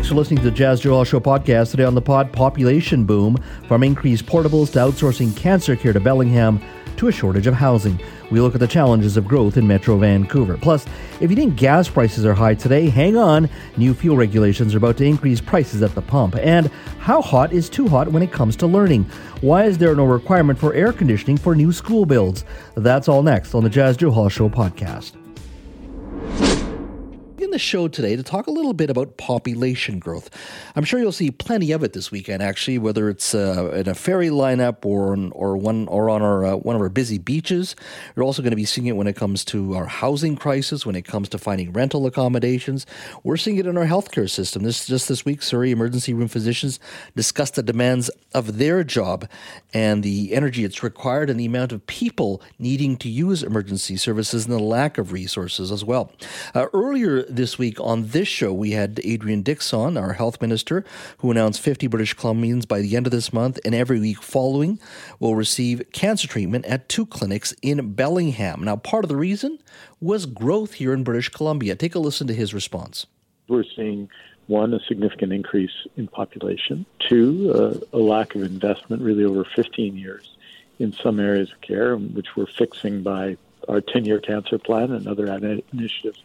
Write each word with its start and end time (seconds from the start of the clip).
Thanks 0.00 0.08
for 0.08 0.14
listening 0.14 0.38
to 0.38 0.44
the 0.44 0.56
Jas 0.56 0.80
Johal 0.80 1.06
Show 1.06 1.20
podcast. 1.20 1.72
Today 1.72 1.84
on 1.84 1.94
the 1.94 2.00
pod, 2.00 2.32
population 2.32 3.04
boom 3.04 3.36
from 3.68 3.82
increased 3.82 4.24
portables 4.24 4.72
to 4.72 4.78
outsourcing 4.78 5.36
cancer 5.36 5.76
care 5.76 5.92
to 5.92 6.00
Bellingham 6.00 6.58
to 6.96 7.08
a 7.08 7.12
shortage 7.12 7.46
of 7.46 7.52
housing. 7.52 8.00
We 8.30 8.40
look 8.40 8.54
at 8.54 8.60
the 8.60 8.66
challenges 8.66 9.18
of 9.18 9.28
growth 9.28 9.58
in 9.58 9.66
Metro 9.66 9.98
Vancouver. 9.98 10.56
Plus, 10.56 10.86
if 11.20 11.28
you 11.28 11.36
think 11.36 11.54
gas 11.56 11.86
prices 11.90 12.24
are 12.24 12.32
high 12.32 12.54
today, 12.54 12.88
hang 12.88 13.18
on. 13.18 13.50
New 13.76 13.92
fuel 13.92 14.16
regulations 14.16 14.74
are 14.74 14.78
about 14.78 14.96
to 14.96 15.04
increase 15.04 15.38
prices 15.38 15.82
at 15.82 15.94
the 15.94 16.00
pump. 16.00 16.34
And 16.36 16.68
how 16.98 17.20
hot 17.20 17.52
is 17.52 17.68
too 17.68 17.86
hot 17.86 18.08
when 18.08 18.22
it 18.22 18.32
comes 18.32 18.56
to 18.56 18.66
learning? 18.66 19.04
Why 19.42 19.66
is 19.66 19.76
there 19.76 19.94
no 19.94 20.06
requirement 20.06 20.58
for 20.58 20.72
air 20.72 20.94
conditioning 20.94 21.36
for 21.36 21.54
new 21.54 21.72
school 21.72 22.06
builds? 22.06 22.46
That's 22.74 23.06
all 23.06 23.22
next 23.22 23.54
on 23.54 23.64
the 23.64 23.68
Jas 23.68 23.98
Johal 23.98 24.30
Show 24.30 24.48
podcast 24.48 25.19
the 27.50 27.58
show 27.58 27.88
today 27.88 28.16
to 28.16 28.22
talk 28.22 28.46
a 28.46 28.50
little 28.50 28.72
bit 28.72 28.90
about 28.90 29.16
population 29.16 29.98
growth. 29.98 30.30
I'm 30.76 30.84
sure 30.84 31.00
you'll 31.00 31.12
see 31.12 31.30
plenty 31.30 31.72
of 31.72 31.82
it 31.82 31.92
this 31.92 32.10
weekend, 32.10 32.42
actually, 32.42 32.78
whether 32.78 33.08
it's 33.08 33.34
uh, 33.34 33.70
in 33.74 33.88
a 33.88 33.94
ferry 33.94 34.28
lineup 34.28 34.84
or 34.84 35.12
on, 35.12 35.32
or 35.32 35.56
one 35.56 35.88
or 35.88 36.10
on 36.10 36.22
our 36.22 36.44
uh, 36.44 36.56
one 36.56 36.76
of 36.76 36.82
our 36.82 36.88
busy 36.88 37.18
beaches. 37.18 37.76
You're 38.14 38.24
also 38.24 38.42
going 38.42 38.50
to 38.50 38.56
be 38.56 38.64
seeing 38.64 38.86
it 38.86 38.96
when 38.96 39.06
it 39.06 39.16
comes 39.16 39.44
to 39.46 39.74
our 39.74 39.86
housing 39.86 40.36
crisis, 40.36 40.86
when 40.86 40.96
it 40.96 41.02
comes 41.02 41.28
to 41.30 41.38
finding 41.38 41.72
rental 41.72 42.06
accommodations. 42.06 42.86
We're 43.24 43.36
seeing 43.36 43.56
it 43.56 43.66
in 43.66 43.76
our 43.76 43.86
healthcare 43.86 44.28
system. 44.28 44.62
This 44.62 44.86
just 44.86 45.08
this 45.08 45.24
week, 45.24 45.42
Surrey 45.42 45.70
emergency 45.70 46.14
room 46.14 46.28
physicians 46.28 46.78
discussed 47.16 47.56
the 47.56 47.62
demands 47.62 48.10
of 48.34 48.58
their 48.58 48.84
job 48.84 49.28
and 49.74 50.02
the 50.02 50.34
energy 50.34 50.64
it's 50.64 50.82
required 50.82 51.30
and 51.30 51.38
the 51.38 51.46
amount 51.46 51.72
of 51.72 51.86
people 51.86 52.42
needing 52.58 52.96
to 52.98 53.08
use 53.08 53.42
emergency 53.42 53.96
services 53.96 54.44
and 54.44 54.54
the 54.54 54.62
lack 54.62 54.98
of 54.98 55.12
resources 55.12 55.70
as 55.72 55.84
well. 55.84 56.12
Uh, 56.54 56.66
earlier 56.72 57.22
this 57.40 57.58
week 57.58 57.80
on 57.80 58.08
this 58.08 58.28
show, 58.28 58.52
we 58.52 58.72
had 58.72 59.00
Adrian 59.02 59.40
Dix, 59.40 59.72
our 59.72 60.12
health 60.12 60.42
minister, 60.42 60.84
who 61.18 61.30
announced 61.30 61.62
50 61.62 61.86
British 61.86 62.14
Columbians 62.14 62.68
by 62.68 62.82
the 62.82 62.94
end 62.96 63.06
of 63.06 63.12
this 63.12 63.32
month 63.32 63.58
and 63.64 63.74
every 63.74 63.98
week 63.98 64.22
following 64.22 64.78
will 65.20 65.34
receive 65.34 65.82
cancer 65.90 66.28
treatment 66.28 66.66
at 66.66 66.90
two 66.90 67.06
clinics 67.06 67.54
in 67.62 67.94
Bellingham. 67.94 68.62
Now, 68.62 68.76
part 68.76 69.06
of 69.06 69.08
the 69.08 69.16
reason 69.16 69.58
was 70.02 70.26
growth 70.26 70.74
here 70.74 70.92
in 70.92 71.02
British 71.02 71.30
Columbia. 71.30 71.74
Take 71.76 71.94
a 71.94 71.98
listen 71.98 72.26
to 72.26 72.34
his 72.34 72.52
response. 72.52 73.06
We're 73.48 73.64
seeing 73.74 74.10
one, 74.46 74.74
a 74.74 74.80
significant 74.80 75.32
increase 75.32 75.86
in 75.96 76.08
population, 76.08 76.84
two, 77.08 77.52
uh, 77.54 77.96
a 77.96 78.02
lack 78.02 78.34
of 78.34 78.42
investment 78.42 79.00
really 79.00 79.24
over 79.24 79.46
15 79.56 79.96
years 79.96 80.36
in 80.78 80.92
some 80.92 81.18
areas 81.18 81.50
of 81.52 81.60
care, 81.62 81.96
which 81.96 82.36
we're 82.36 82.44
fixing 82.44 83.02
by 83.02 83.38
our 83.66 83.80
10 83.80 84.04
year 84.04 84.20
cancer 84.20 84.58
plan 84.58 84.92
and 84.92 85.06
other 85.06 85.26
initiatives 85.72 86.22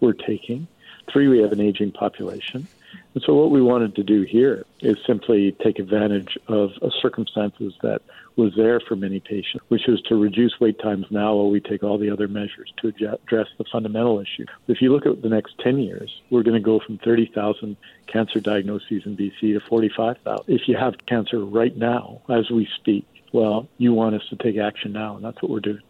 we're 0.00 0.12
taking. 0.12 0.68
Three, 1.12 1.28
we 1.28 1.38
have 1.40 1.52
an 1.52 1.60
aging 1.60 1.92
population. 1.92 2.66
And 3.14 3.22
so, 3.24 3.34
what 3.34 3.50
we 3.50 3.62
wanted 3.62 3.94
to 3.96 4.02
do 4.02 4.22
here 4.22 4.64
is 4.80 4.96
simply 5.06 5.52
take 5.64 5.78
advantage 5.78 6.38
of 6.48 6.70
circumstances 7.00 7.74
that 7.82 8.02
was 8.36 8.52
there 8.56 8.80
for 8.80 8.94
many 8.94 9.18
patients, 9.18 9.64
which 9.68 9.82
was 9.88 10.00
to 10.02 10.14
reduce 10.14 10.60
wait 10.60 10.78
times 10.78 11.06
now 11.10 11.34
while 11.34 11.50
we 11.50 11.60
take 11.60 11.82
all 11.82 11.98
the 11.98 12.10
other 12.10 12.28
measures 12.28 12.72
to 12.80 12.88
address 12.88 13.48
the 13.58 13.64
fundamental 13.72 14.20
issue. 14.20 14.44
If 14.68 14.80
you 14.80 14.92
look 14.92 15.06
at 15.06 15.22
the 15.22 15.28
next 15.28 15.58
10 15.58 15.78
years, 15.78 16.22
we're 16.30 16.44
going 16.44 16.54
to 16.54 16.64
go 16.64 16.78
from 16.78 16.98
30,000 16.98 17.76
cancer 18.06 18.40
diagnoses 18.40 19.02
in 19.06 19.16
BC 19.16 19.54
to 19.54 19.60
45,000. 19.60 20.44
If 20.46 20.68
you 20.68 20.76
have 20.76 20.94
cancer 21.06 21.44
right 21.44 21.76
now, 21.76 22.22
as 22.28 22.50
we 22.50 22.68
speak, 22.76 23.06
well, 23.32 23.68
you 23.78 23.92
want 23.92 24.14
us 24.14 24.22
to 24.30 24.36
take 24.36 24.56
action 24.56 24.92
now, 24.92 25.16
and 25.16 25.24
that's 25.24 25.42
what 25.42 25.50
we're 25.50 25.60
doing. 25.60 25.82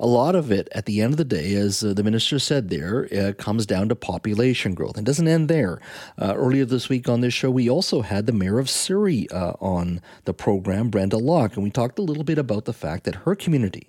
A 0.00 0.06
lot 0.06 0.34
of 0.34 0.50
it, 0.50 0.68
at 0.72 0.86
the 0.86 1.00
end 1.00 1.14
of 1.14 1.16
the 1.16 1.24
day, 1.24 1.54
as 1.54 1.82
uh, 1.82 1.92
the 1.92 2.02
minister 2.02 2.38
said 2.38 2.68
there, 2.68 3.08
uh, 3.12 3.32
comes 3.32 3.66
down 3.66 3.88
to 3.88 3.94
population 3.94 4.74
growth. 4.74 4.96
And 4.96 5.06
doesn't 5.06 5.28
end 5.28 5.48
there. 5.48 5.80
Uh, 6.20 6.34
earlier 6.36 6.64
this 6.64 6.88
week 6.88 7.08
on 7.08 7.20
this 7.20 7.34
show, 7.34 7.50
we 7.50 7.68
also 7.68 8.02
had 8.02 8.26
the 8.26 8.32
mayor 8.32 8.58
of 8.58 8.68
Surrey 8.68 9.28
uh, 9.30 9.52
on 9.60 10.00
the 10.24 10.34
program, 10.34 10.90
Brenda 10.90 11.16
Locke, 11.18 11.54
and 11.54 11.64
we 11.64 11.70
talked 11.70 11.98
a 11.98 12.02
little 12.02 12.24
bit 12.24 12.38
about 12.38 12.64
the 12.64 12.72
fact 12.72 13.04
that 13.04 13.14
her 13.14 13.34
community, 13.34 13.88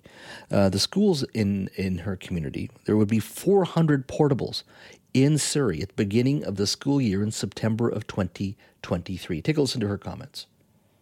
uh, 0.52 0.70
the 0.70 0.80
schools 0.80 1.24
in, 1.34 1.70
in 1.76 2.00
her 2.00 2.16
community, 2.16 2.70
there 2.86 2.98
would 2.98 3.10
be 3.10 3.20
400 3.20 4.08
portables 4.08 4.64
in 5.14 5.38
Surrey 5.38 5.82
at 5.82 5.90
the 5.90 5.96
beginning 5.96 6.44
of 6.44 6.56
the 6.56 6.68
school 6.68 7.02
year 7.02 7.24
in 7.24 7.32
September 7.32 7.90
of 7.90 8.08
2023. 8.08 9.42
Take 9.42 9.58
a 9.58 9.62
listen 9.62 9.82
to 9.82 9.88
her 9.88 9.98
comments. 9.98 10.48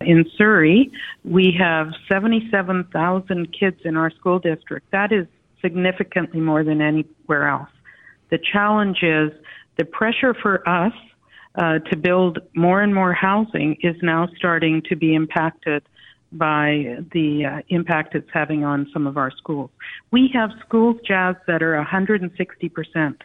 In 0.02 0.26
Surrey, 0.38 0.92
we 1.24 1.56
have 1.58 1.92
77,000 2.08 3.54
kids 3.58 3.78
in 3.84 3.98
our 3.98 4.12
school 4.12 4.40
district. 4.40 4.92
That 4.92 5.12
is 5.12 5.28
significantly 5.62 6.40
more 6.40 6.64
than 6.64 6.82
anywhere 6.82 7.48
else. 7.48 7.70
The 8.30 8.38
challenge 8.38 9.02
is 9.02 9.32
the 9.78 9.86
pressure 9.86 10.34
for 10.34 10.68
us 10.68 10.94
uh, 11.56 11.80
to 11.80 11.96
build 11.96 12.40
more 12.56 12.82
and 12.82 12.94
more 12.94 13.14
housing 13.14 13.78
is 13.82 13.96
now 14.04 14.28
starting 14.38 14.84
to 14.90 14.96
be 14.96 15.16
impacted 15.16 15.84
by 16.32 16.98
the 17.14 17.46
uh, 17.46 17.62
impact 17.70 18.14
it's 18.14 18.30
having 18.32 18.64
on 18.64 18.88
some 18.94 19.08
of 19.08 19.18
our 19.18 19.32
schools. 19.32 19.72
We 20.12 20.30
have 20.34 20.52
schools, 20.66 20.98
Jas, 21.08 21.36
that 21.48 21.64
are 21.64 21.84
160% 21.84 23.16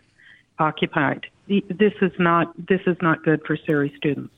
occupied. 0.59 1.27
This 1.49 1.93
is 2.01 2.13
not 2.19 2.55
this 2.69 2.81
is 2.87 2.97
not 3.03 3.23
good 3.25 3.43
for 3.45 3.57
Surrey 3.67 3.93
students 3.97 4.33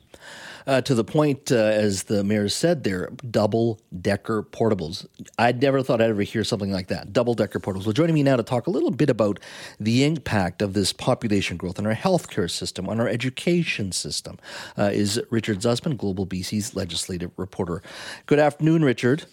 uh, 0.66 0.80
to 0.82 0.94
the 0.94 1.04
point, 1.04 1.52
uh, 1.52 1.56
as 1.56 2.04
the 2.04 2.24
mayor 2.24 2.48
said 2.48 2.84
they're 2.84 3.10
double 3.30 3.80
decker 4.00 4.42
portables. 4.42 5.06
I'd 5.38 5.60
never 5.60 5.82
thought 5.82 6.00
I'd 6.00 6.10
ever 6.10 6.22
hear 6.22 6.44
something 6.44 6.72
like 6.72 6.88
that 6.88 7.12
double 7.12 7.34
decker 7.34 7.60
portables. 7.60 7.84
Well, 7.84 7.92
joining 7.92 8.14
me 8.14 8.22
now 8.22 8.36
to 8.36 8.42
talk 8.42 8.66
a 8.66 8.70
little 8.70 8.90
bit 8.90 9.10
about 9.10 9.40
the 9.78 10.04
impact 10.04 10.62
of 10.62 10.72
this 10.72 10.92
population 10.92 11.56
growth 11.56 11.78
on 11.78 11.86
our 11.86 11.94
healthcare 11.94 12.50
system, 12.50 12.88
on 12.88 13.00
our 13.00 13.08
education 13.08 13.92
system, 13.92 14.38
uh, 14.78 14.90
is 14.92 15.20
Richard 15.30 15.58
Zussman, 15.58 15.96
Global 15.96 16.26
BC's 16.26 16.74
legislative 16.74 17.30
reporter. 17.36 17.82
Good 18.26 18.38
afternoon, 18.38 18.84
Richard. 18.84 19.24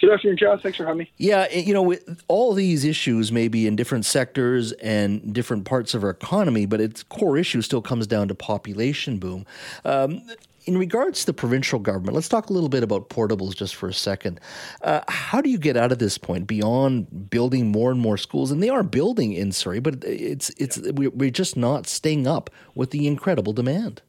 Good 0.00 0.10
afternoon, 0.10 0.38
John. 0.38 0.58
Thanks 0.58 0.78
for 0.78 0.86
having 0.86 1.00
me. 1.00 1.12
Yeah, 1.18 1.50
you 1.52 1.74
know, 1.74 1.94
all 2.26 2.54
these 2.54 2.86
issues 2.86 3.30
may 3.30 3.48
be 3.48 3.66
in 3.66 3.76
different 3.76 4.06
sectors 4.06 4.72
and 4.72 5.34
different 5.34 5.66
parts 5.66 5.92
of 5.92 6.02
our 6.02 6.10
economy, 6.10 6.64
but 6.64 6.80
its 6.80 7.02
core 7.02 7.36
issue 7.36 7.60
still 7.60 7.82
comes 7.82 8.06
down 8.06 8.28
to 8.28 8.34
population 8.34 9.18
boom. 9.18 9.44
Um, 9.84 10.22
in 10.64 10.78
regards 10.78 11.20
to 11.20 11.26
the 11.26 11.32
provincial 11.34 11.78
government, 11.78 12.14
let's 12.14 12.28
talk 12.28 12.48
a 12.48 12.52
little 12.52 12.70
bit 12.70 12.82
about 12.82 13.10
portables 13.10 13.54
just 13.54 13.74
for 13.74 13.88
a 13.88 13.92
second. 13.92 14.40
Uh, 14.82 15.00
how 15.08 15.42
do 15.42 15.50
you 15.50 15.58
get 15.58 15.76
out 15.76 15.92
of 15.92 15.98
this 15.98 16.16
point 16.16 16.46
beyond 16.46 17.28
building 17.28 17.68
more 17.68 17.90
and 17.90 18.00
more 18.00 18.16
schools? 18.16 18.50
And 18.50 18.62
they 18.62 18.68
are 18.70 18.82
building 18.82 19.34
in 19.34 19.52
Surrey, 19.52 19.80
but 19.80 20.02
it's 20.04 20.50
it's 20.56 20.78
yeah. 20.78 21.08
we're 21.12 21.30
just 21.30 21.56
not 21.56 21.86
staying 21.86 22.26
up 22.26 22.48
with 22.74 22.90
the 22.90 23.06
incredible 23.06 23.52
demand. 23.52 24.00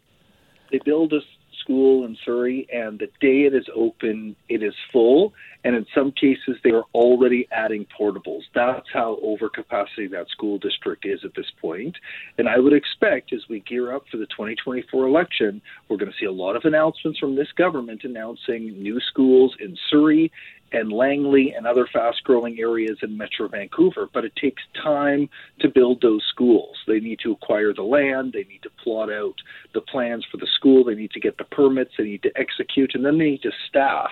They 0.71 0.79
build 0.85 1.11
a 1.11 1.19
school 1.61 2.05
in 2.05 2.17
Surrey, 2.25 2.67
and 2.71 2.99
the 2.99 3.07
day 3.19 3.43
it 3.43 3.53
is 3.53 3.67
open, 3.75 4.35
it 4.49 4.63
is 4.63 4.73
full. 4.91 5.33
And 5.63 5.75
in 5.75 5.85
some 5.93 6.11
cases, 6.11 6.57
they 6.63 6.71
are 6.71 6.85
already 6.93 7.47
adding 7.51 7.85
portables. 7.99 8.41
That's 8.55 8.87
how 8.93 9.19
overcapacity 9.23 10.09
that 10.11 10.27
school 10.29 10.57
district 10.57 11.05
is 11.05 11.19
at 11.23 11.35
this 11.35 11.51
point. 11.61 11.95
And 12.37 12.49
I 12.49 12.57
would 12.57 12.73
expect 12.73 13.33
as 13.33 13.41
we 13.49 13.59
gear 13.61 13.93
up 13.93 14.03
for 14.09 14.17
the 14.17 14.25
2024 14.27 15.05
election, 15.05 15.61
we're 15.87 15.97
going 15.97 16.11
to 16.11 16.17
see 16.19 16.25
a 16.25 16.31
lot 16.31 16.55
of 16.55 16.65
announcements 16.65 17.19
from 17.19 17.35
this 17.35 17.51
government 17.55 18.03
announcing 18.03 18.81
new 18.81 18.99
schools 18.99 19.55
in 19.59 19.77
Surrey 19.89 20.31
and 20.73 20.91
Langley 20.91 21.53
and 21.55 21.67
other 21.67 21.87
fast 21.91 22.23
growing 22.23 22.59
areas 22.59 22.97
in 23.01 23.17
Metro 23.17 23.47
Vancouver. 23.47 24.09
But 24.11 24.25
it 24.25 24.35
takes 24.35 24.63
time 24.81 25.29
to 25.59 25.69
build 25.69 26.01
those 26.01 26.23
schools. 26.29 26.77
They 26.87 26.99
need 26.99 27.19
to 27.23 27.31
acquire 27.31 27.73
the 27.73 27.83
land, 27.83 28.33
they 28.33 28.43
need 28.43 28.63
to 28.63 28.69
plot 28.83 29.11
out 29.11 29.35
the 29.73 29.81
plans 29.81 30.25
for 30.31 30.37
the 30.37 30.47
school, 30.55 30.83
they 30.83 30.95
need 30.95 31.11
to 31.11 31.19
get 31.19 31.37
the 31.37 31.43
permits, 31.43 31.91
they 31.97 32.05
need 32.05 32.23
to 32.23 32.31
execute, 32.37 32.95
and 32.95 33.05
then 33.05 33.17
they 33.17 33.31
need 33.31 33.41
to 33.43 33.51
staff. 33.67 34.11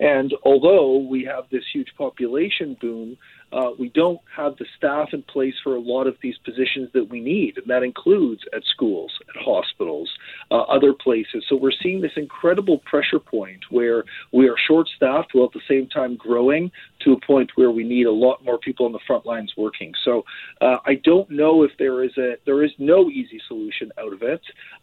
And 0.00 0.34
although 0.44 0.96
we 0.96 1.24
have 1.24 1.44
this 1.50 1.64
huge 1.72 1.94
population 1.96 2.76
boom, 2.80 3.18
uh, 3.52 3.70
we 3.78 3.88
don't 3.90 4.20
have 4.34 4.56
the 4.56 4.64
staff 4.76 5.08
in 5.12 5.22
place 5.22 5.54
for 5.62 5.74
a 5.74 5.80
lot 5.80 6.06
of 6.06 6.16
these 6.22 6.36
positions 6.38 6.88
that 6.94 7.10
we 7.10 7.20
need, 7.20 7.58
and 7.58 7.66
that 7.66 7.82
includes 7.82 8.42
at 8.54 8.62
schools, 8.64 9.12
at 9.28 9.42
hospitals, 9.42 10.08
uh, 10.50 10.60
other 10.62 10.92
places. 10.94 11.44
So 11.48 11.56
we're 11.56 11.72
seeing 11.82 12.00
this 12.00 12.12
incredible 12.16 12.78
pressure 12.78 13.18
point 13.18 13.64
where 13.70 14.04
we 14.32 14.48
are 14.48 14.56
short 14.56 14.88
staffed 14.96 15.34
while 15.34 15.46
at 15.46 15.52
the 15.52 15.60
same 15.68 15.88
time 15.88 16.16
growing 16.16 16.70
to 17.00 17.12
a 17.12 17.20
point 17.26 17.50
where 17.54 17.70
we 17.70 17.84
need 17.84 18.06
a 18.06 18.12
lot 18.12 18.44
more 18.44 18.58
people 18.58 18.86
on 18.86 18.92
the 18.92 19.00
front 19.06 19.26
lines 19.26 19.52
working. 19.56 19.92
So 20.04 20.24
uh, 20.60 20.76
I 20.86 20.94
don't 21.04 21.30
know 21.30 21.62
if 21.62 21.70
there 21.78 22.04
is 22.04 22.16
a 22.18 22.34
there 22.46 22.62
is 22.64 22.70
no 22.78 23.08
easy 23.08 23.40
solution 23.48 23.90
out 23.98 24.12
of 24.12 24.22
it. 24.22 24.40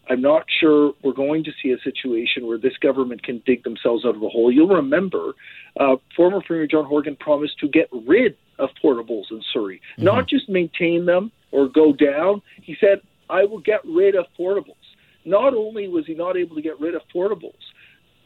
I'm 0.10 0.22
not 0.22 0.46
sure 0.60 0.94
we're 1.04 1.14
going 1.14 1.44
to 1.44 1.52
see 1.62 1.72
a 1.72 1.80
situation 1.84 2.48
where 2.48 2.58
this 2.58 2.78
government 2.82 3.24
can 3.24 3.42
dig 3.46 3.64
themselves 3.64 4.06
out 4.06 4.16
of 4.16 4.24
a 4.24 4.30
hole. 4.30 4.52
You'll 4.52 4.68
remember 4.68 5.34
uh, 5.80 5.96
former 6.16 6.42
Premier 6.42 6.68
John 6.68 6.86
Horgan 6.86 7.16
promised 7.20 7.60
to 7.60 7.68
get 7.68 7.90
rid 8.08 8.36
of 8.60 8.70
portables 8.84 9.26
in 9.32 9.42
Surrey, 9.54 9.82
mm-hmm. 9.94 10.06
not 10.06 10.28
just 10.28 10.50
maintain 10.50 11.06
them 11.06 11.32
or 11.52 11.68
go 11.68 11.94
down. 11.94 12.42
He 12.62 12.76
said, 12.80 13.02
I 13.30 13.46
will 13.46 13.60
get 13.60 13.82
rid 13.86 14.16
of 14.16 14.26
portables. 14.40 14.74
Not 15.26 15.54
only 15.54 15.88
was 15.88 16.06
he 16.06 16.16
not 16.16 16.38
able 16.38 16.56
to 16.56 16.62
get 16.62 16.80
rid 16.80 16.96
of 16.96 17.02
portables, 17.14 17.54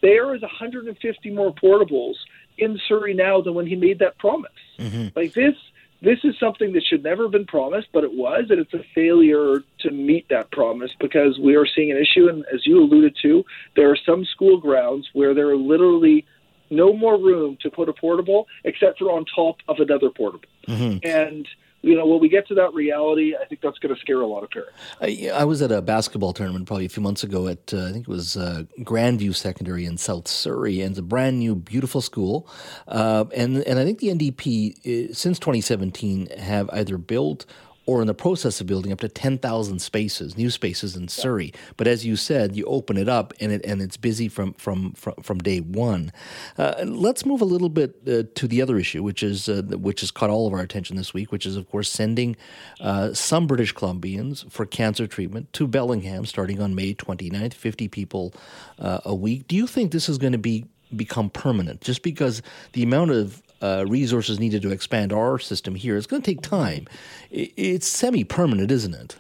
there 0.02 0.36
is 0.36 0.42
150 0.42 1.32
more 1.32 1.54
portables 1.54 2.14
in 2.58 2.80
Surrey 2.88 3.14
now 3.14 3.42
than 3.42 3.54
when 3.54 3.68
he 3.68 3.76
made 3.76 4.00
that 4.00 4.18
promise. 4.18 4.52
Mm-hmm. 4.80 5.08
Like 5.16 5.34
this, 5.34 5.56
this 6.02 6.20
is 6.24 6.36
something 6.40 6.74
that 6.74 6.84
should 6.84 7.04
never 7.04 7.24
have 7.24 7.32
been 7.32 7.46
promised, 7.46 7.90
but 7.94 8.04
it 8.04 8.14
was, 8.14 8.46
and 8.50 8.60
it's 8.60 8.74
a 8.74 8.84
failure 8.96 9.64
to 9.82 9.92
meet 9.92 10.28
that 10.30 10.52
promise 10.52 10.92
because 11.00 11.38
we 11.40 11.56
are 11.56 11.66
seeing 11.66 11.92
an 11.92 11.98
issue, 11.98 12.28
and 12.28 12.44
as 12.54 12.66
you 12.66 12.80
alluded 12.80 13.16
to, 13.22 13.46
there 13.76 13.90
are 13.92 13.98
some 14.06 14.26
school 14.26 14.58
grounds 14.58 15.08
where 15.14 15.34
there 15.34 15.50
are 15.50 15.58
literally 15.58 16.26
no 16.72 16.94
more 16.94 17.20
room 17.20 17.58
to 17.62 17.70
put 17.70 17.90
a 17.90 17.94
portable 17.94 18.48
except 18.64 19.00
for 19.00 19.12
on 19.12 19.26
top 19.36 19.58
of 19.68 19.78
another 19.80 20.10
portable. 20.10 20.48
Mm-hmm. 20.68 21.06
And 21.08 21.48
you 21.82 21.96
know, 21.96 22.06
when 22.06 22.20
we 22.20 22.30
get 22.30 22.48
to 22.48 22.56
that 22.56 22.74
reality, 22.74 23.36
I 23.36 23.46
think 23.46 23.62
that's 23.62 23.80
going 23.80 23.94
to 23.94 24.00
scare 24.00 24.22
a 24.22 24.28
lot 24.28 24.44
of 24.44 24.52
parents. 24.52 24.74
I, 25.00 25.32
I, 25.34 25.44
was 25.46 25.62
at 25.62 25.72
a 25.72 25.82
basketball 25.82 26.32
tournament 26.32 26.68
probably 26.68 26.86
a 26.86 26.90
few 26.90 27.02
months 27.02 27.24
ago 27.24 27.48
at, 27.48 27.74
uh, 27.74 27.88
I 27.88 27.92
think 27.92 28.08
it 28.08 28.12
was 28.12 28.38
uh, 28.38 28.64
Grandview 28.80 29.36
Secondary 29.36 29.86
in 29.86 29.98
South 29.98 30.28
Surrey, 30.28 30.82
and 30.82 30.92
it's 30.92 31.00
a 31.00 31.04
brand 31.04 31.40
new, 31.40 31.56
beautiful 31.56 32.02
school. 32.02 32.48
Uh, 32.88 33.26
and, 33.36 33.58
and 33.64 33.80
I 33.80 33.86
think 33.86 34.00
the 34.00 34.10
NDP, 34.10 35.10
uh, 35.10 35.14
since 35.14 35.40
2017, 35.40 36.28
have 36.38 36.70
either 36.72 36.98
built 36.98 37.46
or 37.86 38.02
in 38.02 38.08
the 38.08 38.14
process 38.14 38.62
of 38.62 38.68
building 38.68 38.92
up 38.92 39.00
to 39.00 39.10
10,000 39.10 39.80
spaces, 39.80 40.38
new 40.38 40.50
spaces 40.50 40.96
in 40.96 41.08
Surrey. 41.08 41.52
But 41.78 41.88
as 41.88 42.06
you 42.06 42.16
said, 42.16 42.56
you 42.56 42.64
open 42.66 42.98
it 42.98 43.10
up 43.10 43.34
and 43.40 43.52
it 43.52 43.66
and 43.66 43.82
it's 43.82 43.98
busy 43.98 44.28
from 44.28 44.54
from 44.54 44.94
from, 44.94 45.16
from 45.22 45.40
day 45.40 45.60
one. 45.60 46.12
Uh, 46.58 46.84
let's 46.86 47.26
move 47.26 47.42
a 47.42 47.46
little 47.46 47.70
bit 47.70 47.96
uh, 48.08 48.24
to 48.36 48.48
the 48.48 48.62
other 48.62 48.78
issue, 48.78 49.02
which 49.02 49.24
is 49.24 49.50
uh, 49.50 49.62
which 49.72 50.02
has 50.02 50.12
caught 50.12 50.30
all 50.30 50.48
of 50.48 50.54
our 50.54 50.60
attention 50.60 50.96
this 50.96 51.14
week, 51.14 51.32
which 51.32 51.46
is 51.46 51.56
of 51.56 51.70
course 51.70 51.90
sending 51.90 52.36
uh, 52.80 53.14
some 53.14 53.48
British 53.48 53.74
Columbians 53.74 54.50
for 54.52 54.66
cancer 54.66 55.08
treatment 55.08 55.52
to 55.54 55.68
Bellingham 55.68 56.26
starting 56.26 56.62
on 56.62 56.76
May 56.76 56.94
29th, 56.94 57.54
50 57.54 57.88
people 57.88 58.34
uh, 58.80 59.00
a 59.06 59.16
week. 59.16 59.48
Do 59.48 59.56
you 59.56 59.68
think 59.68 59.92
this 59.92 60.08
is 60.08 60.18
going 60.18 60.34
to 60.34 60.38
be 60.38 60.66
become 60.96 61.30
permanent 61.30 61.82
just 61.82 62.04
because 62.04 62.42
the 62.74 62.84
amount 62.84 63.12
of 63.12 63.42
uh, 63.62 63.86
resources 63.88 64.40
needed 64.40 64.62
to 64.62 64.72
expand 64.72 65.14
our 65.14 65.40
system 65.40 65.76
here. 65.76 65.98
It's 65.98 66.08
going 66.08 66.22
to 66.22 66.32
take 66.32 66.42
time. 66.42 66.88
It's 67.30 67.88
semi 67.88 68.24
permanent, 68.24 68.72
isn't 68.72 68.94
it? 68.94 69.18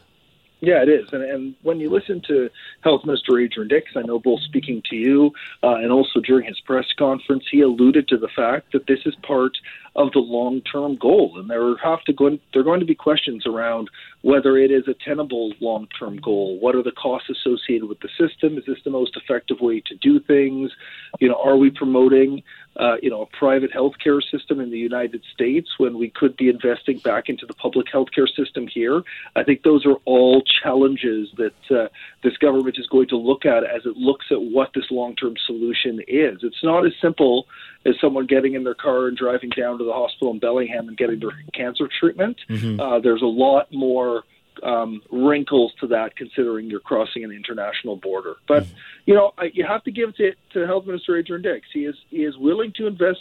Yeah, 0.62 0.84
it 0.84 0.90
is. 0.90 1.10
And, 1.12 1.24
and 1.24 1.56
when 1.64 1.80
you 1.80 1.90
listen 1.90 2.22
to 2.28 2.48
Health 2.82 3.02
Minister 3.04 3.40
Adrian 3.40 3.68
Dix, 3.68 3.92
I 3.96 4.04
know 4.04 4.20
both 4.20 4.42
speaking 4.42 4.84
to 4.92 4.96
you 4.96 5.32
uh, 5.64 5.76
and 5.76 5.92
also 5.92 6.20
during 6.20 6.46
his 6.46 6.60
press 6.60 6.86
conference, 7.00 7.46
he 7.52 7.62
alluded 7.62 8.08
to 8.10 8.18
the 8.18 8.28
fact 8.36 8.72
that 8.74 8.86
this 8.86 9.00
is 9.06 9.16
part 9.24 9.58
of 9.96 10.12
the 10.14 10.20
long-term 10.20 10.98
goal, 10.98 11.34
and 11.38 11.50
there 11.50 11.76
have 11.78 12.02
to 12.04 12.14
go. 12.14 12.30
There 12.54 12.62
are 12.62 12.64
going 12.64 12.80
to 12.80 12.86
be 12.86 12.96
questions 12.96 13.46
around 13.46 13.90
whether 14.22 14.56
it 14.56 14.72
is 14.72 14.88
a 14.88 14.94
tenable 15.04 15.52
long-term 15.60 16.18
goal. 16.18 16.60
What 16.60 16.76
are 16.76 16.84
the 16.84 16.92
costs 16.92 17.30
associated 17.30 17.90
with 17.90 18.00
the 18.00 18.10
system? 18.18 18.58
Is 18.58 18.64
this 18.66 18.78
the 18.86 18.92
most 18.92 19.18
effective 19.18 19.60
way 19.60 19.82
to 19.88 19.96
do 19.96 20.20
things? 20.20 20.72
You 21.20 21.30
know, 21.30 21.42
are 21.44 21.58
we 21.58 21.72
promoting 21.72 22.44
uh, 22.78 22.96
you 23.02 23.10
know, 23.10 23.22
a 23.22 23.26
private 23.26 23.72
healthcare 23.72 24.22
system 24.32 24.60
in 24.60 24.72
the 24.72 24.78
United 24.78 25.22
States 25.34 25.70
when 25.78 25.98
we 25.98 26.10
could 26.10 26.38
be 26.38 26.50
investing 26.50 26.98
back 27.00 27.28
into 27.28 27.46
the 27.46 27.54
public 27.54 27.88
healthcare 27.88 28.28
system 28.34 28.68
here. 28.68 29.04
I 29.36 29.44
think 29.44 29.64
those 29.64 29.86
are 29.86 29.98
all 30.06 30.42
challenges 30.64 31.30
that 31.38 31.76
uh, 31.76 31.90
this 32.24 32.38
government 32.38 32.78
is 32.80 32.88
going 32.88 33.10
to 33.10 33.18
look 33.18 33.46
at 33.46 33.64
as 33.64 33.86
it 33.86 33.98
looks 33.98 34.28
at 34.32 34.42
what 34.42 34.72
this 34.74 34.86
long-term 34.90 35.36
solution 35.46 36.00
is. 36.08 36.40
It's 36.44 36.64
not 36.64 36.86
as 36.86 36.94
simple 37.02 37.48
as 37.86 37.96
someone 38.00 38.26
getting 38.26 38.54
in 38.54 38.64
their 38.64 38.76
car 38.76 39.08
and 39.08 39.18
driving 39.18 39.50
down 39.50 39.78
to 39.80 39.84
the 39.84 39.94
hospital 39.94 40.32
in 40.32 40.40
Bellingham 40.40 40.88
and 40.88 40.98
getting 40.98 41.20
their 41.20 41.32
cancer 41.54 41.90
treatment. 42.00 42.38
Mm-hmm. 42.50 42.80
Uh, 42.80 43.00
there's 43.00 43.22
a 43.22 43.26
lot 43.26 43.72
more 43.74 44.24
um, 44.63 45.01
wrinkles 45.12 45.74
to 45.80 45.88
that, 45.88 46.15
considering 46.15 46.69
you're 46.69 46.80
crossing 46.80 47.24
an 47.24 47.31
international 47.31 47.95
border. 47.95 48.36
But 48.48 48.65
you 49.06 49.13
know, 49.13 49.33
I, 49.38 49.51
you 49.53 49.65
have 49.65 49.83
to 49.86 49.92
give 49.92 50.09
it 50.09 50.15
to, 50.18 50.59
to 50.59 50.68
Health 50.68 50.86
Minister 50.86 51.18
Adrian 51.18 51.42
Dix. 51.42 51.68
He 51.74 51.86
is 51.86 51.95
he 52.09 52.24
is 52.24 52.38
willing 52.38 52.74
to 52.77 52.88
invest 52.88 53.19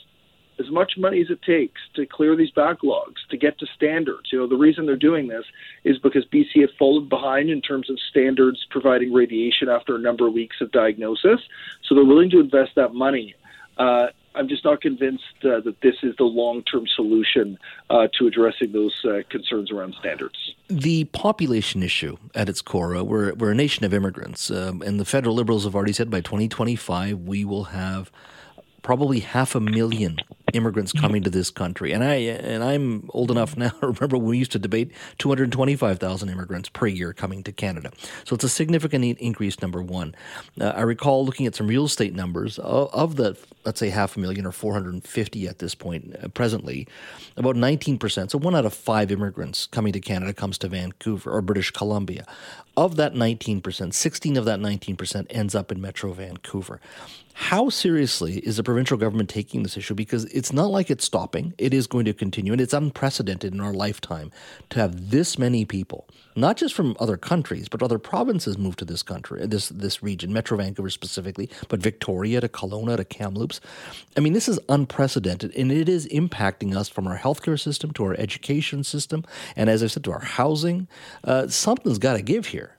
as 0.61 0.71
much 0.71 0.93
money 0.99 1.21
as 1.21 1.31
it 1.31 1.41
takes 1.43 1.81
to 1.95 2.05
clear 2.07 2.37
these 2.37 2.51
backlogs, 2.53 3.17
to 3.31 3.37
get 3.37 3.59
to 3.59 3.67
standards. 3.75 4.31
You 4.31 4.41
know, 4.41 4.47
the 4.47 4.57
reason 4.57 4.85
they're 4.85 4.97
doing 4.97 5.27
this 5.27 5.45
is 5.85 5.99
because 5.99 6.25
BC 6.27 6.61
had 6.61 6.71
fallen 6.79 7.09
behind 7.09 7.49
in 7.51 7.63
terms 7.63 7.89
of 7.89 7.99
standards 8.11 8.67
providing 8.71 9.13
radiation 9.13 9.69
after 9.69 9.97
a 9.97 9.99
number 9.99 10.27
of 10.27 10.35
weeks 10.35 10.57
of 10.61 10.71
diagnosis. 10.71 11.41
So 11.85 11.95
they're 11.95 12.05
willing 12.05 12.31
to 12.31 12.41
invest 12.41 12.73
that 12.77 12.95
money. 12.95 13.35
Uh, 13.79 14.09
I'm 14.35 14.49
just 14.49 14.65
not 14.65 14.81
convinced 14.81 15.25
uh, 15.45 15.61
that 15.61 15.77
this 15.83 15.97
is 16.03 16.15
the 16.17 16.25
long 16.25 16.63
term 16.63 16.87
solution 16.95 17.59
uh, 17.89 18.09
to 18.19 18.27
addressing 18.27 18.73
those 18.73 18.95
uh, 19.05 19.23
concerns 19.29 19.71
around 19.71 19.95
standards. 19.99 20.55
The 20.69 21.05
population 21.05 21.83
issue 21.83 22.17
at 22.35 22.49
its 22.49 22.63
core, 22.63 22.97
uh, 22.97 23.03
we're, 23.03 23.35
we're 23.35 23.51
a 23.51 23.55
nation 23.57 23.85
of 23.85 23.93
immigrants, 23.93 24.51
um, 24.51 24.83
and 24.83 25.01
the 25.01 25.05
federal 25.05 25.35
liberals 25.35 25.65
have 25.65 25.75
already 25.75 25.93
said 25.93 26.11
by 26.11 26.21
2025 26.21 27.21
we 27.21 27.45
will 27.45 27.65
have 27.65 28.11
probably 28.83 29.21
half 29.21 29.55
a 29.55 29.61
million 29.61 30.17
immigrants 30.51 30.93
coming 30.93 31.23
to 31.23 31.31
this 31.31 31.51
country. 31.51 31.93
And 31.93 32.05
I 32.05 32.15
and 32.15 32.63
I'm 32.63 33.09
old 33.11 33.31
enough 33.31 33.57
now 33.57 33.69
to 33.81 33.89
remember 33.89 34.17
when 34.17 34.29
we 34.29 34.39
used 34.39 34.53
to 34.53 34.59
debate 34.59 34.93
225,000 35.19 36.29
immigrants 36.29 36.69
per 36.69 36.87
year 36.87 37.13
coming 37.13 37.43
to 37.45 37.53
Canada. 37.53 37.91
So 38.25 38.35
it's 38.35 38.45
a 38.45 38.49
significant 38.49 39.05
increase. 39.19 39.61
Number 39.61 39.83
one, 39.83 40.15
uh, 40.61 40.73
I 40.77 40.83
recall 40.83 41.25
looking 41.25 41.47
at 41.47 41.55
some 41.55 41.67
real 41.67 41.85
estate 41.85 42.15
numbers 42.15 42.59
of, 42.59 42.93
of 42.93 43.17
the 43.17 43.37
let's 43.65 43.79
say 43.79 43.91
half 43.91 44.17
a 44.17 44.21
million 44.21 44.47
or 44.47 44.53
450 44.53 45.49
at 45.49 45.59
this 45.59 45.75
point 45.75 46.17
uh, 46.23 46.29
presently, 46.29 46.87
about 47.37 47.57
19 47.57 47.99
percent. 47.99 48.31
So 48.31 48.39
one 48.39 48.55
out 48.55 48.67
of 48.67 48.75
five 48.75 49.11
immigrants 49.11 49.67
coming 49.67 49.93
to 49.93 50.01
Canada 50.01 50.33
comes 50.33 50.59
to 50.59 50.69
Vancouver 50.69 51.31
or 51.31 51.43
British 51.43 51.71
Columbia. 51.71 52.27
Of 52.77 52.97
that 52.97 53.15
19 53.15 53.61
percent, 53.61 53.95
16 53.95 54.37
of 54.37 54.45
that 54.45 54.61
19 54.61 54.97
percent 54.97 55.27
ends 55.31 55.55
up 55.55 55.71
in 55.71 55.81
Metro 55.81 56.13
Vancouver. 56.13 56.81
How 57.35 57.71
seriously 57.71 58.39
is 58.39 58.59
the 58.59 58.63
provincial 58.63 58.99
government 58.99 59.31
taking 59.31 59.63
this 59.63 59.77
issue? 59.77 59.95
Because 59.95 60.27
it's 60.41 60.55
not 60.55 60.71
like 60.71 60.91
it's 60.91 61.05
stopping, 61.05 61.53
it 61.59 61.75
is 61.75 61.87
going 61.87 62.07
to 62.07 62.15
continue, 62.15 62.51
and 62.51 62.63
it's 62.63 62.73
unprecedented 62.73 63.53
in 63.53 63.61
our 63.61 63.75
lifetime 63.75 64.33
to 64.71 64.81
have 64.81 65.11
this 65.11 65.39
many 65.39 65.67
people, 65.67 66.09
not 66.35 66.57
just 66.57 66.75
from 66.75 66.97
other 66.99 67.19
countries, 67.19 67.69
but 67.69 67.83
other 67.83 67.99
provinces 67.99 68.57
move 68.57 68.75
to 68.77 68.87
this 68.87 69.03
country, 69.03 69.47
this 69.47 69.69
this 69.69 70.03
region, 70.03 70.33
Metro 70.33 70.57
Vancouver 70.57 70.89
specifically, 70.89 71.51
but 71.69 71.81
Victoria 71.81 72.41
to 72.41 72.49
Kelowna 72.49 72.97
to 72.97 73.05
Kamloops. 73.05 73.61
I 74.17 74.21
mean, 74.21 74.33
this 74.33 74.49
is 74.49 74.59
unprecedented, 74.71 75.55
and 75.55 75.71
it 75.71 75.91
is 75.91 76.09
impacting 76.09 76.75
us 76.75 76.89
from 76.89 77.07
our 77.07 77.19
healthcare 77.19 77.61
system 77.61 77.91
to 77.93 78.05
our 78.05 78.15
education 78.15 78.83
system, 78.83 79.27
and 79.57 79.69
as 79.69 79.83
I 79.83 79.89
said, 79.89 80.05
to 80.05 80.13
our 80.13 80.25
housing. 80.25 80.89
Uh, 81.23 81.49
something's 81.49 81.99
got 81.99 82.15
to 82.15 82.23
give 82.23 82.47
here. 82.47 82.79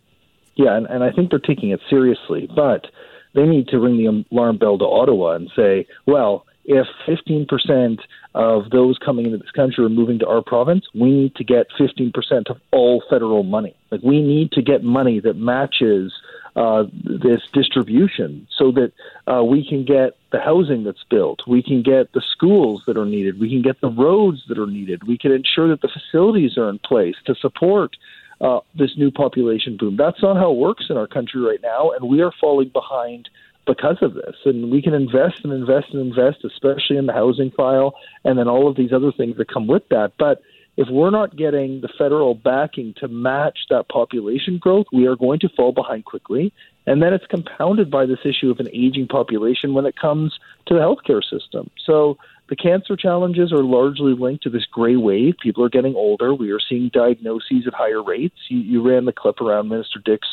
Yeah, 0.56 0.76
and, 0.76 0.88
and 0.88 1.04
I 1.04 1.12
think 1.12 1.30
they're 1.30 1.38
taking 1.38 1.70
it 1.70 1.80
seriously, 1.92 2.50
but 2.56 2.88
they 3.36 3.44
need 3.44 3.68
to 3.68 3.78
ring 3.78 3.98
the 3.98 4.26
alarm 4.32 4.58
bell 4.58 4.80
to 4.80 4.86
Ottawa 4.86 5.36
and 5.36 5.52
say, 5.56 5.86
well, 6.08 6.48
if 6.72 6.88
15% 7.06 8.00
of 8.34 8.70
those 8.70 8.98
coming 8.98 9.26
into 9.26 9.38
this 9.38 9.52
country 9.52 9.84
are 9.84 9.90
moving 9.90 10.20
to 10.20 10.28
our 10.28 10.42
province, 10.42 10.86
we 10.94 11.12
need 11.12 11.36
to 11.36 11.44
get 11.44 11.68
15% 11.78 12.50
of 12.50 12.58
all 12.72 13.04
federal 13.10 13.44
money. 13.44 13.76
Like 13.92 14.02
we 14.02 14.22
need 14.22 14.54
to 14.54 14.62
get 14.62 14.82
money 14.82 15.20
that 15.20 15.36
matches 15.36 16.14
uh, 16.56 16.84
this 17.04 17.42
distribution 17.54 18.48
so 18.58 18.72
that 18.72 18.94
uh, 19.28 19.44
we 19.44 19.68
can 19.68 19.84
get 19.84 20.18
the 20.32 20.40
housing 20.40 20.86
that's 20.86 21.04
built, 21.10 21.42
we 21.46 21.62
can 21.62 21.84
get 21.84 22.14
the 22.14 22.24
schools 22.32 22.84
that 22.88 22.98
are 22.98 23.06
needed, 23.06 23.40
we 23.40 23.50
can 23.50 23.62
get 23.62 23.82
the 23.82 23.90
roads 23.90 24.42
that 24.48 24.58
are 24.58 24.68
needed, 24.68 25.06
we 25.06 25.18
can 25.18 25.32
ensure 25.32 25.68
that 25.68 25.82
the 25.82 25.90
facilities 25.90 26.58
are 26.58 26.70
in 26.70 26.80
place 26.80 27.16
to 27.26 27.36
support 27.36 27.98
uh, 28.40 28.60
this 28.76 28.92
new 28.98 29.12
population 29.12 29.78
boom. 29.78 29.98
That's 29.98 30.22
not 30.22 30.38
how 30.38 30.52
it 30.52 30.58
works 30.58 30.86
in 30.90 30.98
our 30.98 31.08
country 31.08 31.42
right 31.42 31.62
now, 31.62 31.92
and 31.92 32.10
we 32.10 32.22
are 32.22 32.32
falling 32.40 32.70
behind 32.70 33.30
because 33.66 33.98
of 34.02 34.14
this. 34.14 34.36
And 34.46 34.72
we 34.72 34.82
can 34.82 34.94
invest 34.94 35.44
and 35.44 35.54
invest 35.54 35.88
and 35.94 36.02
invest, 36.02 36.44
especially 36.44 36.98
in 36.98 37.06
the 37.06 37.14
housing 37.14 37.52
file, 37.52 37.94
and 38.24 38.38
then 38.38 38.48
all 38.48 38.68
of 38.68 38.76
these 38.76 38.94
other 38.94 39.12
things 39.12 39.38
that 39.38 39.52
come 39.52 39.68
with 39.68 39.88
that. 39.90 40.14
But 40.18 40.42
if 40.78 40.88
we're 40.90 41.12
not 41.12 41.36
getting 41.36 41.82
the 41.82 41.90
federal 41.98 42.34
backing 42.34 42.94
to 43.00 43.08
match 43.08 43.60
that 43.70 43.90
population 43.90 44.58
growth, 44.58 44.88
we 44.92 45.06
are 45.06 45.16
going 45.16 45.40
to 45.40 45.50
fall 45.50 45.74
behind 45.74 46.06
quickly. 46.06 46.54
And 46.88 47.02
then 47.02 47.14
it's 47.14 47.26
compounded 47.28 47.92
by 47.92 48.06
this 48.06 48.20
issue 48.26 48.50
of 48.50 48.60
an 48.60 48.70
aging 48.74 49.08
population 49.08 49.74
when 49.74 49.86
it 49.86 49.96
comes 49.96 50.40
to 50.68 50.74
the 50.74 50.80
healthcare 50.80 51.22
system. 51.24 51.70
So 51.86 52.18
the 52.50 52.56
cancer 52.56 52.96
challenges 52.96 53.54
are 53.54 53.64
largely 53.64 54.14
linked 54.14 54.44
to 54.44 54.50
this 54.50 54.66
gray 54.66 54.96
wave. 54.96 55.36
People 55.42 55.64
are 55.64 55.70
getting 55.70 55.96
older. 55.96 56.34
We 56.34 56.52
are 56.52 56.60
seeing 56.60 56.90
diagnoses 56.92 57.68
at 57.68 57.74
higher 57.74 58.02
rates. 58.02 58.38
You, 58.50 58.60
you 58.60 58.82
ran 58.82 59.06
the 59.06 59.14
clip 59.14 59.40
around 59.40 59.70
Minister 59.70 60.00
Dix 60.04 60.28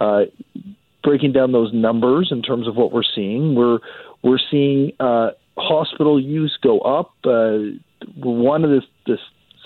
uh, 0.00 0.24
breaking 1.02 1.32
down 1.32 1.52
those 1.52 1.72
numbers 1.72 2.28
in 2.30 2.42
terms 2.42 2.68
of 2.68 2.76
what 2.76 2.92
we're 2.92 3.02
seeing. 3.02 3.54
We're 3.54 3.78
we're 4.22 4.38
seeing 4.50 4.92
uh, 5.00 5.30
hospital 5.56 6.20
use 6.20 6.58
go 6.62 6.80
up. 6.80 7.12
Uh, 7.24 7.76
one 8.16 8.64
of 8.64 8.70
the, 8.70 8.82
the 9.06 9.18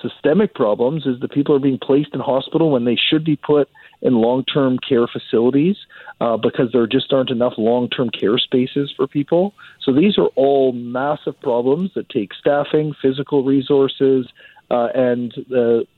systemic 0.03 0.55
problems 0.55 1.07
is 1.07 1.21
that 1.21 1.31
people 1.31 1.55
are 1.55 1.61
being 1.61 1.79
placed 1.79 2.11
in 2.13 2.21
hospital 2.21 2.71
when 2.71 2.85
they 2.85 2.97
should 2.97 3.25
be 3.25 3.37
put 3.37 3.69
in 4.03 4.15
long-term 4.15 4.79
care 4.87 5.07
facilities 5.07 5.77
uh, 6.21 6.37
because 6.37 6.71
there 6.73 6.87
just 6.87 7.13
aren't 7.13 7.31
enough 7.31 7.55
long-term 7.57 8.11
care 8.11 8.39
spaces 8.39 8.93
for 8.95 9.07
people. 9.07 9.55
So 9.81 9.93
these 9.93 10.19
are 10.19 10.29
all 10.37 10.73
massive 10.73 11.41
problems 11.41 11.93
that 11.95 12.09
take 12.11 12.35
staffing, 12.35 12.95
physical 13.01 13.45
resources, 13.45 14.27
uh, 14.71 14.89
and 14.95 15.35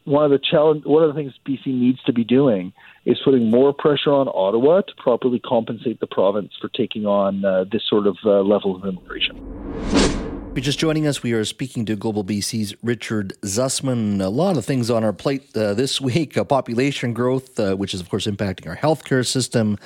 one 0.04 0.24
of 0.24 0.30
the 0.30 0.40
challenge, 0.50 0.84
one 0.84 1.02
of 1.02 1.14
the 1.14 1.14
things 1.14 1.32
BC 1.48 1.66
needs 1.66 2.02
to 2.04 2.12
be 2.12 2.24
doing 2.24 2.72
is 3.04 3.18
putting 3.24 3.50
more 3.50 3.72
pressure 3.72 4.12
on 4.12 4.28
Ottawa 4.28 4.80
to 4.80 4.92
properly 4.96 5.38
compensate 5.38 6.00
the 6.00 6.06
province 6.06 6.52
for 6.60 6.68
taking 6.68 7.06
on 7.06 7.44
uh, 7.44 7.64
this 7.70 7.82
sort 7.88 8.06
of 8.06 8.16
uh, 8.24 8.40
level 8.40 8.74
of 8.74 8.84
immigration. 8.84 10.35
You're 10.56 10.62
just 10.62 10.78
joining 10.78 11.06
us, 11.06 11.22
we 11.22 11.34
are 11.34 11.44
speaking 11.44 11.84
to 11.84 11.96
Global 11.96 12.24
BC's 12.24 12.74
Richard 12.82 13.34
Zussman. 13.42 14.22
A 14.22 14.30
lot 14.30 14.56
of 14.56 14.64
things 14.64 14.90
on 14.90 15.04
our 15.04 15.12
plate 15.12 15.54
uh, 15.54 15.74
this 15.74 16.00
week 16.00 16.38
uh, 16.38 16.44
population 16.44 17.12
growth, 17.12 17.60
uh, 17.60 17.74
which 17.74 17.92
is, 17.92 18.00
of 18.00 18.08
course, 18.08 18.26
impacting 18.26 18.66
our 18.66 18.76
healthcare 18.76 19.26
system, 19.26 19.78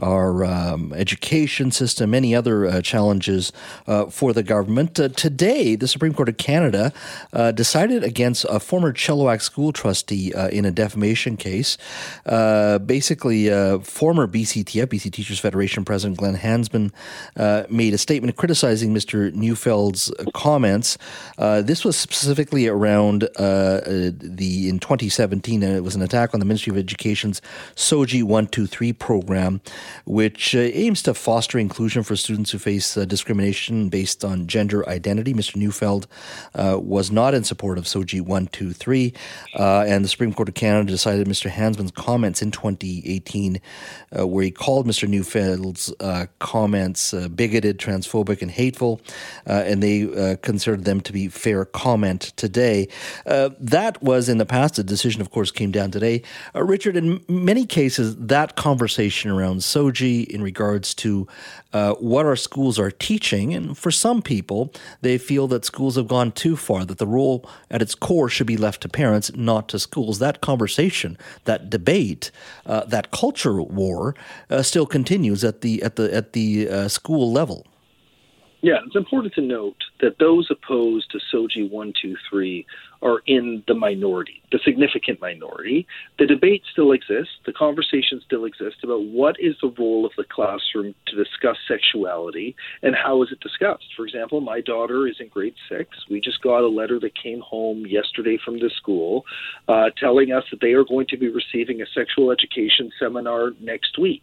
our 0.00 0.44
um, 0.44 0.92
education 0.94 1.70
system, 1.70 2.10
many 2.10 2.34
other 2.34 2.66
uh, 2.66 2.82
challenges 2.82 3.52
uh, 3.86 4.06
for 4.06 4.32
the 4.32 4.42
government. 4.42 4.98
Uh, 4.98 5.08
today, 5.10 5.76
the 5.76 5.86
Supreme 5.86 6.12
Court 6.12 6.28
of 6.28 6.38
Canada 6.38 6.92
decided 7.54 8.02
against 8.02 8.44
a 8.48 8.58
former 8.58 8.92
Chilliwack 8.92 9.40
school 9.40 9.72
trustee 9.72 10.32
in 10.50 10.64
a 10.64 10.72
defamation 10.72 11.36
case. 11.36 11.78
basically, 12.24 13.48
former 13.80 14.26
BCTF, 14.26 14.86
BC 14.86 15.12
Teachers 15.12 15.38
Federation 15.38 15.84
President 15.84 16.18
Glenn 16.18 16.34
Hansman, 16.34 16.92
made 17.70 17.94
a 17.94 17.98
statement 17.98 18.36
criticizing 18.36 18.92
Mr. 18.92 19.32
Neufeld's 19.32 20.10
comments. 20.32 20.98
Uh, 21.38 21.62
this 21.62 21.84
was 21.84 21.96
specifically 21.96 22.66
around 22.66 23.24
uh, 23.38 23.42
uh 23.42 24.10
the 24.16 24.68
in 24.68 24.78
2017, 24.78 25.62
and 25.62 25.76
it 25.76 25.82
was 25.82 25.94
an 25.94 26.02
attack 26.02 26.32
on 26.34 26.40
the 26.40 26.46
Ministry 26.46 26.70
of 26.70 26.78
Education's 26.78 27.42
SOGI 27.74 28.22
123 28.22 28.92
program, 28.92 29.60
which 30.04 30.54
uh, 30.54 30.60
aims 30.60 31.02
to 31.02 31.14
foster 31.14 31.58
inclusion 31.58 32.02
for 32.02 32.16
students 32.16 32.50
who 32.50 32.58
face 32.58 32.96
uh, 32.96 33.04
discrimination 33.04 33.88
based 33.88 34.24
on 34.24 34.46
gender 34.46 34.88
identity. 34.88 35.34
Mr. 35.34 35.56
Neufeld 35.56 36.06
was 36.54 37.10
not 37.10 37.34
in 37.34 37.44
support 37.44 37.78
of 37.78 37.84
SOGI 37.84 38.20
123, 38.20 39.12
and 39.54 40.04
the 40.04 40.08
Supreme 40.08 40.32
Court 40.32 40.48
of 40.48 40.54
Canada 40.54 40.90
decided 40.90 41.26
Mr. 41.26 41.50
Hansman's 41.50 41.90
comments 41.90 42.42
in 42.42 42.50
2018, 42.50 43.60
where 44.12 44.44
he 44.44 44.50
called 44.50 44.86
Mr. 44.86 45.08
Neufeld's 45.08 45.92
comments 46.38 47.12
bigoted, 47.34 47.78
transphobic, 47.78 48.42
and 48.42 48.50
hateful, 48.50 49.00
and 49.44 49.82
they 49.82 50.05
uh, 50.14 50.36
considered 50.42 50.84
them 50.84 51.00
to 51.02 51.12
be 51.12 51.28
fair 51.28 51.64
comment 51.64 52.32
today. 52.36 52.88
Uh, 53.26 53.50
that 53.58 54.02
was 54.02 54.28
in 54.28 54.38
the 54.38 54.46
past. 54.46 54.76
The 54.76 54.84
decision, 54.84 55.20
of 55.20 55.30
course, 55.30 55.50
came 55.50 55.70
down 55.70 55.90
today. 55.90 56.22
Uh, 56.54 56.62
Richard, 56.64 56.96
in 56.96 57.24
many 57.28 57.66
cases, 57.66 58.16
that 58.16 58.56
conversation 58.56 59.30
around 59.30 59.60
SOGI 59.60 60.26
in 60.26 60.42
regards 60.42 60.94
to 60.94 61.26
uh, 61.72 61.94
what 61.94 62.26
our 62.26 62.36
schools 62.36 62.78
are 62.78 62.90
teaching, 62.90 63.54
and 63.54 63.76
for 63.76 63.90
some 63.90 64.22
people, 64.22 64.72
they 65.02 65.18
feel 65.18 65.46
that 65.48 65.64
schools 65.64 65.96
have 65.96 66.08
gone 66.08 66.32
too 66.32 66.56
far, 66.56 66.84
that 66.84 66.98
the 66.98 67.06
role 67.06 67.48
at 67.70 67.82
its 67.82 67.94
core 67.94 68.28
should 68.28 68.46
be 68.46 68.56
left 68.56 68.80
to 68.82 68.88
parents, 68.88 69.30
not 69.36 69.68
to 69.68 69.78
schools. 69.78 70.18
That 70.18 70.40
conversation, 70.40 71.18
that 71.44 71.68
debate, 71.68 72.30
uh, 72.64 72.84
that 72.86 73.10
culture 73.10 73.60
war 73.60 74.14
uh, 74.48 74.62
still 74.62 74.86
continues 74.86 75.44
at 75.44 75.60
the 75.60 75.82
at 75.82 75.96
the 75.96 76.14
at 76.14 76.32
the 76.32 76.88
school 76.88 77.32
level. 77.32 77.66
Yeah, 78.62 78.78
it's 78.86 78.96
important 78.96 79.34
to 79.34 79.42
note 79.42 79.76
that 80.00 80.18
those 80.18 80.50
opposed 80.50 81.10
to 81.12 81.18
SOGI 81.18 81.70
123 81.70 82.66
are 83.02 83.20
in 83.26 83.62
the 83.66 83.74
minority, 83.74 84.42
the 84.52 84.58
significant 84.64 85.20
minority. 85.20 85.86
The 86.18 86.26
debate 86.26 86.62
still 86.72 86.92
exists, 86.92 87.34
the 87.44 87.52
conversation 87.52 88.20
still 88.24 88.44
exists 88.44 88.80
about 88.82 89.04
what 89.04 89.36
is 89.38 89.54
the 89.60 89.72
role 89.78 90.06
of 90.06 90.12
the 90.16 90.24
classroom 90.24 90.94
to 91.06 91.16
discuss 91.16 91.56
sexuality 91.68 92.54
and 92.82 92.94
how 92.94 93.22
is 93.22 93.28
it 93.32 93.40
discussed. 93.40 93.86
For 93.96 94.06
example, 94.06 94.40
my 94.40 94.60
daughter 94.60 95.06
is 95.06 95.16
in 95.20 95.28
grade 95.28 95.54
six. 95.68 95.90
We 96.10 96.20
just 96.20 96.42
got 96.42 96.60
a 96.60 96.68
letter 96.68 96.98
that 97.00 97.12
came 97.20 97.40
home 97.40 97.84
yesterday 97.86 98.38
from 98.44 98.58
the 98.58 98.70
school 98.76 99.24
uh, 99.68 99.90
telling 99.98 100.32
us 100.32 100.44
that 100.50 100.60
they 100.60 100.72
are 100.72 100.84
going 100.84 101.06
to 101.08 101.16
be 101.16 101.28
receiving 101.28 101.82
a 101.82 101.86
sexual 101.94 102.30
education 102.30 102.90
seminar 102.98 103.52
next 103.60 103.98
week. 103.98 104.22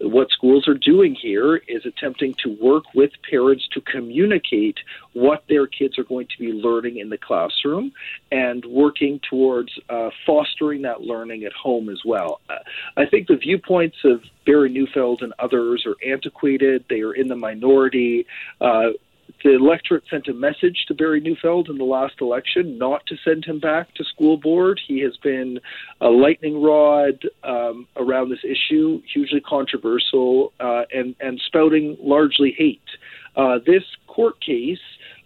What 0.00 0.30
schools 0.30 0.68
are 0.68 0.74
doing 0.74 1.16
here 1.20 1.56
is 1.56 1.84
attempting 1.84 2.34
to 2.44 2.56
work 2.62 2.84
with 2.94 3.10
parents 3.28 3.66
to 3.74 3.80
communicate 3.80 4.76
what 5.12 5.44
their 5.48 5.66
kids 5.66 5.98
are 5.98 6.04
going 6.04 6.26
to 6.26 6.38
be 6.38 6.52
learning 6.52 6.98
in 6.98 7.08
the 7.08 7.18
classroom 7.18 7.92
and 8.30 8.64
working 8.64 9.20
towards 9.28 9.70
uh, 9.88 10.10
fostering 10.26 10.82
that 10.82 11.00
learning 11.00 11.44
at 11.44 11.52
home 11.52 11.88
as 11.88 12.00
well. 12.04 12.40
Uh, 12.48 12.56
I 12.96 13.06
think 13.06 13.28
the 13.28 13.36
viewpoints 13.36 13.96
of 14.04 14.22
Barry 14.44 14.68
Neufeld 14.68 15.22
and 15.22 15.32
others 15.38 15.86
are 15.86 15.96
antiquated. 16.06 16.84
They 16.88 17.00
are 17.00 17.14
in 17.14 17.28
the 17.28 17.36
minority. 17.36 18.26
Uh, 18.60 18.90
the 19.44 19.54
electorate 19.54 20.04
sent 20.10 20.26
a 20.28 20.34
message 20.34 20.84
to 20.88 20.94
Barry 20.94 21.20
Neufeld 21.20 21.68
in 21.68 21.78
the 21.78 21.84
last 21.84 22.14
election 22.20 22.78
not 22.78 23.06
to 23.06 23.16
send 23.24 23.44
him 23.44 23.60
back 23.60 23.94
to 23.94 24.04
school 24.04 24.36
board. 24.36 24.80
He 24.86 25.00
has 25.00 25.16
been 25.18 25.60
a 26.00 26.08
lightning 26.08 26.60
rod 26.60 27.22
um, 27.44 27.86
around 27.96 28.30
this 28.30 28.44
issue, 28.44 29.00
hugely 29.12 29.40
controversial, 29.40 30.52
uh, 30.58 30.82
and 30.92 31.14
and 31.20 31.40
spouting 31.46 31.96
largely 32.00 32.54
hate. 32.56 32.80
Uh, 33.36 33.58
this 33.64 33.84
court 34.06 34.40
case 34.40 34.78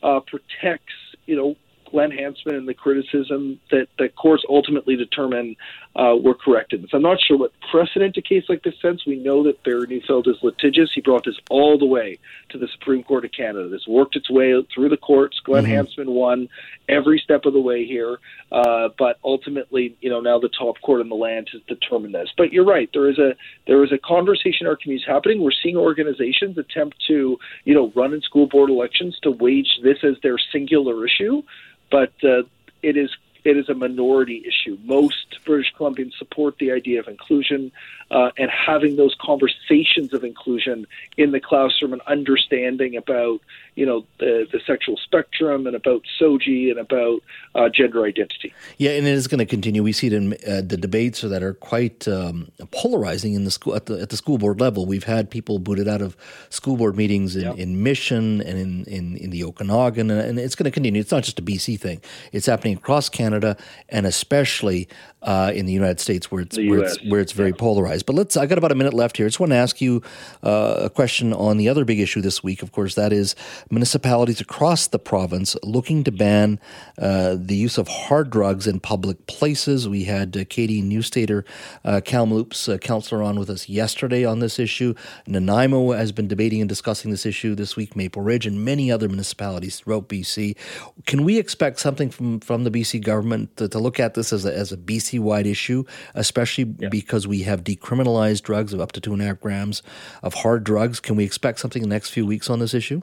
uh, 0.03 0.21
protects, 0.21 0.93
you 1.27 1.37
know, 1.37 1.57
Glenn 1.93 2.11
Hansman 2.11 2.57
and 2.57 2.69
the 2.69 2.75
criticism 2.75 3.61
that 3.71 3.87
the 3.99 4.09
courts 4.09 4.43
ultimately 4.49 4.97
determine 4.97 5.57
uh, 5.95 6.17
were 6.21 6.35
corrected. 6.35 6.87
So 6.91 6.97
I'm 6.97 7.03
not 7.03 7.19
sure 7.21 7.37
what 7.37 7.53
precedent 7.71 8.17
a 8.17 8.23
case 8.23 8.45
like 8.49 8.63
this 8.63 8.75
sets. 8.81 9.07
We 9.07 9.17
know 9.17 9.43
that 9.45 9.63
Barry 9.63 9.87
Neufeld 9.87 10.27
is 10.27 10.37
litigious. 10.43 10.91
He 10.95 11.01
brought 11.01 11.25
this 11.25 11.37
all 11.51 11.79
the 11.79 11.87
way 11.87 12.19
to 12.51 12.59
the 12.59 12.69
Supreme 12.69 13.03
Court 13.03 13.25
of 13.25 13.33
Canada. 13.33 13.69
This 13.69 13.87
worked 13.87 14.17
its 14.17 14.31
way 14.31 14.55
through 14.75 14.89
the 14.89 14.97
courts. 14.97 15.41
Glenn 15.45 15.65
mm-hmm. 15.65 15.73
Hansman 15.73 16.09
won 16.09 16.49
every 16.89 17.19
step 17.19 17.45
of 17.45 17.53
the 17.53 17.61
way 17.61 17.85
here, 17.87 18.19
uh, 18.51 18.89
but 18.99 19.19
ultimately, 19.23 19.97
you 20.01 20.09
know, 20.09 20.21
now 20.21 20.39
the 20.39 20.49
top 20.49 20.81
court 20.81 21.01
in 21.01 21.09
the 21.09 21.15
land 21.15 21.49
has 21.53 21.61
determined 21.69 22.15
this. 22.15 22.31
But 22.37 22.53
you're 22.53 22.65
right. 22.65 22.89
There 22.93 23.11
is 23.11 23.19
a 23.19 23.35
there 23.67 23.85
is 23.85 23.93
a 23.93 23.99
conversation 23.99 24.63
in 24.63 24.67
our 24.69 24.77
community 24.77 25.05
happening. 25.07 25.43
We're 25.43 25.51
seeing 25.63 25.77
organizations 25.77 26.57
attempt 26.59 27.03
to, 27.09 27.39
you 27.65 27.75
know, 27.75 27.93
run 27.95 28.15
in 28.15 28.23
school 28.23 28.47
board 28.47 28.71
elections 28.71 29.19
to 29.23 29.31
wage 29.31 29.79
this 29.83 29.99
as 30.03 30.17
their 30.23 30.39
singular 30.53 31.07
issue 31.07 31.43
but 31.93 32.13
uh, 32.25 32.43
it 32.83 32.97
is 32.97 33.11
it 33.45 33.57
is 33.57 33.69
a 33.69 33.75
minority 33.75 34.45
issue. 34.47 34.79
Most 34.85 35.39
British 35.45 35.73
Columbians 35.77 36.13
support 36.19 36.59
the 36.59 36.73
idea 36.73 37.01
of 37.01 37.09
inclusion 37.09 37.73
uh, 38.11 38.31
and 38.37 38.51
having 38.51 38.97
those 38.97 39.17
conversations 39.21 40.13
of 40.13 40.23
inclusion 40.23 40.87
in 41.17 41.33
the 41.33 41.41
classroom 41.41 41.93
and 41.93 42.03
understanding 42.03 42.97
about 42.97 43.41
you 43.75 43.87
know 43.87 44.05
the, 44.19 44.47
the 44.53 44.61
sexual 44.67 44.99
spectrum 44.99 45.67
and 45.67 45.75
about 45.75 46.03
SOGI 46.21 46.71
and 46.71 46.79
about 46.79 47.23
uh, 47.55 47.71
gender 47.71 48.05
identity. 48.05 48.53
Yeah, 48.77 48.91
and 48.91 49.07
it 49.07 49.13
is 49.13 49.27
going 49.27 49.39
to 49.39 49.47
continue. 49.47 49.83
We 49.83 49.93
see 49.93 50.09
it 50.09 50.13
in 50.13 50.35
uh, 50.47 50.61
the 50.61 50.77
debates 50.77 51.23
that 51.23 51.43
are 51.43 51.55
quite 51.55 52.07
um, 52.07 52.53
polarizing 52.71 53.33
in 53.33 53.45
the 53.45 53.51
school 53.51 53.75
at 53.75 53.87
the 53.87 54.01
at 54.01 54.11
the 54.11 54.17
school 54.17 54.37
board 54.37 54.61
level. 54.61 54.85
We've 54.85 55.05
had 55.05 55.31
people 55.31 55.59
booted 55.59 55.89
out 55.89 56.03
of 56.03 56.17
school 56.51 56.77
board 56.77 56.97
meetings 56.97 57.35
in, 57.35 57.57
in 57.59 57.83
Mission 57.83 58.43
and 58.43 58.59
in, 58.59 58.85
in, 58.85 59.17
in 59.17 59.31
the 59.31 59.43
Okanagan, 59.45 60.11
and, 60.11 60.21
and 60.21 60.39
it's 60.39 60.55
going 60.55 60.65
to 60.65 60.71
continue. 60.71 61.01
It's 61.01 61.13
not 61.13 61.23
just 61.23 61.39
a 61.39 61.43
BC 61.43 61.81
thing; 61.81 62.03
it's 62.33 62.47
happening 62.47 62.77
across 62.77 63.09
Canada 63.09 63.32
and 63.89 64.07
especially 64.07 64.89
uh, 65.23 65.52
in 65.55 65.67
the 65.67 65.73
United 65.73 66.00
States, 66.00 66.31
where 66.31 66.43
it's 66.43 66.57
where 66.57 66.83
it's, 66.83 66.99
where 67.05 67.21
it's 67.21 67.33
very 67.33 67.50
yeah. 67.50 67.57
polarized. 67.57 68.07
But 68.07 68.17
let's. 68.17 68.37
I 68.37 68.47
got 68.47 68.59
about 68.59 68.73
a 68.73 68.75
minute 68.75 68.95
left 68.95 69.17
here. 69.17 69.26
I 69.26 69.29
just 69.29 69.41
want 69.41 69.50
to 69.50 69.57
ask 69.57 69.81
you 69.81 70.02
uh, 70.43 70.81
a 70.83 70.91
question 70.91 71.33
on 71.33 71.57
the 71.57 71.69
other 71.69 71.85
big 71.85 72.00
issue 72.00 72.21
this 72.21 72.43
week. 72.43 72.62
Of 72.62 72.73
course, 72.73 72.95
that 72.95 73.12
is 73.12 73.35
municipalities 73.71 74.41
across 74.41 74.87
the 74.87 74.99
province 74.99 75.57
looking 75.62 76.05
to 76.05 76.12
ban 76.12 76.59
uh, 76.99 77.37
the 77.38 77.55
use 77.55 77.79
of 77.79 77.88
hard 77.88 78.31
drugs 78.31 78.67
in 78.67 78.81
public 78.81 79.26
places. 79.26 79.88
We 79.88 80.05
had 80.05 80.37
uh, 80.37 80.45
Katie 80.49 80.83
Neustaeter, 80.83 81.45
uh, 81.85 82.00
Kamloops 82.05 82.69
uh, 82.69 82.79
councillor, 82.79 83.23
on 83.23 83.38
with 83.38 83.50
us 83.50 83.69
yesterday 83.69 84.25
on 84.25 84.41
this 84.41 84.59
issue. 84.59 84.95
Nanaimo 85.26 85.93
has 85.93 86.12
been 86.12 86.29
debating 86.29 86.61
and 86.61 86.69
discussing 86.69 87.11
this 87.11 87.25
issue 87.25 87.55
this 87.55 87.76
week. 87.76 87.95
Maple 87.95 88.23
Ridge 88.23 88.47
and 88.47 88.64
many 88.64 88.91
other 88.91 89.09
municipalities 89.09 89.79
throughout 89.79 90.09
BC. 90.09 90.57
Can 91.07 91.25
we 91.25 91.38
expect 91.38 91.79
something 91.79 92.11
from 92.11 92.41
from 92.41 92.64
the 92.64 92.71
BC 92.71 93.02
government 93.02 93.57
to, 93.57 93.69
to 93.69 93.79
look 93.79 94.00
at 94.00 94.14
this 94.14 94.33
as 94.33 94.45
a, 94.45 94.55
as 94.55 94.73
a 94.73 94.76
BC 94.76 95.12
wide 95.19 95.47
issue, 95.47 95.85
especially 96.14 96.75
yeah. 96.78 96.88
because 96.88 97.26
we 97.26 97.42
have 97.42 97.64
decriminalized 97.64 98.42
drugs 98.42 98.73
of 98.73 98.81
up 98.81 98.92
to 98.92 99.00
two 99.00 99.12
and 99.12 99.23
a 99.23 99.26
half 99.26 99.40
grams 99.40 99.83
of 100.23 100.35
hard 100.35 100.64
drugs? 100.64 101.00
Can 101.00 101.16
we 101.16 101.25
expect 101.25 101.61
something 101.61 101.83
in 101.83 101.88
the 101.88 101.95
next 101.95 102.11
few 102.11 102.26
weeks 102.26 102.49
on 102.49 102.59
this 102.59 102.75
issue? 102.75 103.02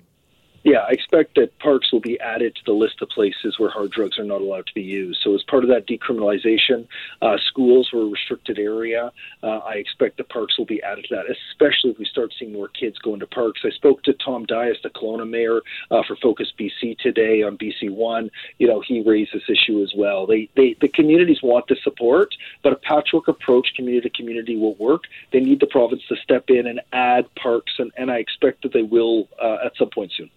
Yeah, 0.63 0.79
I 0.79 0.91
expect 0.91 1.35
that 1.35 1.57
parks 1.59 1.91
will 1.91 2.01
be 2.01 2.19
added 2.19 2.55
to 2.55 2.61
the 2.65 2.73
list 2.73 3.01
of 3.01 3.09
places 3.09 3.57
where 3.57 3.69
hard 3.69 3.91
drugs 3.91 4.19
are 4.19 4.25
not 4.25 4.41
allowed 4.41 4.67
to 4.67 4.73
be 4.73 4.81
used. 4.81 5.21
So, 5.23 5.33
as 5.33 5.41
part 5.43 5.63
of 5.63 5.69
that 5.69 5.87
decriminalization, 5.87 6.85
uh, 7.21 7.37
schools 7.47 7.91
were 7.93 8.01
a 8.01 8.09
restricted 8.09 8.59
area. 8.59 9.11
Uh, 9.41 9.59
I 9.59 9.75
expect 9.75 10.17
the 10.17 10.25
parks 10.25 10.57
will 10.57 10.65
be 10.65 10.83
added 10.83 11.05
to 11.09 11.15
that, 11.15 11.25
especially 11.29 11.91
if 11.91 11.97
we 11.97 12.05
start 12.05 12.33
seeing 12.37 12.51
more 12.51 12.67
kids 12.67 12.97
go 12.99 13.13
into 13.13 13.25
parks. 13.25 13.61
I 13.63 13.69
spoke 13.69 14.03
to 14.03 14.13
Tom 14.13 14.45
Dyas, 14.45 14.81
the 14.83 14.89
Kelowna 14.89 15.29
mayor, 15.29 15.61
uh, 15.91 16.03
for 16.05 16.17
Focus 16.17 16.51
BC 16.59 16.97
today 16.99 17.41
on 17.41 17.57
BC 17.57 17.89
One. 17.89 18.29
You 18.57 18.67
know, 18.67 18.81
he 18.81 19.01
raised 19.01 19.31
this 19.33 19.49
issue 19.49 19.81
as 19.81 19.93
well. 19.95 20.27
They, 20.27 20.49
they, 20.57 20.75
the 20.81 20.89
communities 20.89 21.41
want 21.41 21.67
the 21.67 21.77
support, 21.83 22.35
but 22.63 22.73
a 22.73 22.77
patchwork 22.77 23.29
approach, 23.29 23.73
community 23.75 24.09
to 24.09 24.15
community, 24.15 24.57
will 24.57 24.75
work. 24.75 25.03
They 25.31 25.39
need 25.39 25.61
the 25.61 25.67
province 25.67 26.01
to 26.09 26.17
step 26.17 26.49
in 26.49 26.67
and 26.67 26.81
add 26.91 27.33
parks, 27.35 27.73
and, 27.79 27.93
and 27.95 28.11
I 28.11 28.17
expect 28.17 28.63
that 28.63 28.73
they 28.73 28.83
will 28.83 29.29
uh, 29.41 29.59
at 29.65 29.77
some 29.77 29.89
point 29.89 30.11
soon. 30.17 30.29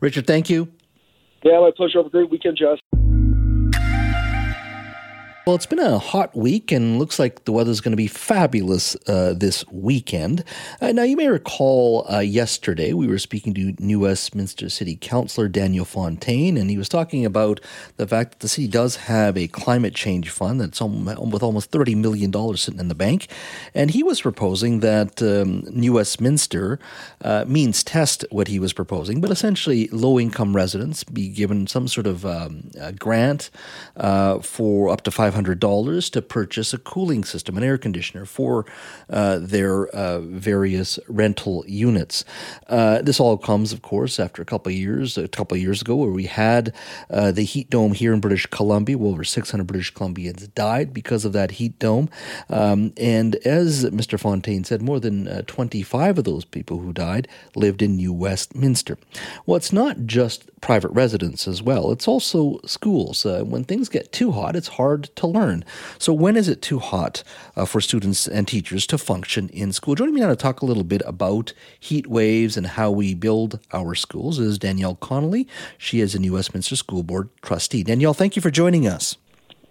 Richard, 0.00 0.26
thank 0.26 0.50
you. 0.50 0.68
Yeah, 1.42 1.60
my 1.60 1.70
pleasure. 1.76 1.98
Have 1.98 2.06
a 2.06 2.10
great 2.10 2.30
weekend, 2.30 2.56
Jess. 2.56 2.78
Well, 5.44 5.56
it's 5.56 5.66
been 5.66 5.80
a 5.80 5.98
hot 5.98 6.36
week 6.36 6.70
and 6.70 7.00
looks 7.00 7.18
like 7.18 7.46
the 7.46 7.50
weather's 7.50 7.80
going 7.80 7.90
to 7.90 7.96
be 7.96 8.06
fabulous 8.06 8.94
uh, 9.08 9.34
this 9.36 9.66
weekend. 9.72 10.44
Uh, 10.80 10.92
now, 10.92 11.02
you 11.02 11.16
may 11.16 11.26
recall 11.26 12.06
uh, 12.08 12.20
yesterday 12.20 12.92
we 12.92 13.08
were 13.08 13.18
speaking 13.18 13.52
to 13.54 13.74
New 13.80 13.98
Westminster 13.98 14.68
City 14.68 14.94
Councillor 14.94 15.48
Daniel 15.48 15.84
Fontaine, 15.84 16.56
and 16.56 16.70
he 16.70 16.78
was 16.78 16.88
talking 16.88 17.26
about 17.26 17.58
the 17.96 18.06
fact 18.06 18.30
that 18.30 18.38
the 18.38 18.48
city 18.48 18.68
does 18.68 18.94
have 18.94 19.36
a 19.36 19.48
climate 19.48 19.96
change 19.96 20.30
fund 20.30 20.60
that's 20.60 20.80
with 20.80 21.42
almost 21.42 21.72
$30 21.72 21.96
million 21.96 22.56
sitting 22.56 22.78
in 22.78 22.86
the 22.86 22.94
bank. 22.94 23.26
And 23.74 23.90
he 23.90 24.04
was 24.04 24.20
proposing 24.20 24.78
that 24.78 25.20
um, 25.20 25.64
New 25.72 25.94
Westminster 25.94 26.78
uh, 27.20 27.46
means 27.48 27.82
test 27.82 28.24
what 28.30 28.46
he 28.46 28.60
was 28.60 28.72
proposing, 28.72 29.20
but 29.20 29.32
essentially 29.32 29.88
low 29.88 30.20
income 30.20 30.54
residents 30.54 31.02
be 31.02 31.28
given 31.28 31.66
some 31.66 31.88
sort 31.88 32.06
of 32.06 32.24
um, 32.24 32.70
grant 32.96 33.50
uh, 33.96 34.38
for 34.38 34.88
up 34.88 35.00
to 35.00 35.10
5 35.10 35.31
$500 35.32 36.10
to 36.10 36.22
purchase 36.22 36.72
a 36.72 36.78
cooling 36.78 37.24
system, 37.24 37.56
an 37.56 37.62
air 37.62 37.78
conditioner 37.78 38.24
for 38.24 38.66
uh, 39.10 39.38
their 39.38 39.86
uh, 39.88 40.20
various 40.20 40.98
rental 41.08 41.64
units. 41.66 42.24
Uh, 42.68 43.02
this 43.02 43.20
all 43.20 43.36
comes, 43.36 43.72
of 43.72 43.82
course, 43.82 44.20
after 44.20 44.42
a 44.42 44.44
couple 44.44 44.70
of 44.70 44.76
years, 44.76 45.16
a 45.18 45.28
couple 45.28 45.56
of 45.56 45.62
years 45.62 45.80
ago, 45.80 45.96
where 45.96 46.10
we 46.10 46.26
had 46.26 46.74
uh, 47.10 47.32
the 47.32 47.44
heat 47.44 47.70
dome 47.70 47.92
here 47.92 48.12
in 48.12 48.20
British 48.20 48.46
Columbia. 48.46 48.98
Well, 48.98 49.12
over 49.12 49.24
600 49.24 49.66
British 49.66 49.92
Columbians 49.94 50.52
died 50.54 50.92
because 50.92 51.24
of 51.24 51.32
that 51.32 51.52
heat 51.52 51.78
dome. 51.78 52.08
Um, 52.48 52.92
and 52.96 53.36
as 53.36 53.84
Mr. 53.86 54.18
Fontaine 54.18 54.64
said, 54.64 54.82
more 54.82 55.00
than 55.00 55.28
uh, 55.28 55.42
25 55.46 56.18
of 56.18 56.24
those 56.24 56.44
people 56.44 56.78
who 56.78 56.92
died 56.92 57.28
lived 57.54 57.82
in 57.82 57.96
New 57.96 58.12
Westminster. 58.12 58.98
Well, 59.46 59.56
it's 59.56 59.72
not 59.72 60.06
just 60.06 60.48
private 60.60 60.90
residents 60.90 61.48
as 61.48 61.62
well, 61.62 61.90
it's 61.90 62.06
also 62.06 62.60
schools. 62.64 63.24
When 63.24 63.64
things 63.64 63.88
get 63.88 64.12
too 64.12 64.32
hot, 64.32 64.56
it's 64.56 64.68
hard 64.68 65.04
to 65.16 65.21
learn. 65.26 65.64
So, 65.98 66.12
when 66.12 66.36
is 66.36 66.48
it 66.48 66.62
too 66.62 66.78
hot 66.78 67.22
uh, 67.56 67.64
for 67.64 67.80
students 67.80 68.26
and 68.26 68.46
teachers 68.46 68.86
to 68.88 68.98
function 68.98 69.48
in 69.50 69.72
school? 69.72 69.94
Joining 69.94 70.14
me 70.14 70.20
now 70.20 70.28
to 70.28 70.36
talk 70.36 70.62
a 70.62 70.66
little 70.66 70.84
bit 70.84 71.02
about 71.06 71.52
heat 71.78 72.06
waves 72.06 72.56
and 72.56 72.66
how 72.66 72.90
we 72.90 73.14
build 73.14 73.60
our 73.72 73.94
schools 73.94 74.38
is 74.38 74.58
Danielle 74.58 74.96
Connelly. 74.96 75.46
She 75.78 76.00
is 76.00 76.14
a 76.14 76.18
New 76.18 76.34
Westminster 76.34 76.76
School 76.76 77.02
Board 77.02 77.28
trustee. 77.42 77.82
Danielle, 77.82 78.14
thank 78.14 78.36
you 78.36 78.42
for 78.42 78.50
joining 78.50 78.86
us. 78.86 79.16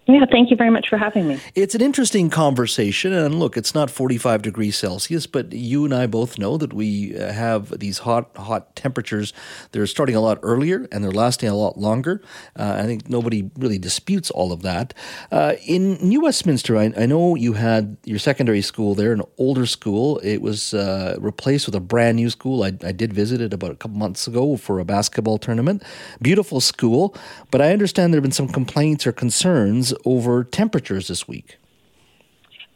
Yeah, 0.06 0.24
thank 0.28 0.50
you 0.50 0.56
very 0.56 0.70
much 0.70 0.88
for 0.88 0.96
having 0.96 1.28
me. 1.28 1.38
It's 1.54 1.76
an 1.76 1.80
interesting 1.80 2.28
conversation. 2.28 3.12
And 3.12 3.38
look, 3.38 3.56
it's 3.56 3.72
not 3.72 3.88
45 3.88 4.42
degrees 4.42 4.76
Celsius, 4.76 5.28
but 5.28 5.52
you 5.52 5.84
and 5.84 5.94
I 5.94 6.06
both 6.06 6.38
know 6.38 6.56
that 6.56 6.72
we 6.72 7.16
uh, 7.16 7.32
have 7.32 7.78
these 7.78 7.98
hot, 7.98 8.36
hot 8.36 8.74
temperatures. 8.74 9.32
They're 9.70 9.86
starting 9.86 10.16
a 10.16 10.20
lot 10.20 10.40
earlier 10.42 10.88
and 10.90 11.04
they're 11.04 11.12
lasting 11.12 11.48
a 11.48 11.54
lot 11.54 11.78
longer. 11.78 12.20
Uh, 12.58 12.78
I 12.80 12.82
think 12.82 13.08
nobody 13.08 13.48
really 13.56 13.78
disputes 13.78 14.28
all 14.32 14.50
of 14.50 14.62
that. 14.62 14.92
Uh, 15.30 15.54
in 15.64 15.94
New 15.94 16.22
Westminster, 16.22 16.76
I, 16.76 16.92
I, 16.96 17.06
know 17.06 17.36
you 17.36 17.52
had 17.52 17.96
your 18.04 18.18
secondary 18.18 18.62
school 18.62 18.96
there, 18.96 19.12
an 19.12 19.22
older 19.38 19.66
school. 19.66 20.18
It 20.18 20.42
was 20.42 20.74
uh, 20.74 21.16
replaced 21.20 21.66
with 21.66 21.76
a 21.76 21.80
brand 21.80 22.16
new 22.16 22.30
school. 22.30 22.64
I, 22.64 22.72
I 22.82 22.90
did 22.90 23.12
visit 23.12 23.40
it 23.40 23.54
about 23.54 23.70
a 23.70 23.76
couple 23.76 23.98
months 23.98 24.26
ago 24.26 24.56
for 24.56 24.80
a 24.80 24.84
basketball 24.84 25.38
tournament. 25.38 25.84
Beautiful 26.20 26.60
school, 26.60 27.14
but 27.52 27.60
I 27.60 27.72
understand 27.72 28.12
there 28.12 28.18
have 28.18 28.24
been 28.24 28.32
some 28.32 28.48
complaints 28.48 29.06
or 29.06 29.12
concerns 29.12 29.91
over 30.04 30.44
temperatures 30.44 31.08
this 31.08 31.26
week. 31.26 31.58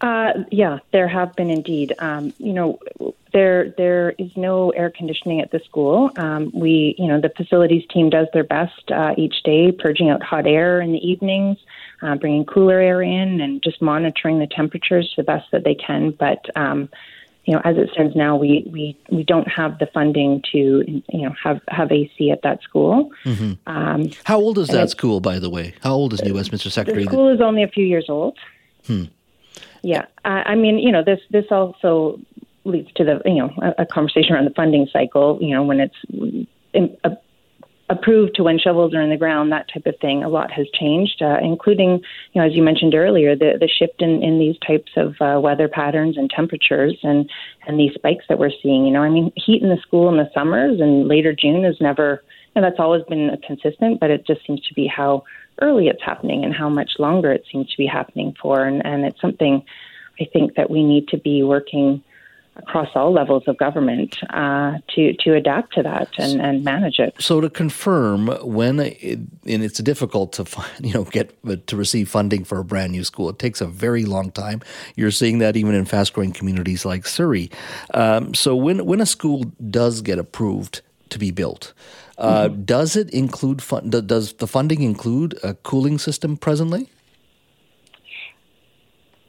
Uh, 0.00 0.44
yeah, 0.50 0.78
there 0.92 1.08
have 1.08 1.34
been 1.36 1.48
indeed. 1.48 1.94
Um, 1.98 2.34
you 2.38 2.52
know, 2.52 2.78
there 3.32 3.70
there 3.78 4.10
is 4.18 4.30
no 4.36 4.70
air 4.70 4.90
conditioning 4.90 5.40
at 5.40 5.50
the 5.50 5.60
school. 5.60 6.10
Um, 6.16 6.50
we, 6.54 6.94
you 6.98 7.06
know, 7.06 7.18
the 7.20 7.30
facilities 7.30 7.84
team 7.88 8.10
does 8.10 8.26
their 8.34 8.44
best 8.44 8.90
uh, 8.90 9.14
each 9.16 9.42
day, 9.42 9.72
purging 9.72 10.10
out 10.10 10.22
hot 10.22 10.46
air 10.46 10.82
in 10.82 10.92
the 10.92 10.98
evenings, 10.98 11.56
uh, 12.02 12.14
bringing 12.16 12.44
cooler 12.44 12.78
air 12.78 13.00
in, 13.00 13.40
and 13.40 13.62
just 13.62 13.80
monitoring 13.80 14.38
the 14.38 14.46
temperatures 14.46 15.12
the 15.16 15.22
best 15.22 15.50
that 15.50 15.64
they 15.64 15.74
can. 15.74 16.10
But 16.10 16.44
um, 16.56 16.90
you 17.46 17.54
know, 17.54 17.62
as 17.64 17.76
it 17.76 17.88
stands 17.92 18.16
now, 18.16 18.36
we, 18.36 18.68
we, 18.70 18.98
we 19.10 19.22
don't 19.22 19.46
have 19.46 19.78
the 19.78 19.86
funding 19.86 20.42
to, 20.50 20.84
you 20.86 21.02
know, 21.22 21.32
have, 21.42 21.60
have 21.68 21.92
AC 21.92 22.30
at 22.30 22.42
that 22.42 22.60
school. 22.62 23.10
Mm-hmm. 23.24 23.52
Um, 23.68 24.10
How 24.24 24.38
old 24.38 24.58
is 24.58 24.68
that 24.68 24.90
school, 24.90 25.20
by 25.20 25.38
the 25.38 25.48
way? 25.48 25.74
How 25.82 25.92
old 25.94 26.12
is 26.12 26.22
New 26.22 26.34
Westminster 26.34 26.70
Secondary? 26.70 27.04
The 27.04 27.10
school 27.10 27.32
is 27.32 27.40
only 27.40 27.62
a 27.62 27.68
few 27.68 27.86
years 27.86 28.06
old. 28.08 28.36
Hmm. 28.86 29.04
Yeah, 29.82 30.06
uh, 30.24 30.42
I 30.44 30.56
mean, 30.56 30.80
you 30.80 30.90
know, 30.90 31.04
this 31.04 31.20
this 31.30 31.44
also 31.50 32.18
leads 32.64 32.92
to 32.94 33.04
the, 33.04 33.22
you 33.24 33.36
know, 33.36 33.52
a, 33.62 33.82
a 33.82 33.86
conversation 33.86 34.34
around 34.34 34.46
the 34.46 34.54
funding 34.54 34.88
cycle. 34.92 35.38
You 35.40 35.54
know, 35.54 35.62
when 35.62 35.78
it's 35.78 35.94
in, 36.72 36.96
a, 37.04 37.12
approved 37.88 38.34
to 38.34 38.42
when 38.42 38.58
shovels 38.58 38.94
are 38.94 39.00
in 39.00 39.10
the 39.10 39.16
ground, 39.16 39.52
that 39.52 39.68
type 39.72 39.86
of 39.86 39.94
thing. 40.00 40.24
A 40.24 40.28
lot 40.28 40.50
has 40.50 40.66
changed, 40.74 41.22
uh, 41.22 41.38
including, 41.40 42.00
you 42.32 42.40
know, 42.40 42.46
as 42.46 42.54
you 42.54 42.62
mentioned 42.62 42.94
earlier, 42.94 43.36
the, 43.36 43.52
the 43.60 43.68
shift 43.68 44.02
in, 44.02 44.22
in 44.22 44.38
these 44.38 44.56
types 44.66 44.90
of 44.96 45.14
uh, 45.20 45.40
weather 45.40 45.68
patterns 45.68 46.16
and 46.16 46.28
temperatures 46.28 46.98
and, 47.02 47.30
and 47.66 47.78
these 47.78 47.94
spikes 47.94 48.24
that 48.28 48.38
we're 48.38 48.50
seeing. 48.62 48.86
You 48.86 48.92
know, 48.92 49.02
I 49.02 49.10
mean, 49.10 49.32
heat 49.36 49.62
in 49.62 49.68
the 49.68 49.78
school 49.82 50.08
in 50.08 50.16
the 50.16 50.30
summers 50.34 50.80
and 50.80 51.06
later 51.06 51.32
June 51.32 51.64
is 51.64 51.76
never, 51.80 52.24
and 52.56 52.64
that's 52.64 52.80
always 52.80 53.02
been 53.04 53.30
consistent, 53.46 54.00
but 54.00 54.10
it 54.10 54.26
just 54.26 54.44
seems 54.46 54.60
to 54.62 54.74
be 54.74 54.86
how 54.88 55.22
early 55.62 55.86
it's 55.86 56.02
happening 56.02 56.44
and 56.44 56.54
how 56.54 56.68
much 56.68 56.92
longer 56.98 57.30
it 57.30 57.44
seems 57.50 57.70
to 57.70 57.76
be 57.78 57.86
happening 57.86 58.34
for. 58.42 58.64
And, 58.64 58.84
and 58.84 59.04
it's 59.04 59.20
something 59.20 59.64
I 60.20 60.24
think 60.32 60.56
that 60.56 60.70
we 60.70 60.82
need 60.82 61.08
to 61.08 61.18
be 61.18 61.44
working 61.44 62.02
across 62.56 62.88
all 62.94 63.12
levels 63.12 63.44
of 63.46 63.56
government 63.58 64.16
uh, 64.30 64.78
to 64.94 65.14
to 65.14 65.34
adapt 65.34 65.74
to 65.74 65.82
that 65.82 66.08
and, 66.18 66.40
and 66.40 66.64
manage 66.64 66.98
it. 66.98 67.14
So 67.18 67.40
to 67.40 67.50
confirm, 67.50 68.28
when 68.42 68.80
it, 68.80 69.02
and 69.02 69.62
it's 69.62 69.78
difficult 69.78 70.32
to 70.34 70.44
find, 70.44 70.70
you 70.86 70.94
know 70.94 71.04
get 71.04 71.34
to 71.66 71.76
receive 71.76 72.08
funding 72.08 72.44
for 72.44 72.58
a 72.58 72.64
brand 72.64 72.92
new 72.92 73.04
school, 73.04 73.28
it 73.28 73.38
takes 73.38 73.60
a 73.60 73.66
very 73.66 74.04
long 74.04 74.30
time. 74.30 74.62
You're 74.96 75.10
seeing 75.10 75.38
that 75.38 75.56
even 75.56 75.74
in 75.74 75.84
fast 75.84 76.12
growing 76.12 76.32
communities 76.32 76.84
like 76.84 77.06
Surrey. 77.06 77.50
Um, 77.94 78.34
so 78.34 78.56
when 78.56 78.84
when 78.86 79.00
a 79.00 79.06
school 79.06 79.44
does 79.70 80.02
get 80.02 80.18
approved 80.18 80.82
to 81.10 81.18
be 81.18 81.30
built. 81.30 81.72
Uh, 82.18 82.48
mm-hmm. 82.48 82.62
Does 82.62 82.96
it 82.96 83.10
include 83.10 83.62
fun- 83.62 83.90
Does 83.90 84.34
the 84.34 84.46
funding 84.46 84.82
include 84.82 85.38
a 85.42 85.54
cooling 85.54 85.98
system 85.98 86.36
presently? 86.36 86.90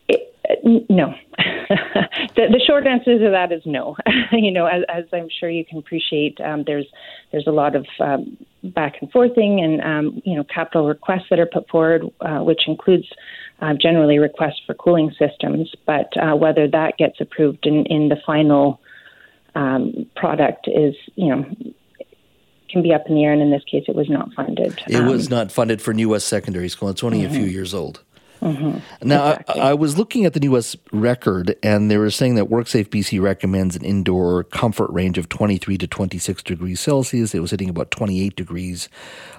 It, 0.08 0.34
uh, 0.50 0.56
no, 0.90 1.14
the, 2.36 2.48
the, 2.50 2.62
short 2.66 2.88
answer 2.88 3.18
to 3.18 3.30
that 3.32 3.52
is 3.52 3.62
no. 3.66 3.98
you 4.32 4.52
know, 4.52 4.66
as, 4.66 4.84
as, 4.88 5.04
I'm 5.12 5.28
sure 5.40 5.50
you 5.50 5.66
can 5.66 5.78
appreciate, 5.78 6.40
um, 6.40 6.64
there's 6.66 6.86
there's 7.32 7.48
a 7.48 7.52
lot 7.52 7.76
of 7.76 7.86
um, 8.00 8.38
back 8.64 8.96
and 9.02 9.12
forthing 9.12 9.60
and 9.62 9.82
um, 9.82 10.22
you 10.24 10.36
know 10.36 10.44
capital 10.44 10.88
requests 10.88 11.26
that 11.30 11.40
are 11.40 11.46
put 11.46 11.68
forward, 11.70 12.04
uh, 12.22 12.40
which 12.40 12.62
includes 12.68 13.08
uh, 13.62 13.74
generally 13.74 14.18
requests 14.18 14.62
for 14.66 14.74
cooling 14.76 15.12
systems. 15.20 15.72
But 15.86 16.12
uh, 16.18 16.36
whether 16.36 16.68
that 16.70 16.98
gets 16.98 17.20
approved 17.20 17.66
in, 17.66 17.86
in 17.88 18.10
the 18.10 18.18
final 18.26 18.80
um, 19.56 20.10
product 20.16 20.68
is 20.68 20.96
you 21.16 21.36
know 21.36 21.46
can 22.70 22.82
be 22.84 22.94
up 22.94 23.04
in 23.08 23.16
the 23.16 23.24
air, 23.24 23.34
and 23.34 23.42
in 23.42 23.52
this 23.52 23.64
case, 23.70 23.86
it 23.88 23.96
was 23.96 24.10
not 24.10 24.34
funded. 24.34 24.82
It 24.88 25.04
was 25.04 25.28
um, 25.28 25.38
not 25.38 25.52
funded 25.52 25.82
for 25.82 25.94
New 25.94 26.10
West 26.10 26.28
Secondary 26.28 26.70
School. 26.70 26.90
It's 26.90 27.04
only 27.04 27.20
mm-hmm. 27.20 27.28
a 27.28 27.32
few 27.32 27.42
mm-hmm. 27.44 27.52
years 27.52 27.74
old. 27.74 28.04
Mm-hmm. 28.42 29.08
Now, 29.08 29.32
exactly. 29.32 29.62
I, 29.62 29.70
I, 29.72 29.74
was 29.74 29.98
looking 29.98 30.26
at 30.26 30.34
the 30.34 30.44
U.S. 30.44 30.76
record, 30.92 31.56
and 31.64 31.90
they 31.90 31.98
were 31.98 32.12
saying 32.12 32.36
that 32.36 32.46
WorkSafe 32.46 32.88
BC 32.90 33.22
recommends 33.22 33.76
an 33.76 33.84
indoor 33.84 34.44
comfort 34.44 34.92
range 34.92 35.18
of 35.18 35.28
23 35.30 35.78
to 35.80 35.88
26 35.88 36.44
degrees 36.44 36.80
Celsius. 36.80 37.34
It 37.34 37.40
was 37.40 37.52
hitting 37.52 37.70
about 37.70 37.90
28 37.92 38.36
degrees, 38.36 38.90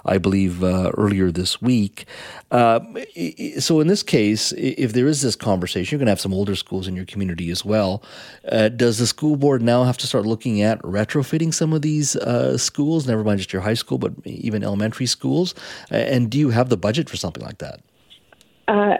I 0.05 0.19
believe, 0.19 0.65
uh, 0.65 0.91
earlier 0.97 1.31
this 1.31 1.63
week. 1.63 2.07
Uh, 2.51 2.81
so, 3.59 3.81
in 3.81 3.87
this 3.87 4.03
case, 4.03 4.53
if 4.53 4.93
there 4.93 5.07
is 5.07 5.23
this 5.23 5.37
conversation, 5.37 5.95
you're 5.95 5.99
going 5.99 6.07
to 6.07 6.13
have 6.13 6.21
some 6.21 6.35
older 6.35 6.57
schools 6.57 6.89
in 6.89 6.97
your 6.97 7.07
community 7.07 7.51
as 7.51 7.65
well. 7.65 8.03
Uh, 8.51 8.69
does 8.69 8.99
the 8.99 9.07
school 9.07 9.37
board 9.37 9.63
now 9.63 9.85
have 9.85 9.99
to 9.99 10.07
start 10.07 10.27
looking 10.27 10.61
at 10.63 10.81
retrofitting 10.83 11.55
some 11.55 11.73
of 11.73 11.83
these 11.83 12.17
uh, 12.17 12.59
schools, 12.59 13.07
never 13.07 13.23
mind 13.23 13.39
just 13.39 13.53
your 13.53 13.63
high 13.63 13.75
school, 13.75 13.99
but 13.99 14.13
even 14.25 14.65
elementary 14.65 15.07
schools? 15.07 15.55
And 15.91 16.31
do 16.31 16.39
you 16.39 16.51
have 16.51 16.69
the 16.69 16.77
budget 16.77 17.09
for 17.09 17.17
something 17.17 17.45
like 17.45 17.59
that? 17.59 17.81
Uh, 18.69 18.99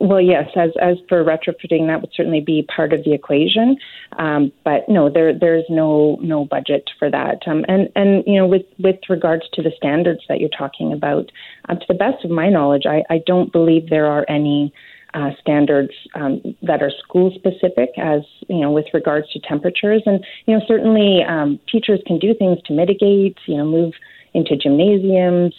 well, 0.00 0.20
yes. 0.20 0.48
As 0.56 0.70
as 0.80 0.96
for 1.08 1.22
retrofitting, 1.24 1.86
that 1.86 2.00
would 2.00 2.10
certainly 2.14 2.40
be 2.40 2.66
part 2.74 2.92
of 2.92 3.04
the 3.04 3.12
equation. 3.12 3.76
Um, 4.18 4.52
but 4.64 4.88
no, 4.88 5.10
there 5.10 5.38
there's 5.38 5.64
no 5.68 6.18
no 6.22 6.44
budget 6.46 6.90
for 6.98 7.10
that. 7.10 7.42
Um, 7.46 7.64
and 7.68 7.88
and 7.94 8.24
you 8.26 8.38
know, 8.38 8.46
with 8.46 8.64
with 8.78 8.96
regards 9.08 9.44
to 9.54 9.62
the 9.62 9.72
standards 9.76 10.20
that 10.28 10.40
you're 10.40 10.48
talking 10.48 10.92
about, 10.92 11.30
uh, 11.68 11.74
to 11.74 11.84
the 11.88 11.94
best 11.94 12.24
of 12.24 12.30
my 12.30 12.48
knowledge, 12.48 12.84
I, 12.86 13.02
I 13.10 13.20
don't 13.26 13.52
believe 13.52 13.90
there 13.90 14.06
are 14.06 14.24
any. 14.28 14.72
Uh, 15.16 15.30
standards 15.40 15.92
um, 16.16 16.42
that 16.60 16.82
are 16.82 16.90
school 16.90 17.30
specific, 17.36 17.90
as 17.98 18.22
you 18.48 18.58
know, 18.58 18.72
with 18.72 18.86
regards 18.92 19.30
to 19.30 19.38
temperatures, 19.38 20.02
and 20.06 20.24
you 20.46 20.58
know, 20.58 20.60
certainly 20.66 21.22
um, 21.22 21.60
teachers 21.70 22.00
can 22.04 22.18
do 22.18 22.34
things 22.34 22.58
to 22.64 22.72
mitigate. 22.72 23.38
You 23.46 23.58
know, 23.58 23.64
move 23.64 23.92
into 24.32 24.56
gymnasiums, 24.56 25.54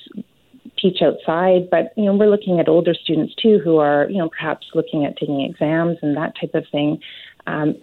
teach 0.86 1.02
outside, 1.02 1.70
but 1.70 1.94
you 1.96 2.06
know 2.06 2.14
we're 2.14 2.30
looking 2.30 2.60
at 2.60 2.68
older 2.68 2.94
students 2.94 3.34
too 3.36 3.60
who 3.64 3.78
are 3.78 4.08
you 4.10 4.18
know 4.18 4.30
perhaps 4.30 4.68
looking 4.74 5.06
at 5.06 5.18
taking 5.18 5.42
exams 5.42 5.98
and 6.02 6.16
that 6.18 6.34
type 6.40 6.54
of 6.54 6.66
thing. 6.72 7.00
Um, 7.48 7.76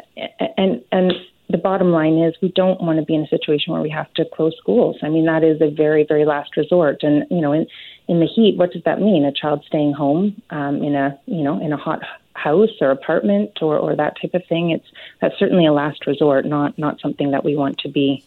and 0.56 0.82
and 0.90 1.12
the 1.50 1.58
bottom 1.58 1.90
line 1.90 2.18
is 2.18 2.34
we 2.40 2.48
don't 2.48 2.80
want 2.80 2.98
to 2.98 3.04
be 3.04 3.14
in 3.14 3.22
a 3.22 3.28
situation 3.28 3.72
where 3.72 3.82
we 3.82 3.90
have 3.90 4.12
to 4.14 4.24
close 4.24 4.54
schools. 4.58 4.96
I 5.02 5.08
mean 5.08 5.26
that 5.26 5.44
is 5.44 5.60
a 5.60 5.70
very 5.70 6.04
very 6.04 6.24
last 6.24 6.56
resort, 6.56 7.02
and 7.02 7.24
you 7.30 7.40
know 7.40 7.52
in 7.52 7.66
in 8.08 8.20
the 8.20 8.26
heat, 8.26 8.56
what 8.56 8.72
does 8.72 8.82
that 8.84 9.00
mean? 9.00 9.24
A 9.24 9.32
child 9.32 9.64
staying 9.66 9.92
home 9.92 10.40
um, 10.50 10.82
in 10.82 10.94
a 10.94 11.18
you 11.26 11.42
know 11.42 11.60
in 11.60 11.72
a 11.72 11.76
hot 11.76 12.02
house 12.34 12.70
or 12.80 12.90
apartment 12.90 13.58
or, 13.60 13.78
or 13.78 13.94
that 13.94 14.16
type 14.20 14.34
of 14.34 14.44
thing. 14.46 14.70
It's 14.70 14.86
that's 15.20 15.38
certainly 15.38 15.66
a 15.66 15.72
last 15.72 16.06
resort, 16.06 16.46
not 16.46 16.78
not 16.78 17.00
something 17.00 17.32
that 17.32 17.44
we 17.44 17.56
want 17.56 17.78
to 17.78 17.88
be, 17.88 18.24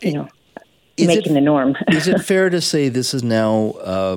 you 0.00 0.12
know, 0.12 0.28
is 0.96 1.06
making 1.06 1.32
it, 1.32 1.34
the 1.34 1.40
norm. 1.40 1.76
is 1.88 2.08
it 2.08 2.20
fair 2.20 2.50
to 2.50 2.60
say 2.60 2.88
this 2.88 3.14
is 3.14 3.22
now 3.22 3.70
uh, 3.82 4.16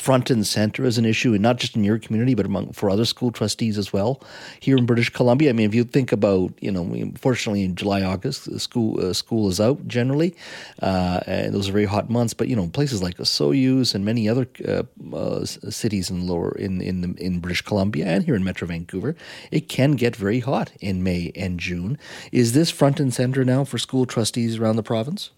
front 0.00 0.30
and 0.30 0.46
center 0.46 0.86
as 0.86 0.96
an 0.96 1.04
issue, 1.04 1.34
and 1.34 1.42
not 1.42 1.58
just 1.58 1.76
in 1.76 1.84
your 1.84 1.98
community, 1.98 2.34
but 2.34 2.46
among 2.46 2.72
for 2.72 2.88
other 2.88 3.04
school 3.04 3.30
trustees 3.30 3.76
as 3.76 3.92
well 3.92 4.22
here 4.58 4.76
in 4.76 4.86
British 4.86 5.10
Columbia. 5.10 5.50
I 5.50 5.52
mean, 5.52 5.68
if 5.68 5.74
you 5.74 5.84
think 5.84 6.10
about, 6.10 6.52
you 6.60 6.72
know, 6.72 7.12
fortunately 7.16 7.62
in 7.64 7.76
July, 7.76 8.02
August, 8.02 8.58
school 8.58 8.98
uh, 8.98 9.12
school 9.12 9.48
is 9.48 9.60
out 9.60 9.86
generally, 9.86 10.34
uh, 10.80 11.20
and 11.26 11.54
those 11.54 11.68
are 11.68 11.72
very 11.72 11.84
hot 11.84 12.08
months. 12.08 12.32
But 12.32 12.48
you 12.48 12.56
know, 12.56 12.66
places 12.68 13.02
like 13.02 13.18
Osoyoos 13.18 13.94
and 13.94 14.04
many 14.04 14.28
other 14.28 14.48
uh, 14.66 14.84
uh, 15.14 15.44
cities 15.44 16.08
in 16.08 16.26
lower 16.26 16.52
in 16.56 16.80
in 16.80 17.14
in 17.18 17.40
British 17.40 17.62
Columbia 17.62 18.06
and 18.06 18.24
here 18.24 18.34
in 18.34 18.42
Metro 18.42 18.66
Vancouver, 18.66 19.14
it 19.50 19.68
can 19.68 19.92
get 19.92 20.16
very 20.16 20.40
hot 20.40 20.72
in 20.80 21.02
May 21.02 21.30
and 21.36 21.60
June. 21.60 21.98
Is 22.32 22.52
this 22.54 22.70
front 22.70 23.00
and 23.00 23.12
center 23.12 23.44
now 23.44 23.64
for 23.64 23.76
school 23.76 24.06
trustees 24.06 24.56
around 24.56 24.76
the 24.76 24.82
province? 24.82 25.30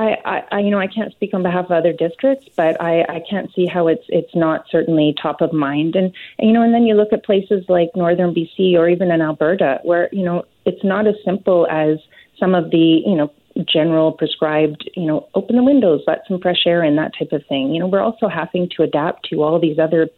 I, 0.00 0.44
I, 0.50 0.60
you 0.60 0.70
know, 0.70 0.78
I 0.78 0.86
can't 0.86 1.12
speak 1.12 1.34
on 1.34 1.42
behalf 1.42 1.66
of 1.66 1.72
other 1.72 1.92
districts, 1.92 2.48
but 2.56 2.80
I, 2.80 3.02
I 3.02 3.22
can't 3.28 3.52
see 3.54 3.66
how 3.66 3.88
it's 3.88 4.04
it's 4.08 4.34
not 4.34 4.64
certainly 4.70 5.14
top 5.20 5.40
of 5.40 5.52
mind. 5.52 5.96
And, 5.96 6.12
you 6.38 6.52
know, 6.52 6.62
and 6.62 6.72
then 6.72 6.84
you 6.86 6.94
look 6.94 7.12
at 7.12 7.24
places 7.24 7.64
like 7.68 7.90
northern 7.94 8.34
BC 8.34 8.74
or 8.74 8.88
even 8.88 9.10
in 9.10 9.20
Alberta, 9.20 9.80
where 9.82 10.08
you 10.12 10.24
know 10.24 10.44
it's 10.64 10.82
not 10.84 11.06
as 11.06 11.16
simple 11.24 11.66
as 11.70 11.98
some 12.38 12.54
of 12.54 12.70
the 12.70 13.02
you 13.04 13.14
know 13.14 13.32
general 13.66 14.12
prescribed, 14.12 14.88
you 14.96 15.06
know, 15.06 15.28
open 15.34 15.56
the 15.56 15.62
windows, 15.62 16.02
let 16.06 16.26
some 16.26 16.40
fresh 16.40 16.66
air 16.66 16.82
in, 16.82 16.96
that 16.96 17.12
type 17.18 17.32
of 17.32 17.44
thing. 17.46 17.74
You 17.74 17.80
know, 17.80 17.86
we're 17.86 18.00
also 18.00 18.28
having 18.28 18.68
to 18.76 18.82
adapt 18.82 19.28
to 19.30 19.42
all 19.42 19.58
these 19.58 19.78
other 19.78 20.08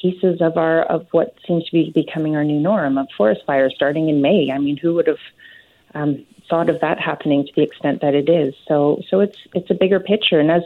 pieces 0.00 0.40
of 0.40 0.56
our 0.56 0.82
of 0.82 1.06
what 1.10 1.34
seems 1.46 1.64
to 1.64 1.72
be 1.72 1.90
becoming 1.94 2.36
our 2.36 2.44
new 2.44 2.60
norm 2.60 2.96
of 2.98 3.08
forest 3.16 3.42
fires 3.46 3.72
starting 3.74 4.08
in 4.08 4.22
May. 4.22 4.50
I 4.52 4.58
mean, 4.58 4.76
who 4.76 4.94
would 4.94 5.08
have 5.08 5.18
um, 5.94 6.24
thought 6.48 6.68
of 6.68 6.80
that 6.80 6.98
happening 6.98 7.46
to 7.46 7.52
the 7.54 7.62
extent 7.62 8.00
that 8.00 8.14
it 8.14 8.28
is. 8.28 8.54
So 8.66 9.02
so 9.08 9.20
it's 9.20 9.38
it's 9.54 9.70
a 9.70 9.74
bigger 9.74 10.00
picture. 10.00 10.38
And 10.38 10.50
as 10.50 10.62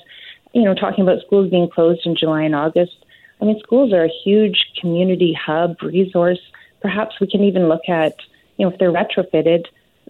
you 0.53 0.63
know, 0.63 0.75
talking 0.75 1.03
about 1.03 1.23
schools 1.25 1.51
being 1.51 1.69
closed 1.69 2.07
in 2.07 2.17
July 2.17 2.43
and 2.43 2.55
August, 2.55 3.05
I 3.41 3.45
mean 3.45 3.59
schools 3.61 3.93
are 3.93 4.05
a 4.05 4.13
huge 4.25 4.73
community 4.81 5.33
hub 5.33 5.81
resource. 5.83 6.41
Perhaps 6.81 7.21
we 7.21 7.27
can 7.27 7.43
even 7.45 7.69
look 7.69 7.89
at 7.89 8.17
you 8.57 8.67
know 8.67 8.73
if 8.73 8.79
they're 8.79 8.93
retrofitted 8.93 9.67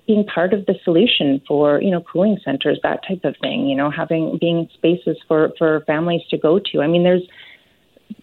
being 0.07 0.25
part 0.25 0.53
of 0.53 0.67
the 0.67 0.75
solution 0.85 1.41
for 1.47 1.81
you 1.81 1.91
know 1.91 2.01
cooling 2.01 2.39
centers 2.45 2.79
that 2.83 3.01
type 3.07 3.25
of 3.25 3.37
thing 3.37 3.67
you 3.67 3.77
know 3.77 3.91
having 3.91 4.37
being 4.39 4.69
spaces 4.75 5.17
for 5.29 5.53
for 5.59 5.83
families 5.87 6.23
to 6.29 6.37
go 6.37 6.59
to 6.59 6.81
i 6.81 6.87
mean 6.87 7.05
there's 7.05 7.23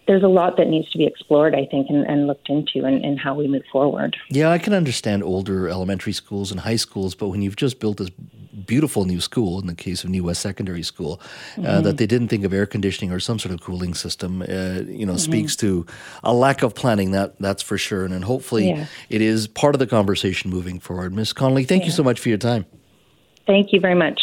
there's 0.06 0.22
a 0.22 0.28
lot 0.28 0.56
that 0.56 0.66
needs 0.66 0.90
to 0.90 0.98
be 0.98 1.06
explored, 1.06 1.54
I 1.54 1.66
think, 1.66 1.88
and, 1.88 2.04
and 2.04 2.26
looked 2.26 2.48
into 2.48 2.86
in, 2.86 3.04
in, 3.04 3.16
how 3.16 3.34
we 3.34 3.46
move 3.46 3.62
forward. 3.70 4.16
Yeah, 4.28 4.50
I 4.50 4.58
can 4.58 4.72
understand 4.72 5.22
older 5.22 5.68
elementary 5.68 6.12
schools 6.12 6.50
and 6.50 6.60
high 6.60 6.76
schools, 6.76 7.14
but 7.14 7.28
when 7.28 7.42
you've 7.42 7.56
just 7.56 7.78
built 7.78 7.98
this 7.98 8.10
beautiful 8.66 9.04
new 9.04 9.20
school, 9.20 9.60
in 9.60 9.66
the 9.66 9.74
case 9.74 10.02
of 10.02 10.10
New 10.10 10.24
West 10.24 10.40
Secondary 10.40 10.82
School, 10.82 11.20
uh, 11.20 11.26
mm-hmm. 11.60 11.66
uh, 11.66 11.80
that 11.82 11.98
they 11.98 12.06
didn't 12.06 12.28
think 12.28 12.44
of 12.44 12.52
air 12.52 12.66
conditioning 12.66 13.12
or 13.12 13.20
some 13.20 13.38
sort 13.38 13.54
of 13.54 13.60
cooling 13.60 13.94
system, 13.94 14.42
uh, 14.42 14.44
you 14.44 15.06
know, 15.06 15.12
mm-hmm. 15.12 15.16
speaks 15.16 15.56
to 15.56 15.86
a 16.24 16.34
lack 16.34 16.62
of 16.62 16.74
planning. 16.74 17.12
That 17.12 17.38
that's 17.38 17.62
for 17.62 17.78
sure, 17.78 18.04
and, 18.04 18.12
and 18.12 18.24
hopefully 18.24 18.68
yeah. 18.68 18.86
it 19.08 19.20
is 19.20 19.46
part 19.46 19.74
of 19.74 19.78
the 19.78 19.86
conversation 19.86 20.50
moving 20.50 20.80
forward. 20.80 21.14
Ms. 21.14 21.32
Connelly, 21.32 21.64
thank 21.64 21.82
yeah. 21.82 21.86
you 21.86 21.92
so 21.92 22.02
much 22.02 22.18
for 22.18 22.28
your 22.28 22.38
time. 22.38 22.66
Thank 23.46 23.72
you 23.72 23.80
very 23.80 23.94
much. 23.94 24.20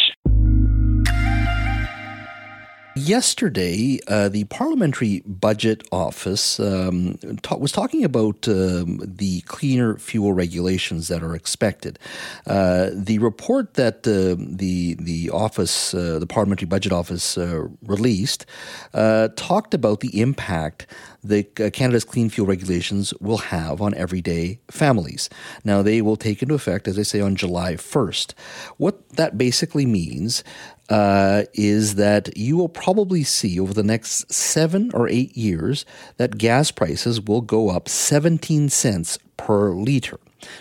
Yesterday, 2.98 4.00
uh, 4.08 4.28
the 4.28 4.42
Parliamentary 4.44 5.22
Budget 5.24 5.86
Office 5.92 6.58
um, 6.58 7.16
ta- 7.42 7.56
was 7.56 7.70
talking 7.70 8.02
about 8.02 8.48
um, 8.48 9.00
the 9.04 9.42
cleaner 9.42 9.96
fuel 9.98 10.32
regulations 10.32 11.06
that 11.06 11.22
are 11.22 11.36
expected. 11.36 12.00
Uh, 12.44 12.90
the 12.92 13.18
report 13.20 13.74
that 13.74 13.98
uh, 13.98 14.34
the 14.36 14.94
the 14.94 15.30
office, 15.30 15.94
uh, 15.94 16.18
the 16.18 16.26
Parliamentary 16.26 16.66
Budget 16.66 16.92
Office, 16.92 17.38
uh, 17.38 17.68
released 17.86 18.46
uh, 18.94 19.28
talked 19.36 19.74
about 19.74 20.00
the 20.00 20.20
impact 20.20 20.88
the 21.22 21.42
Canada's 21.42 22.04
clean 22.04 22.30
fuel 22.30 22.46
regulations 22.46 23.12
will 23.20 23.38
have 23.38 23.82
on 23.82 23.92
everyday 23.94 24.60
families. 24.70 25.28
Now, 25.64 25.82
they 25.82 26.00
will 26.00 26.16
take 26.16 26.42
into 26.42 26.54
effect, 26.54 26.86
as 26.86 26.98
I 26.98 27.02
say, 27.02 27.20
on 27.20 27.34
July 27.34 27.74
1st. 27.74 28.34
What 28.76 29.08
that 29.10 29.36
basically 29.36 29.84
means 29.84 30.44
uh, 30.88 31.44
is 31.54 31.96
that 31.96 32.36
you 32.36 32.56
will 32.56 32.68
probably 32.68 33.22
see 33.22 33.60
over 33.60 33.74
the 33.74 33.82
next 33.82 34.32
seven 34.32 34.90
or 34.94 35.08
eight 35.08 35.36
years 35.36 35.84
that 36.16 36.38
gas 36.38 36.70
prices 36.70 37.20
will 37.20 37.42
go 37.42 37.70
up 37.70 37.88
17 37.88 38.68
cents 38.68 39.18
per 39.36 39.70
liter. 39.70 40.18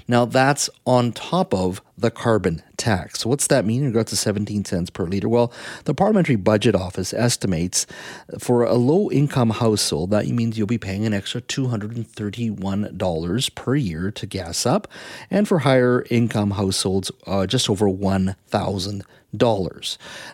Now, 0.07 0.25
that's 0.25 0.69
on 0.85 1.11
top 1.11 1.53
of 1.53 1.81
the 1.97 2.09
carbon 2.09 2.63
tax. 2.77 3.19
So, 3.19 3.29
what's 3.29 3.47
that 3.47 3.65
mean 3.65 3.81
in 3.81 3.87
regards 3.87 4.11
to 4.11 4.15
17 4.15 4.65
cents 4.65 4.89
per 4.89 5.05
liter? 5.05 5.29
Well, 5.29 5.51
the 5.85 5.93
Parliamentary 5.93 6.35
Budget 6.35 6.75
Office 6.75 7.13
estimates 7.13 7.85
for 8.39 8.63
a 8.63 8.73
low 8.73 9.11
income 9.11 9.51
household, 9.51 10.11
that 10.11 10.27
means 10.27 10.57
you'll 10.57 10.67
be 10.67 10.77
paying 10.77 11.05
an 11.05 11.13
extra 11.13 11.41
$231 11.41 13.55
per 13.55 13.75
year 13.75 14.11
to 14.11 14.25
gas 14.25 14.65
up, 14.65 14.87
and 15.29 15.47
for 15.47 15.59
higher 15.59 16.05
income 16.09 16.51
households, 16.51 17.11
uh, 17.25 17.45
just 17.45 17.69
over 17.69 17.87
1000 17.87 18.35
dollars. 18.49 19.01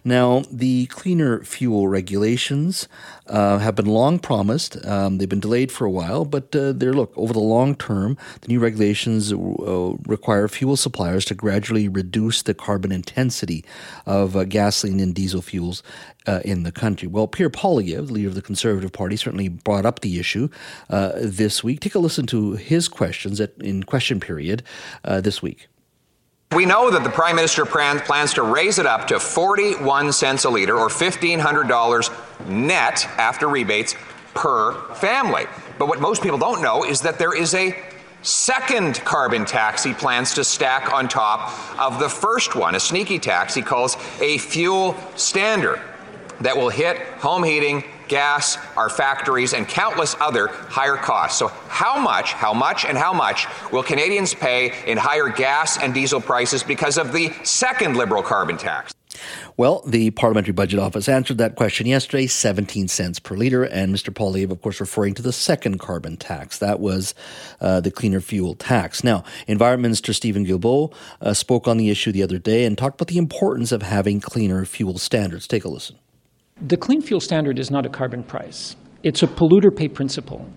Now, 0.03 0.43
the 0.51 0.85
cleaner 0.87 1.43
fuel 1.43 1.87
regulations 1.87 2.87
uh, 3.27 3.57
have 3.57 3.75
been 3.75 3.87
long 3.87 4.19
promised. 4.19 4.83
Um, 4.85 5.17
they've 5.17 5.27
been 5.27 5.39
delayed 5.39 5.71
for 5.71 5.85
a 5.85 5.91
while, 5.91 6.25
but 6.25 6.55
uh, 6.55 6.73
they're 6.73 6.93
look 6.93 7.11
over 7.17 7.33
the 7.33 7.39
long 7.39 7.75
term. 7.75 8.17
The 8.41 8.49
new 8.49 8.59
regulations 8.59 9.33
uh, 9.33 9.37
require 10.05 10.47
fuel 10.47 10.77
suppliers 10.77 11.25
to 11.25 11.35
gradually 11.35 11.87
reduce 11.87 12.43
the 12.43 12.53
carbon 12.53 12.91
intensity 12.91 13.65
of 14.05 14.35
uh, 14.35 14.43
gasoline 14.43 14.99
and 14.99 15.15
diesel 15.15 15.41
fuels 15.41 15.81
uh, 16.27 16.41
in 16.45 16.63
the 16.63 16.71
country. 16.71 17.07
Well, 17.07 17.27
Pierre 17.27 17.49
the 17.49 18.13
leader 18.13 18.27
of 18.27 18.35
the 18.35 18.41
Conservative 18.41 18.91
Party, 18.91 19.17
certainly 19.17 19.47
brought 19.47 19.85
up 19.85 20.01
the 20.01 20.19
issue 20.19 20.49
uh, 20.89 21.13
this 21.15 21.63
week. 21.63 21.79
Take 21.79 21.95
a 21.95 21.99
listen 21.99 22.27
to 22.27 22.53
his 22.53 22.87
questions 22.87 23.41
at, 23.41 23.53
in 23.59 23.83
question 23.83 24.19
period 24.19 24.63
this 25.03 25.41
week. 25.41 25.67
We 26.55 26.65
know 26.67 26.91
that 26.91 27.03
the 27.03 27.09
Prime 27.09 27.35
Minister 27.35 27.65
plans 27.65 28.33
to 28.35 28.43
raise 28.43 28.77
it 28.77 28.85
up 28.85 29.07
to 29.07 29.19
41 29.19 30.11
cents 30.11 30.45
a 30.45 30.51
litre 30.51 30.77
or 30.77 30.87
$1,500 30.87 32.47
net 32.47 33.05
after 33.17 33.47
rebates 33.47 33.95
per 34.35 34.73
family. 34.93 35.45
But 35.79 35.87
what 35.87 35.99
most 35.99 36.21
people 36.21 36.37
don't 36.37 36.61
know 36.61 36.83
is 36.83 37.01
that 37.01 37.17
there 37.17 37.35
is 37.35 37.55
a 37.55 37.75
second 38.21 38.95
carbon 39.03 39.45
tax 39.45 39.83
he 39.83 39.93
plans 39.93 40.35
to 40.35 40.43
stack 40.43 40.93
on 40.93 41.07
top 41.07 41.51
of 41.79 41.99
the 41.99 42.09
first 42.09 42.55
one, 42.55 42.75
a 42.75 42.79
sneaky 42.79 43.17
tax 43.17 43.55
he 43.55 43.63
calls 43.63 43.97
a 44.21 44.37
fuel 44.37 44.95
standard 45.15 45.81
that 46.41 46.55
will 46.55 46.69
hit 46.69 46.97
home 47.17 47.43
heating 47.43 47.83
gas, 48.13 48.59
our 48.77 48.89
factories, 48.89 49.53
and 49.53 49.67
countless 49.67 50.15
other 50.21 50.47
higher 50.47 50.97
costs. 50.97 51.39
So, 51.39 51.47
how 51.47 51.99
much, 51.99 52.33
how 52.33 52.53
much, 52.53 52.85
and 52.85 52.95
how 52.95 53.11
much 53.11 53.47
will 53.71 53.81
Canadians 53.81 54.35
pay 54.35 54.71
in 54.85 54.99
higher 54.99 55.29
gas 55.29 55.79
and 55.79 55.95
diesel 55.95 56.21
prices 56.21 56.61
because 56.61 56.99
of 56.99 57.11
the 57.11 57.33
second 57.43 57.97
Liberal 57.97 58.21
carbon 58.21 58.57
tax? 58.57 58.93
Well, 59.57 59.83
the 59.85 60.11
Parliamentary 60.11 60.53
Budget 60.53 60.79
Office 60.79 61.09
answered 61.09 61.37
that 61.39 61.55
question 61.55 61.85
yesterday 61.87 62.27
17 62.27 62.87
cents 62.87 63.19
per 63.19 63.35
litre. 63.35 63.63
And 63.63 63.93
Mr. 63.93 64.13
Paul 64.13 64.33
Poilievre, 64.33 64.51
of 64.51 64.61
course, 64.61 64.79
referring 64.79 65.13
to 65.15 65.21
the 65.21 65.33
second 65.33 65.79
carbon 65.79 66.17
tax. 66.17 66.57
That 66.59 66.79
was 66.79 67.13
uh, 67.61 67.79
the 67.79 67.91
cleaner 67.91 68.21
fuel 68.21 68.55
tax. 68.55 69.03
Now, 69.03 69.23
Environment 69.47 69.83
Minister 69.83 70.13
Stephen 70.13 70.45
Guilbeault 70.45 70.93
uh, 71.21 71.33
spoke 71.33 71.67
on 71.67 71.77
the 71.77 71.89
issue 71.89 72.11
the 72.11 72.23
other 72.23 72.39
day 72.39 72.65
and 72.65 72.77
talked 72.77 72.99
about 72.99 73.09
the 73.09 73.17
importance 73.17 73.71
of 73.71 73.81
having 73.81 74.19
cleaner 74.19 74.65
fuel 74.65 74.97
standards. 74.97 75.47
Take 75.47 75.65
a 75.65 75.69
listen. 75.69 75.97
The 76.61 76.77
clean 76.77 77.01
fuel 77.01 77.19
standard 77.19 77.57
is 77.57 77.71
not 77.71 77.85
a 77.85 77.89
carbon 77.89 78.23
price, 78.23 78.75
it's 79.01 79.23
a 79.23 79.27
polluter 79.27 79.75
pay 79.75 79.87
principle. 79.87 80.47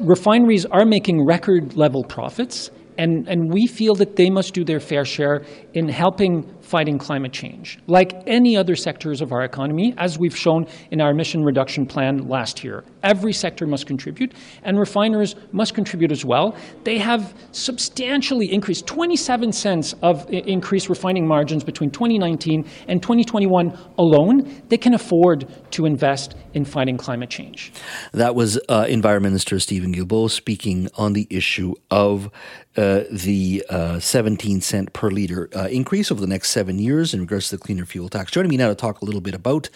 Refineries 0.00 0.64
are 0.66 0.86
making 0.86 1.24
record 1.26 1.76
level 1.76 2.02
profits, 2.02 2.70
and, 2.98 3.28
and 3.28 3.52
we 3.52 3.66
feel 3.66 3.94
that 3.96 4.16
they 4.16 4.30
must 4.30 4.54
do 4.54 4.64
their 4.64 4.80
fair 4.80 5.04
share 5.04 5.44
in 5.74 5.88
helping 5.88 6.52
fighting 6.60 6.98
climate 6.98 7.32
change. 7.32 7.78
Like 7.86 8.14
any 8.26 8.56
other 8.56 8.74
sectors 8.74 9.20
of 9.20 9.30
our 9.30 9.42
economy, 9.42 9.94
as 9.98 10.18
we've 10.18 10.36
shown 10.36 10.66
in 10.90 11.00
our 11.00 11.10
emission 11.10 11.42
reduction 11.42 11.86
plan 11.86 12.26
last 12.28 12.64
year, 12.64 12.82
every 13.02 13.32
sector 13.32 13.66
must 13.66 13.86
contribute, 13.86 14.34
and 14.62 14.78
refiners 14.78 15.34
must 15.52 15.74
contribute 15.74 16.12
as 16.12 16.24
well. 16.24 16.56
They 16.84 16.98
have 16.98 17.34
substantially 17.50 18.52
increased 18.52 18.86
27 18.86 19.52
cents 19.52 19.94
of 20.02 20.28
increased 20.30 20.88
refining 20.88 21.26
margins 21.26 21.64
between 21.64 21.90
2019 21.90 22.64
and 22.88 23.02
2021 23.02 23.76
alone. 23.98 24.62
They 24.68 24.78
can 24.78 24.94
afford 24.94 25.46
to 25.72 25.86
invest 25.86 26.34
in 26.54 26.64
fighting 26.64 26.96
climate 26.96 27.30
change. 27.30 27.72
That 28.12 28.34
was 28.34 28.58
uh, 28.68 28.86
Environment 28.88 29.32
Minister 29.32 29.58
Stephen 29.60 29.94
Guilbeault 29.94 30.30
speaking 30.30 30.88
on 30.96 31.14
the 31.14 31.26
issue 31.30 31.72
of 31.90 32.30
uh, 32.76 33.04
the 33.10 33.64
uh, 33.68 33.98
17 33.98 34.60
cent 34.60 34.92
per 34.92 35.10
liter 35.10 35.48
uh, 35.54 35.68
increase 35.68 36.10
over 36.10 36.20
the 36.20 36.26
next 36.26 36.50
seven 36.50 36.78
years 36.78 37.14
in 37.14 37.20
regards 37.20 37.48
to 37.48 37.56
the 37.56 37.62
cleaner 37.62 37.84
fuel 37.84 38.08
tax. 38.08 38.30
Joining 38.30 38.50
me 38.50 38.56
now 38.56 38.68
to 38.68 38.74
talk 38.74 39.00
a 39.00 39.04
little 39.04 39.20
bit 39.20 39.34
about 39.34 39.70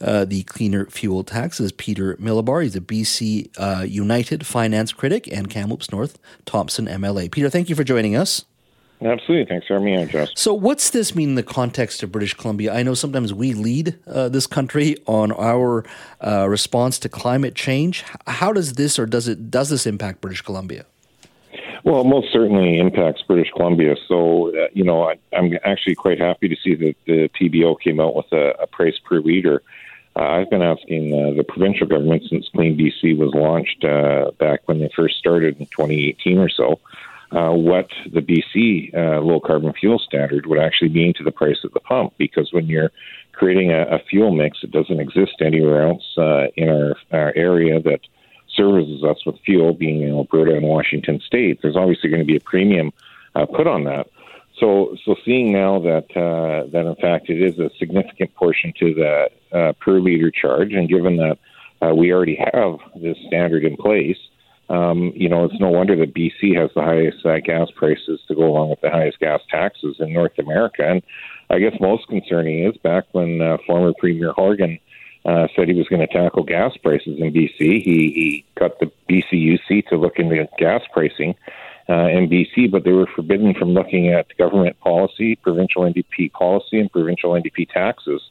uh, 0.00 0.24
the 0.24 0.42
cleaner 0.44 0.86
fuel 0.86 1.24
tax 1.24 1.60
is 1.60 1.72
Peter 1.72 2.16
Milobar. 2.16 2.71
He's 2.72 2.76
a 2.76 2.80
BC 2.80 3.50
uh, 3.58 3.82
United 3.82 4.46
finance 4.46 4.92
critic 4.92 5.28
and 5.30 5.50
Kamloops 5.50 5.92
North 5.92 6.18
Thompson 6.46 6.86
MLA. 6.86 7.30
Peter, 7.30 7.50
thank 7.50 7.68
you 7.68 7.74
for 7.74 7.84
joining 7.84 8.16
us. 8.16 8.46
Absolutely. 9.02 9.44
Thanks 9.46 9.66
for 9.66 9.74
having 9.74 9.86
me 9.86 10.00
on, 10.00 10.08
Jess. 10.08 10.30
So, 10.36 10.54
what's 10.54 10.90
this 10.90 11.14
mean 11.14 11.30
in 11.30 11.34
the 11.34 11.42
context 11.42 12.02
of 12.02 12.12
British 12.12 12.34
Columbia? 12.34 12.72
I 12.72 12.82
know 12.82 12.94
sometimes 12.94 13.34
we 13.34 13.52
lead 13.52 13.98
uh, 14.06 14.28
this 14.28 14.46
country 14.46 14.96
on 15.06 15.32
our 15.32 15.84
uh, 16.20 16.46
response 16.48 16.98
to 17.00 17.08
climate 17.08 17.54
change. 17.54 18.04
How 18.26 18.52
does 18.52 18.74
this, 18.74 18.98
or 18.98 19.06
does 19.06 19.26
it, 19.28 19.50
does 19.50 19.70
this 19.70 19.86
impact 19.86 20.20
British 20.20 20.40
Columbia? 20.40 20.86
Well, 21.84 22.02
it 22.02 22.06
most 22.06 22.32
certainly 22.32 22.78
impacts 22.78 23.22
British 23.22 23.50
Columbia. 23.50 23.96
So, 24.06 24.56
uh, 24.56 24.68
you 24.72 24.84
know, 24.84 25.10
I, 25.10 25.18
am 25.32 25.58
actually 25.64 25.96
quite 25.96 26.20
happy 26.20 26.48
to 26.48 26.56
see 26.62 26.76
that 26.76 26.94
the 27.06 27.28
PBO 27.38 27.78
came 27.78 28.00
out 28.00 28.14
with 28.14 28.32
a, 28.32 28.54
a 28.60 28.66
price 28.68 28.98
per 29.04 29.18
liter. 29.18 29.62
Uh, 30.14 30.20
I've 30.20 30.50
been 30.50 30.62
asking 30.62 31.14
uh, 31.14 31.36
the 31.36 31.44
provincial 31.44 31.86
government 31.86 32.24
since 32.28 32.48
Clean 32.48 32.76
BC 32.76 33.16
was 33.16 33.32
launched 33.34 33.84
uh, 33.84 34.30
back 34.38 34.60
when 34.66 34.78
they 34.80 34.90
first 34.94 35.16
started 35.16 35.58
in 35.58 35.66
2018 35.66 36.38
or 36.38 36.50
so 36.50 36.80
uh, 37.32 37.50
what 37.50 37.88
the 38.12 38.20
BC 38.20 38.94
uh, 38.94 39.20
low 39.20 39.40
carbon 39.40 39.72
fuel 39.72 39.98
standard 39.98 40.44
would 40.46 40.58
actually 40.58 40.90
mean 40.90 41.14
to 41.14 41.24
the 41.24 41.30
price 41.30 41.56
at 41.64 41.72
the 41.72 41.80
pump. 41.80 42.12
Because 42.18 42.52
when 42.52 42.66
you're 42.66 42.90
creating 43.32 43.72
a, 43.72 43.82
a 43.84 43.98
fuel 44.00 44.32
mix 44.32 44.60
that 44.60 44.70
doesn't 44.70 45.00
exist 45.00 45.40
anywhere 45.40 45.88
else 45.88 46.04
uh, 46.18 46.48
in 46.56 46.68
our, 46.68 46.96
our 47.10 47.32
area 47.34 47.80
that 47.80 48.00
services 48.54 49.02
us 49.02 49.24
with 49.24 49.38
fuel, 49.46 49.72
being 49.72 50.02
in 50.02 50.10
Alberta 50.10 50.54
and 50.54 50.66
Washington 50.66 51.20
State, 51.26 51.60
there's 51.62 51.76
obviously 51.76 52.10
going 52.10 52.20
to 52.20 52.26
be 52.26 52.36
a 52.36 52.40
premium 52.40 52.92
put 53.54 53.66
on 53.66 53.84
that. 53.84 54.08
So, 54.62 54.96
so 55.04 55.16
seeing 55.24 55.52
now 55.52 55.80
that 55.80 56.06
uh, 56.16 56.70
that 56.70 56.86
in 56.86 56.94
fact 56.94 57.28
it 57.28 57.42
is 57.42 57.58
a 57.58 57.68
significant 57.80 58.32
portion 58.36 58.72
to 58.78 58.94
the 58.94 59.28
uh, 59.52 59.72
per 59.80 59.98
liter 59.98 60.30
charge, 60.30 60.72
and 60.72 60.88
given 60.88 61.16
that 61.16 61.38
uh, 61.84 61.92
we 61.92 62.12
already 62.12 62.36
have 62.36 62.78
this 62.94 63.16
standard 63.26 63.64
in 63.64 63.76
place, 63.76 64.18
um, 64.68 65.12
you 65.16 65.28
know, 65.28 65.46
it's 65.46 65.58
no 65.58 65.70
wonder 65.70 65.96
that 65.96 66.14
BC 66.14 66.56
has 66.56 66.70
the 66.76 66.82
highest 66.82 67.26
uh, 67.26 67.40
gas 67.40 67.72
prices 67.74 68.20
to 68.28 68.36
go 68.36 68.44
along 68.44 68.70
with 68.70 68.80
the 68.82 68.90
highest 68.90 69.18
gas 69.18 69.40
taxes 69.50 69.96
in 69.98 70.12
North 70.12 70.38
America. 70.38 70.88
And 70.88 71.02
I 71.50 71.58
guess 71.58 71.74
most 71.80 72.06
concerning 72.06 72.64
is 72.64 72.76
back 72.76 73.06
when 73.10 73.42
uh, 73.42 73.56
former 73.66 73.92
Premier 73.98 74.30
Horgan 74.30 74.78
uh, 75.24 75.48
said 75.56 75.66
he 75.66 75.74
was 75.74 75.88
going 75.88 76.06
to 76.06 76.12
tackle 76.12 76.44
gas 76.44 76.76
prices 76.76 77.18
in 77.18 77.32
BC, 77.32 77.58
he, 77.58 77.82
he 77.82 78.44
cut 78.56 78.78
the 78.78 78.92
BCUC 79.10 79.88
to 79.88 79.96
look 79.96 80.20
into 80.20 80.48
gas 80.58 80.82
pricing 80.92 81.34
uh, 81.88 82.08
in 82.08 82.28
BC, 82.28 82.70
but 82.70 82.84
they 82.84 82.92
were 82.92 83.08
forbidden 83.14 83.54
from 83.54 83.70
looking 83.70 84.08
at 84.08 84.36
government 84.36 84.78
policy, 84.80 85.36
provincial 85.36 85.82
NDP 85.82 86.32
policy, 86.32 86.78
and 86.78 86.90
provincial 86.90 87.32
NDP 87.32 87.68
taxes 87.70 88.22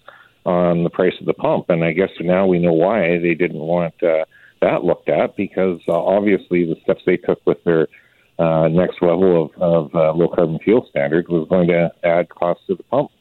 on 0.45 0.83
the 0.83 0.89
price 0.89 1.13
of 1.19 1.25
the 1.25 1.33
pump. 1.33 1.69
And 1.69 1.83
I 1.83 1.91
guess 1.93 2.09
now 2.19 2.47
we 2.47 2.59
know 2.59 2.73
why 2.73 3.19
they 3.19 3.33
didn't 3.33 3.59
want. 3.59 4.01
Uh, 4.01 4.25
that 4.61 4.83
looked 4.83 5.09
at 5.09 5.35
because 5.35 5.79
uh, 5.87 5.93
obviously 5.93 6.65
the 6.65 6.79
steps 6.83 7.01
they 7.05 7.17
took 7.17 7.41
with 7.45 7.63
their 7.63 7.87
uh, 8.39 8.67
next 8.67 9.01
level 9.01 9.45
of, 9.45 9.61
of 9.61 9.95
uh, 9.95 10.13
low 10.13 10.27
carbon 10.27 10.59
fuel 10.59 10.85
standard 10.89 11.27
was 11.27 11.47
going 11.49 11.67
to 11.67 11.91
add 12.03 12.29
costs 12.29 12.63
to 12.67 12.75
the 12.75 12.83
pump. 12.83 13.11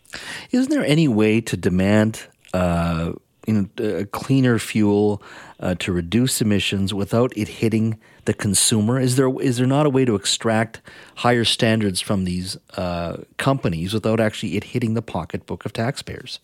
Isn't 0.50 0.70
there 0.70 0.84
any 0.84 1.08
way 1.08 1.40
to 1.42 1.56
demand 1.56 2.26
uh, 2.52 3.12
you 3.46 3.68
know, 3.78 3.98
a 4.00 4.04
cleaner 4.06 4.58
fuel 4.58 5.22
uh, 5.60 5.74
to 5.76 5.92
reduce 5.92 6.40
emissions 6.40 6.92
without 6.92 7.32
it 7.36 7.48
hitting 7.48 7.98
the 8.24 8.34
consumer? 8.34 9.00
Is 9.00 9.16
there 9.16 9.30
is 9.40 9.56
there 9.58 9.66
not 9.66 9.86
a 9.86 9.90
way 9.90 10.04
to 10.04 10.14
extract 10.14 10.80
higher 11.16 11.44
standards 11.44 12.00
from 12.00 12.24
these 12.24 12.56
uh, 12.76 13.18
companies 13.36 13.94
without 13.94 14.20
actually 14.20 14.56
it 14.56 14.64
hitting 14.64 14.94
the 14.94 15.02
pocketbook 15.02 15.64
of 15.64 15.72
taxpayers? 15.72 16.40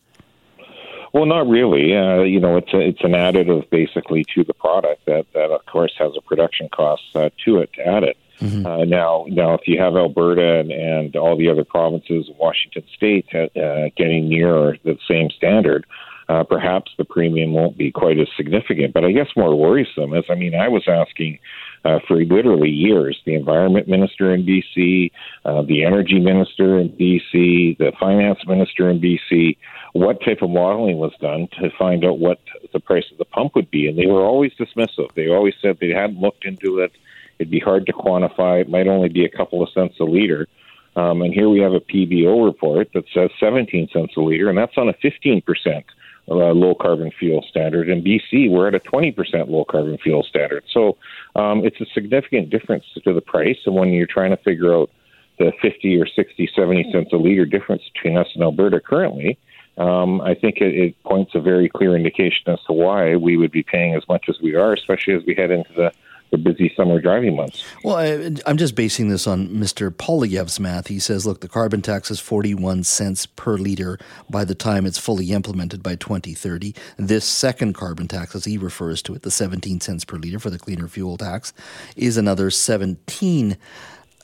Well, 1.13 1.25
not 1.25 1.49
really. 1.49 1.97
Uh, 1.97 2.23
you 2.23 2.41
know, 2.41 2.59
it's 2.59 2.75
a, 2.75 2.81
it's 2.81 3.03
an 3.03 3.13
additive 3.13 3.71
basically 3.71 4.25
to 4.35 4.45
the 4.45 4.53
product 4.53 5.07
that, 5.07 5.27
that 5.33 5.51
of 5.51 5.65
course 5.65 5.95
has 5.99 6.13
a 6.15 6.21
production 6.21 6.69
cost 6.69 7.05
uh, 7.15 7.31
to 7.45 7.59
it 7.59 7.73
to 7.75 7.87
add 7.87 8.03
it. 8.03 8.19
Mm-hmm. 8.41 8.67
Uh, 8.67 8.85
now, 8.85 9.25
now, 9.29 9.55
if 9.55 9.63
you 9.67 9.79
have 9.79 9.97
Alberta 9.97 10.59
and, 10.59 10.71
and 10.71 11.17
all 11.17 11.37
the 11.37 11.49
other 11.49 11.65
provinces, 11.65 12.29
Washington 12.39 12.85
State, 12.95 13.27
uh, 13.35 13.49
uh 13.59 13.89
getting 13.97 14.29
near 14.29 14.77
the 14.85 14.99
same 15.09 15.31
standard, 15.31 15.87
uh, 16.29 16.43
perhaps 16.45 16.93
the 16.99 17.05
premium 17.05 17.53
won't 17.53 17.79
be 17.79 17.91
quite 17.91 18.19
as 18.19 18.29
significant. 18.37 18.93
But 18.93 19.05
I 19.05 19.13
guess 19.13 19.29
more 19.37 19.55
worrisome 19.55 20.15
is, 20.15 20.25
I 20.29 20.35
mean, 20.35 20.55
I 20.55 20.69
was 20.69 20.85
asking 20.89 21.39
uh, 21.85 22.01
for 22.07 22.17
literally 22.17 22.71
years 22.71 23.21
the 23.25 23.35
environment 23.35 23.87
minister 23.87 24.35
in 24.35 24.45
BC, 24.45 25.13
uh, 25.45 25.63
the 25.63 25.85
energy 25.85 26.19
minister 26.19 26.79
in 26.81 26.89
BC, 26.91 27.79
the 27.79 27.93
finance 27.99 28.41
minister 28.47 28.91
in 28.91 29.01
BC, 29.01 29.57
what 29.93 30.21
type 30.23 30.43
of 30.43 30.51
modeling 30.51 30.99
was 30.99 31.13
done 31.21 31.49
to 31.61 31.71
find 31.79 32.05
out 32.05 32.19
what 32.19 32.41
the 32.73 32.81
price 32.81 33.05
of 33.13 33.19
the 33.19 33.25
pump 33.25 33.55
would 33.55 33.71
be. 33.71 33.87
And 33.87 33.97
they 33.97 34.07
were 34.07 34.23
always 34.23 34.53
dismissive. 34.55 35.15
They 35.15 35.29
always 35.29 35.55
said 35.63 35.79
they 35.81 35.91
hadn't 35.91 36.21
looked 36.21 36.45
into 36.45 36.81
it. 36.81 36.93
It'd 37.39 37.51
be 37.51 37.61
hard 37.61 37.87
to 37.87 37.93
quantify. 37.93 38.63
It 38.63 38.69
might 38.69 38.89
only 38.89 39.11
be 39.11 39.25
a 39.25 39.29
couple 39.29 39.63
of 39.63 39.69
cents 39.71 39.95
a 40.01 40.05
liter. 40.05 40.49
Um, 40.97 41.21
and 41.21 41.33
here 41.33 41.49
we 41.49 41.61
have 41.61 41.75
a 41.75 41.81
PBO 41.81 42.45
report 42.45 42.89
that 42.95 43.05
says 43.13 43.31
17 43.39 43.91
cents 43.93 44.15
a 44.17 44.21
liter, 44.21 44.49
and 44.49 44.57
that's 44.57 44.79
on 44.79 44.89
a 44.89 44.95
15 44.95 45.43
percent 45.43 45.85
uh, 46.29 46.35
low 46.35 46.75
carbon 46.75 47.11
fuel 47.19 47.45
standard. 47.49 47.89
In 47.89 48.03
BC, 48.03 48.51
we're 48.51 48.69
at 48.69 48.75
a 48.75 48.81
20% 48.81 49.49
low 49.49 49.65
carbon 49.65 49.99
fuel 49.99 50.23
standard. 50.23 50.65
So 50.73 50.97
um, 51.35 51.65
it's 51.65 51.81
a 51.81 51.87
significant 51.95 52.51
difference 52.51 52.85
to 53.03 53.13
the 53.13 53.21
price. 53.21 53.59
And 53.67 53.75
when 53.75 53.91
you're 53.91 54.07
trying 54.07 54.31
to 54.31 54.37
figure 54.39 54.75
out 54.75 54.91
the 55.39 55.53
50 55.63 56.01
or 56.01 56.07
60, 56.07 56.51
70 56.55 56.93
cents 56.93 57.13
a 57.13 57.17
liter 57.17 57.45
difference 57.45 57.83
between 57.93 58.17
us 58.17 58.29
and 58.35 58.43
Alberta 58.43 58.81
currently, 58.81 59.39
um, 59.79 60.21
I 60.23 60.35
think 60.35 60.59
it, 60.59 60.75
it 60.75 61.03
points 61.03 61.33
a 61.35 61.41
very 61.41 61.69
clear 61.69 61.95
indication 61.95 62.49
as 62.49 62.59
to 62.67 62.73
why 62.73 63.17
we 63.17 63.37
would 63.37 63.53
be 63.53 63.63
paying 63.63 63.95
as 63.95 64.03
much 64.09 64.27
as 64.29 64.37
we 64.43 64.55
are, 64.55 64.73
especially 64.73 65.15
as 65.15 65.23
we 65.27 65.35
head 65.35 65.51
into 65.51 65.73
the 65.75 65.93
the 66.31 66.39
busy 66.39 66.73
summer 66.77 67.01
driving 67.01 67.37
months. 67.37 67.65
Well, 67.85 67.97
I, 67.97 68.07
am 68.49 68.57
just 68.57 68.75
basing 68.75 69.09
this 69.09 69.27
on 69.27 69.49
Mr. 69.49 69.91
Poilievre's 69.91 70.59
math. 70.59 70.89
He 70.89 70.99
says, 70.99 71.27
look, 71.27 71.41
the 71.41 71.49
carbon 71.49 71.83
tax 71.83 72.11
is 72.11 72.21
41 72.21 72.85
cents 72.85 73.27
per 73.27 73.57
liter 73.57 73.99
by 74.29 74.45
the 74.45 74.55
time 74.55 74.87
it's 74.87 74.99
fully 74.99 75.31
implemented 75.31 75.83
by 75.83 75.95
2030. 75.95 76.75
This 76.97 77.25
second 77.25 77.75
carbon 77.75 78.09
tax, 78.09 78.35
as 78.35 78.45
he 78.45 78.59
refers 78.59 79.03
to 79.03 79.15
it, 79.15 79.23
the 79.23 79.31
17 79.31 79.81
cents 79.81 80.05
per 80.05 80.17
liter 80.17 80.39
for 80.39 80.51
the 80.51 80.59
cleaner 80.59 80.89
fuel 80.89 81.17
tax, 81.17 81.53
is 81.97 82.17
another 82.17 82.51
17 82.51 83.57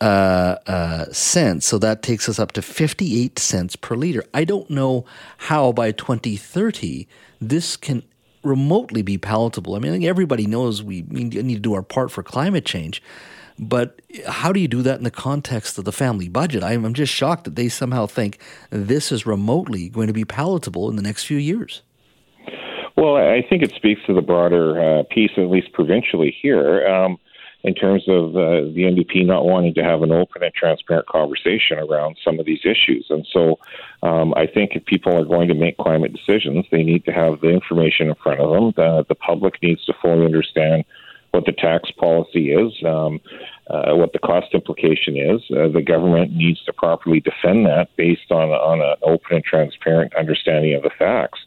uh, 0.01 0.57
uh, 0.67 1.05
cents. 1.13 1.67
So 1.67 1.79
that 1.79 2.03
takes 2.03 2.29
us 2.29 2.41
up 2.41 2.53
to 2.53 2.63
58 2.63 3.39
cents 3.39 3.77
per 3.77 3.95
liter. 3.95 4.25
I 4.35 4.45
don't 4.45 4.69
know 4.69 5.05
how 5.39 5.71
by 5.71 5.93
2030 5.93 7.07
this 7.41 7.77
can 7.77 8.03
remotely 8.43 9.03
be 9.03 9.19
palatable. 9.19 9.75
I 9.75 9.79
mean, 9.79 9.93
I 9.93 9.95
think 9.95 10.05
everybody 10.05 10.47
knows 10.47 10.83
we 10.83 11.03
need 11.03 11.33
to 11.33 11.61
do 11.61 11.75
our 11.75 11.83
part 11.83 12.11
for 12.11 12.23
climate 12.23 12.65
change. 12.65 13.03
But 13.59 14.01
how 14.27 14.53
do 14.53 14.61
you 14.61 14.69
do 14.69 14.83
that 14.83 14.99
in 14.99 15.05
the 15.05 15.11
context 15.11 15.79
of 15.79 15.85
the 15.85 15.93
family 15.93 16.29
budget? 16.29 16.63
I'm, 16.63 16.95
just 16.95 17.13
shocked 17.13 17.45
that 17.45 17.55
they 17.55 17.69
somehow 17.69 18.07
think 18.07 18.39
this 18.71 19.13
is 19.13 19.27
remotely 19.27 19.89
going 19.89 20.07
to 20.07 20.13
be 20.13 20.25
palatable 20.25 20.89
in 20.91 20.97
the 20.97 21.03
next 21.03 21.25
few 21.25 21.37
years. 21.37 21.83
Well, 22.97 23.17
I 23.17 23.43
think 23.49 23.63
it 23.63 23.73
speaks 23.75 24.01
to 24.07 24.15
the 24.15 24.21
broader 24.21 24.81
uh, 24.81 25.03
piece, 25.11 25.33
at 25.37 25.49
least 25.49 25.73
provincially 25.73 26.37
here. 26.43 26.87
Um, 26.87 27.19
in 27.65 27.75
terms 27.75 28.05
of 28.09 28.35
uh, 28.35 28.67
the 28.75 28.85
NDP 28.85 29.25
not 29.25 29.45
wanting 29.45 29.75
to 29.75 29.85
have 29.85 30.03
an 30.03 30.11
open 30.11 30.43
and 30.43 30.53
transparent 30.53 31.07
conversation 31.07 31.79
around 31.79 32.17
some 32.25 32.41
of 32.41 32.47
these 32.47 32.65
issues. 32.65 33.07
And 33.09 33.27
so 33.33 33.59
um, 34.03 34.35
I 34.37 34.47
think 34.47 34.73
if 34.75 34.85
people 34.85 35.17
are 35.17 35.25
going 35.25 35.49
to 35.49 35.55
make 35.55 35.77
climate 35.77 36.13
decisions, 36.13 36.67
they 36.71 36.83
need 36.83 37.05
to 37.05 37.13
have 37.13 37.41
the 37.41 37.51
information 37.51 38.09
in 38.09 38.15
front 38.17 38.41
of 38.41 38.51
them. 38.51 38.73
The, 38.77 39.05
the 39.09 39.15
public 39.15 39.63
needs 39.63 39.85
to 39.87 39.95
fully 40.03 40.25
understand 40.25 40.85
what 41.31 41.47
the 41.47 41.53
tax 41.53 41.91
policy 41.93 42.53
is, 42.53 42.73
um, 42.85 43.21
uh, 43.71 43.95
what 43.95 44.13
the 44.13 44.19
cost 44.19 44.49
implication 44.53 45.17
is. 45.17 45.41
Uh, 45.51 45.69
the 45.69 45.83
government 45.83 46.33
needs 46.33 46.63
to 46.65 46.73
properly 46.73 47.21
defend 47.21 47.65
that 47.67 47.89
based 47.97 48.31
on, 48.31 48.51
on 48.51 48.81
an 48.81 48.97
open 49.03 49.37
and 49.37 49.45
transparent 49.45 50.15
understanding 50.15 50.75
of 50.75 50.83
the 50.83 50.91
facts. 50.99 51.39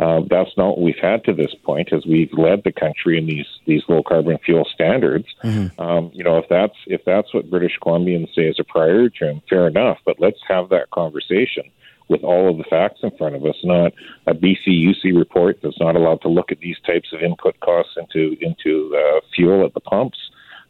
Uh, 0.00 0.22
that's 0.30 0.56
not 0.56 0.68
what 0.68 0.80
we've 0.80 1.02
had 1.02 1.22
to 1.24 1.34
this 1.34 1.54
point, 1.62 1.92
as 1.92 2.06
we've 2.06 2.32
led 2.32 2.64
the 2.64 2.72
country 2.72 3.18
in 3.18 3.26
these 3.26 3.46
these 3.66 3.82
low 3.86 4.02
carbon 4.02 4.38
fuel 4.44 4.66
standards. 4.72 5.26
Mm-hmm. 5.44 5.78
Um, 5.78 6.10
you 6.14 6.24
know, 6.24 6.38
if 6.38 6.46
that's 6.48 6.76
if 6.86 7.02
that's 7.04 7.34
what 7.34 7.50
British 7.50 7.78
Columbians 7.82 8.34
say 8.34 8.42
is 8.42 8.58
a 8.58 8.64
priority, 8.64 9.42
fair 9.48 9.66
enough. 9.66 9.98
But 10.06 10.18
let's 10.18 10.38
have 10.48 10.70
that 10.70 10.90
conversation 10.90 11.64
with 12.08 12.24
all 12.24 12.50
of 12.50 12.56
the 12.56 12.64
facts 12.64 13.00
in 13.02 13.10
front 13.18 13.36
of 13.36 13.44
us, 13.44 13.56
not 13.62 13.92
a 14.26 14.32
BCUC 14.32 15.16
report 15.16 15.58
that's 15.62 15.78
not 15.78 15.96
allowed 15.96 16.22
to 16.22 16.28
look 16.28 16.50
at 16.50 16.60
these 16.60 16.78
types 16.86 17.12
of 17.12 17.22
input 17.22 17.60
costs 17.60 17.92
into 17.98 18.36
into 18.40 18.96
uh, 18.96 19.20
fuel 19.36 19.66
at 19.66 19.74
the 19.74 19.80
pumps. 19.80 20.18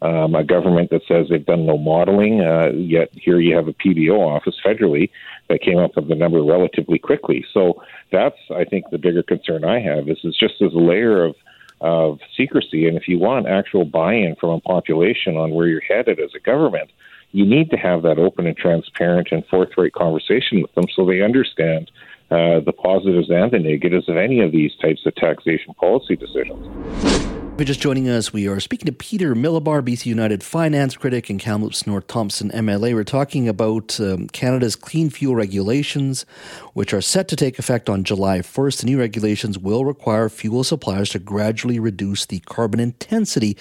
Um, 0.02 0.34
a 0.34 0.42
government 0.42 0.90
that 0.90 1.02
says 1.06 1.26
they've 1.28 1.44
done 1.44 1.66
no 1.66 1.76
modeling, 1.76 2.40
uh, 2.40 2.70
yet 2.74 3.10
here 3.12 3.38
you 3.38 3.54
have 3.54 3.68
a 3.68 3.74
PBO 3.74 4.18
office 4.18 4.56
federally 4.64 5.10
that 5.48 5.60
came 5.60 5.78
up 5.78 5.94
with 5.94 6.08
the 6.08 6.14
number 6.14 6.42
relatively 6.42 6.98
quickly. 6.98 7.44
So 7.52 7.82
that's, 8.10 8.38
I 8.54 8.64
think, 8.64 8.86
the 8.90 8.98
bigger 8.98 9.22
concern 9.22 9.64
I 9.64 9.80
have 9.80 10.08
is 10.08 10.18
it's 10.24 10.38
just 10.38 10.60
a 10.62 10.68
layer 10.68 11.24
of 11.24 11.34
of 11.80 12.18
secrecy. 12.36 12.86
And 12.86 12.96
if 12.96 13.08
you 13.08 13.18
want 13.18 13.46
actual 13.46 13.84
buy-in 13.84 14.36
from 14.36 14.50
a 14.50 14.60
population 14.60 15.36
on 15.36 15.52
where 15.52 15.66
you're 15.66 15.80
headed 15.80 16.20
as 16.20 16.30
a 16.34 16.38
government, 16.38 16.90
you 17.32 17.46
need 17.46 17.70
to 17.70 17.76
have 17.76 18.02
that 18.02 18.18
open 18.18 18.46
and 18.46 18.56
transparent 18.56 19.28
and 19.30 19.46
forthright 19.46 19.92
conversation 19.92 20.60
with 20.60 20.74
them 20.74 20.84
so 20.94 21.06
they 21.06 21.22
understand 21.22 21.90
uh, 22.30 22.60
the 22.60 22.72
positives 22.72 23.30
and 23.30 23.50
the 23.50 23.58
negatives 23.58 24.08
of 24.08 24.16
any 24.16 24.40
of 24.40 24.52
these 24.52 24.72
types 24.76 25.06
of 25.06 25.14
taxation 25.14 25.74
policy 25.74 26.16
decisions 26.16 27.39
you're 27.60 27.66
just 27.66 27.80
joining 27.80 28.08
us, 28.08 28.32
we 28.32 28.48
are 28.48 28.58
speaking 28.58 28.86
to 28.86 28.92
Peter 28.92 29.34
Milobar, 29.34 29.82
BC 29.82 30.06
United 30.06 30.42
finance 30.42 30.96
critic, 30.96 31.28
and 31.28 31.38
Kamloops 31.38 31.86
North 31.86 32.06
Thompson 32.06 32.50
MLA. 32.52 32.94
We're 32.94 33.04
talking 33.04 33.48
about 33.48 34.00
um, 34.00 34.28
Canada's 34.28 34.74
clean 34.74 35.10
fuel 35.10 35.34
regulations, 35.36 36.24
which 36.72 36.94
are 36.94 37.02
set 37.02 37.28
to 37.28 37.36
take 37.36 37.58
effect 37.58 37.90
on 37.90 38.02
July 38.02 38.38
1st. 38.38 38.80
The 38.80 38.86
new 38.86 38.98
regulations 38.98 39.58
will 39.58 39.84
require 39.84 40.30
fuel 40.30 40.64
suppliers 40.64 41.10
to 41.10 41.18
gradually 41.18 41.78
reduce 41.78 42.24
the 42.24 42.38
carbon 42.40 42.80
intensity 42.80 43.58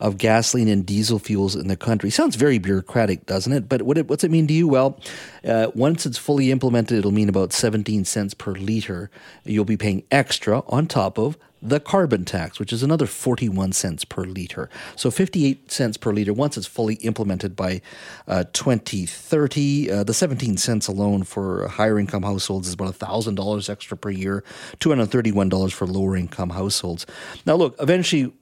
of 0.00 0.16
gasoline 0.16 0.68
and 0.68 0.86
diesel 0.86 1.18
fuels 1.18 1.54
in 1.54 1.68
the 1.68 1.76
country. 1.76 2.08
Sounds 2.08 2.36
very 2.36 2.56
bureaucratic, 2.56 3.26
doesn't 3.26 3.52
it? 3.52 3.68
But 3.68 3.82
what 3.82 3.98
it, 3.98 4.08
what's 4.08 4.24
it 4.24 4.30
mean 4.30 4.46
to 4.46 4.54
you? 4.54 4.66
Well, 4.66 4.98
uh, 5.46 5.70
once 5.74 6.06
it's 6.06 6.16
fully 6.16 6.50
implemented, 6.52 6.96
it'll 6.96 7.10
mean 7.10 7.28
about 7.28 7.52
17 7.52 8.06
cents 8.06 8.32
per 8.32 8.52
liter. 8.52 9.10
You'll 9.44 9.66
be 9.66 9.76
paying 9.76 10.04
extra 10.10 10.62
on 10.68 10.86
top 10.86 11.18
of 11.18 11.36
the 11.62 11.78
carbon 11.78 12.24
tax, 12.24 12.58
which 12.58 12.72
is 12.72 12.82
another 12.82 13.06
41 13.06 13.72
cents 13.72 14.04
per 14.04 14.22
liter. 14.24 14.68
So 14.96 15.10
58 15.10 15.70
cents 15.70 15.96
per 15.96 16.12
liter 16.12 16.32
once 16.32 16.56
it's 16.56 16.66
fully 16.66 16.96
implemented 16.96 17.54
by 17.54 17.80
uh, 18.26 18.44
2030. 18.52 19.90
Uh, 19.90 20.04
the 20.04 20.12
17 20.12 20.56
cents 20.56 20.88
alone 20.88 21.22
for 21.22 21.68
higher 21.68 21.98
income 21.98 22.24
households 22.24 22.66
is 22.66 22.74
about 22.74 22.98
$1,000 22.98 23.70
extra 23.70 23.96
per 23.96 24.10
year, 24.10 24.42
$231 24.80 25.72
for 25.72 25.86
lower 25.86 26.16
income 26.16 26.50
households. 26.50 27.06
Now, 27.46 27.54
look, 27.54 27.76
eventually, 27.78 28.32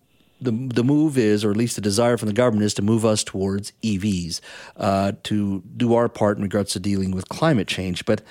the 0.41 0.53
the 0.53 0.83
move 0.83 1.19
is, 1.19 1.45
or 1.45 1.51
at 1.51 1.57
least 1.59 1.77
the 1.77 1.83
desire 1.83 2.17
from 2.17 2.29
the 2.29 2.33
government 2.33 2.65
is, 2.65 2.73
to 2.75 2.83
move 2.83 3.05
us 3.05 3.23
towards 3.23 3.73
EVs, 3.83 4.41
uh, 4.79 5.13
to 5.25 5.63
do 5.77 5.95
our 5.95 6.09
part 6.09 6.39
in 6.39 6.43
regards 6.43 6.73
to 6.73 6.81
dealing 6.81 7.11
with 7.11 7.29
climate 7.29 7.69
change. 7.69 8.07
But 8.07 8.23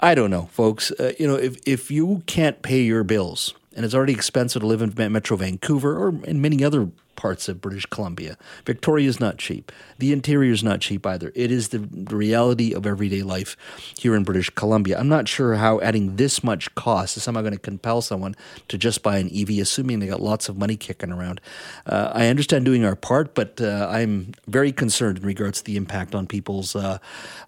I 0.00 0.14
don't 0.14 0.30
know, 0.30 0.48
folks. 0.52 0.90
Uh, 0.90 1.12
you 1.18 1.26
know, 1.28 1.36
if 1.36 1.56
if 1.66 1.90
you 1.90 2.24
can't 2.26 2.60
pay 2.62 2.82
your 2.82 3.04
bills, 3.04 3.54
and 3.74 3.84
it's 3.84 3.94
already 3.94 4.12
expensive 4.12 4.62
to 4.62 4.66
live 4.66 4.82
in 4.82 5.12
Metro 5.12 5.36
Vancouver 5.36 5.96
or 5.96 6.14
in 6.24 6.40
many 6.40 6.64
other 6.64 6.90
parts 7.16 7.48
of 7.48 7.60
British 7.60 7.86
Columbia. 7.86 8.36
Victoria 8.64 9.08
is 9.08 9.20
not 9.20 9.38
cheap. 9.38 9.72
The 9.98 10.12
interior 10.12 10.52
is 10.52 10.62
not 10.62 10.80
cheap 10.80 11.06
either. 11.06 11.32
It 11.34 11.50
is 11.50 11.68
the 11.68 11.80
reality 12.10 12.72
of 12.72 12.86
everyday 12.86 13.22
life 13.22 13.56
here 13.98 14.14
in 14.14 14.24
British 14.24 14.50
Columbia. 14.50 14.98
I'm 14.98 15.08
not 15.08 15.28
sure 15.28 15.54
how 15.54 15.80
adding 15.80 16.16
this 16.16 16.42
much 16.42 16.74
cost 16.74 17.16
is 17.16 17.22
somehow 17.22 17.42
going 17.42 17.52
to 17.52 17.58
compel 17.58 18.02
someone 18.02 18.34
to 18.68 18.78
just 18.78 19.02
buy 19.02 19.18
an 19.18 19.30
EV, 19.34 19.58
assuming 19.58 20.00
they 20.00 20.06
got 20.06 20.20
lots 20.20 20.48
of 20.48 20.56
money 20.56 20.76
kicking 20.76 21.12
around. 21.12 21.40
Uh, 21.86 22.10
I 22.14 22.26
understand 22.26 22.64
doing 22.64 22.84
our 22.84 22.96
part, 22.96 23.34
but 23.34 23.60
uh, 23.60 23.88
I'm 23.90 24.32
very 24.46 24.72
concerned 24.72 25.18
in 25.18 25.24
regards 25.24 25.58
to 25.58 25.64
the 25.64 25.76
impact 25.76 26.14
on 26.14 26.26
people's 26.26 26.74
uh, 26.74 26.98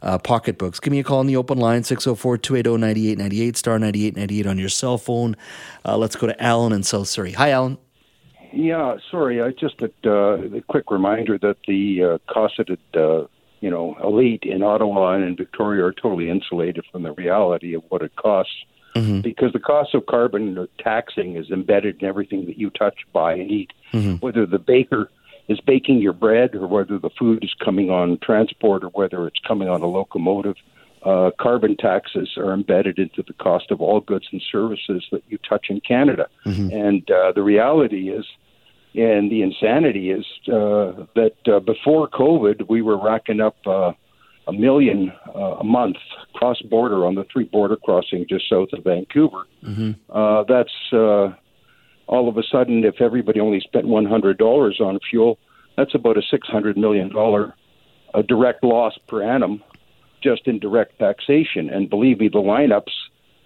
uh 0.02 0.18
pocketbooks. 0.18 0.80
Give 0.80 0.92
me 0.92 1.00
a 1.00 1.04
call 1.04 1.18
on 1.18 1.26
the 1.26 1.36
open 1.36 1.58
line, 1.58 1.84
604 1.84 2.38
280 2.38 2.76
9898, 2.78 3.56
star 3.56 3.78
9898 3.78 4.46
on 4.46 4.58
your 4.58 4.68
cell 4.68 4.98
phone. 4.98 5.36
Uh, 5.84 5.96
let's 5.96 6.16
go 6.16 6.26
to 6.26 6.42
Alan 6.42 6.72
in 6.72 6.82
South 6.82 7.08
Surrey. 7.08 7.32
Hi, 7.32 7.50
Alan. 7.50 7.78
Yeah, 8.52 8.96
sorry. 9.10 9.42
I 9.42 9.50
just 9.50 9.82
a, 9.82 9.90
uh, 10.04 10.56
a 10.56 10.60
quick 10.62 10.90
reminder 10.90 11.38
that 11.38 11.56
the 11.66 12.02
uh, 12.02 12.32
cosseted, 12.32 12.78
uh, 12.94 13.24
you 13.60 13.70
know, 13.70 13.96
elite 14.02 14.44
in 14.44 14.62
Ottawa 14.62 15.14
and 15.14 15.24
in 15.24 15.36
Victoria 15.36 15.84
are 15.84 15.92
totally 15.92 16.30
insulated 16.30 16.84
from 16.90 17.02
the 17.02 17.12
reality 17.12 17.74
of 17.74 17.82
what 17.88 18.02
it 18.02 18.14
costs. 18.16 18.54
Mm-hmm. 18.94 19.20
Because 19.20 19.52
the 19.52 19.60
cost 19.60 19.94
of 19.94 20.06
carbon 20.06 20.66
taxing 20.78 21.36
is 21.36 21.50
embedded 21.50 22.00
in 22.00 22.08
everything 22.08 22.46
that 22.46 22.56
you 22.56 22.70
touch, 22.70 22.96
buy, 23.12 23.34
and 23.34 23.50
eat. 23.50 23.72
Mm-hmm. 23.92 24.14
Whether 24.16 24.46
the 24.46 24.58
baker 24.58 25.10
is 25.48 25.60
baking 25.60 25.98
your 25.98 26.14
bread, 26.14 26.54
or 26.54 26.66
whether 26.66 26.98
the 26.98 27.10
food 27.10 27.44
is 27.44 27.54
coming 27.62 27.90
on 27.90 28.18
transport, 28.22 28.84
or 28.84 28.88
whether 28.88 29.26
it's 29.26 29.38
coming 29.46 29.68
on 29.68 29.82
a 29.82 29.86
locomotive, 29.86 30.56
uh, 31.06 31.30
carbon 31.40 31.76
taxes 31.76 32.30
are 32.36 32.52
embedded 32.52 32.98
into 32.98 33.22
the 33.22 33.32
cost 33.34 33.70
of 33.70 33.80
all 33.80 34.00
goods 34.00 34.26
and 34.32 34.42
services 34.50 35.06
that 35.12 35.22
you 35.28 35.38
touch 35.48 35.66
in 35.70 35.80
Canada. 35.80 36.26
Mm-hmm. 36.44 36.76
And 36.76 37.10
uh, 37.10 37.30
the 37.32 37.42
reality 37.42 38.10
is, 38.10 38.26
and 38.94 39.30
the 39.30 39.42
insanity 39.42 40.10
is 40.10 40.24
uh, 40.48 41.06
that 41.14 41.36
uh, 41.46 41.60
before 41.60 42.08
COVID, 42.08 42.68
we 42.68 42.82
were 42.82 43.00
racking 43.00 43.40
up 43.40 43.56
uh, 43.66 43.92
a 44.48 44.52
million 44.52 45.12
uh, 45.32 45.58
a 45.60 45.64
month 45.64 45.96
cross 46.34 46.60
border 46.62 47.06
on 47.06 47.14
the 47.14 47.24
three 47.32 47.44
border 47.44 47.76
crossings 47.76 48.26
just 48.26 48.48
south 48.48 48.70
of 48.72 48.82
Vancouver. 48.82 49.46
Mm-hmm. 49.62 49.92
Uh, 50.10 50.42
that's 50.48 50.92
uh, 50.92 51.34
all 52.08 52.28
of 52.28 52.36
a 52.36 52.42
sudden, 52.50 52.84
if 52.84 53.00
everybody 53.00 53.38
only 53.38 53.60
spent 53.60 53.86
$100 53.86 54.80
on 54.80 54.98
fuel, 55.08 55.38
that's 55.76 55.94
about 55.94 56.16
a 56.16 56.22
$600 56.34 56.76
million 56.76 57.12
uh, 57.14 58.22
direct 58.22 58.64
loss 58.64 58.94
per 59.06 59.22
annum 59.22 59.62
just 60.26 60.48
in 60.48 60.58
direct 60.58 60.98
taxation. 60.98 61.70
And 61.70 61.88
believe 61.88 62.18
me, 62.18 62.28
the 62.28 62.38
lineups 62.38 62.94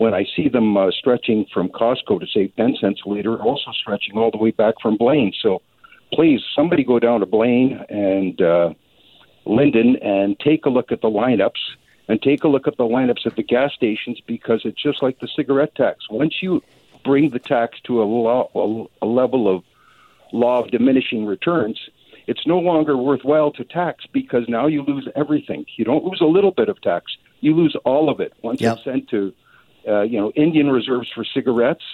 when 0.01 0.15
I 0.15 0.25
see 0.35 0.49
them 0.49 0.79
uh, 0.79 0.91
stretching 0.91 1.45
from 1.53 1.69
Costco 1.69 2.21
to 2.21 2.27
save 2.33 2.57
10 2.57 2.77
cents 2.81 3.03
a 3.05 3.09
liter, 3.11 3.37
also 3.37 3.71
stretching 3.73 4.17
all 4.17 4.31
the 4.31 4.39
way 4.39 4.51
back 4.51 4.77
from 4.81 4.97
Blaine. 4.97 5.31
So 5.43 5.61
please, 6.11 6.41
somebody 6.57 6.85
go 6.85 6.99
down 6.99 7.21
to 7.21 7.27
Blaine 7.27 7.85
and 7.91 8.41
uh, 8.41 8.73
Linden 9.45 9.97
and 9.97 10.41
take 10.41 10.65
a 10.65 10.71
look 10.71 10.91
at 10.91 11.03
the 11.03 11.11
lineups 11.11 11.61
and 12.09 12.23
take 12.23 12.45
a 12.45 12.49
look 12.49 12.67
at 12.67 12.79
the 12.79 12.85
lineups 12.85 13.27
at 13.27 13.37
the 13.37 13.43
gas 13.43 13.75
stations 13.75 14.19
because 14.27 14.63
it's 14.65 14.83
just 14.83 15.03
like 15.03 15.21
the 15.21 15.29
cigarette 15.37 15.75
tax. 15.75 16.09
Once 16.09 16.37
you 16.41 16.63
bring 17.05 17.29
the 17.29 17.39
tax 17.39 17.79
to 17.85 18.03
a, 18.03 18.05
law, 18.05 18.89
a 19.03 19.07
level 19.07 19.55
of 19.55 19.63
law 20.33 20.63
of 20.63 20.71
diminishing 20.71 21.27
returns, 21.27 21.79
it's 22.31 22.47
no 22.47 22.59
longer 22.59 22.97
worthwhile 22.97 23.51
to 23.59 23.65
tax 23.65 23.97
because 24.13 24.45
now 24.49 24.67
you 24.75 24.81
lose 24.83 25.07
everything. 25.17 25.65
You 25.77 25.85
don't 25.85 26.05
lose 26.05 26.21
a 26.21 26.31
little 26.37 26.55
bit 26.61 26.69
of 26.69 26.81
tax; 26.81 27.05
you 27.41 27.55
lose 27.55 27.75
all 27.85 28.09
of 28.09 28.21
it 28.21 28.33
once 28.43 28.61
yep. 28.61 28.77
it's 28.77 28.85
sent 28.85 29.09
to 29.11 29.33
uh, 29.89 30.03
you 30.03 30.19
know, 30.19 30.31
Indian 30.37 30.69
reserves 30.69 31.09
for 31.15 31.25
cigarettes, 31.25 31.85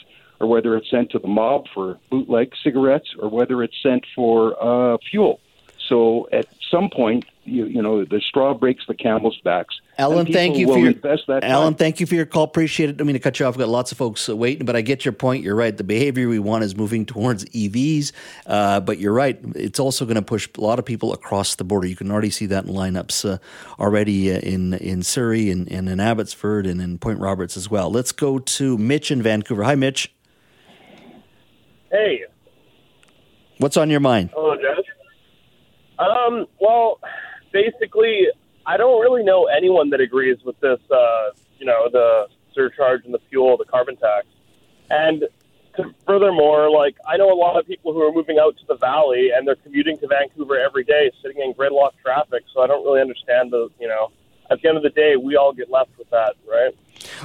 or 0.41 0.47
whether 0.47 0.77
it's 0.77 0.91
sent 0.91 1.11
to 1.13 1.19
the 1.19 1.29
mob 1.29 1.65
for 1.73 1.99
bootleg 2.11 2.53
cigarettes, 2.63 3.09
or 3.21 3.29
whether 3.29 3.63
it's 3.63 3.77
sent 3.83 4.05
for 4.15 4.37
uh, 4.63 4.99
fuel. 5.11 5.41
So 5.89 6.29
at 6.33 6.47
some 6.71 6.91
point, 6.91 7.25
you, 7.45 7.67
you 7.67 7.81
know, 7.81 8.05
the 8.05 8.21
straw 8.21 8.55
breaks 8.55 8.85
the 8.89 8.95
camel's 8.95 9.39
backs. 9.45 9.81
Alan, 9.99 10.31
thank 10.31 10.57
you 10.57 10.67
for 10.67 10.79
your 10.79 10.95
Alan, 11.43 11.75
thank 11.75 12.01
you 12.01 12.07
for 12.07 12.17
your 12.17 12.27
call. 12.27 12.45
Appreciate 12.45 12.91
it. 12.91 13.01
I 13.01 13.05
mean 13.05 13.15
to 13.15 13.21
cut 13.21 13.39
you 13.39 13.47
off. 13.47 13.55
We've 13.55 13.65
got 13.65 13.71
lots 13.71 13.93
of 13.93 13.99
folks 13.99 14.29
uh, 14.29 14.37
waiting, 14.37 14.67
but 14.67 14.77
I 14.77 14.81
get 14.83 15.05
your 15.05 15.13
point. 15.13 15.43
You're 15.43 15.55
right. 15.55 15.77
The 15.77 15.85
behavior 15.85 16.29
we 16.29 16.39
want 16.39 16.65
is 16.65 16.77
moving 16.77 17.07
towards 17.07 17.45
EVs, 17.47 18.13
uh, 18.47 18.81
but 18.81 18.99
you're 18.99 19.13
right. 19.13 19.39
It's 19.55 19.81
also 19.81 20.05
going 20.05 20.17
to 20.17 20.23
push 20.23 20.49
a 20.57 20.61
lot 20.61 20.79
of 20.79 20.85
people 20.85 21.13
across 21.13 21.55
the 21.55 21.65
border. 21.65 21.87
You 21.87 21.97
can 21.97 22.11
already 22.11 22.31
see 22.31 22.47
that 22.47 22.65
in 22.65 22.73
lineups 22.73 23.29
uh, 23.29 23.39
already 23.79 24.33
uh, 24.35 24.41
in 24.41 24.75
in 24.75 25.03
Surrey 25.03 25.51
and, 25.51 25.71
and 25.71 25.89
in 25.89 26.01
Abbotsford 26.01 26.67
and 26.67 26.81
in 26.81 26.99
Point 26.99 27.21
Roberts 27.21 27.57
as 27.57 27.71
well. 27.71 27.91
Let's 27.91 28.13
go 28.13 28.39
to 28.39 28.77
Mitch 28.77 29.11
in 29.11 29.23
Vancouver. 29.23 29.63
Hi, 29.63 29.77
Mitch. 29.77 30.13
Hey. 31.91 32.25
What's 33.59 33.79
on 33.79 33.89
your 33.89 34.01
mind? 34.01 34.31
Hello, 34.35 34.55
Judge. 34.56 34.56
Um, 35.99 36.47
well, 36.61 37.01
basically, 37.53 38.27
I 38.67 38.77
don't 38.77 39.01
really 39.01 39.23
know 39.23 39.47
anyone 39.47 39.91
that 39.91 40.01
agrees 40.01 40.39
with 40.45 40.59
this, 40.61 40.81
uh, 40.91 41.31
you 41.59 41.67
know, 41.67 41.89
the 41.91 42.27
surcharge 42.55 43.05
and 43.05 43.15
the 43.15 43.21
fuel, 43.31 43.57
the 43.57 43.65
carbon 43.65 43.97
tax. 43.97 44.27
And 44.91 45.25
to, 45.77 45.95
furthermore, 46.07 46.71
like, 46.71 46.97
I 47.07 47.17
know 47.17 47.31
a 47.33 47.39
lot 47.39 47.59
of 47.59 47.67
people 47.67 47.93
who 47.93 48.03
are 48.03 48.13
moving 48.13 48.39
out 48.39 48.57
to 48.59 48.67
the 48.67 48.77
valley 48.77 49.31
and 49.35 49.47
they're 49.47 49.57
commuting 49.57 49.99
to 49.99 50.07
Vancouver 50.07 50.59
every 50.59 50.85
day, 50.85 51.11
sitting 51.23 51.43
in 51.43 51.55
gridlock 51.55 51.93
traffic. 52.03 52.45
So 52.53 52.63
I 52.63 52.67
don't 52.67 52.85
really 52.85 53.01
understand 53.01 53.53
the, 53.53 53.69
you 53.81 53.89
know, 53.89 54.11
at 54.51 54.61
the 54.63 54.69
end 54.69 54.77
of 54.77 54.83
the 54.83 54.91
day, 54.91 55.17
we 55.17 55.37
all 55.37 55.53
get 55.53 55.71
left 55.71 55.91
with 55.99 56.09
that, 56.11 56.35
right? 56.49 56.75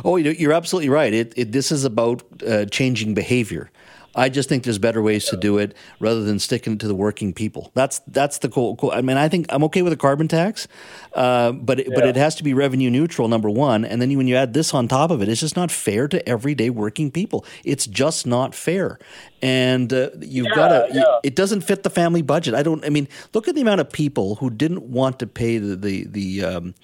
Oh, 0.03 0.15
you're 0.17 0.53
absolutely 0.53 0.89
right. 0.89 1.13
It, 1.13 1.33
it 1.35 1.51
this 1.51 1.71
is 1.71 1.85
about 1.85 2.23
uh, 2.47 2.65
changing 2.65 3.13
behavior. 3.13 3.71
I 4.15 4.29
just 4.29 4.49
think 4.49 4.63
there's 4.63 4.77
better 4.77 5.01
ways 5.01 5.25
to 5.29 5.37
do 5.37 5.57
it 5.57 5.75
rather 5.99 6.23
than 6.23 6.39
sticking 6.39 6.73
it 6.73 6.79
to 6.79 6.87
the 6.87 6.95
working 6.95 7.33
people. 7.33 7.71
That's 7.73 7.99
that's 8.07 8.39
the 8.39 8.49
cool. 8.49 8.75
cool. 8.75 8.91
I 8.91 9.01
mean, 9.01 9.17
I 9.17 9.29
think 9.29 9.45
I'm 9.49 9.63
okay 9.65 9.81
with 9.81 9.93
a 9.93 9.97
carbon 9.97 10.27
tax, 10.27 10.67
uh, 11.13 11.53
but 11.53 11.79
it, 11.79 11.87
yeah. 11.89 11.95
but 11.95 12.05
it 12.05 12.15
has 12.15 12.35
to 12.35 12.43
be 12.43 12.53
revenue 12.53 12.89
neutral. 12.89 13.27
Number 13.27 13.49
one, 13.49 13.85
and 13.85 14.01
then 14.01 14.15
when 14.17 14.27
you 14.27 14.35
add 14.35 14.53
this 14.53 14.73
on 14.73 14.87
top 14.87 15.11
of 15.11 15.21
it, 15.21 15.29
it's 15.29 15.41
just 15.41 15.55
not 15.55 15.71
fair 15.71 16.07
to 16.07 16.27
everyday 16.27 16.69
working 16.69 17.11
people. 17.11 17.45
It's 17.63 17.85
just 17.85 18.27
not 18.27 18.53
fair, 18.53 18.99
and 19.41 19.91
uh, 19.91 20.09
you've 20.19 20.47
yeah, 20.47 20.55
got 20.55 20.67
to. 20.69 20.89
Yeah. 20.93 21.19
It 21.23 21.35
doesn't 21.35 21.61
fit 21.61 21.83
the 21.83 21.89
family 21.89 22.21
budget. 22.21 22.53
I 22.53 22.63
don't. 22.63 22.85
I 22.85 22.89
mean, 22.89 23.07
look 23.33 23.47
at 23.47 23.55
the 23.55 23.61
amount 23.61 23.81
of 23.81 23.91
people 23.91 24.35
who 24.35 24.49
didn't 24.49 24.83
want 24.83 25.19
to 25.19 25.27
pay 25.27 25.57
the 25.57 25.75
the 25.75 26.05
the 26.05 26.43
um, 26.43 26.75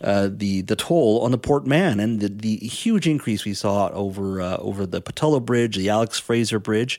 uh, 0.00 0.28
the, 0.32 0.62
the 0.62 0.76
toll 0.76 1.20
on 1.22 1.30
the 1.30 1.38
Port 1.38 1.66
Mann, 1.66 2.00
and 2.00 2.20
the, 2.20 2.28
the 2.28 2.56
huge 2.56 3.06
increase 3.06 3.44
we 3.44 3.54
saw 3.54 3.88
over 3.88 4.40
uh, 4.40 4.56
over 4.56 4.86
the 4.86 5.02
Pattullo 5.02 5.44
Bridge, 5.44 5.76
the 5.76 5.90
Alex 5.90 6.18
Fraser 6.18 6.58
Bridge, 6.58 6.98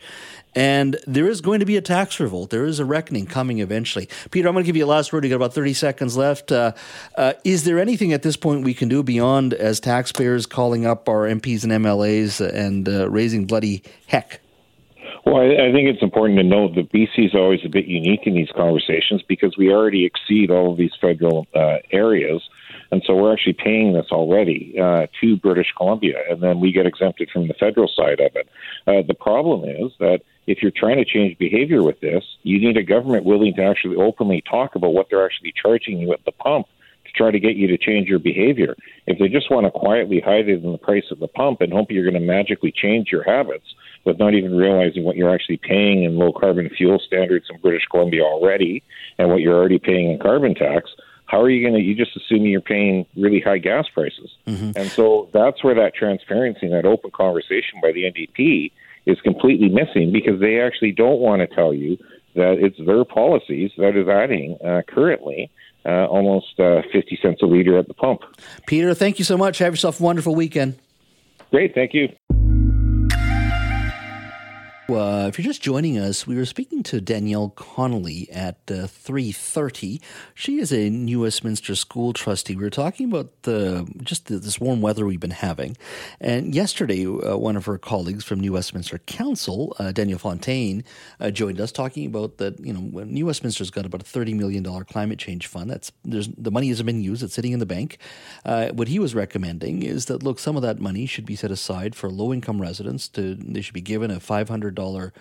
and 0.56 0.98
there 1.06 1.28
is 1.28 1.42
going 1.42 1.60
to 1.60 1.66
be 1.66 1.78
a 1.78 1.82
tax 1.82 2.20
revolt. 2.20 2.50
There 2.50 2.66
is 2.66 2.80
a 2.80 2.86
reckoning 2.86 3.26
coming 3.26 3.60
eventually. 3.60 4.10
Peter, 4.32 4.48
I'm 4.48 4.54
going 4.54 4.64
to 4.64 4.68
give 4.68 4.76
you 4.76 4.86
a 4.86 4.88
last 4.88 5.12
word. 5.12 5.24
You 5.24 5.30
got 5.30 5.36
about 5.38 5.54
30 5.54 5.74
seconds 5.74 6.18
left. 6.18 6.52
Uh, 6.52 6.74
uh, 7.16 7.34
is 7.44 7.64
there 7.64 7.80
anything 7.80 8.14
at 8.14 8.24
this 8.24 8.38
point 8.38 8.64
we 8.64 8.74
can 8.74 8.90
do 8.90 9.04
beyond, 9.04 9.54
as 9.54 9.80
taxpayers, 9.80 10.46
calling 10.46 10.86
up 10.86 11.10
our 11.10 11.28
MPs 11.28 11.64
and 11.64 11.72
MLAs 11.72 12.42
and 12.42 12.88
uh, 12.88 13.10
raising 13.10 13.46
bloody 13.46 13.84
heck? 14.08 14.42
Well, 15.28 15.42
I, 15.42 15.74
think 15.74 15.90
it's 15.90 16.02
important 16.02 16.40
to 16.40 16.44
note 16.46 16.76
that 16.76 16.90
BC 16.94 17.26
is 17.26 17.36
always 17.36 17.60
a 17.66 17.70
bit 17.70 17.86
unique 17.86 18.22
in 18.26 18.34
these 18.34 18.48
conversations 18.56 19.22
because 19.28 19.58
we 19.58 19.74
already 19.74 20.06
exceed 20.06 20.50
all 20.50 20.72
of 20.72 20.78
these 20.78 20.94
federal 21.02 21.46
uh, 21.54 21.80
areas. 21.92 22.42
And 22.94 23.04
so 23.06 23.14
we're 23.14 23.34
actually 23.34 23.58
paying 23.62 23.92
this 23.92 24.06
already 24.10 24.80
uh, 24.82 25.08
to 25.20 25.36
British 25.36 25.74
Columbia, 25.76 26.20
and 26.30 26.42
then 26.42 26.62
we 26.62 26.72
get 26.72 26.86
exempted 26.86 27.30
from 27.30 27.50
the 27.50 27.54
federal 27.56 27.90
side 27.90 28.22
of 28.22 28.38
it. 28.38 28.48
Uh, 28.88 29.06
the 29.06 29.14
problem 29.14 29.66
is 29.70 29.92
that 30.00 30.22
if 30.48 30.62
you're 30.62 30.72
trying 30.72 30.96
to 30.96 31.04
change 31.04 31.38
behavior 31.38 31.84
with 31.84 32.00
this, 32.00 32.24
you 32.44 32.62
need 32.62 32.78
a 32.78 32.84
government 32.84 33.26
willing 33.26 33.54
to 33.56 33.64
actually 33.64 33.98
openly 33.98 34.42
talk 34.50 34.76
about 34.76 34.94
what 34.94 35.08
they're 35.10 35.26
actually 35.26 35.54
charging 35.62 36.00
you 36.00 36.14
at 36.14 36.24
the 36.24 36.32
pump 36.32 36.68
to 37.04 37.12
try 37.12 37.32
to 37.32 37.40
get 37.40 37.58
you 37.58 37.68
to 37.68 37.78
change 37.78 38.08
your 38.08 38.20
behavior. 38.20 38.78
If 39.08 39.20
they 39.20 39.28
just 39.28 39.52
want 39.52 39.66
to 39.66 39.72
quietly 39.72 40.22
hide 40.22 40.48
it 40.48 40.64
in 40.64 40.72
the 40.72 40.78
price 40.78 41.04
at 41.12 41.20
the 41.20 41.28
pump 41.28 41.60
and 41.60 41.74
hope 41.74 41.92
you're 41.92 42.10
going 42.10 42.22
to 42.22 42.26
magically 42.26 42.72
change 42.72 43.10
your 43.12 43.24
habits, 43.24 43.66
with 44.08 44.18
not 44.18 44.34
even 44.34 44.56
realizing 44.56 45.04
what 45.04 45.16
you're 45.18 45.34
actually 45.34 45.58
paying 45.58 46.04
in 46.04 46.18
low 46.18 46.32
carbon 46.32 46.70
fuel 46.70 46.98
standards 47.06 47.46
in 47.50 47.60
British 47.60 47.86
Columbia 47.92 48.24
already 48.24 48.82
and 49.20 49.30
what 49.30 49.42
you're 49.42 49.56
already 49.56 49.78
paying 49.78 50.12
in 50.12 50.18
carbon 50.18 50.56
tax, 50.56 50.90
how 51.26 51.42
are 51.42 51.50
you 51.50 51.62
going 51.62 51.80
to, 51.80 51.86
you 51.86 51.94
just 51.94 52.16
assume 52.16 52.46
you're 52.46 52.62
paying 52.62 53.06
really 53.18 53.42
high 53.42 53.58
gas 53.58 53.86
prices. 53.94 54.32
Mm-hmm. 54.48 54.72
And 54.78 54.90
so 54.90 55.30
that's 55.34 55.64
where 55.64 55.76
that 55.76 55.94
transparency 55.94 56.66
and 56.66 56.74
that 56.74 56.86
open 56.86 57.12
conversation 57.12 57.82
by 57.82 57.92
the 57.92 58.04
NDP 58.04 58.72
is 59.06 59.20
completely 59.22 59.70
missing 59.70 60.12
because 60.12 60.40
they 60.40 60.62
actually 60.62 60.94
don't 60.94 61.20
want 61.20 61.42
to 61.42 61.54
tell 61.54 61.74
you 61.74 61.98
that 62.36 62.58
it's 62.60 62.78
their 62.86 63.04
policies 63.04 63.72
that 63.78 63.98
is 63.98 64.08
adding 64.08 64.58
uh, 64.66 64.84
currently 64.88 65.52
uh, 65.86 66.06
almost 66.06 66.60
uh, 66.60 66.82
50 66.94 67.20
cents 67.22 67.42
a 67.42 67.46
liter 67.46 67.78
at 67.78 67.88
the 67.88 67.94
pump. 67.94 68.22
Peter, 68.66 68.94
thank 68.94 69.20
you 69.20 69.26
so 69.26 69.38
much. 69.38 69.58
Have 69.60 69.74
yourself 69.74 70.00
a 70.00 70.04
wonderful 70.04 70.34
weekend. 70.34 70.78
Great. 71.52 71.74
Thank 71.74 71.94
you. 71.94 72.10
Uh, 74.90 75.28
if 75.28 75.38
you're 75.38 75.44
just 75.44 75.62
joining 75.62 75.98
us, 75.98 76.26
we 76.26 76.38
were 76.38 76.46
speaking 76.46 76.82
to 76.82 77.02
Danielle 77.02 77.50
Connelly 77.50 78.30
at 78.32 78.56
uh, 78.70 78.88
3.30. 78.88 80.02
She 80.34 80.60
is 80.60 80.72
a 80.72 80.90
New 80.90 81.22
Westminster 81.22 81.76
school 81.76 82.14
trustee. 82.14 82.56
We 82.56 82.64
were 82.64 82.70
talking 82.70 83.10
about 83.10 83.42
the, 83.42 83.86
just 84.02 84.28
the, 84.28 84.38
this 84.38 84.62
warm 84.62 84.80
weather 84.80 85.06
we've 85.06 85.20
been 85.20 85.32
having. 85.32 85.76
And 86.22 86.56
yesterday, 86.56 87.06
uh, 87.06 87.36
one 87.36 87.58
of 87.58 87.66
her 87.66 87.78
colleagues 87.78 88.24
from 88.24 88.40
New 88.40 88.54
Westminster 88.54 89.00
Council, 89.00 89.76
uh, 89.78 89.92
Daniel 89.92 90.20
Fontaine, 90.20 90.86
uh, 91.20 91.32
joined 91.32 91.60
us 91.60 91.74
talking 91.74 92.06
about 92.06 92.38
that, 92.38 92.58
you 92.62 92.72
know, 92.72 93.04
New 93.04 93.26
Westminster's 93.26 93.70
got 93.70 93.86
about 93.86 94.04
a 94.04 94.06
$30 94.06 94.38
million 94.38 94.64
climate 94.86 95.20
change 95.20 95.48
fund. 95.48 95.70
That's 95.70 95.92
The 96.06 96.52
money 96.52 96.70
hasn't 96.70 96.88
been 96.88 97.02
used. 97.02 97.24
It's 97.24 97.34
sitting 97.34 97.52
in 97.52 97.60
the 97.60 97.66
bank. 97.66 97.98
Uh, 98.46 98.70
what 98.70 98.88
he 98.88 99.00
was 99.00 99.14
recommending 99.14 99.84
is 99.84 100.06
that, 100.06 100.24
look, 100.24 100.40
some 100.40 100.56
of 100.56 100.62
that 100.62 100.80
money 100.80 101.06
should 101.06 101.26
be 101.26 101.36
set 101.36 101.52
aside 101.52 101.94
for 101.94 102.10
low-income 102.10 102.62
residents. 102.62 103.10
To 103.10 103.36
They 103.36 103.60
should 103.60 103.74
be 103.74 103.82
given 103.82 104.12
a 104.12 104.22
500 104.22 104.77
$100 104.78 105.12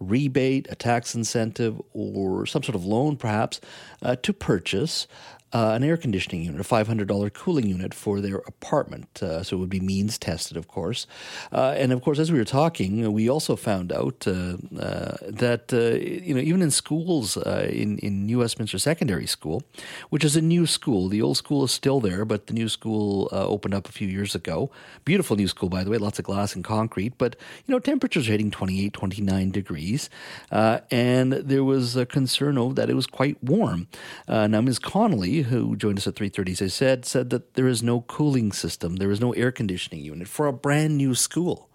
rebate, 0.00 0.66
a 0.70 0.74
tax 0.74 1.14
incentive, 1.14 1.80
or 1.92 2.46
some 2.46 2.62
sort 2.62 2.74
of 2.74 2.84
loan 2.84 3.16
perhaps 3.16 3.60
uh, 4.02 4.16
to 4.16 4.32
purchase 4.32 5.06
uh, 5.54 5.70
an 5.70 5.84
air 5.84 5.96
conditioning 5.96 6.42
unit, 6.42 6.60
a 6.60 6.64
$500 6.64 7.32
cooling 7.32 7.68
unit 7.68 7.94
for 7.94 8.20
their 8.20 8.38
apartment. 8.38 9.22
Uh, 9.22 9.44
so 9.44 9.56
it 9.56 9.60
would 9.60 9.70
be 9.70 9.78
means 9.78 10.18
tested, 10.18 10.56
of 10.56 10.66
course. 10.66 11.06
Uh, 11.52 11.74
and 11.78 11.92
of 11.92 12.02
course, 12.02 12.18
as 12.18 12.32
we 12.32 12.38
were 12.38 12.44
talking, 12.44 13.12
we 13.12 13.30
also 13.30 13.54
found 13.54 13.92
out 13.92 14.26
uh, 14.26 14.56
uh, 14.76 15.16
that, 15.22 15.72
uh, 15.72 15.96
you 16.04 16.34
know, 16.34 16.40
even 16.40 16.60
in 16.60 16.72
schools, 16.72 17.36
in, 17.36 17.98
in 17.98 18.26
New 18.26 18.40
Westminster 18.40 18.78
Secondary 18.78 19.26
School, 19.26 19.62
which 20.10 20.24
is 20.24 20.34
a 20.34 20.42
new 20.42 20.66
school, 20.66 21.08
the 21.08 21.22
old 21.22 21.36
school 21.36 21.62
is 21.64 21.70
still 21.70 22.00
there, 22.00 22.24
but 22.24 22.48
the 22.48 22.52
new 22.52 22.68
school 22.68 23.28
opened 23.30 23.74
up 23.74 23.88
a 23.88 23.92
few 23.92 24.08
years 24.08 24.34
ago. 24.34 24.72
Beautiful 25.04 25.36
new 25.36 25.46
school, 25.46 25.68
by 25.68 25.84
the 25.84 25.90
way, 25.90 25.98
lots 25.98 26.18
of 26.18 26.24
glass 26.24 26.56
and 26.56 26.64
concrete, 26.64 27.16
but, 27.16 27.36
you 27.64 27.72
know, 27.72 27.78
temperatures 27.78 28.26
are 28.28 28.32
hitting 28.32 28.50
28, 28.50 28.92
29 28.92 29.50
degrees. 29.52 30.10
and 30.50 31.32
there 31.32 31.62
was 31.62 31.94
a 31.94 32.04
concern 32.04 32.58
over 32.58 32.74
that 32.74 32.90
it 32.90 32.94
was 32.94 33.06
quite 33.06 33.42
warm. 33.42 33.86
now, 34.26 34.60
Ms. 34.60 34.80
Connelly, 34.80 35.43
who 35.44 35.76
joined 35.76 35.98
us 35.98 36.06
at 36.06 36.14
3.30, 36.14 36.52
as 36.52 36.62
I 36.62 36.66
said, 36.66 37.04
said 37.04 37.30
that 37.30 37.54
there 37.54 37.68
is 37.68 37.82
no 37.82 38.02
cooling 38.02 38.52
system, 38.52 38.96
there 38.96 39.10
is 39.10 39.20
no 39.20 39.32
air 39.32 39.52
conditioning 39.52 40.04
unit 40.04 40.28
for 40.28 40.46
a 40.46 40.52
brand 40.52 40.96
new 40.96 41.14
school. 41.14 41.70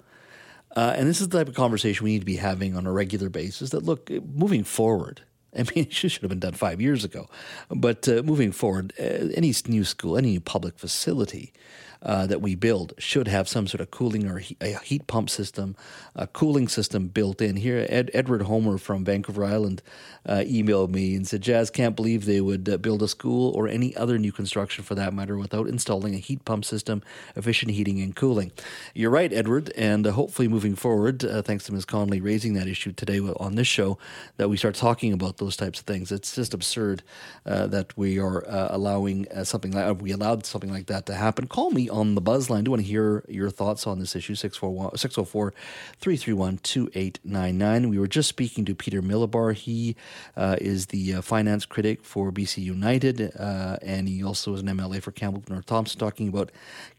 Uh, 0.75 0.93
and 0.95 1.07
this 1.07 1.19
is 1.19 1.29
the 1.29 1.37
type 1.37 1.47
of 1.47 1.55
conversation 1.55 2.03
we 2.03 2.11
need 2.11 2.19
to 2.19 2.25
be 2.25 2.35
having 2.35 2.75
on 2.75 2.85
a 2.85 2.91
regular 2.91 3.29
basis 3.29 3.71
that, 3.71 3.83
look, 3.83 4.09
moving 4.09 4.63
forward, 4.63 5.21
I 5.57 5.59
mean, 5.59 5.85
it 5.85 5.93
should 5.93 6.21
have 6.21 6.29
been 6.29 6.39
done 6.39 6.53
five 6.53 6.79
years 6.79 7.03
ago. 7.03 7.29
But 7.69 8.07
uh, 8.07 8.21
moving 8.23 8.51
forward, 8.51 8.93
uh, 8.99 9.29
any 9.35 9.53
new 9.67 9.83
school, 9.83 10.17
any 10.17 10.31
new 10.31 10.41
public 10.41 10.77
facility 10.77 11.53
uh, 12.01 12.25
that 12.27 12.41
we 12.41 12.55
build 12.55 12.93
should 12.97 13.27
have 13.27 13.47
some 13.47 13.67
sort 13.67 13.81
of 13.81 13.91
cooling 13.91 14.29
or 14.29 14.39
he- 14.39 14.57
a 14.61 14.79
heat 14.79 15.05
pump 15.07 15.29
system, 15.29 15.75
a 16.15 16.27
cooling 16.27 16.67
system 16.67 17.07
built 17.07 17.41
in. 17.41 17.57
Here, 17.57 17.85
Ed- 17.89 18.11
Edward 18.13 18.43
Homer 18.43 18.77
from 18.77 19.03
Vancouver 19.03 19.43
Island 19.43 19.81
uh, 20.25 20.43
emailed 20.45 20.89
me 20.89 21.15
and 21.15 21.27
said, 21.27 21.41
Jas 21.41 21.69
can't 21.69 21.95
believe 21.95 22.25
they 22.25 22.41
would 22.41 22.69
uh, 22.69 22.77
build 22.77 23.03
a 23.03 23.07
school 23.07 23.51
or 23.55 23.67
any 23.67 23.95
other 23.97 24.17
new 24.17 24.31
construction 24.31 24.83
for 24.83 24.95
that 24.95 25.13
matter 25.13 25.37
without 25.37 25.67
installing 25.67 26.13
a 26.13 26.19
heat 26.19 26.45
pump 26.45 26.63
system, 26.65 27.01
efficient 27.35 27.71
heating 27.71 28.01
and 28.01 28.15
cooling. 28.15 28.51
You're 28.93 29.11
right, 29.11 29.33
Edward, 29.33 29.71
and 29.75 30.07
uh, 30.07 30.11
hopefully 30.11 30.47
moving 30.47 30.75
forward, 30.75 31.25
uh, 31.25 31.41
thanks 31.41 31.65
to 31.65 31.73
Ms. 31.73 31.85
Connelly 31.85 32.21
raising 32.21 32.53
that 32.53 32.67
issue 32.67 32.93
today 32.93 33.19
on 33.19 33.55
this 33.55 33.67
show, 33.67 33.97
that 34.37 34.49
we 34.49 34.57
start 34.57 34.75
talking 34.75 35.11
about 35.13 35.37
those 35.37 35.57
types 35.57 35.79
of 35.79 35.85
things. 35.85 36.11
It's 36.11 36.35
just 36.35 36.53
absurd 36.53 37.03
that 37.45 37.97
we 37.97 38.19
are 38.19 38.43
allowing 38.47 39.25
something 39.43 39.71
like 39.71 40.01
we 40.01 40.11
allowed 40.11 40.45
something 40.45 40.71
like 40.71 40.87
that 40.87 41.05
to 41.07 41.13
happen. 41.15 41.47
Call 41.47 41.71
me 41.71 41.88
on 41.89 42.15
the 42.15 42.21
buzz 42.21 42.49
line. 42.49 42.59
I 42.59 42.63
do 42.63 42.71
want 42.71 42.81
to 42.81 42.87
hear 42.87 43.23
your 43.27 43.49
thoughts 43.49 43.87
on 43.87 43.99
this 43.99 44.15
issue 44.15 44.35
604 44.35 45.53
331 45.99 46.57
2899. 46.59 47.89
We 47.89 47.99
were 47.99 48.07
just 48.07 48.29
speaking 48.29 48.65
to 48.65 48.75
Peter 48.75 49.01
Milobar. 49.01 49.53
He 49.53 49.95
uh, 50.35 50.57
is 50.59 50.87
the 50.87 51.15
uh, 51.15 51.21
finance 51.21 51.65
critic 51.65 52.03
for 52.03 52.31
BC 52.31 52.63
United, 52.63 53.33
uh, 53.37 53.77
and 53.81 54.07
he 54.07 54.23
also 54.23 54.53
is 54.53 54.61
an 54.61 54.67
MLA 54.67 55.01
for 55.01 55.11
Kamloops 55.11 55.49
North 55.49 55.65
Thompson, 55.65 55.99
talking 55.99 56.27
about 56.27 56.51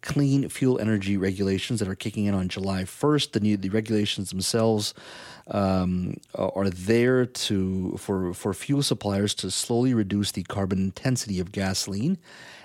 clean 0.02 0.48
fuel 0.48 0.78
energy 0.78 1.16
regulations 1.16 1.80
that 1.80 1.88
are 1.88 1.94
kicking 1.94 2.26
in 2.26 2.34
on 2.34 2.48
July 2.48 2.82
1st. 2.82 3.32
The 3.32 3.40
new 3.40 3.56
the 3.56 3.68
regulations 3.68 4.30
themselves 4.30 4.94
um, 5.48 6.16
are 6.34 6.70
there 6.70 7.26
to 7.26 7.96
for 7.98 8.32
for 8.34 8.54
fuel 8.54 8.82
suppliers 8.82 9.34
to 9.34 9.50
slowly 9.50 9.94
reduce 9.94 10.32
the 10.32 10.42
carbon 10.44 10.78
intensity 10.78 11.40
of 11.40 11.52
gasoline 11.52 12.18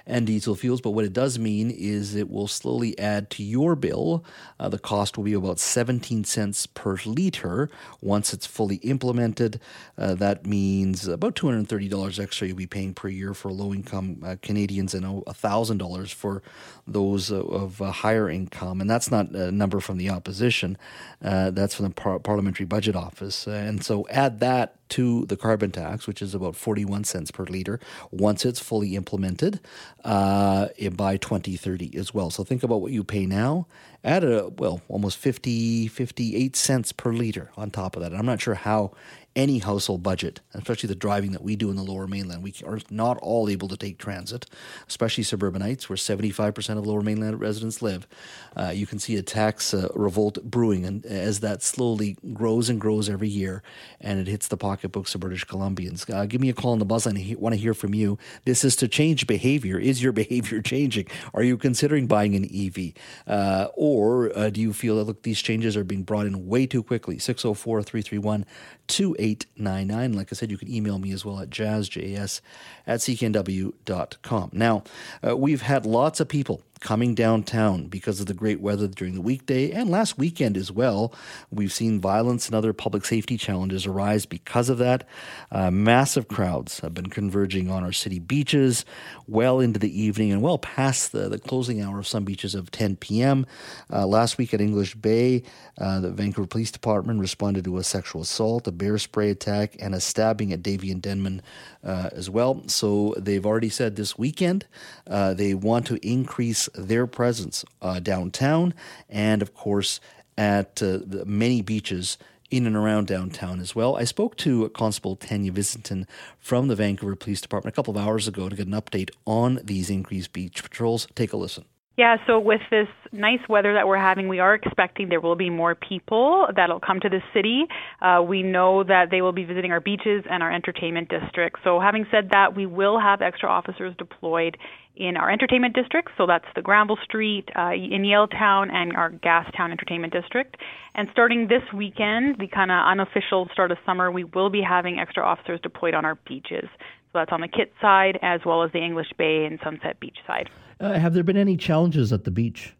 and 0.08 0.28
diesel 0.28 0.56
fuels. 0.56 0.82
But 0.82 0.92
what 0.92 1.06
it 1.06 1.14
does 1.14 1.40
mean 1.40 1.72
is 1.72 2.16
it 2.16 2.30
will 2.30 2.48
slowly 2.48 2.98
add 3.00 3.30
to 3.32 3.44
your 3.44 3.76
bill. 3.76 4.24
Uh, 4.60 4.70
the 4.70 4.80
cost 4.80 5.18
will 5.18 5.24
be 5.24 5.34
about 5.34 5.60
17 5.60 6.24
cents 6.24 6.66
per 6.66 6.98
liter 7.06 7.70
once 8.02 8.34
it's 8.34 8.46
fully 8.46 8.78
implemented. 8.78 9.60
Uh, 9.98 10.16
that 10.16 10.46
means 10.46 11.08
about 11.08 11.36
$230 11.36 12.20
extra 12.20 12.48
you'll 12.48 12.58
be 12.58 12.68
paying 12.68 12.94
per 12.94 13.08
year 13.08 13.34
for 13.34 13.52
low 13.52 13.74
income 13.74 14.22
uh, 14.24 14.36
Canadians 14.42 14.94
and 14.94 15.06
$1,000 15.06 16.14
for 16.14 16.42
those 16.88 17.32
of 17.32 17.80
higher 17.80 18.30
income. 18.30 18.82
And 18.82 18.90
that's 18.90 19.10
not 19.10 19.32
a 19.32 19.52
number 19.52 19.80
from 19.80 19.98
the 19.98 20.10
opposition, 20.10 20.78
uh, 21.24 21.52
that's 21.52 21.76
from 21.76 21.86
the 21.86 21.92
par- 21.92 22.20
Parliamentary 22.20 22.66
Budget 22.66 22.96
Office. 22.96 23.48
and 23.48 23.84
so 23.84 24.08
add 24.10 24.40
that 24.40 24.76
to 24.90 25.26
the 25.26 25.38
carbon 25.38 25.72
tax, 25.72 26.08
which 26.08 26.22
is 26.22 26.36
about 26.36 26.56
41 26.56 27.04
cents 27.04 27.32
per 27.32 27.44
liter, 27.44 27.80
once 28.12 28.46
it's 28.46 28.60
fully 28.60 28.96
implemented 28.96 29.60
uh, 30.04 30.68
by 30.96 31.18
2030 31.18 31.98
as 31.98 32.14
well. 32.14 32.30
So 32.30 32.44
think 32.44 32.64
about 32.64 32.82
what 32.82 32.92
you 32.92 33.04
pay 33.04 33.26
now, 33.26 33.68
add 34.04 34.24
a, 34.24 34.50
well, 34.50 34.82
almost 34.88 35.18
50, 35.18 35.88
58 35.88 36.56
cents 36.56 36.92
per 36.92 37.12
liter 37.12 37.52
on 37.58 37.72
top 37.72 37.96
of 37.96 38.04
that. 38.04 38.14
I'm 38.14 38.26
not 38.26 38.42
sure 38.42 38.56
how 38.56 38.92
any 39.36 39.60
household 39.60 40.02
budget, 40.02 40.40
especially 40.54 40.88
the 40.88 40.96
driving 40.96 41.32
that 41.32 41.44
we 41.44 41.56
do 41.56 41.70
in 41.70 41.76
the 41.76 41.84
lower 41.84 42.08
mainland. 42.08 42.42
We 42.42 42.54
are 42.66 42.80
not 42.90 43.18
all 43.18 43.50
able 43.50 43.68
to 43.68 43.78
take 43.78 43.98
transit, 43.98 44.46
especially 44.88 45.24
suburbanites, 45.24 45.90
where 45.90 45.98
75% 45.98 46.78
of 46.78 46.88
lower 46.88 47.02
mainland 47.02 47.40
residents 47.40 47.82
live. 47.82 48.08
Uh, 48.56 48.72
you 48.74 48.88
can 48.88 49.00
see 49.00 49.18
a 49.18 49.22
tax 49.22 49.74
uh, 49.74 49.90
revolt 49.94 50.44
brewing 50.44 50.86
and 50.86 51.06
as 51.06 51.42
that 51.42 51.62
slowly 51.62 52.18
grows 52.34 52.70
and 52.70 52.80
grows 52.80 53.10
every 53.10 53.28
year 53.28 53.62
and 54.00 54.20
it 54.20 54.28
hits 54.28 54.48
the 54.48 54.58
pocketbooks 54.58 55.14
of 55.14 55.22
British 55.22 55.46
Columbians. 55.46 56.10
Uh, 56.10 56.26
give 56.26 56.40
me 56.40 56.50
a 56.50 56.54
call 56.54 56.72
on 56.72 56.80
the 56.80 56.86
buzz 56.86 57.06
line. 57.06 57.18
I 57.18 57.36
want 57.38 57.54
to 57.54 57.60
hear 57.60 57.74
from 57.74 57.94
you. 57.94 58.18
This 58.46 58.64
is 58.64 58.76
to 58.78 58.88
change 58.88 59.28
behavior. 59.28 59.78
Is 59.78 60.02
your 60.02 60.12
behavior 60.26 60.62
changing? 60.62 61.08
Are 61.34 61.44
you 61.44 61.58
considering 61.58 62.08
buying 62.08 62.36
an 62.36 62.46
EV? 62.46 62.94
Uh, 63.28 63.68
or 63.76 64.36
uh, 64.38 64.50
do 64.50 64.62
you 64.62 64.72
feel 64.72 64.96
that, 64.98 65.04
look, 65.04 65.24
these 65.24 65.42
changes 65.42 65.76
are 65.76 65.84
being 65.84 66.04
brought 66.04 66.26
in 66.26 66.48
way 66.48 66.66
too 66.66 66.84
quickly? 66.84 67.20
604 67.20 67.84
331 67.84 68.46
2899. 68.88 70.14
Like 70.14 70.30
I 70.32 70.36
said, 70.36 70.52
you 70.52 70.58
can 70.58 70.72
email 70.72 71.00
me 71.00 71.12
as 71.12 71.26
well 71.26 71.40
at 71.40 71.50
jazzjas 71.50 72.42
at 72.88 73.00
cknw.com. 73.00 74.50
Now, 74.54 74.84
uh, 75.26 75.38
we've 75.38 75.62
had 75.62 75.86
lots 75.86 76.20
of 76.20 76.28
people 76.28 76.62
coming 76.80 77.16
downtown 77.16 77.88
because 77.88 78.20
of 78.20 78.26
the 78.26 78.34
great 78.34 78.62
weather 78.62 78.88
during 78.88 79.16
the 79.16 79.22
weekday 79.22 79.72
and 79.72 79.90
last 79.90 80.18
weekend 80.18 80.58
as 80.58 80.72
well. 80.72 81.14
We've 81.52 81.72
seen 81.72 82.00
violence 82.00 82.48
and 82.48 82.56
other 82.56 82.74
public 82.74 83.06
safety 83.06 83.38
challenges 83.38 83.86
arise 83.86 84.26
because 84.26 84.70
of 84.70 84.78
that. 84.80 85.08
Uh, 85.52 85.72
massive 85.72 86.28
crowds 86.28 86.80
have 86.82 86.94
been 86.94 87.10
converging 87.10 87.70
on 87.70 87.84
our 87.84 87.92
city 87.92 88.20
beaches 88.20 88.86
well 89.28 89.60
into 89.60 89.80
the 89.80 90.02
evening 90.02 90.32
and 90.32 90.42
well 90.42 90.58
past 90.58 91.12
the, 91.12 91.30
the 91.30 91.40
closing 91.40 91.82
hour 91.82 92.00
of 92.00 92.08
some 92.08 92.24
beaches 92.24 92.56
of 92.56 92.72
10 92.72 92.98
p.m. 92.98 93.46
Uh, 93.92 94.06
last 94.06 94.38
week 94.38 94.54
at 94.54 94.62
English 94.62 94.96
Bay, 94.96 95.44
uh, 95.80 96.00
the 96.00 96.12
Vancouver 96.12 96.48
Police 96.48 96.72
Department 96.72 97.20
responded 97.20 97.64
to 97.66 97.78
a 97.78 97.84
sexual 97.84 98.22
assault, 98.22 98.68
a 98.68 98.72
bear 98.72 98.98
spray 98.98 99.30
attack, 99.30 99.76
and 99.80 99.96
a 99.96 100.00
stabbing 100.00 100.54
at 100.54 100.64
Davie 100.64 100.92
and 100.92 101.02
Denman 101.02 101.42
uh, 101.84 102.10
as 102.14 102.30
well. 102.30 102.64
So 102.68 103.14
they've 103.18 103.46
already 103.46 103.70
said 103.70 103.96
this 103.96 104.18
weekend 104.18 104.66
uh, 105.08 105.34
they 105.34 105.54
want 105.54 105.88
to 105.88 106.08
increase 106.08 106.65
their 106.74 107.08
presence 107.08 107.66
uh, 107.82 108.00
downtown 108.00 108.74
and, 109.10 109.42
of 109.42 109.54
course, 109.54 110.00
at 110.38 110.82
uh, 110.82 111.00
many 111.26 111.62
beaches 111.62 112.18
in 112.52 112.68
and 112.68 112.76
around 112.76 113.08
downtown 113.08 113.60
as 113.60 113.76
well. 113.76 113.96
I 113.96 114.04
spoke 114.04 114.38
to 114.38 114.70
Constable 114.70 115.16
Tania 115.16 115.52
Visintin 115.52 116.06
from 116.40 116.68
the 116.68 116.76
Vancouver 116.76 117.16
Police 117.16 117.42
Department 117.42 117.74
a 117.74 117.76
couple 117.76 117.98
of 117.98 118.04
hours 118.04 118.28
ago 118.28 118.50
to 118.50 118.56
get 118.56 118.68
an 118.68 118.74
update 118.74 119.10
on 119.26 119.60
these 119.64 119.90
increased 119.90 120.32
beach 120.32 120.64
patrols. 120.64 121.08
Take 121.16 121.34
a 121.34 121.38
listen. 121.38 121.66
Yeah, 121.98 122.18
so 122.28 122.40
with 122.40 122.60
this 122.70 122.90
nice 123.14 123.40
weather 123.48 123.74
that 123.74 123.88
we're 123.88 123.98
having, 123.98 124.28
we 124.28 124.40
are 124.40 124.54
expecting 124.54 125.08
there 125.08 125.22
will 125.22 125.38
be 125.38 125.50
more 125.50 125.76
people 125.76 126.46
that'll 126.54 126.82
come 126.82 127.00
to 127.00 127.08
the 127.08 127.22
city. 127.34 127.64
Uh, 128.02 128.22
we 128.22 128.44
know 128.44 128.84
that 128.84 129.12
they 129.12 129.22
will 129.22 129.32
be 129.32 129.46
visiting 129.46 129.72
our 129.72 129.80
beaches 129.80 130.26
and 130.30 130.44
our 130.44 130.52
entertainment 130.52 131.08
district. 131.08 131.60
So, 131.64 131.80
having 131.80 132.06
said 132.12 132.32
that, 132.32 132.54
we 132.54 132.66
will 132.66 133.00
have 133.00 133.22
extra 133.22 133.50
officers 133.50 133.96
deployed 133.98 134.58
in 134.98 135.16
our 135.16 135.32
entertainment 135.32 135.74
district. 135.74 136.10
So, 136.18 136.26
that's 136.28 136.46
the 136.54 136.62
Granville 136.62 137.00
Street, 137.02 137.48
uh, 137.58 137.72
in 137.72 138.04
Yaletown, 138.04 138.74
and 138.74 138.94
our 138.98 139.12
Gastown 139.12 139.72
Entertainment 139.72 140.12
District. 140.12 140.58
And 140.96 141.08
starting 141.14 141.48
this 141.48 141.64
weekend, 141.74 142.40
the 142.40 142.48
kind 142.48 142.72
of 142.72 142.86
unofficial 142.88 143.48
start 143.54 143.72
of 143.72 143.78
summer, 143.86 144.12
we 144.12 144.26
will 144.26 144.50
be 144.50 144.62
having 144.62 145.00
extra 145.00 145.24
officers 145.24 145.62
deployed 145.62 145.94
on 145.94 146.04
our 146.04 146.16
beaches. 146.28 146.68
So, 147.16 147.20
that's 147.20 147.32
on 147.32 147.40
the 147.40 147.48
Kit 147.48 147.72
side 147.80 148.20
as 148.22 148.42
well 148.46 148.62
as 148.64 148.74
the 148.74 148.80
English 148.80 149.08
Bay 149.18 149.46
and 149.46 149.58
Sunset 149.64 150.02
Beach 150.02 150.18
side. 150.28 150.50
Uh, 150.82 151.00
have 151.00 151.14
there 151.14 151.24
been 151.24 151.38
any 151.38 151.56
challenges 151.56 152.12
at 152.12 152.26
the 152.26 152.32
beach? 152.32 152.76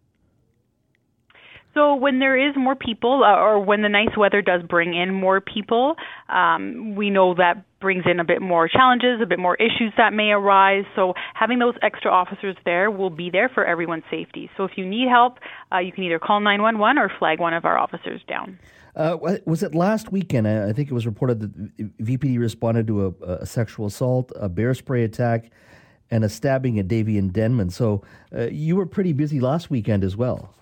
So 1.72 1.94
when 1.94 2.18
there 2.18 2.36
is 2.36 2.54
more 2.54 2.74
people, 2.74 3.24
uh, 3.24 3.34
or 3.34 3.58
when 3.58 3.80
the 3.80 3.88
nice 3.88 4.14
weather 4.14 4.42
does 4.42 4.62
bring 4.62 4.94
in 4.94 5.14
more 5.14 5.40
people, 5.40 5.96
um, 6.28 6.94
we 6.96 7.08
know 7.08 7.34
that 7.34 7.64
brings 7.80 8.04
in 8.04 8.20
a 8.20 8.24
bit 8.24 8.42
more 8.42 8.68
challenges, 8.68 9.20
a 9.22 9.26
bit 9.26 9.38
more 9.38 9.56
issues 9.56 9.92
that 9.96 10.12
may 10.12 10.32
arise. 10.32 10.84
So 10.94 11.14
having 11.32 11.58
those 11.58 11.74
extra 11.82 12.10
officers 12.10 12.56
there 12.66 12.90
will 12.90 13.10
be 13.10 13.30
there 13.30 13.48
for 13.48 13.64
everyone's 13.64 14.04
safety. 14.10 14.50
So 14.58 14.64
if 14.64 14.72
you 14.76 14.84
need 14.84 15.08
help, 15.08 15.38
uh, 15.72 15.78
you 15.78 15.92
can 15.92 16.04
either 16.04 16.18
call 16.18 16.40
911 16.40 16.98
or 16.98 17.10
flag 17.18 17.40
one 17.40 17.54
of 17.54 17.64
our 17.64 17.78
officers 17.78 18.20
down. 18.28 18.58
Uh, 18.96 19.18
was 19.44 19.62
it 19.62 19.74
last 19.74 20.10
weekend? 20.10 20.48
I 20.48 20.72
think 20.72 20.90
it 20.90 20.94
was 20.94 21.04
reported 21.04 21.40
that 21.40 22.02
VPD 22.02 22.38
responded 22.38 22.86
to 22.86 23.06
a, 23.06 23.24
a 23.34 23.46
sexual 23.46 23.86
assault, 23.86 24.32
a 24.36 24.48
bear 24.48 24.72
spray 24.72 25.04
attack, 25.04 25.50
and 26.10 26.24
a 26.24 26.30
stabbing 26.30 26.78
at 26.78 26.88
Davie 26.88 27.18
and 27.18 27.30
Denman. 27.30 27.68
So 27.68 28.02
uh, 28.34 28.44
you 28.44 28.74
were 28.74 28.86
pretty 28.86 29.12
busy 29.12 29.38
last 29.38 29.68
weekend 29.68 30.02
as 30.02 30.16
well. 30.16 30.54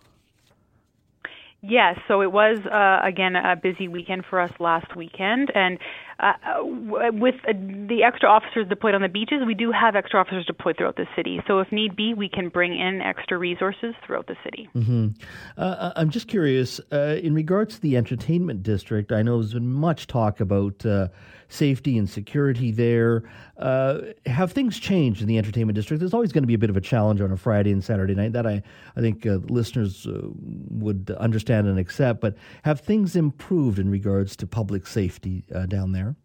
Yes, 1.66 1.98
so 2.08 2.20
it 2.20 2.30
was 2.30 2.58
uh, 2.66 3.06
again 3.06 3.36
a 3.36 3.56
busy 3.56 3.88
weekend 3.88 4.24
for 4.28 4.38
us 4.38 4.50
last 4.60 4.94
weekend, 4.94 5.50
and 5.54 5.78
uh, 6.20 6.32
with 6.62 7.36
uh, 7.48 7.52
the 7.52 8.02
extra 8.06 8.28
officers 8.28 8.68
deployed 8.68 8.94
on 8.94 9.02
the 9.02 9.08
beaches, 9.08 9.38
we 9.46 9.54
do 9.54 9.72
have 9.72 9.96
extra 9.96 10.20
officers 10.20 10.44
deployed 10.46 10.76
throughout 10.76 10.96
the 10.96 11.06
city. 11.16 11.40
So 11.46 11.60
if 11.60 11.72
need 11.72 11.96
be, 11.96 12.14
we 12.14 12.28
can 12.28 12.50
bring 12.50 12.78
in 12.78 13.00
extra 13.00 13.38
resources 13.38 13.94
throughout 14.06 14.26
the 14.26 14.36
city. 14.44 14.68
Mm-hmm. 14.76 15.08
Uh, 15.56 15.92
I'm 15.96 16.10
just 16.10 16.28
curious 16.28 16.80
uh, 16.92 17.18
in 17.22 17.34
regards 17.34 17.76
to 17.76 17.80
the 17.80 17.96
entertainment 17.96 18.62
district. 18.62 19.10
I 19.10 19.22
know 19.22 19.38
there's 19.38 19.54
been 19.54 19.72
much 19.72 20.06
talk 20.06 20.40
about 20.40 20.84
uh, 20.84 21.08
safety 21.55 21.96
and 21.96 22.09
security 22.09 22.70
there. 22.70 23.22
Uh, 23.57 24.00
have 24.26 24.52
things 24.52 24.78
changed 24.78 25.22
in 25.22 25.28
the 25.28 25.38
entertainment 25.38 25.76
district? 25.76 26.00
There's 26.00 26.14
always 26.14 26.32
going 26.32 26.42
to 26.42 26.48
be 26.48 26.55
a 26.55 26.59
bit 26.59 26.70
of 26.70 26.76
a 26.76 26.80
challenge 26.80 27.20
on 27.20 27.30
a 27.30 27.36
Friday 27.36 27.72
and 27.72 27.82
Saturday 27.82 28.14
night. 28.14 28.32
That 28.32 28.46
I, 28.46 28.62
I 28.96 29.00
think 29.00 29.26
uh, 29.26 29.38
listeners 29.48 30.07
uh, 30.07 30.28
would 30.70 31.11
understand 31.18 31.68
and 31.68 31.78
accept. 31.78 32.20
But 32.20 32.36
have 32.64 32.80
things 32.80 33.16
improved 33.16 33.78
in 33.78 33.90
regards 33.90 34.36
to 34.36 34.46
public 34.46 34.86
safety 34.86 35.44
uh, 35.55 35.66
down 35.66 35.92
there? 35.92 36.16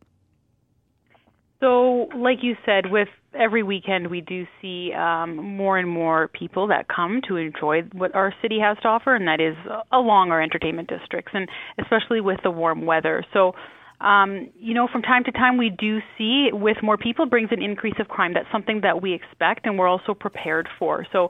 So, 1.59 2.07
like 2.15 2.38
you 2.41 2.55
said, 2.65 2.89
with 2.89 3.09
every 3.34 3.63
weekend 3.63 4.07
we 4.07 4.21
do 4.21 4.47
see 4.61 4.93
um, 4.93 5.36
more 5.36 5.77
and 5.77 5.89
more 5.89 6.30
people 6.30 6.67
that 6.67 6.88
come 6.88 7.21
to 7.27 7.36
enjoy 7.36 7.82
what 7.91 8.15
our 8.15 8.34
city 8.41 8.59
has 8.59 8.77
to 8.82 8.88
offer, 8.88 9.13
and 9.13 9.27
that 9.27 9.41
is 9.41 9.57
along 9.91 10.32
our 10.32 10.41
entertainment 10.41 10.88
districts, 10.88 11.32
and 11.34 11.49
especially 11.77 12.21
with 12.21 12.39
the 12.43 12.51
warm 12.51 12.86
weather. 12.86 13.25
So, 13.34 13.53
um, 14.02 14.50
you 14.58 14.74
know, 14.74 14.88
from 14.91 15.02
time 15.02 15.24
to 15.26 15.32
time 15.32 15.58
we 15.58 15.70
do 15.70 16.00
see 16.18 16.50
with 16.54 16.78
more 16.82 16.97
people 16.97 17.26
brings 17.26 17.50
an 17.52 17.62
increase 17.62 17.95
of 18.00 18.08
crime. 18.08 18.34
That's 18.34 18.52
something 18.52 18.82
that 18.82 19.02
we 19.02 19.14
expect 19.14 19.66
and 19.66 19.78
we're 19.78 19.88
also 19.88 20.14
prepared 20.14 20.70
for. 20.78 21.06
So 21.12 21.30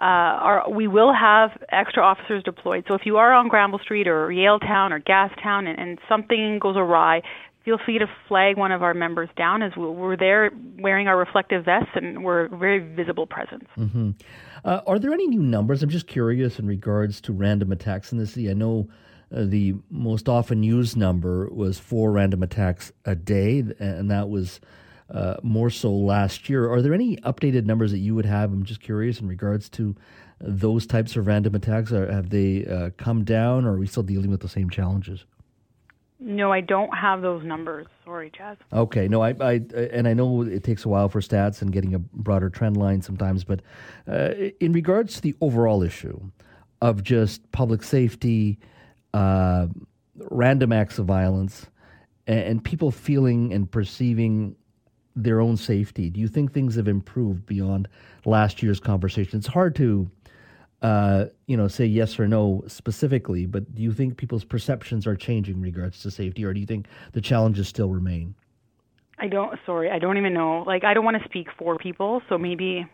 uh, 0.00 0.04
our, 0.04 0.70
we 0.70 0.86
will 0.86 1.12
have 1.12 1.50
extra 1.70 2.02
officers 2.02 2.42
deployed. 2.42 2.84
So 2.88 2.94
if 2.94 3.02
you 3.04 3.16
are 3.16 3.32
on 3.32 3.48
Granville 3.48 3.80
Street 3.80 4.06
or 4.08 4.28
Yaletown 4.28 4.90
or 4.90 5.00
Gastown 5.00 5.68
and, 5.68 5.78
and 5.78 5.98
something 6.08 6.58
goes 6.60 6.76
awry, 6.76 7.22
feel 7.64 7.78
free 7.84 7.98
to 7.98 8.06
flag 8.26 8.56
one 8.56 8.72
of 8.72 8.82
our 8.82 8.94
members 8.94 9.28
down 9.36 9.62
as 9.62 9.72
we're 9.76 10.16
there 10.16 10.50
wearing 10.78 11.06
our 11.06 11.18
reflective 11.18 11.64
vests 11.64 11.90
and 11.94 12.24
we're 12.24 12.46
a 12.46 12.56
very 12.56 12.78
visible 12.78 13.26
presence. 13.26 13.64
Mm-hmm. 13.76 14.10
Uh, 14.64 14.80
are 14.86 14.98
there 14.98 15.12
any 15.12 15.26
new 15.26 15.42
numbers? 15.42 15.82
I'm 15.82 15.90
just 15.90 16.06
curious 16.06 16.58
in 16.58 16.66
regards 16.66 17.20
to 17.22 17.32
random 17.32 17.70
attacks 17.70 18.10
in 18.10 18.18
the 18.18 18.26
city. 18.26 18.50
I 18.50 18.54
know 18.54 18.88
uh, 19.34 19.44
the 19.44 19.74
most 19.90 20.28
often 20.28 20.62
used 20.62 20.96
number 20.96 21.48
was 21.50 21.78
four 21.78 22.12
random 22.12 22.42
attacks 22.42 22.92
a 23.04 23.14
day, 23.14 23.64
and 23.78 24.10
that 24.10 24.28
was 24.28 24.60
uh, 25.10 25.36
more 25.42 25.70
so 25.70 25.92
last 25.92 26.48
year. 26.48 26.70
Are 26.70 26.82
there 26.82 26.94
any 26.94 27.16
updated 27.18 27.64
numbers 27.64 27.90
that 27.92 27.98
you 27.98 28.14
would 28.14 28.26
have? 28.26 28.52
I'm 28.52 28.64
just 28.64 28.80
curious 28.80 29.20
in 29.20 29.28
regards 29.28 29.68
to 29.70 29.96
those 30.40 30.86
types 30.86 31.16
of 31.16 31.26
random 31.26 31.54
attacks. 31.54 31.92
Are, 31.92 32.10
have 32.10 32.30
they 32.30 32.64
uh, 32.66 32.90
come 32.96 33.24
down, 33.24 33.64
or 33.64 33.74
are 33.74 33.78
we 33.78 33.86
still 33.86 34.02
dealing 34.02 34.30
with 34.30 34.40
the 34.40 34.48
same 34.48 34.70
challenges? 34.70 35.24
No, 36.20 36.52
I 36.52 36.60
don't 36.60 36.90
have 36.96 37.22
those 37.22 37.44
numbers. 37.44 37.86
Sorry, 38.04 38.32
Jas. 38.36 38.56
Okay, 38.72 39.06
no, 39.06 39.22
I, 39.22 39.34
I, 39.40 39.60
and 39.92 40.08
I 40.08 40.14
know 40.14 40.42
it 40.42 40.64
takes 40.64 40.84
a 40.84 40.88
while 40.88 41.08
for 41.08 41.20
stats 41.20 41.62
and 41.62 41.72
getting 41.72 41.94
a 41.94 42.00
broader 42.00 42.50
trend 42.50 42.76
line 42.76 43.02
sometimes, 43.02 43.44
but 43.44 43.60
uh, 44.08 44.30
in 44.58 44.72
regards 44.72 45.14
to 45.16 45.20
the 45.20 45.36
overall 45.40 45.82
issue 45.82 46.20
of 46.80 47.04
just 47.04 47.50
public 47.52 47.84
safety, 47.84 48.58
uh, 49.18 49.66
random 50.30 50.72
acts 50.72 50.98
of 50.98 51.06
violence, 51.06 51.66
and, 52.26 52.40
and 52.40 52.64
people 52.64 52.90
feeling 52.90 53.52
and 53.52 53.68
perceiving 53.70 54.54
their 55.16 55.40
own 55.40 55.56
safety. 55.56 56.08
Do 56.10 56.20
you 56.20 56.28
think 56.28 56.52
things 56.52 56.76
have 56.76 56.86
improved 56.86 57.44
beyond 57.44 57.88
last 58.24 58.62
year's 58.62 58.78
conversation? 58.78 59.38
It's 59.38 59.48
hard 59.48 59.74
to, 59.76 60.08
uh, 60.82 61.24
you 61.46 61.56
know, 61.56 61.66
say 61.66 61.86
yes 61.86 62.20
or 62.20 62.28
no 62.28 62.62
specifically, 62.68 63.44
but 63.46 63.74
do 63.74 63.82
you 63.82 63.92
think 63.92 64.16
people's 64.16 64.44
perceptions 64.44 65.04
are 65.08 65.16
changing 65.16 65.56
in 65.56 65.62
regards 65.62 66.00
to 66.02 66.10
safety, 66.12 66.44
or 66.44 66.54
do 66.54 66.60
you 66.60 66.66
think 66.66 66.86
the 67.12 67.20
challenges 67.20 67.66
still 67.66 67.90
remain? 67.90 68.36
I 69.18 69.26
don't. 69.26 69.58
Sorry, 69.66 69.90
I 69.90 69.98
don't 69.98 70.16
even 70.16 70.32
know. 70.32 70.62
Like, 70.64 70.84
I 70.84 70.94
don't 70.94 71.04
want 71.04 71.20
to 71.20 71.28
speak 71.28 71.48
for 71.58 71.76
people, 71.76 72.22
so 72.28 72.38
maybe 72.38 72.86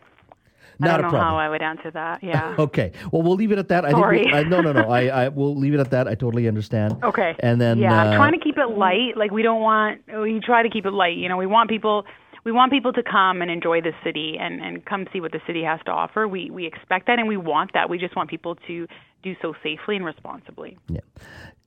not 0.79 0.91
I 0.91 0.93
don't 0.93 1.01
a 1.01 1.03
know 1.03 1.11
problem. 1.11 1.31
how 1.31 1.37
I 1.39 1.49
would 1.49 1.62
answer 1.62 1.91
that. 1.91 2.22
Yeah. 2.22 2.57
okay. 2.66 2.93
Well, 3.12 3.22
we'll 3.22 3.37
leave 3.37 3.53
it 3.53 3.59
at 3.59 3.68
that. 3.68 3.85
I 3.85 3.91
Sorry. 3.93 4.25
think 4.25 4.35
we, 4.35 4.45
no, 4.45 4.61
no, 4.61 4.72
no. 4.72 4.91
I, 4.91 5.07
I 5.25 5.29
will 5.29 5.55
leave 5.57 5.75
it 5.75 5.81
at 5.81 5.91
that. 5.91 6.09
I 6.09 6.14
totally 6.14 6.49
understand. 6.49 7.03
Okay. 7.03 7.35
And 7.41 7.61
then 7.61 7.79
yeah, 7.79 8.11
uh, 8.11 8.16
trying 8.16 8.33
to 8.33 8.39
keep 8.39 8.59
it 8.59 8.70
light. 8.77 9.16
Like 9.16 9.31
we 9.31 9.43
don't 9.43 9.61
want. 9.61 10.03
We 10.09 10.41
try 10.45 10.62
to 10.62 10.70
keep 10.70 10.87
it 10.87 10.93
light. 10.93 11.16
You 11.16 11.29
know, 11.29 11.37
we 11.37 11.47
want 11.47 11.70
people. 11.70 12.05
We 12.45 12.53
want 12.53 12.70
people 12.72 12.93
to 12.93 13.03
come 13.03 13.41
and 13.41 13.51
enjoy 13.51 13.81
the 13.81 13.93
city 14.05 14.37
and 14.39 14.61
and 14.61 14.85
come 14.85 15.07
see 15.12 15.20
what 15.20 15.33
the 15.33 15.41
city 15.47 15.62
has 15.64 15.81
to 15.87 15.91
offer. 15.93 16.29
We 16.29 16.51
we 16.51 16.66
expect 16.66 17.07
that 17.07 17.18
and 17.18 17.27
we 17.29 17.37
want 17.37 17.72
that. 17.75 17.89
We 17.89 17.99
just 17.99 18.14
want 18.16 18.29
people 18.29 18.57
to 18.66 18.87
do 19.22 19.35
so 19.41 19.55
safely 19.62 19.97
and 19.97 20.05
responsibly. 20.05 20.77
Yeah. 20.89 21.01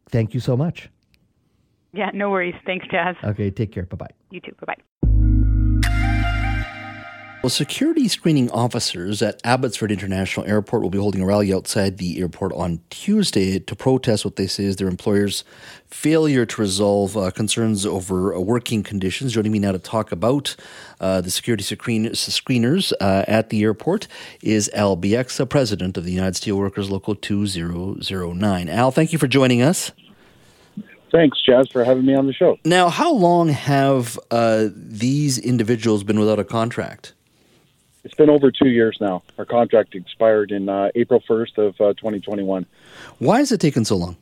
Thank 0.10 0.34
you 0.34 0.39
so 0.39 0.55
much. 0.55 0.89
Yeah. 1.93 2.12
No 2.14 2.30
worries. 2.30 2.55
Thanks, 2.66 2.86
Jas. 2.91 3.16
Okay. 3.24 3.49
Take 3.49 3.72
care. 3.72 3.84
Bye 3.86 3.97
bye. 3.97 4.12
You 4.30 4.39
too. 4.39 4.51
Bye 4.60 4.76
bye. 4.76 4.84
Well, 7.47 7.51
security 7.53 8.09
screening 8.09 8.51
officers 8.51 9.21
at 9.21 9.39
Abbotsford 9.45 9.89
International 9.89 10.45
Airport 10.45 10.81
will 10.83 10.89
be 10.89 10.97
holding 10.97 11.21
a 11.21 11.25
rally 11.25 11.53
outside 11.53 11.97
the 11.97 12.19
airport 12.19 12.51
on 12.51 12.81
Tuesday 12.89 13.57
to 13.57 13.73
protest 13.73 14.25
what 14.25 14.35
they 14.35 14.47
say 14.47 14.65
is 14.65 14.75
their 14.75 14.89
employer's 14.89 15.45
failure 15.87 16.45
to 16.45 16.59
resolve 16.59 17.15
uh, 17.15 17.31
concerns 17.31 17.85
over 17.85 18.35
uh, 18.35 18.39
working 18.41 18.83
conditions. 18.83 19.31
Joining 19.31 19.53
me 19.53 19.59
now 19.59 19.71
to 19.71 19.79
talk 19.79 20.11
about 20.11 20.57
uh, 20.99 21.21
the 21.21 21.31
security 21.31 21.63
screen- 21.63 22.09
screeners 22.09 22.91
uh, 22.99 23.23
at 23.29 23.49
the 23.49 23.63
airport 23.63 24.09
is 24.43 24.69
Al 24.73 24.97
Bieksa, 24.97 25.47
president 25.47 25.95
of 25.95 26.03
the 26.03 26.11
United 26.11 26.33
Steelworkers 26.33 26.89
Local 26.89 27.15
2009. 27.15 28.67
Al, 28.67 28.91
thank 28.91 29.13
you 29.13 29.17
for 29.17 29.27
joining 29.27 29.61
us. 29.61 29.93
Thanks, 31.13 31.41
Jas, 31.41 31.69
for 31.71 31.85
having 31.85 32.05
me 32.05 32.13
on 32.13 32.27
the 32.27 32.33
show. 32.33 32.59
Now, 32.65 32.89
how 32.89 33.13
long 33.13 33.47
have 33.47 34.19
uh, 34.31 34.67
these 34.73 35.37
individuals 35.37 36.03
been 36.03 36.19
without 36.19 36.39
a 36.39 36.43
contract? 36.43 37.13
It's 38.08 38.16
been 38.16 38.30
over 38.30 38.51
two 38.51 38.70
years 38.70 38.97
now. 39.01 39.22
Our 39.38 39.43
contract 39.43 39.93
expired 39.93 40.51
in 40.51 40.70
uh, 40.70 40.91
April 40.95 41.22
1st 41.30 41.58
of 41.58 41.82
uh, 41.82 41.93
2021. 41.95 42.66
Why 43.20 43.39
has 43.39 43.51
it 43.51 43.60
taken 43.60 43.84
so 43.84 43.97
long? 43.97 44.16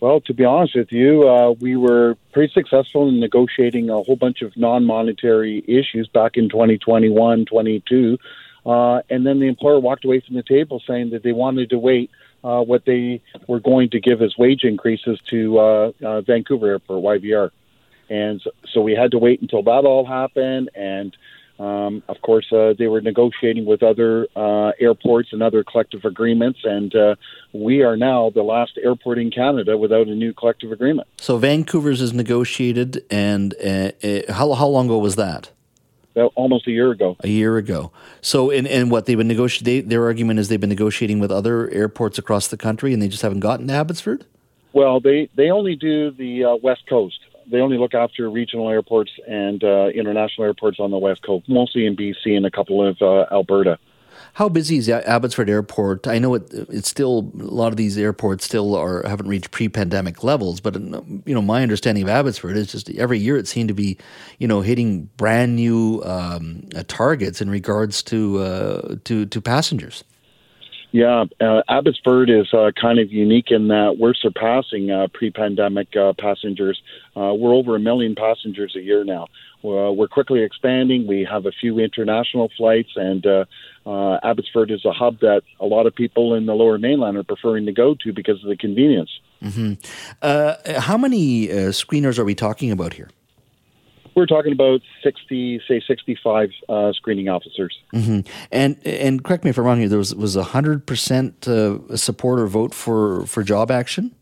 Well, 0.00 0.20
to 0.22 0.34
be 0.34 0.44
honest 0.44 0.74
with 0.74 0.90
you, 0.90 1.28
uh, 1.28 1.52
we 1.52 1.76
were 1.76 2.16
pretty 2.32 2.52
successful 2.52 3.08
in 3.08 3.20
negotiating 3.20 3.88
a 3.88 4.02
whole 4.02 4.16
bunch 4.16 4.42
of 4.42 4.56
non-monetary 4.56 5.64
issues 5.68 6.08
back 6.08 6.36
in 6.36 6.48
2021, 6.48 7.44
22, 7.44 8.18
uh, 8.66 9.00
and 9.08 9.24
then 9.24 9.38
the 9.38 9.46
employer 9.46 9.78
walked 9.78 10.04
away 10.04 10.18
from 10.18 10.34
the 10.34 10.42
table 10.42 10.82
saying 10.88 11.10
that 11.10 11.22
they 11.22 11.32
wanted 11.32 11.70
to 11.70 11.78
wait 11.78 12.10
uh, 12.42 12.62
what 12.62 12.84
they 12.84 13.22
were 13.46 13.60
going 13.60 13.90
to 13.90 14.00
give 14.00 14.22
as 14.22 14.36
wage 14.36 14.64
increases 14.64 15.20
to 15.28 15.58
uh, 15.60 15.92
uh, 16.04 16.20
Vancouver 16.22 16.66
Airport 16.66 17.22
YVR, 17.22 17.50
and 18.10 18.40
so, 18.42 18.50
so 18.68 18.80
we 18.80 18.92
had 18.92 19.12
to 19.12 19.18
wait 19.18 19.40
until 19.40 19.62
that 19.62 19.84
all 19.84 20.04
happened 20.04 20.68
and. 20.74 21.16
Um, 21.58 22.02
of 22.08 22.20
course, 22.20 22.46
uh, 22.52 22.74
they 22.78 22.86
were 22.86 23.00
negotiating 23.00 23.64
with 23.64 23.82
other 23.82 24.28
uh, 24.36 24.72
airports 24.78 25.30
and 25.32 25.42
other 25.42 25.64
collective 25.64 26.04
agreements, 26.04 26.60
and 26.64 26.94
uh, 26.94 27.16
we 27.52 27.82
are 27.82 27.96
now 27.96 28.30
the 28.30 28.42
last 28.42 28.78
airport 28.82 29.18
in 29.18 29.30
Canada 29.30 29.78
without 29.78 30.06
a 30.06 30.14
new 30.14 30.34
collective 30.34 30.70
agreement. 30.70 31.08
So 31.18 31.38
Vancouver's 31.38 32.02
is 32.02 32.12
negotiated, 32.12 33.04
and 33.10 33.54
uh, 33.64 33.92
uh, 34.02 34.32
how 34.32 34.52
how 34.52 34.66
long 34.66 34.86
ago 34.86 34.98
was 34.98 35.16
that? 35.16 35.50
almost 36.34 36.66
a 36.66 36.70
year 36.70 36.90
ago. 36.92 37.14
A 37.20 37.28
year 37.28 37.58
ago. 37.58 37.92
So, 38.22 38.50
and, 38.50 38.66
and 38.66 38.90
what 38.90 39.04
they've 39.04 39.18
been 39.18 39.28
negotiating, 39.28 39.90
their 39.90 40.04
argument 40.04 40.38
is 40.38 40.48
they've 40.48 40.58
been 40.58 40.70
negotiating 40.70 41.18
with 41.18 41.30
other 41.30 41.68
airports 41.70 42.16
across 42.18 42.48
the 42.48 42.56
country, 42.56 42.94
and 42.94 43.02
they 43.02 43.08
just 43.08 43.20
haven't 43.20 43.40
gotten 43.40 43.68
to 43.68 43.74
Abbotsford. 43.74 44.24
Well, 44.72 45.00
they 45.00 45.30
they 45.34 45.50
only 45.50 45.74
do 45.74 46.10
the 46.10 46.44
uh, 46.44 46.56
West 46.56 46.86
Coast 46.86 47.18
they 47.50 47.60
only 47.60 47.78
look 47.78 47.94
after 47.94 48.28
regional 48.30 48.68
airports 48.68 49.12
and 49.26 49.62
uh, 49.62 49.88
international 49.88 50.46
airports 50.46 50.78
on 50.80 50.90
the 50.90 50.98
west 50.98 51.22
coast, 51.22 51.48
mostly 51.48 51.86
in 51.86 51.96
BC 51.96 52.36
and 52.36 52.46
a 52.46 52.50
couple 52.50 52.86
of 52.86 53.00
uh, 53.00 53.26
Alberta. 53.32 53.78
How 54.34 54.48
busy 54.48 54.76
is 54.76 54.88
Abbotsford 54.88 55.48
Airport? 55.48 56.06
I 56.06 56.18
know 56.18 56.34
it, 56.34 56.52
it's 56.52 56.88
still 56.88 57.30
a 57.38 57.42
lot 57.42 57.72
of 57.72 57.76
these 57.76 57.96
airports 57.96 58.44
still 58.44 58.74
are 58.74 59.02
haven't 59.06 59.28
reached 59.28 59.50
pre-pandemic 59.50 60.22
levels, 60.22 60.60
but 60.60 60.74
you 60.74 61.22
know 61.34 61.42
my 61.42 61.62
understanding 61.62 62.02
of 62.02 62.10
Abbotsford 62.10 62.56
is 62.56 62.70
just 62.70 62.90
every 62.90 63.18
year 63.18 63.36
it 63.36 63.48
seemed 63.48 63.68
to 63.68 63.74
be, 63.74 63.96
you 64.38 64.46
know, 64.46 64.60
hitting 64.60 65.08
brand 65.16 65.56
new 65.56 66.02
um, 66.04 66.68
targets 66.86 67.40
in 67.40 67.48
regards 67.48 68.02
to 68.04 68.38
uh, 68.40 68.96
to 69.04 69.26
to 69.26 69.40
passengers. 69.40 70.04
Yeah, 70.92 71.24
uh, 71.40 71.62
Abbotsford 71.68 72.30
is 72.30 72.52
uh, 72.54 72.70
kind 72.80 72.98
of 72.98 73.12
unique 73.12 73.50
in 73.50 73.68
that 73.68 73.96
we're 73.98 74.14
surpassing 74.14 74.90
uh, 74.90 75.08
pre-pandemic 75.12 75.94
uh, 75.96 76.12
passengers. 76.18 76.80
Uh, 77.16 77.34
we're 77.34 77.52
over 77.52 77.76
a 77.76 77.80
million 77.80 78.14
passengers 78.14 78.74
a 78.76 78.80
year 78.80 79.04
now. 79.04 79.26
Uh, 79.64 79.90
we're 79.92 80.08
quickly 80.08 80.42
expanding. 80.42 81.06
We 81.06 81.26
have 81.28 81.44
a 81.44 81.50
few 81.50 81.80
international 81.80 82.50
flights, 82.56 82.90
and 82.94 83.26
Abbotsford 83.84 84.70
is 84.70 84.84
a 84.84 84.92
hub 84.92 85.20
that 85.20 85.42
a 85.58 85.66
lot 85.66 85.86
of 85.86 85.94
people 85.94 86.34
in 86.34 86.46
the 86.46 86.54
Lower 86.54 86.78
Mainland 86.78 87.16
are 87.16 87.24
preferring 87.24 87.66
to 87.66 87.72
go 87.72 87.96
to 88.02 88.12
because 88.12 88.42
of 88.44 88.48
the 88.48 88.56
convenience. 88.56 89.10
Mm-hmm. 89.42 90.78
how 90.78 90.96
many 90.96 91.48
screeners 91.48 92.18
are 92.18 92.24
we 92.24 92.34
talking 92.34 92.70
about 92.70 92.94
here? 92.94 93.10
We're 94.16 94.26
talking 94.26 94.52
about 94.52 94.80
60, 95.02 95.60
say 95.68 95.80
65 95.86 96.50
uh, 96.68 96.92
screening 96.94 97.28
officers. 97.28 97.78
Mm-hmm. 97.94 98.20
And 98.50 98.84
and 98.84 99.22
correct 99.22 99.44
me 99.44 99.50
if 99.50 99.58
I'm 99.58 99.64
wrong 99.64 99.78
here. 99.78 99.88
There 99.88 99.98
was 99.98 100.14
was 100.14 100.34
a 100.34 100.42
hundred 100.42 100.86
percent 100.86 101.46
uh, 101.46 101.96
support 101.96 102.40
or 102.40 102.46
vote 102.46 102.74
for 102.74 103.26
for 103.26 103.42
job 103.42 103.70
action. 103.70 104.14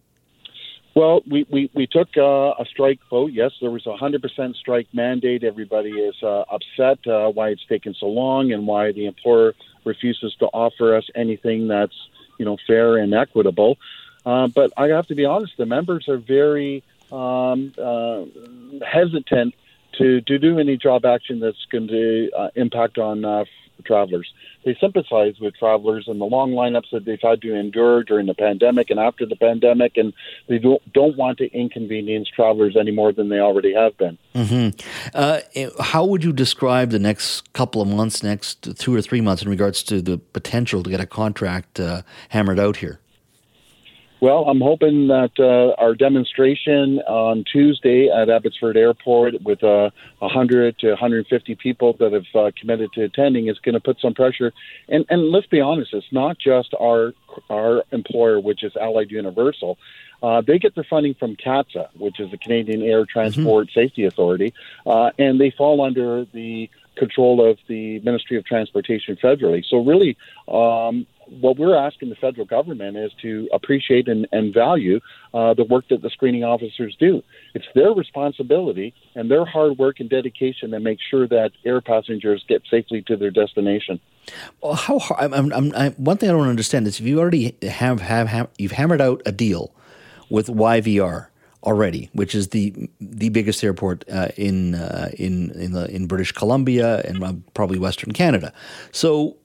Well, 0.96 1.22
we, 1.28 1.44
we, 1.50 1.70
we 1.74 1.88
took 1.88 2.16
uh, 2.16 2.22
a 2.22 2.64
strike 2.70 3.00
vote. 3.10 3.32
Yes, 3.32 3.50
there 3.60 3.72
was 3.72 3.84
a 3.84 3.96
100% 3.96 4.54
strike 4.54 4.86
mandate. 4.92 5.42
Everybody 5.42 5.90
is 5.90 6.14
uh, 6.22 6.44
upset 6.48 7.04
uh, 7.08 7.30
why 7.30 7.48
it's 7.48 7.66
taken 7.66 7.94
so 7.94 8.06
long 8.06 8.52
and 8.52 8.64
why 8.64 8.92
the 8.92 9.06
employer 9.06 9.54
refuses 9.84 10.36
to 10.38 10.46
offer 10.46 10.94
us 10.94 11.04
anything 11.16 11.66
that's 11.66 11.96
you 12.38 12.44
know 12.44 12.56
fair 12.66 12.96
and 12.96 13.12
equitable. 13.12 13.76
Uh, 14.24 14.46
but 14.46 14.72
I 14.76 14.88
have 14.88 15.08
to 15.08 15.14
be 15.16 15.24
honest, 15.24 15.56
the 15.56 15.66
members 15.66 16.08
are 16.08 16.16
very 16.16 16.84
um, 17.10 17.72
uh, 17.76 18.24
hesitant 18.86 19.54
to, 19.98 20.20
to 20.22 20.38
do 20.38 20.58
any 20.58 20.76
job 20.76 21.04
action 21.04 21.40
that's 21.40 21.64
going 21.70 21.88
to 21.88 22.30
uh, 22.36 22.48
impact 22.54 22.98
on 22.98 23.24
uh, 23.24 23.44
travelers. 23.84 24.32
They 24.64 24.76
sympathize 24.80 25.38
with 25.40 25.56
travelers 25.56 26.08
and 26.08 26.20
the 26.20 26.24
long 26.24 26.52
lineups 26.52 26.90
that 26.92 27.04
they've 27.04 27.20
had 27.20 27.42
to 27.42 27.54
endure 27.54 28.02
during 28.02 28.26
the 28.26 28.34
pandemic 28.34 28.90
and 28.90 28.98
after 28.98 29.26
the 29.26 29.36
pandemic, 29.36 29.96
and 29.96 30.12
they 30.48 30.58
don't, 30.58 30.80
don't 30.92 31.16
want 31.16 31.38
to 31.38 31.52
inconvenience 31.52 32.28
travelers 32.28 32.76
any 32.78 32.90
more 32.90 33.12
than 33.12 33.28
they 33.28 33.40
already 33.40 33.74
have 33.74 33.96
been. 33.98 34.16
Mm-hmm. 34.34 34.78
Uh, 35.14 35.40
how 35.82 36.04
would 36.04 36.24
you 36.24 36.32
describe 36.32 36.90
the 36.90 36.98
next 36.98 37.52
couple 37.52 37.82
of 37.82 37.88
months, 37.88 38.22
next 38.22 38.78
two 38.78 38.94
or 38.94 39.02
three 39.02 39.20
months, 39.20 39.42
in 39.42 39.48
regards 39.48 39.82
to 39.84 40.00
the 40.00 40.18
potential 40.18 40.82
to 40.82 40.90
get 40.90 41.00
a 41.00 41.06
contract 41.06 41.78
uh, 41.78 42.02
hammered 42.30 42.58
out 42.58 42.76
here? 42.76 43.00
Well, 44.24 44.44
I'm 44.48 44.62
hoping 44.62 45.08
that 45.08 45.32
uh, 45.38 45.78
our 45.78 45.94
demonstration 45.94 46.98
on 47.00 47.44
Tuesday 47.44 48.08
at 48.08 48.30
Abbotsford 48.30 48.74
Airport 48.74 49.42
with 49.42 49.62
uh, 49.62 49.90
100 50.20 50.78
to 50.78 50.88
150 50.92 51.54
people 51.56 51.92
that 52.00 52.14
have 52.14 52.24
uh, 52.34 52.50
committed 52.58 52.90
to 52.94 53.02
attending 53.02 53.48
is 53.48 53.58
going 53.58 53.74
to 53.74 53.80
put 53.80 54.00
some 54.00 54.14
pressure. 54.14 54.54
And, 54.88 55.04
and 55.10 55.30
let's 55.30 55.46
be 55.48 55.60
honest, 55.60 55.92
it's 55.92 56.10
not 56.10 56.38
just 56.38 56.72
our 56.80 57.12
our 57.50 57.84
employer, 57.92 58.40
which 58.40 58.64
is 58.64 58.74
Allied 58.76 59.10
Universal. 59.10 59.76
Uh, 60.22 60.40
they 60.40 60.58
get 60.58 60.74
their 60.74 60.84
funding 60.88 61.12
from 61.12 61.36
CATSA, 61.36 61.88
which 61.98 62.18
is 62.18 62.30
the 62.30 62.38
Canadian 62.38 62.80
Air 62.80 63.04
Transport 63.04 63.66
mm-hmm. 63.66 63.78
Safety 63.78 64.06
Authority, 64.06 64.54
uh, 64.86 65.10
and 65.18 65.38
they 65.38 65.50
fall 65.50 65.82
under 65.82 66.24
the 66.32 66.70
control 66.96 67.46
of 67.46 67.58
the 67.66 67.98
Ministry 68.00 68.38
of 68.38 68.46
Transportation 68.46 69.16
federally. 69.16 69.62
So 69.68 69.84
really, 69.84 70.16
um, 70.48 71.06
what 71.28 71.58
we're 71.58 71.76
asking 71.76 72.10
the 72.10 72.16
federal 72.16 72.46
government 72.46 72.96
is 72.96 73.12
to 73.22 73.48
appreciate 73.52 74.08
and, 74.08 74.26
and 74.32 74.52
value 74.52 75.00
uh, 75.32 75.54
the 75.54 75.64
work 75.64 75.84
that 75.90 76.02
the 76.02 76.10
screening 76.10 76.44
officers 76.44 76.96
do. 76.98 77.22
It's 77.54 77.66
their 77.74 77.92
responsibility 77.92 78.94
and 79.14 79.30
their 79.30 79.44
hard 79.44 79.78
work 79.78 80.00
and 80.00 80.08
dedication 80.08 80.70
that 80.70 80.80
make 80.80 80.98
sure 81.10 81.26
that 81.28 81.52
air 81.64 81.80
passengers 81.80 82.44
get 82.48 82.62
safely 82.70 83.02
to 83.02 83.16
their 83.16 83.30
destination. 83.30 84.00
Well, 84.60 84.74
how 84.74 84.98
hard, 84.98 85.32
I'm, 85.32 85.52
I'm, 85.52 85.72
I'm, 85.74 85.92
one 85.92 86.16
thing 86.16 86.30
I 86.30 86.32
don't 86.32 86.48
understand 86.48 86.86
is 86.86 87.00
if 87.00 87.06
you 87.06 87.20
already 87.20 87.56
have, 87.62 88.00
have, 88.00 88.28
have 88.28 88.48
you've 88.58 88.72
hammered 88.72 89.00
out 89.00 89.22
a 89.26 89.32
deal 89.32 89.74
with 90.30 90.46
YVR 90.48 91.28
already, 91.64 92.10
which 92.12 92.34
is 92.34 92.48
the 92.48 92.88
the 93.00 93.30
biggest 93.30 93.64
airport 93.64 94.04
uh, 94.10 94.28
in 94.36 94.74
uh, 94.74 95.10
in 95.18 95.50
in, 95.52 95.72
the, 95.72 95.90
in 95.90 96.06
British 96.06 96.32
Columbia 96.32 97.00
and 97.00 97.22
uh, 97.24 97.32
probably 97.54 97.78
Western 97.78 98.12
Canada. 98.12 98.52
So, 98.92 99.36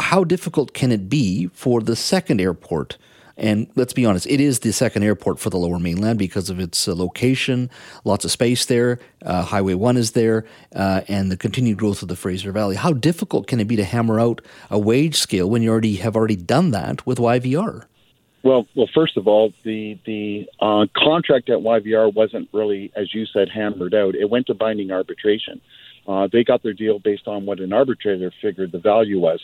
how 0.00 0.24
difficult 0.24 0.72
can 0.72 0.92
it 0.92 1.08
be 1.08 1.48
for 1.48 1.80
the 1.80 1.96
second 1.96 2.40
airport? 2.40 2.96
And 3.36 3.66
let's 3.74 3.92
be 3.92 4.06
honest, 4.06 4.26
it 4.28 4.40
is 4.40 4.60
the 4.60 4.72
second 4.72 5.02
airport 5.02 5.40
for 5.40 5.50
the 5.50 5.56
Lower 5.56 5.80
Mainland 5.80 6.20
because 6.20 6.50
of 6.50 6.60
its 6.60 6.86
uh, 6.86 6.94
location, 6.94 7.68
lots 8.04 8.24
of 8.24 8.30
space 8.30 8.64
there. 8.64 9.00
Uh, 9.24 9.42
Highway 9.42 9.74
One 9.74 9.96
is 9.96 10.12
there, 10.12 10.44
uh, 10.74 11.00
and 11.08 11.32
the 11.32 11.36
continued 11.36 11.76
growth 11.76 12.02
of 12.02 12.08
the 12.08 12.14
Fraser 12.14 12.52
Valley. 12.52 12.76
How 12.76 12.92
difficult 12.92 13.48
can 13.48 13.58
it 13.58 13.64
be 13.64 13.74
to 13.74 13.84
hammer 13.84 14.20
out 14.20 14.40
a 14.70 14.78
wage 14.78 15.16
scale 15.16 15.50
when 15.50 15.62
you 15.62 15.70
already 15.70 15.96
have 15.96 16.14
already 16.14 16.36
done 16.36 16.70
that 16.70 17.04
with 17.06 17.18
YVR? 17.18 17.86
Well, 18.44 18.66
well, 18.74 18.88
first 18.94 19.16
of 19.16 19.26
all, 19.26 19.54
the 19.62 19.98
the 20.04 20.46
uh, 20.60 20.86
contract 20.94 21.48
at 21.48 21.60
YVR 21.60 22.12
wasn't 22.12 22.50
really, 22.52 22.92
as 22.94 23.14
you 23.14 23.24
said, 23.24 23.48
hammered 23.48 23.94
out. 23.94 24.14
It 24.14 24.28
went 24.28 24.48
to 24.48 24.54
binding 24.54 24.92
arbitration. 24.92 25.62
Uh, 26.06 26.28
they 26.30 26.44
got 26.44 26.62
their 26.62 26.74
deal 26.74 26.98
based 26.98 27.26
on 27.26 27.46
what 27.46 27.58
an 27.58 27.72
arbitrator 27.72 28.30
figured 28.42 28.70
the 28.70 28.78
value 28.78 29.18
was. 29.18 29.40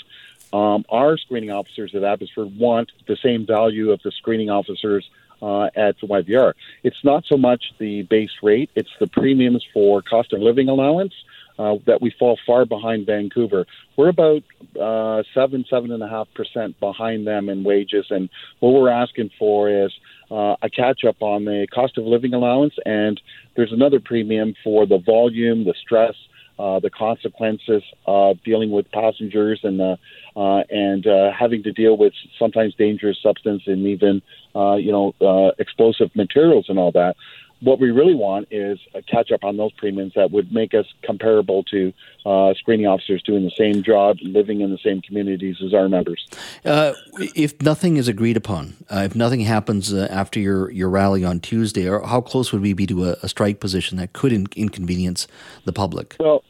Um, 0.53 0.85
our 0.91 1.17
screening 1.17 1.51
officers 1.51 1.95
at 1.95 2.05
Abbotsford 2.05 2.59
want 2.59 2.93
the 3.09 3.17
same 3.17 3.47
value 3.47 3.91
of 3.91 4.03
the 4.03 4.13
screening 4.13 4.51
officers 4.51 5.09
uh, 5.41 5.71
at 5.75 5.99
YVR. 6.01 6.53
It's 6.83 7.03
not 7.03 7.25
so 7.25 7.39
much 7.39 7.73
the 7.79 8.03
base 8.03 8.43
rate; 8.43 8.69
it's 8.75 8.91
the 9.01 9.07
premiums 9.07 9.65
for 9.73 10.03
cost 10.03 10.35
of 10.35 10.41
living 10.43 10.69
allowance 10.69 11.15
uh, 11.61 11.75
that 11.87 12.01
we 12.01 12.11
fall 12.19 12.39
far 12.47 12.65
behind 12.65 13.07
Vancouver. 13.07 13.67
We're 13.97 14.09
about 14.09 14.43
uh, 14.81 15.23
seven, 15.35 15.65
seven 15.69 15.93
and 15.93 16.03
a 16.03 16.09
half 16.09 16.29
percent 16.35 16.81
behind 16.81 17.27
them 17.27 17.51
in 17.51 17.65
wages, 17.65 18.07
and 18.09 18.31
what 18.61 18.71
we're 18.71 18.89
asking 18.89 19.31
for 19.39 19.69
is 19.69 19.93
uh, 20.31 20.57
a 20.63 20.71
catch 20.71 21.05
up 21.07 21.21
on 21.21 21.45
the 21.45 21.67
cost 21.73 21.99
of 21.99 22.05
living 22.05 22.33
allowance, 22.33 22.75
and 22.87 23.21
there's 23.57 23.73
another 23.73 24.01
premium 24.01 24.55
for 24.65 24.87
the 24.87 24.99
volume, 24.99 25.65
the 25.65 25.75
stress, 25.85 26.15
uh, 26.59 26.81
the 26.81 26.91
consequences 26.91 27.83
of 28.07 28.43
dealing 28.43 28.71
with 28.71 28.91
passengers 28.91 29.61
and 29.63 29.81
uh, 29.81 29.97
uh, 30.37 30.63
and 30.71 31.07
uh, 31.07 31.31
having 31.39 31.63
to 31.63 31.73
deal 31.73 31.97
with 31.97 32.13
sometimes 32.39 32.75
dangerous 32.75 33.19
substance 33.23 33.63
and 33.67 33.87
even 33.87 34.23
uh, 34.55 34.77
you 34.77 34.93
know 34.93 35.15
uh, 35.21 35.53
explosive 35.59 36.15
materials 36.15 36.67
and 36.69 36.79
all 36.79 36.93
that 36.93 37.17
what 37.61 37.79
we 37.79 37.91
really 37.91 38.15
want 38.15 38.49
is 38.51 38.79
a 38.95 39.03
catch 39.03 39.31
up 39.31 39.45
on 39.45 39.57
those 39.57 39.73
premiums 39.73 40.13
that 40.17 40.31
would 40.31 40.53
make 40.53 40.75
us 40.75 40.87
comparable 41.03 41.63
to 41.65 41.93
uh, 42.25 42.55
screening 42.55 42.87
officers 42.87 43.23
doing 43.23 43.45
the 43.45 43.53
same 43.57 43.83
job, 43.83 44.17
living 44.23 44.61
in 44.61 44.71
the 44.71 44.79
same 44.79 45.01
communities 45.03 45.57
as 45.65 45.75
our 45.75 45.89
members. 45.89 46.27
Uh, 46.65 46.93
if 47.35 47.61
nothing 47.63 47.97
is 47.97 48.09
agreed 48.09 48.37
upon, 48.37 48.77
uh, 48.91 49.03
if 49.05 49.15
nothing 49.15 49.41
happens 49.41 49.93
uh, 49.93 50.09
after 50.11 50.41
your, 50.41 50.71
your 50.71 50.89
rally 50.89 51.25
on 51.25 51.41
Tuesday, 51.41 51.89
or 51.89 52.07
how 52.07 52.21
close 52.21 52.53
would 52.53 52.63
we 52.63 52.73
be 52.73 52.87
to 52.87 53.05
a, 53.05 53.17
a 53.23 53.29
strike 53.29 53.61
position 53.61 53.99
that 53.99 54.13
could 54.13 54.33
in- 54.33 54.47
inconvenience 54.57 55.27
the 55.65 55.73
public? 55.73 56.17
Well, 56.19 56.43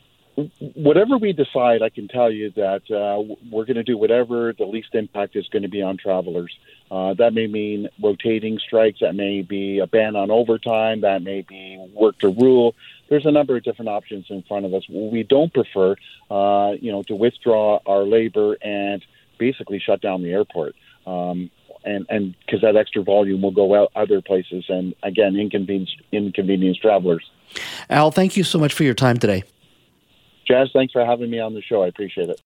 whatever 0.74 1.18
we 1.18 1.32
decide, 1.32 1.82
I 1.82 1.88
can 1.88 2.09
tell 2.09 2.30
you 2.30 2.51
that 2.53 2.82
uh, 2.91 3.34
we're 3.51 3.64
going 3.64 3.76
to 3.76 3.82
do 3.82 3.97
whatever 3.97 4.53
the 4.53 4.64
least 4.64 4.95
impact 4.95 5.36
is 5.36 5.49
going 5.49 5.62
to 5.62 5.68
be 5.68 5.82
on 5.82 5.97
travelers. 5.97 6.57
Uh, 6.91 7.14
that 7.14 7.32
may 7.34 7.47
mean 7.47 7.88
rotating 8.03 8.59
strikes. 8.59 9.01
That 9.01 9.14
may 9.14 9.43
be 9.43 9.78
a 9.78 9.86
ban 9.86 10.16
on 10.16 10.30
overtime. 10.30 11.03
That 11.03 11.22
may 11.22 11.43
be 11.43 11.78
work 11.95 12.18
to 12.18 12.28
rule. 12.28 12.74
There's 13.09 13.26
a 13.26 13.30
number 13.30 13.57
of 13.57 13.62
different 13.62 13.88
options 13.88 14.26
in 14.28 14.43
front 14.43 14.66
of 14.66 14.74
us. 14.74 14.88
We 14.88 15.22
don't 15.22 15.53
prefer, 15.53 15.97
uh, 16.30 16.72
you 16.80 16.93
know, 16.93 17.03
to 17.05 17.14
withdraw 17.14 17.80
our 17.86 18.03
labor 18.03 18.57
and 18.61 19.05
basically 19.38 19.78
shut 19.78 20.01
down 20.01 20.22
the 20.22 20.32
airport. 20.32 20.74
Um, 21.07 21.51
and 21.84 22.07
and 22.09 22.34
because 22.45 22.61
that 22.61 22.76
extra 22.76 23.03
volume 23.03 23.43
will 23.43 23.51
go 23.53 23.74
out 23.74 23.91
other 23.95 24.20
places 24.20 24.64
and 24.68 24.95
again 25.03 25.36
inconvenience 25.36 25.91
inconvenience 26.12 26.78
travelers. 26.78 27.30
Al, 27.88 28.11
thank 28.11 28.36
you 28.36 28.45
so 28.45 28.59
much 28.59 28.74
for 28.74 28.84
your 28.84 28.95
time 28.95 29.16
today. 29.16 29.45
Jas, 30.47 30.68
thanks 30.72 30.93
for 30.93 31.05
having 31.05 31.30
me 31.30 31.38
on 31.41 31.55
the 31.55 31.62
show. 31.62 31.82
I 31.82 31.88
appreciate 31.88 32.30
it. 32.30 32.41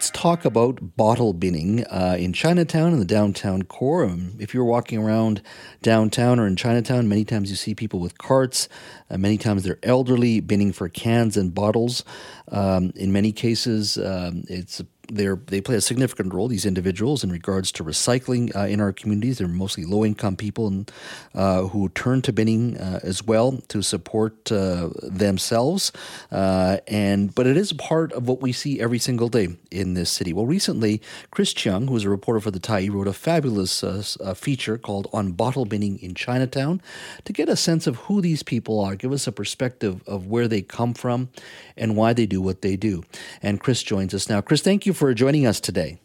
Let's 0.00 0.08
talk 0.12 0.46
about 0.46 0.96
bottle 0.96 1.34
binning 1.34 1.84
uh, 1.88 2.16
in 2.18 2.32
Chinatown 2.32 2.92
and 2.92 3.02
the 3.02 3.04
downtown 3.04 3.64
core. 3.64 4.06
Um, 4.06 4.32
if 4.38 4.54
you're 4.54 4.64
walking 4.64 4.98
around 4.98 5.42
downtown 5.82 6.40
or 6.40 6.46
in 6.46 6.56
Chinatown, 6.56 7.06
many 7.06 7.22
times 7.22 7.50
you 7.50 7.56
see 7.56 7.74
people 7.74 8.00
with 8.00 8.16
carts. 8.16 8.66
Uh, 9.10 9.18
many 9.18 9.36
times 9.36 9.62
they're 9.62 9.78
elderly, 9.82 10.40
binning 10.40 10.72
for 10.72 10.88
cans 10.88 11.36
and 11.36 11.54
bottles. 11.54 12.02
Um, 12.50 12.94
in 12.96 13.12
many 13.12 13.30
cases, 13.30 13.98
um, 13.98 14.44
it's 14.48 14.80
they 15.10 15.28
they 15.46 15.60
play 15.60 15.76
a 15.76 15.80
significant 15.80 16.32
role. 16.32 16.48
These 16.48 16.66
individuals 16.66 17.24
in 17.24 17.30
regards 17.30 17.72
to 17.72 17.84
recycling 17.84 18.54
uh, 18.54 18.66
in 18.66 18.80
our 18.80 18.92
communities. 18.92 19.38
They're 19.38 19.48
mostly 19.48 19.84
low 19.84 20.04
income 20.04 20.36
people 20.36 20.66
and, 20.68 20.90
uh, 21.34 21.62
who 21.68 21.88
turn 21.90 22.22
to 22.22 22.32
binning 22.32 22.76
uh, 22.76 23.00
as 23.02 23.22
well 23.22 23.58
to 23.68 23.82
support 23.82 24.50
uh, 24.52 24.90
themselves. 25.02 25.92
Uh, 26.30 26.78
and 26.86 27.34
but 27.34 27.46
it 27.46 27.56
is 27.56 27.72
part 27.72 28.12
of 28.12 28.28
what 28.28 28.40
we 28.40 28.52
see 28.52 28.80
every 28.80 28.98
single 28.98 29.28
day 29.28 29.48
in 29.70 29.94
this 29.94 30.10
city. 30.10 30.32
Well, 30.32 30.46
recently, 30.46 31.00
Chris 31.30 31.52
Cheung, 31.52 31.88
who 31.88 31.96
is 31.96 32.04
a 32.04 32.10
reporter 32.10 32.40
for 32.40 32.50
the 32.50 32.60
Tyee, 32.60 32.92
wrote 32.92 33.08
a 33.08 33.12
fabulous 33.12 33.82
uh, 33.84 34.34
feature 34.34 34.78
called 34.78 35.08
"On 35.12 35.32
Bottle 35.32 35.64
Binning 35.64 35.98
in 36.00 36.14
Chinatown" 36.14 36.80
to 37.24 37.32
get 37.32 37.48
a 37.48 37.56
sense 37.56 37.86
of 37.86 37.96
who 37.96 38.20
these 38.20 38.42
people 38.42 38.80
are, 38.80 38.94
give 38.94 39.12
us 39.12 39.26
a 39.26 39.32
perspective 39.32 40.02
of 40.06 40.26
where 40.26 40.48
they 40.48 40.62
come 40.62 40.94
from, 40.94 41.28
and 41.76 41.96
why 41.96 42.12
they 42.12 42.26
do 42.26 42.40
what 42.40 42.62
they 42.62 42.76
do. 42.76 43.02
And 43.42 43.60
Chris 43.60 43.82
joins 43.82 44.14
us 44.14 44.28
now. 44.28 44.40
Chris, 44.40 44.62
thank 44.62 44.86
you 44.86 44.92
for 45.00 45.14
joining 45.14 45.46
us 45.46 45.60
today. 45.60 45.98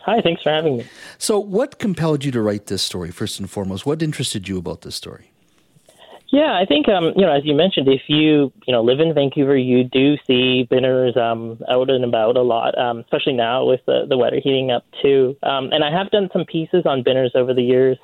Hi, 0.00 0.22
thanks 0.22 0.42
for 0.42 0.48
having 0.48 0.78
me. 0.78 0.86
So, 1.18 1.38
what 1.38 1.78
compelled 1.78 2.24
you 2.24 2.32
to 2.32 2.40
write 2.40 2.66
this 2.66 2.80
story, 2.82 3.10
first 3.10 3.38
and 3.38 3.50
foremost? 3.50 3.84
What 3.84 4.02
interested 4.02 4.48
you 4.48 4.56
about 4.56 4.80
this 4.80 4.94
story? 4.96 5.30
Yeah, 6.28 6.58
I 6.60 6.64
think 6.66 6.88
um, 6.88 7.12
you 7.16 7.22
know, 7.22 7.32
as 7.32 7.44
you 7.44 7.54
mentioned, 7.54 7.86
if 7.88 8.02
you 8.08 8.52
you 8.66 8.72
know 8.72 8.82
live 8.82 8.98
in 8.98 9.14
Vancouver, 9.14 9.56
you 9.56 9.84
do 9.84 10.16
see 10.26 10.66
binners 10.68 11.16
um, 11.16 11.60
out 11.70 11.90
and 11.90 12.04
about 12.04 12.36
a 12.36 12.42
lot, 12.42 12.76
um, 12.78 12.98
especially 13.00 13.34
now 13.34 13.64
with 13.66 13.80
the, 13.86 14.06
the 14.08 14.16
weather 14.16 14.40
heating 14.42 14.70
up 14.70 14.84
too. 15.02 15.36
Um, 15.42 15.70
and 15.70 15.84
I 15.84 15.96
have 15.96 16.10
done 16.10 16.30
some 16.32 16.44
pieces 16.44 16.86
on 16.86 17.02
binners 17.02 17.32
over 17.34 17.54
the 17.54 17.62
years. 17.62 17.98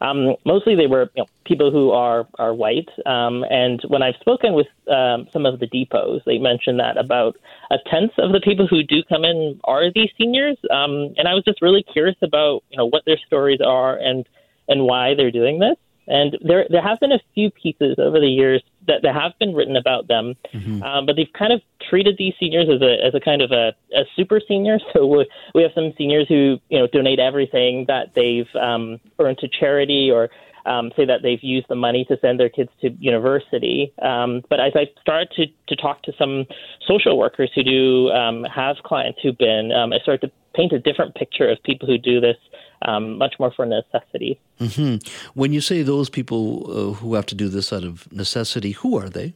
Um, 0.00 0.36
mostly 0.44 0.74
they 0.74 0.86
were 0.86 1.10
you 1.14 1.22
know, 1.22 1.26
people 1.44 1.70
who 1.70 1.90
are 1.90 2.26
are 2.38 2.54
white. 2.54 2.88
Um, 3.04 3.44
and 3.50 3.80
when 3.88 4.02
I've 4.02 4.16
spoken 4.20 4.54
with 4.54 4.66
um, 4.90 5.28
some 5.32 5.46
of 5.46 5.60
the 5.60 5.66
depots, 5.66 6.22
they 6.26 6.38
mentioned 6.38 6.80
that 6.80 6.96
about 6.96 7.36
a 7.70 7.76
tenth 7.90 8.12
of 8.18 8.32
the 8.32 8.40
people 8.40 8.66
who 8.66 8.82
do 8.82 9.02
come 9.08 9.24
in 9.24 9.60
are 9.64 9.92
these 9.94 10.10
seniors. 10.18 10.56
Um, 10.70 11.14
and 11.18 11.28
I 11.28 11.34
was 11.34 11.44
just 11.44 11.62
really 11.62 11.84
curious 11.84 12.16
about 12.22 12.64
you 12.70 12.78
know 12.78 12.86
what 12.86 13.04
their 13.04 13.18
stories 13.26 13.60
are 13.64 13.96
and 13.96 14.26
and 14.66 14.84
why 14.84 15.14
they're 15.14 15.30
doing 15.30 15.60
this. 15.60 15.76
And 16.08 16.38
there 16.40 16.66
there 16.70 16.82
have 16.82 17.00
been 17.00 17.12
a 17.12 17.20
few 17.34 17.50
pieces 17.50 17.96
over 17.98 18.20
the 18.20 18.28
years 18.28 18.62
that, 18.86 19.02
that 19.02 19.14
have 19.14 19.32
been 19.38 19.54
written 19.54 19.76
about 19.76 20.06
them, 20.06 20.34
mm-hmm. 20.54 20.82
um, 20.82 21.06
but 21.06 21.16
they've 21.16 21.32
kind 21.36 21.52
of 21.52 21.60
treated 21.88 22.16
these 22.18 22.34
seniors 22.38 22.68
as 22.68 22.80
a 22.80 23.04
as 23.04 23.14
a 23.14 23.20
kind 23.20 23.42
of 23.42 23.50
a, 23.50 23.74
a 23.94 24.04
super 24.14 24.40
senior. 24.46 24.78
So 24.92 25.06
we, 25.06 25.26
we 25.54 25.62
have 25.62 25.72
some 25.74 25.92
seniors 25.98 26.28
who 26.28 26.58
you 26.68 26.78
know 26.78 26.86
donate 26.86 27.18
everything 27.18 27.86
that 27.88 28.14
they've 28.14 28.48
um, 28.54 28.98
earned 29.18 29.38
to 29.38 29.48
charity 29.48 30.10
or 30.10 30.30
um, 30.66 30.92
say 30.96 31.04
that 31.04 31.22
they've 31.22 31.42
used 31.42 31.66
the 31.68 31.76
money 31.76 32.04
to 32.06 32.18
send 32.20 32.38
their 32.40 32.48
kids 32.48 32.70
to 32.80 32.90
university. 32.98 33.92
Um, 34.02 34.42
but 34.50 34.60
as 34.60 34.72
I 34.74 34.90
started 35.00 35.30
to, 35.36 35.46
to 35.68 35.80
talk 35.80 36.02
to 36.02 36.12
some 36.18 36.44
social 36.86 37.16
workers 37.16 37.50
who 37.54 37.62
do 37.62 38.10
um, 38.10 38.44
have 38.44 38.76
clients 38.84 39.20
who've 39.22 39.38
been, 39.38 39.72
um, 39.72 39.92
I 39.92 39.98
started 39.98 40.26
to 40.26 40.32
paint 40.56 40.72
a 40.72 40.78
different 40.78 41.14
picture 41.14 41.48
of 41.48 41.62
people 41.62 41.86
who 41.86 41.98
do 41.98 42.20
this 42.20 42.36
um, 42.82 43.18
much 43.18 43.34
more 43.38 43.52
for 43.54 43.66
necessity. 43.66 44.40
Mm-hmm. 44.60 45.06
When 45.34 45.52
you 45.52 45.60
say 45.60 45.82
those 45.82 46.08
people 46.10 46.66
uh, 46.68 46.92
who 46.94 47.14
have 47.14 47.26
to 47.26 47.34
do 47.34 47.48
this 47.48 47.72
out 47.72 47.84
of 47.84 48.10
necessity, 48.12 48.72
who 48.72 48.98
are 48.98 49.08
they? 49.08 49.34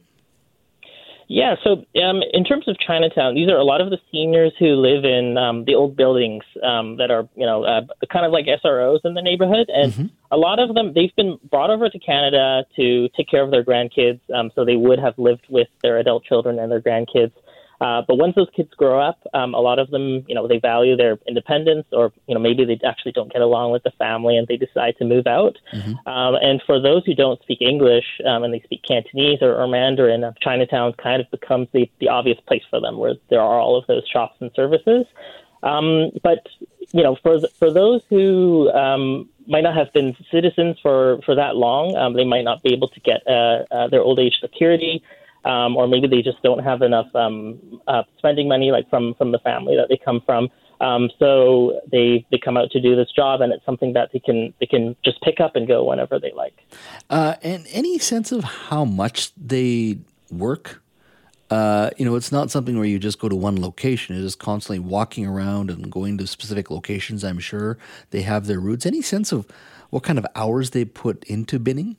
Yeah, 1.33 1.55
so 1.63 1.85
um, 2.03 2.21
in 2.33 2.43
terms 2.43 2.67
of 2.67 2.77
Chinatown, 2.77 3.35
these 3.35 3.47
are 3.47 3.55
a 3.55 3.63
lot 3.63 3.79
of 3.79 3.89
the 3.89 3.97
seniors 4.11 4.51
who 4.59 4.75
live 4.75 5.05
in 5.05 5.37
um, 5.37 5.63
the 5.63 5.75
old 5.75 5.95
buildings 5.95 6.43
um, 6.61 6.97
that 6.97 7.09
are, 7.09 7.29
you 7.35 7.45
know, 7.45 7.63
uh, 7.63 7.83
kind 8.11 8.25
of 8.25 8.33
like 8.33 8.47
SROs 8.47 8.99
in 9.05 9.13
the 9.13 9.21
neighborhood, 9.21 9.69
and 9.69 9.93
mm-hmm. 9.93 10.05
a 10.29 10.35
lot 10.35 10.59
of 10.59 10.75
them 10.75 10.91
they've 10.93 11.15
been 11.15 11.39
brought 11.49 11.69
over 11.69 11.87
to 11.87 11.99
Canada 11.99 12.65
to 12.75 13.07
take 13.15 13.29
care 13.29 13.43
of 13.43 13.49
their 13.49 13.63
grandkids, 13.63 14.19
um, 14.35 14.51
so 14.55 14.65
they 14.65 14.75
would 14.75 14.99
have 14.99 15.13
lived 15.17 15.45
with 15.47 15.69
their 15.81 15.99
adult 15.99 16.25
children 16.25 16.59
and 16.59 16.69
their 16.69 16.81
grandkids 16.81 17.31
uh, 17.81 18.03
but 18.07 18.15
once 18.15 18.35
those 18.35 18.49
kids 18.55 18.69
grow 18.77 19.01
up, 19.01 19.19
um, 19.33 19.55
a 19.55 19.59
lot 19.59 19.79
of 19.79 19.89
them, 19.89 20.23
you 20.27 20.35
know, 20.35 20.47
they 20.47 20.59
value 20.59 20.95
their 20.95 21.17
independence, 21.27 21.87
or 21.91 22.13
you 22.27 22.35
know, 22.35 22.39
maybe 22.39 22.63
they 22.63 22.79
actually 22.85 23.11
don't 23.11 23.33
get 23.33 23.41
along 23.41 23.71
with 23.71 23.81
the 23.81 23.89
family 23.97 24.37
and 24.37 24.47
they 24.47 24.55
decide 24.55 24.95
to 24.99 25.03
move 25.03 25.25
out. 25.25 25.57
Mm-hmm. 25.73 26.07
Um, 26.07 26.35
and 26.35 26.61
for 26.67 26.79
those 26.79 27.03
who 27.07 27.15
don't 27.15 27.41
speak 27.41 27.59
English 27.59 28.05
um, 28.23 28.43
and 28.43 28.53
they 28.53 28.59
speak 28.59 28.83
Cantonese 28.87 29.39
or, 29.41 29.55
or 29.55 29.67
Mandarin, 29.67 30.23
uh, 30.23 30.33
Chinatown 30.41 30.93
kind 30.93 31.21
of 31.21 31.31
becomes 31.31 31.69
the, 31.73 31.89
the 31.99 32.07
obvious 32.07 32.37
place 32.47 32.61
for 32.69 32.79
them, 32.79 32.99
where 32.99 33.15
there 33.31 33.41
are 33.41 33.59
all 33.59 33.75
of 33.75 33.87
those 33.87 34.07
shops 34.07 34.35
and 34.41 34.51
services. 34.55 35.07
Um, 35.63 36.11
but 36.21 36.45
you 36.91 37.01
know, 37.01 37.17
for 37.23 37.39
for 37.57 37.73
those 37.73 38.03
who 38.11 38.69
um, 38.73 39.27
might 39.47 39.61
not 39.61 39.75
have 39.75 39.91
been 39.91 40.15
citizens 40.29 40.77
for 40.83 41.19
for 41.25 41.33
that 41.33 41.55
long, 41.55 41.95
um, 41.95 42.13
they 42.13 42.25
might 42.25 42.43
not 42.43 42.61
be 42.61 42.73
able 42.73 42.89
to 42.89 42.99
get 42.99 43.25
uh, 43.25 43.63
uh, 43.71 43.87
their 43.87 44.01
old 44.01 44.19
age 44.19 44.37
security 44.39 45.03
um, 45.45 45.75
or 45.75 45.87
maybe 45.87 46.07
they 46.07 46.21
just 46.21 46.41
don't 46.43 46.63
have 46.63 46.81
enough 46.81 47.13
um, 47.15 47.81
uh, 47.87 48.03
spending 48.17 48.47
money, 48.47 48.71
like 48.71 48.89
from 48.89 49.15
from 49.15 49.31
the 49.31 49.39
family 49.39 49.75
that 49.75 49.87
they 49.89 49.97
come 49.97 50.21
from. 50.25 50.49
Um, 50.81 51.11
so 51.19 51.79
they 51.91 52.25
they 52.31 52.39
come 52.39 52.57
out 52.57 52.71
to 52.71 52.81
do 52.81 52.95
this 52.95 53.11
job, 53.15 53.41
and 53.41 53.53
it's 53.53 53.65
something 53.65 53.93
that 53.93 54.09
they 54.13 54.19
can 54.19 54.53
they 54.59 54.65
can 54.65 54.95
just 55.03 55.21
pick 55.21 55.39
up 55.39 55.55
and 55.55 55.67
go 55.67 55.83
whenever 55.83 56.19
they 56.19 56.31
like. 56.33 56.57
Uh, 57.09 57.35
and 57.43 57.67
any 57.71 57.99
sense 57.99 58.31
of 58.31 58.43
how 58.43 58.83
much 58.83 59.31
they 59.35 59.99
work? 60.31 60.81
Uh, 61.51 61.89
you 61.97 62.05
know, 62.05 62.15
it's 62.15 62.31
not 62.31 62.49
something 62.49 62.77
where 62.77 62.85
you 62.85 62.97
just 62.97 63.19
go 63.19 63.27
to 63.27 63.35
one 63.35 63.61
location. 63.61 64.15
It 64.15 64.23
is 64.23 64.35
constantly 64.35 64.79
walking 64.79 65.25
around 65.25 65.69
and 65.69 65.91
going 65.91 66.17
to 66.19 66.25
specific 66.25 66.71
locations. 66.71 67.25
I'm 67.25 67.39
sure 67.39 67.77
they 68.11 68.21
have 68.21 68.47
their 68.47 68.59
routes. 68.59 68.85
Any 68.85 69.01
sense 69.01 69.33
of 69.33 69.45
what 69.89 70.03
kind 70.03 70.17
of 70.17 70.25
hours 70.33 70.69
they 70.69 70.85
put 70.85 71.25
into 71.25 71.59
binning? 71.59 71.97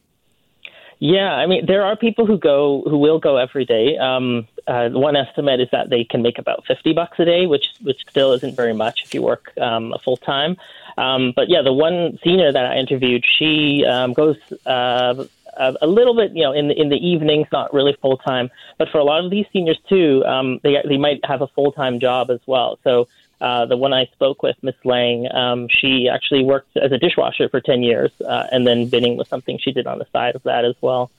Yeah, 1.05 1.33
I 1.35 1.47
mean, 1.47 1.67
there 1.67 1.83
are 1.83 1.97
people 1.97 2.27
who 2.27 2.39
go 2.39 2.85
who 2.89 2.97
will 2.97 3.19
go 3.19 3.37
every 3.37 3.65
day. 3.65 3.99
Um, 3.99 4.47
uh, 4.69 4.89
one 4.91 5.17
estimate 5.17 5.61
is 5.61 5.69
that 5.73 5.91
they 5.91 6.05
can 6.05 6.23
make 6.23 6.39
about 6.39 6.65
fifty 6.65 6.93
bucks 6.93 7.19
a 7.19 7.25
day, 7.25 7.47
which 7.47 7.65
which 7.81 8.03
still 8.09 8.31
isn't 8.35 8.55
very 8.55 8.73
much 8.73 9.03
if 9.03 9.13
you 9.13 9.21
work 9.21 9.51
um, 9.61 9.93
full 10.05 10.17
time. 10.17 10.57
Um, 10.97 11.33
but 11.35 11.49
yeah, 11.49 11.61
the 11.61 11.73
one 11.73 12.21
senior 12.23 12.53
that 12.53 12.67
I 12.67 12.77
interviewed, 12.77 13.25
she 13.37 13.85
um, 13.85 14.13
goes 14.13 14.37
uh, 14.65 15.25
a, 15.57 15.75
a 15.83 15.89
little 15.89 16.15
bit, 16.15 16.37
you 16.37 16.45
know, 16.45 16.53
in 16.53 16.69
the 16.69 16.81
in 16.81 16.89
the 16.89 17.05
evenings, 17.05 17.49
not 17.51 17.75
really 17.75 17.95
full 18.01 18.17
time. 18.19 18.49
But 18.79 18.89
for 18.91 18.99
a 18.99 19.05
lot 19.05 19.25
of 19.25 19.31
these 19.33 19.47
seniors 19.53 19.81
too, 19.89 20.25
um, 20.25 20.61
they 20.63 20.77
they 20.89 20.99
might 20.99 21.25
have 21.25 21.43
a 21.43 21.49
full 21.49 21.73
time 21.73 21.99
job 21.99 22.31
as 22.31 22.39
well. 22.47 22.79
So 22.85 23.09
uh, 23.43 23.67
the 23.67 23.77
one 23.77 23.93
I 23.93 24.07
spoke 24.07 24.45
with, 24.45 24.57
Miss 24.63 24.77
Lang, 24.85 25.27
um, 25.35 25.67
she 25.69 26.09
actually 26.09 26.45
worked 26.45 26.77
as 26.77 26.93
a 26.93 26.99
dishwasher 26.99 27.49
for 27.49 27.61
10 27.61 27.83
years, 27.83 28.13
uh, 28.21 28.47
and 28.53 28.65
then 28.65 28.87
binning 28.89 29.17
was 29.17 29.27
something 29.27 29.59
she 29.59 29.73
did 29.73 29.89
on 29.89 29.99
the 29.99 30.07
side 30.13 30.37
of 30.37 30.45
that 30.45 30.65
as 30.65 30.77
well. 30.81 31.11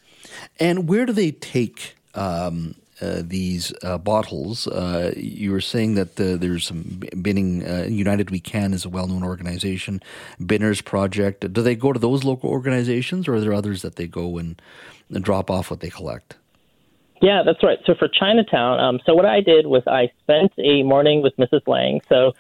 And 0.58 0.88
where 0.88 1.06
do 1.06 1.12
they 1.12 1.32
take 1.32 1.96
um, 2.16 2.76
uh, 3.02 3.24
these 3.26 3.74
uh, 3.84 3.98
bottles? 3.98 4.68
Uh, 4.68 5.14
you 5.18 5.52
were 5.52 5.60
saying 5.60 5.96
that 5.96 6.16
there's 6.16 6.66
some 6.66 7.02
binning. 7.22 7.60
United 7.92 8.30
We 8.30 8.40
Can 8.40 8.74
is 8.74 8.86
a 8.86 8.90
well 8.90 9.08
known 9.08 9.24
organization, 9.24 10.02
Binners 10.44 10.80
Project. 10.80 11.52
Do 11.52 11.62
they 11.62 11.76
go 11.76 11.92
to 11.92 12.00
those 12.00 12.24
local 12.24 12.50
organizations, 12.50 13.28
or 13.28 13.36
are 13.36 13.42
there 13.42 13.54
others 13.54 13.82
that 13.82 13.98
they 13.98 14.08
go 14.08 14.38
and, 14.38 14.62
and 15.14 15.26
drop 15.26 15.52
off 15.52 15.70
what 15.70 15.82
they 15.82 15.90
collect? 15.90 16.38
Yeah, 17.24 17.42
that's 17.46 17.64
right. 17.64 17.80
So 17.86 17.96
for 17.96 18.10
Chinatown, 18.10 18.82
um, 18.82 19.00
so 19.06 19.16
what 19.16 19.26
I 19.26 19.40
did 19.40 19.66
was 19.66 19.82
I 19.88 20.12
spent 20.24 20.52
a 20.58 20.84
morning 20.84 21.22
with 21.22 21.34
Mrs. 21.38 21.66
Lang. 21.68 22.02
So 22.10 22.34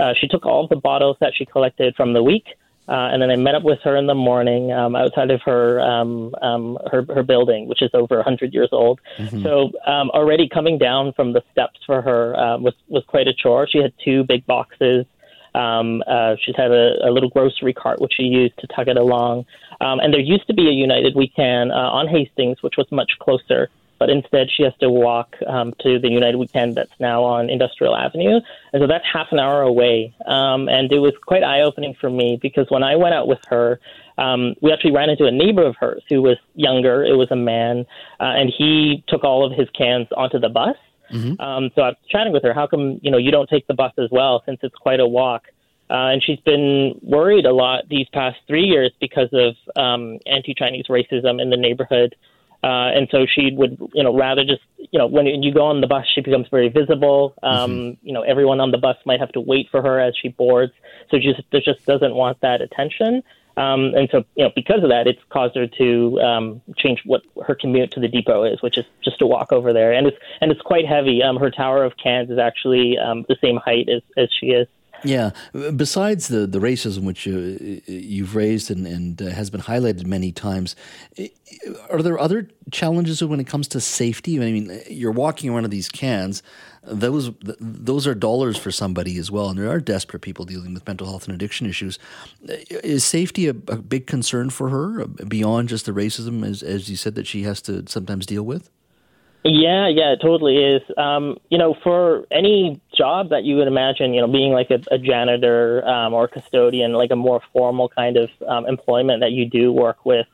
uh, 0.00 0.12
she 0.20 0.26
took 0.26 0.44
all 0.44 0.64
of 0.64 0.70
the 0.70 0.76
bottles 0.76 1.16
that 1.20 1.34
she 1.36 1.46
collected 1.46 1.94
from 1.94 2.14
the 2.14 2.22
week, 2.22 2.46
uh, 2.88 3.10
and 3.12 3.22
then 3.22 3.30
I 3.30 3.36
met 3.36 3.54
up 3.54 3.62
with 3.62 3.78
her 3.84 3.94
in 3.94 4.08
the 4.08 4.14
morning 4.16 4.72
um, 4.72 4.96
outside 4.96 5.30
of 5.30 5.40
her 5.42 5.80
um, 5.80 6.34
um, 6.42 6.78
her 6.90 7.06
her 7.14 7.22
building, 7.22 7.68
which 7.68 7.80
is 7.80 7.90
over 7.94 8.16
100 8.16 8.52
years 8.52 8.70
old. 8.72 9.00
Mm-hmm. 9.18 9.44
So 9.44 9.70
um, 9.86 10.10
already 10.10 10.48
coming 10.48 10.78
down 10.78 11.12
from 11.12 11.32
the 11.32 11.42
steps 11.52 11.78
for 11.86 12.02
her 12.02 12.36
uh, 12.36 12.58
was 12.58 12.74
was 12.88 13.04
quite 13.06 13.28
a 13.28 13.34
chore. 13.34 13.68
She 13.70 13.78
had 13.78 13.92
two 14.04 14.24
big 14.24 14.44
boxes. 14.46 15.06
Um, 15.54 16.02
uh, 16.08 16.34
she's 16.44 16.56
had 16.56 16.72
a, 16.72 17.06
a 17.06 17.10
little 17.12 17.30
grocery 17.30 17.72
cart 17.72 18.00
which 18.00 18.14
she 18.16 18.24
used 18.24 18.58
to 18.58 18.66
tug 18.66 18.88
it 18.88 18.96
along. 18.96 19.46
Um, 19.80 20.00
and 20.00 20.12
there 20.12 20.20
used 20.20 20.48
to 20.48 20.54
be 20.54 20.66
a 20.66 20.72
United 20.72 21.14
We 21.14 21.28
Can 21.28 21.70
uh, 21.70 21.74
on 21.74 22.08
Hastings, 22.08 22.60
which 22.64 22.74
was 22.76 22.90
much 22.90 23.12
closer 23.20 23.70
but 23.98 24.10
instead 24.10 24.48
she 24.54 24.62
has 24.62 24.72
to 24.80 24.90
walk 24.90 25.36
um, 25.46 25.72
to 25.80 25.98
the 25.98 26.08
United 26.08 26.36
We 26.36 26.46
Can 26.46 26.72
that's 26.74 26.92
now 26.98 27.22
on 27.22 27.50
Industrial 27.50 27.96
Avenue. 27.96 28.40
And 28.72 28.82
so 28.82 28.86
that's 28.86 29.04
half 29.10 29.28
an 29.30 29.38
hour 29.38 29.62
away. 29.62 30.14
Um, 30.26 30.68
and 30.68 30.92
it 30.92 30.98
was 30.98 31.12
quite 31.24 31.42
eye 31.42 31.62
opening 31.62 31.94
for 32.00 32.10
me 32.10 32.38
because 32.40 32.66
when 32.68 32.82
I 32.82 32.96
went 32.96 33.14
out 33.14 33.28
with 33.28 33.40
her, 33.48 33.80
um, 34.18 34.54
we 34.60 34.72
actually 34.72 34.92
ran 34.92 35.10
into 35.10 35.26
a 35.26 35.30
neighbor 35.30 35.66
of 35.66 35.76
hers 35.78 36.02
who 36.08 36.22
was 36.22 36.36
younger. 36.54 37.04
It 37.04 37.16
was 37.16 37.30
a 37.30 37.36
man, 37.36 37.86
uh, 38.20 38.34
and 38.36 38.52
he 38.56 39.02
took 39.08 39.24
all 39.24 39.44
of 39.44 39.56
his 39.58 39.68
cans 39.70 40.06
onto 40.16 40.38
the 40.38 40.48
bus. 40.48 40.76
Mm-hmm. 41.12 41.40
Um, 41.40 41.70
so 41.74 41.82
I 41.82 41.88
was 41.88 41.96
chatting 42.08 42.32
with 42.32 42.42
her. 42.44 42.54
How 42.54 42.66
come 42.66 43.00
you 43.02 43.10
know 43.10 43.18
you 43.18 43.30
don't 43.30 43.48
take 43.48 43.66
the 43.66 43.74
bus 43.74 43.92
as 43.98 44.08
well, 44.10 44.42
since 44.46 44.60
it's 44.62 44.76
quite 44.76 45.00
a 45.00 45.06
walk? 45.06 45.44
Uh, 45.90 46.12
and 46.12 46.22
she's 46.22 46.40
been 46.40 46.98
worried 47.02 47.44
a 47.44 47.52
lot 47.52 47.88
these 47.88 48.06
past 48.12 48.38
three 48.46 48.64
years 48.64 48.90
because 49.00 49.28
of 49.32 49.54
um, 49.76 50.18
anti-Chinese 50.26 50.86
racism 50.88 51.42
in 51.42 51.50
the 51.50 51.58
neighborhood. 51.58 52.16
Uh, 52.64 52.88
and 52.96 53.08
so 53.10 53.26
she 53.26 53.52
would, 53.52 53.76
you 53.92 54.02
know, 54.02 54.16
rather 54.16 54.42
just, 54.42 54.62
you 54.78 54.98
know, 54.98 55.06
when 55.06 55.26
you 55.26 55.52
go 55.52 55.66
on 55.66 55.82
the 55.82 55.86
bus, 55.86 56.06
she 56.14 56.22
becomes 56.22 56.48
very 56.48 56.70
visible. 56.70 57.34
Um, 57.42 57.70
mm-hmm. 57.70 58.06
You 58.06 58.14
know, 58.14 58.22
everyone 58.22 58.58
on 58.58 58.70
the 58.70 58.78
bus 58.78 58.96
might 59.04 59.20
have 59.20 59.32
to 59.32 59.40
wait 59.40 59.68
for 59.70 59.82
her 59.82 60.00
as 60.00 60.14
she 60.16 60.28
boards. 60.28 60.72
So 61.10 61.18
she 61.20 61.34
just, 61.34 61.42
just 61.62 61.84
doesn't 61.84 62.14
want 62.14 62.40
that 62.40 62.62
attention. 62.62 63.22
Um, 63.58 63.92
and 63.94 64.08
so, 64.10 64.24
you 64.34 64.44
know, 64.44 64.52
because 64.54 64.82
of 64.82 64.88
that, 64.88 65.06
it's 65.06 65.20
caused 65.28 65.56
her 65.56 65.66
to 65.66 66.20
um, 66.22 66.62
change 66.78 67.02
what 67.04 67.20
her 67.46 67.54
commute 67.54 67.90
to 67.92 68.00
the 68.00 68.08
depot 68.08 68.44
is, 68.44 68.62
which 68.62 68.78
is 68.78 68.86
just 69.04 69.18
to 69.18 69.26
walk 69.26 69.52
over 69.52 69.74
there. 69.74 69.92
And 69.92 70.06
it's 70.06 70.16
and 70.40 70.50
it's 70.50 70.62
quite 70.62 70.86
heavy. 70.86 71.22
Um, 71.22 71.36
her 71.36 71.50
tower 71.50 71.84
of 71.84 71.92
cans 72.02 72.30
is 72.30 72.38
actually 72.38 72.96
um, 72.98 73.26
the 73.28 73.36
same 73.42 73.58
height 73.58 73.90
as, 73.90 74.00
as 74.16 74.28
she 74.40 74.46
is. 74.46 74.66
Yeah. 75.04 75.30
Besides 75.52 76.28
the, 76.28 76.46
the 76.46 76.58
racism 76.58 77.04
which 77.04 77.26
you, 77.26 77.82
you've 77.86 78.34
raised 78.34 78.70
and, 78.70 78.86
and 78.86 79.20
uh, 79.20 79.26
has 79.26 79.50
been 79.50 79.60
highlighted 79.60 80.06
many 80.06 80.32
times, 80.32 80.74
are 81.90 82.02
there 82.02 82.18
other 82.18 82.48
challenges 82.70 83.22
when 83.22 83.40
it 83.40 83.46
comes 83.46 83.68
to 83.68 83.80
safety? 83.80 84.36
I 84.36 84.50
mean, 84.50 84.80
you're 84.88 85.12
walking 85.12 85.50
around 85.50 85.62
with 85.62 85.70
these 85.70 85.88
cans. 85.88 86.42
Those 86.86 87.30
those 87.40 88.06
are 88.06 88.14
dollars 88.14 88.58
for 88.58 88.70
somebody 88.70 89.16
as 89.16 89.30
well, 89.30 89.48
and 89.48 89.58
there 89.58 89.70
are 89.70 89.80
desperate 89.80 90.20
people 90.20 90.44
dealing 90.44 90.74
with 90.74 90.86
mental 90.86 91.06
health 91.06 91.26
and 91.26 91.34
addiction 91.34 91.66
issues. 91.66 91.98
Is 92.68 93.04
safety 93.04 93.46
a, 93.46 93.50
a 93.52 93.76
big 93.76 94.06
concern 94.06 94.50
for 94.50 94.68
her 94.68 95.06
beyond 95.06 95.70
just 95.70 95.86
the 95.86 95.92
racism, 95.92 96.46
as 96.46 96.62
as 96.62 96.90
you 96.90 96.96
said 96.96 97.14
that 97.14 97.26
she 97.26 97.44
has 97.44 97.62
to 97.62 97.84
sometimes 97.88 98.26
deal 98.26 98.42
with? 98.42 98.70
Yeah, 99.46 99.88
yeah, 99.88 100.12
it 100.12 100.20
totally 100.22 100.56
is. 100.56 100.80
Um, 100.96 101.36
you 101.50 101.58
know, 101.58 101.76
for 101.82 102.24
any 102.30 102.80
job 102.96 103.28
that 103.28 103.44
you 103.44 103.56
would 103.56 103.68
imagine, 103.68 104.14
you 104.14 104.22
know, 104.22 104.26
being 104.26 104.52
like 104.52 104.70
a, 104.70 104.80
a 104.90 104.98
janitor 104.98 105.86
um, 105.86 106.14
or 106.14 106.28
custodian, 106.28 106.94
like 106.94 107.10
a 107.10 107.16
more 107.16 107.42
formal 107.52 107.90
kind 107.90 108.16
of 108.16 108.30
um, 108.48 108.66
employment 108.66 109.20
that 109.20 109.32
you 109.32 109.44
do 109.48 109.70
work 109.70 110.06
with, 110.06 110.26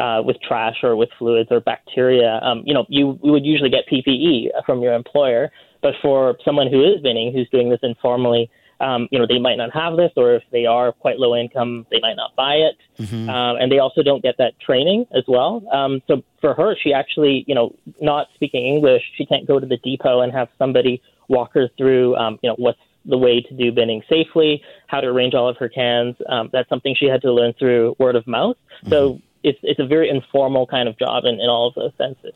uh, 0.00 0.22
with 0.24 0.40
trash 0.40 0.78
or 0.82 0.96
with 0.96 1.08
fluids 1.20 1.52
or 1.52 1.60
bacteria, 1.60 2.40
um, 2.42 2.64
you 2.66 2.74
know, 2.74 2.84
you, 2.88 3.16
you 3.22 3.30
would 3.30 3.46
usually 3.46 3.70
get 3.70 3.86
PPE 3.86 4.48
from 4.66 4.82
your 4.82 4.94
employer. 4.94 5.52
But 5.80 5.94
for 6.02 6.36
someone 6.44 6.68
who 6.68 6.82
is 6.82 7.00
binning, 7.00 7.32
who's 7.32 7.48
doing 7.50 7.70
this 7.70 7.78
informally, 7.84 8.50
um, 8.80 9.08
you 9.10 9.18
know, 9.18 9.26
they 9.26 9.38
might 9.38 9.56
not 9.56 9.72
have 9.72 9.96
this, 9.96 10.12
or 10.16 10.34
if 10.34 10.42
they 10.52 10.66
are 10.66 10.92
quite 10.92 11.18
low 11.18 11.34
income, 11.34 11.86
they 11.90 12.00
might 12.00 12.14
not 12.14 12.36
buy 12.36 12.54
it. 12.54 12.76
Mm-hmm. 12.98 13.28
Um, 13.28 13.56
and 13.56 13.72
they 13.72 13.78
also 13.78 14.02
don't 14.02 14.22
get 14.22 14.36
that 14.38 14.58
training 14.60 15.06
as 15.12 15.24
well. 15.26 15.62
Um, 15.72 16.02
so 16.06 16.22
for 16.40 16.54
her, 16.54 16.76
she 16.80 16.92
actually, 16.92 17.44
you 17.46 17.54
know, 17.54 17.74
not 18.00 18.28
speaking 18.34 18.64
English, 18.64 19.02
she 19.16 19.26
can't 19.26 19.46
go 19.46 19.58
to 19.58 19.66
the 19.66 19.78
depot 19.78 20.20
and 20.20 20.32
have 20.32 20.48
somebody 20.58 21.02
walk 21.28 21.54
her 21.54 21.68
through, 21.76 22.16
um, 22.16 22.38
you 22.42 22.48
know, 22.48 22.56
what's 22.58 22.78
the 23.04 23.18
way 23.18 23.40
to 23.40 23.54
do 23.54 23.72
binning 23.72 24.02
safely, 24.08 24.62
how 24.86 25.00
to 25.00 25.06
arrange 25.06 25.34
all 25.34 25.48
of 25.48 25.56
her 25.56 25.68
cans. 25.68 26.16
Um, 26.28 26.50
that's 26.52 26.68
something 26.68 26.94
she 26.94 27.06
had 27.06 27.22
to 27.22 27.32
learn 27.32 27.54
through 27.58 27.96
word 27.98 28.16
of 28.16 28.26
mouth. 28.26 28.56
Mm-hmm. 28.82 28.90
So 28.90 29.20
it's 29.42 29.58
it's 29.62 29.80
a 29.80 29.86
very 29.86 30.08
informal 30.10 30.66
kind 30.66 30.88
of 30.88 30.98
job 30.98 31.24
in, 31.24 31.34
in 31.34 31.48
all 31.48 31.68
of 31.68 31.74
those 31.74 31.92
senses. 31.96 32.34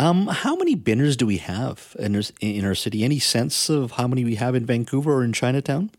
Um, 0.00 0.28
how 0.28 0.56
many 0.56 0.74
binners 0.76 1.14
do 1.14 1.26
we 1.26 1.36
have 1.36 1.94
in 1.98 2.16
our, 2.16 2.22
in 2.40 2.64
our 2.64 2.74
city? 2.74 3.04
Any 3.04 3.18
sense 3.18 3.68
of 3.68 3.92
how 3.92 4.08
many 4.08 4.24
we 4.24 4.36
have 4.36 4.54
in 4.54 4.64
Vancouver 4.64 5.12
or 5.12 5.22
in 5.22 5.34
Chinatown? 5.34 5.90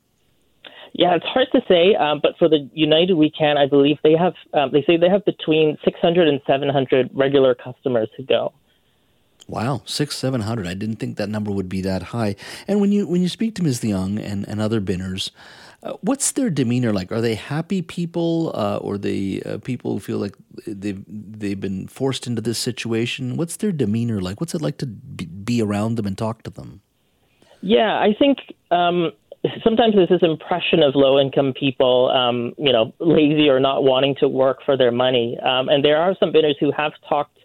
Yeah, 0.93 1.13
it's 1.13 1.25
hard 1.25 1.49
to 1.51 1.61
say, 1.67 1.93
um, 1.93 2.19
but 2.19 2.35
for 2.39 2.49
the 2.49 2.67
United 2.73 3.13
We 3.13 3.29
Can, 3.29 3.59
I 3.59 3.67
believe 3.67 3.99
they 4.03 4.13
have. 4.13 4.33
Um, 4.55 4.71
they 4.71 4.81
say 4.81 4.97
they 4.97 5.07
have 5.07 5.23
between 5.23 5.77
600 5.85 6.27
and 6.27 6.41
700 6.47 7.11
regular 7.13 7.53
customers 7.53 8.09
who 8.17 8.23
go. 8.23 8.53
Wow, 9.47 9.83
six, 9.85 10.17
seven 10.17 10.41
hundred. 10.41 10.65
I 10.65 10.73
didn't 10.73 10.95
think 10.95 11.17
that 11.17 11.29
number 11.29 11.51
would 11.51 11.69
be 11.69 11.81
that 11.81 12.03
high. 12.03 12.35
And 12.67 12.79
when 12.81 12.91
you 12.91 13.05
when 13.05 13.21
you 13.21 13.27
speak 13.27 13.53
to 13.55 13.63
Ms. 13.63 13.81
Leung 13.81 14.19
and, 14.19 14.47
and 14.47 14.61
other 14.61 14.79
binners, 14.79 15.31
uh, 15.83 15.93
what's 16.01 16.33
their 16.33 16.49
demeanor 16.49 16.93
like? 16.93 17.11
Are 17.11 17.21
they 17.21 17.35
happy 17.35 17.81
people, 17.81 18.51
uh, 18.53 18.77
or 18.77 18.97
they 18.97 19.41
uh, 19.41 19.57
people 19.57 19.93
who 19.93 19.99
feel 19.99 20.19
like 20.19 20.35
they've 20.67 21.03
they've 21.07 21.59
been 21.59 21.87
forced 21.87 22.27
into 22.27 22.41
this 22.41 22.59
situation? 22.59 23.35
What's 23.35 23.57
their 23.57 23.71
demeanor 23.71 24.21
like? 24.21 24.39
What's 24.39 24.53
it 24.53 24.61
like 24.61 24.77
to 24.77 24.85
be, 24.85 25.61
around 25.61 25.95
them 25.95 26.05
and 26.05 26.17
talk 26.17 26.43
to 26.43 26.51
them? 26.51 26.81
Yeah, 27.61 27.99
I 27.99 28.13
think 28.17 28.37
um, 28.69 29.11
sometimes 29.63 29.95
there's 29.95 30.09
this 30.09 30.21
impression 30.21 30.83
of 30.83 30.95
low 30.95 31.19
income 31.19 31.53
people, 31.59 32.09
um, 32.09 32.53
you 32.57 32.71
know, 32.71 32.93
lazy 32.99 33.49
or 33.49 33.59
not 33.59 33.83
wanting 33.83 34.15
to 34.19 34.27
work 34.27 34.59
for 34.63 34.77
their 34.77 34.91
money. 34.91 35.37
Um, 35.39 35.67
and 35.67 35.83
there 35.83 35.97
are 35.97 36.15
some 36.19 36.31
binners 36.31 36.57
who 36.59 36.71
have 36.71 36.93
talked 37.09 37.37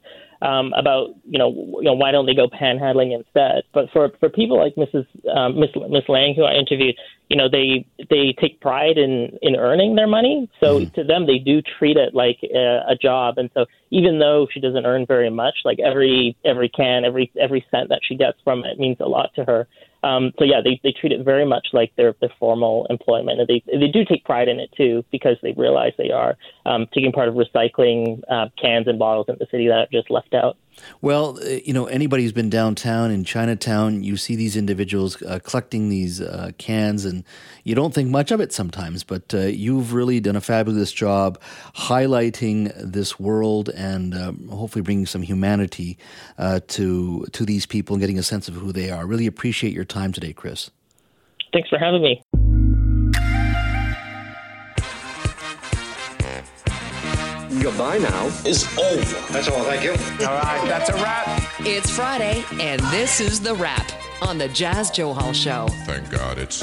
um, 0.42 0.72
about 0.74 1.14
you 1.24 1.38
know 1.38 1.50
you 1.50 1.82
know 1.82 1.94
why 1.94 2.12
don't 2.12 2.26
they 2.26 2.34
go 2.34 2.48
panhandling 2.48 3.14
instead? 3.14 3.62
But 3.72 3.90
for 3.92 4.10
for 4.20 4.28
people 4.28 4.58
like 4.58 4.74
Mrs. 4.74 5.06
Um, 5.34 5.58
Miss 5.58 5.70
Miss 5.88 6.08
Lang 6.08 6.34
who 6.34 6.44
I 6.44 6.54
interviewed, 6.54 6.96
you 7.28 7.36
know 7.36 7.48
they 7.48 7.86
they 8.10 8.34
take 8.40 8.60
pride 8.60 8.98
in 8.98 9.38
in 9.42 9.56
earning 9.56 9.96
their 9.96 10.06
money. 10.06 10.50
So 10.60 10.80
mm. 10.80 10.92
to 10.94 11.04
them 11.04 11.26
they 11.26 11.38
do 11.38 11.62
treat 11.78 11.96
it 11.96 12.14
like 12.14 12.38
a, 12.42 12.82
a 12.88 12.96
job. 13.00 13.38
And 13.38 13.50
so 13.54 13.66
even 13.90 14.18
though 14.18 14.46
she 14.52 14.60
doesn't 14.60 14.84
earn 14.84 15.06
very 15.06 15.30
much, 15.30 15.54
like 15.64 15.78
every 15.80 16.36
every 16.44 16.68
can 16.68 17.04
every 17.04 17.30
every 17.40 17.64
cent 17.70 17.88
that 17.88 18.00
she 18.06 18.14
gets 18.14 18.38
from 18.44 18.64
it 18.64 18.78
means 18.78 18.98
a 19.00 19.06
lot 19.06 19.30
to 19.36 19.44
her. 19.44 19.66
Um, 20.06 20.32
so 20.38 20.44
yeah, 20.44 20.60
they, 20.62 20.80
they 20.84 20.92
treat 20.92 21.12
it 21.12 21.24
very 21.24 21.44
much 21.44 21.68
like 21.72 21.92
their, 21.96 22.14
their 22.20 22.32
formal 22.38 22.86
employment, 22.90 23.40
and 23.40 23.48
they 23.48 23.62
they 23.66 23.88
do 23.88 24.04
take 24.04 24.24
pride 24.24 24.48
in 24.48 24.60
it 24.60 24.70
too 24.76 25.04
because 25.10 25.36
they 25.42 25.52
realize 25.52 25.92
they 25.98 26.12
are 26.12 26.36
um, 26.64 26.86
taking 26.94 27.10
part 27.10 27.28
of 27.28 27.34
recycling 27.34 28.20
uh, 28.30 28.46
cans 28.60 28.86
and 28.86 28.98
bottles 28.98 29.26
in 29.28 29.36
the 29.40 29.46
city 29.50 29.66
that 29.66 29.78
are 29.78 29.88
just 29.92 30.10
left 30.10 30.32
out. 30.32 30.56
Well, 31.00 31.38
uh, 31.42 31.58
you 31.64 31.72
know, 31.72 31.86
anybody 31.86 32.22
who's 32.22 32.32
been 32.32 32.50
downtown 32.50 33.10
in 33.10 33.24
Chinatown, 33.24 34.02
you 34.02 34.16
see 34.16 34.36
these 34.36 34.56
individuals 34.56 35.20
uh, 35.22 35.38
collecting 35.42 35.88
these 35.88 36.20
uh, 36.20 36.52
cans, 36.58 37.04
and 37.04 37.24
you 37.64 37.74
don't 37.74 37.94
think 37.94 38.10
much 38.10 38.30
of 38.30 38.40
it 38.40 38.52
sometimes. 38.52 39.04
But 39.04 39.34
uh, 39.34 39.38
you've 39.38 39.92
really 39.92 40.20
done 40.20 40.36
a 40.36 40.40
fabulous 40.40 40.92
job 40.92 41.40
highlighting 41.74 42.72
this 42.76 43.18
world 43.18 43.68
and 43.70 44.14
um, 44.14 44.48
hopefully 44.48 44.82
bringing 44.82 45.06
some 45.06 45.22
humanity 45.22 45.98
uh, 46.38 46.60
to 46.68 47.26
to 47.32 47.44
these 47.44 47.66
people 47.66 47.94
and 47.94 48.00
getting 48.00 48.18
a 48.18 48.22
sense 48.22 48.48
of 48.48 48.54
who 48.54 48.72
they 48.72 48.90
are. 48.90 49.06
Really 49.06 49.26
appreciate 49.26 49.72
your 49.72 49.84
time 49.84 50.12
today, 50.12 50.32
Chris. 50.32 50.70
Thanks 51.52 51.68
for 51.68 51.78
having 51.78 52.02
me. 52.02 52.22
Goodbye 57.66 57.98
now 57.98 58.26
is 58.44 58.64
over. 58.78 59.32
That's 59.32 59.48
all. 59.48 59.64
Thank 59.64 59.82
you. 59.82 59.90
All 60.24 60.34
right, 60.34 60.64
that's 60.68 60.88
a 60.88 60.94
wrap. 60.94 61.26
It's 61.58 61.90
Friday, 61.90 62.44
and 62.60 62.80
this 62.92 63.20
is 63.20 63.40
the 63.40 63.56
wrap 63.56 63.90
on 64.22 64.38
the 64.38 64.46
Jas 64.46 64.88
Johal 64.92 65.34
Show. 65.34 65.66
Thank 65.84 66.08
God 66.08 66.38
it's. 66.38 66.62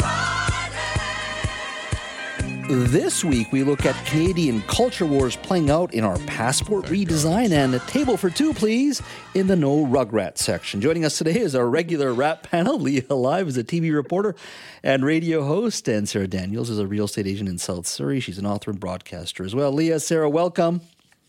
This 2.69 3.25
week, 3.25 3.51
we 3.51 3.61
look 3.61 3.85
at 3.85 4.05
Canadian 4.05 4.61
culture 4.61 5.05
wars 5.05 5.35
playing 5.35 5.69
out 5.69 5.93
in 5.93 6.05
our 6.05 6.17
passport 6.19 6.85
redesign 6.85 7.51
and 7.51 7.75
a 7.75 7.79
table 7.79 8.15
for 8.15 8.29
two, 8.29 8.53
please, 8.53 9.01
in 9.33 9.47
the 9.47 9.55
No 9.57 9.85
Rugrat 9.85 10.37
section. 10.37 10.79
Joining 10.79 11.03
us 11.03 11.17
today 11.17 11.37
is 11.37 11.55
our 11.55 11.67
regular 11.67 12.13
wrap 12.13 12.43
panel. 12.43 12.79
Leah 12.79 13.13
Live 13.13 13.49
is 13.49 13.57
a 13.57 13.65
TV 13.65 13.93
reporter 13.93 14.33
and 14.81 15.03
radio 15.03 15.43
host, 15.43 15.89
and 15.89 16.07
Sarah 16.07 16.25
Daniels 16.25 16.69
is 16.69 16.79
a 16.79 16.87
real 16.87 17.03
estate 17.03 17.27
agent 17.27 17.49
in 17.49 17.57
South 17.57 17.85
Surrey. 17.85 18.21
She's 18.21 18.39
an 18.39 18.45
author 18.45 18.71
and 18.71 18.79
broadcaster 18.79 19.43
as 19.43 19.53
well. 19.53 19.73
Leah, 19.73 19.99
Sarah, 19.99 20.29
welcome. 20.29 20.79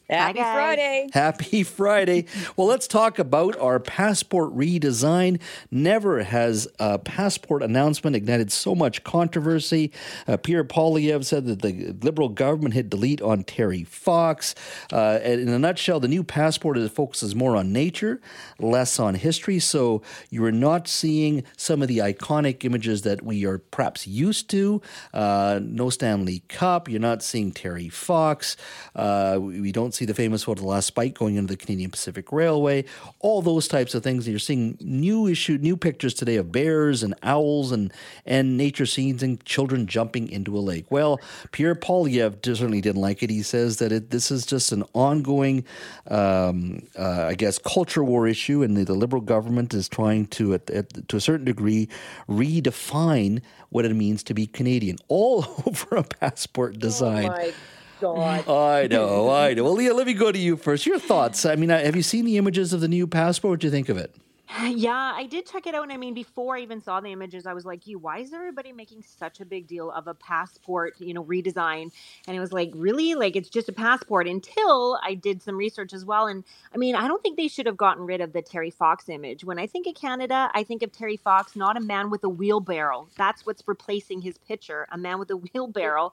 Happy 0.09 0.39
Friday. 0.39 1.09
Happy 1.15 1.63
Friday. 1.63 2.27
Well, 2.57 2.67
let's 2.67 2.87
talk 2.87 3.19
about 3.19 3.59
our 3.59 3.81
passport 3.81 4.55
redesign. 4.55 5.41
Never 5.71 6.23
has 6.23 6.69
a 6.79 6.99
passport 6.99 7.63
announcement 7.63 8.15
ignited 8.15 8.53
so 8.53 8.75
much 8.75 9.03
controversy. 9.03 9.93
Uh, 10.29 10.37
Pierre 10.37 10.65
Poilievre 10.65 11.25
said 11.25 11.47
that 11.47 11.63
the 11.63 11.95
Liberal 12.03 12.29
government 12.29 12.75
hit 12.75 12.91
delete 12.91 13.23
on 13.23 13.45
Terry 13.45 13.85
Fox. 13.85 14.55
Uh, 14.93 15.21
in 15.23 15.49
a 15.49 15.59
nutshell, 15.59 16.01
the 16.01 16.09
new 16.09 16.23
passport 16.23 16.79
focuses 16.91 17.35
more 17.35 17.57
on 17.57 17.73
nature, 17.73 18.21
less 18.59 18.99
on 18.99 19.15
history. 19.15 19.59
So 19.59 20.03
you 20.29 20.45
are 20.45 20.53
not 20.53 20.87
seeing 20.87 21.45
some 21.57 21.81
of 21.81 21.89
the 21.89 21.99
iconic 21.99 22.65
images 22.65 23.03
that 23.03 23.23
we 23.23 23.47
are 23.47 23.59
perhaps 23.59 24.07
used 24.07 24.51
to. 24.51 24.83
Uh, 25.15 25.61
no 25.63 25.89
Stanley 25.89 26.43
Cup. 26.49 26.91
You're 26.91 27.01
not 27.01 27.23
seeing 27.23 27.53
Terry 27.53 27.89
Fox. 27.89 28.57
Uh, 28.95 29.39
we 29.41 29.73
don't 29.73 29.94
see 29.95 30.05
the 30.05 30.15
famous 30.15 30.45
photo 30.45 30.61
of 30.61 30.65
the 30.65 30.71
last 30.71 30.87
spike 30.87 31.15
going 31.15 31.37
into 31.37 31.53
the 31.53 31.57
Canadian 31.57 31.91
Pacific 31.91 32.33
Railway, 32.33 32.85
all 33.21 33.43
those 33.43 33.69
types 33.69 33.95
of 33.95 34.03
things. 34.03 34.27
And 34.27 34.33
You're 34.33 34.39
seeing 34.39 34.77
new 34.81 35.27
issue, 35.27 35.59
new 35.59 35.77
pictures 35.77 36.15
today 36.15 36.37
of 36.37 36.53
bears 36.53 37.03
and 37.03 37.15
owls 37.23 37.73
and 37.73 37.93
and 38.27 38.57
nature 38.57 38.87
scenes 38.87 39.23
and 39.23 39.45
children 39.45 39.87
jumping 39.87 40.29
into 40.29 40.57
a 40.57 40.61
lake. 40.61 40.87
Well, 40.91 41.21
Pierre 41.53 41.75
Poilievre 41.75 42.45
certainly 42.45 42.81
didn't 42.81 43.01
like 43.01 43.23
it. 43.23 43.31
He 43.31 43.43
says 43.43 43.79
that 43.79 43.93
it, 43.93 44.11
this 44.11 44.31
is 44.31 44.47
just 44.47 44.73
an 44.73 44.85
ongoing, 44.93 45.65
um, 46.09 46.83
uh, 46.99 47.27
I 47.29 47.35
guess, 47.35 47.59
culture 47.59 48.05
war 48.05 48.27
issue, 48.27 48.63
and 48.63 48.77
the, 48.77 48.85
the 48.85 48.95
Liberal 48.95 49.23
government 49.23 49.75
is 49.75 49.89
trying 49.89 50.27
to, 50.29 50.55
at, 50.55 50.71
at, 50.71 51.09
to 51.09 51.17
a 51.17 51.21
certain 51.21 51.45
degree, 51.45 51.89
redefine 52.29 53.43
what 53.71 53.85
it 53.85 53.95
means 53.95 54.23
to 54.25 54.35
be 54.35 54.47
Canadian, 54.47 54.97
all 55.09 55.45
over 55.67 55.97
a 55.97 56.05
passport 56.05 56.79
design. 56.79 57.31
Oh 57.31 57.53
God. 58.01 58.49
I 58.49 58.87
know, 58.87 59.31
I 59.31 59.55
know. 59.55 59.65
Well, 59.65 59.75
Leah, 59.75 59.95
let 59.95 60.07
me 60.07 60.15
go 60.15 60.33
to 60.33 60.39
you 60.39 60.57
first. 60.57 60.87
Your 60.87 60.99
thoughts? 60.99 61.45
I 61.45 61.57
mean, 61.57 61.71
have 61.71 61.97
you 61.97 62.03
seen 62.03 62.25
the 62.25 62.37
images 62.37 62.73
of 62.73 62.81
the 62.81 62.89
new 62.89 63.07
passport? 63.07 63.51
What 63.51 63.61
do 63.61 63.67
you 63.67 63.71
think 63.71 63.89
of 63.89 63.97
it? 63.97 64.15
Yeah, 64.75 65.13
I 65.15 65.27
did 65.27 65.47
check 65.47 65.67
it 65.67 65.75
out. 65.75 65.85
And 65.85 65.93
I 65.93 65.97
mean, 65.97 66.15
before 66.15 66.57
I 66.57 66.61
even 66.61 66.81
saw 66.81 67.01
the 67.01 67.13
images, 67.13 67.47
I 67.47 67.53
was 67.53 67.65
like, 67.65 67.87
you, 67.87 67.99
why 67.99 68.19
is 68.19 68.33
everybody 68.33 68.73
making 68.73 69.03
such 69.03 69.41
a 69.41 69.45
big 69.45 69.67
deal 69.67 69.91
of 69.91 70.07
a 70.07 70.15
passport, 70.15 70.95
you 70.99 71.15
know, 71.15 71.25
redesign? 71.25 71.91
And 72.27 72.37
it 72.37 72.41
was 72.41 72.53
like, 72.53 72.71
really? 72.75 73.15
Like, 73.15 73.37
it's 73.37 73.49
just 73.49 73.69
a 73.69 73.73
passport 73.73 74.27
until 74.27 74.99
I 75.03 75.15
did 75.15 75.43
some 75.43 75.57
research 75.57 75.93
as 75.93 76.05
well. 76.05 76.27
And 76.27 76.45
I 76.75 76.79
mean, 76.79 76.95
I 76.95 77.09
don't 77.09 77.23
think 77.23 77.37
they 77.37 77.49
should 77.49 77.67
have 77.67 77.77
gotten 77.77 78.05
rid 78.05 78.21
of 78.21 78.33
the 78.33 78.43
Terry 78.43 78.71
Fox 78.71 79.09
image. 79.09 79.45
When 79.45 79.59
I 79.59 79.67
think 79.67 79.87
of 79.87 79.95
Canada, 79.95 80.51
I 80.55 80.65
think 80.65 80.83
of 80.83 80.93
Terry 80.93 81.17
Fox, 81.17 81.57
not 81.57 81.77
a 81.77 81.81
man 81.81 82.11
with 82.11 82.25
a 82.25 82.29
wheelbarrow. 82.29 83.09
That's 83.17 83.47
what's 83.47 83.63
replacing 83.67 84.23
his 84.23 84.39
picture, 84.39 84.87
a 84.93 84.99
man 84.99 85.19
with 85.19 85.31
a 85.31 85.37
wheelbarrow. 85.55 86.13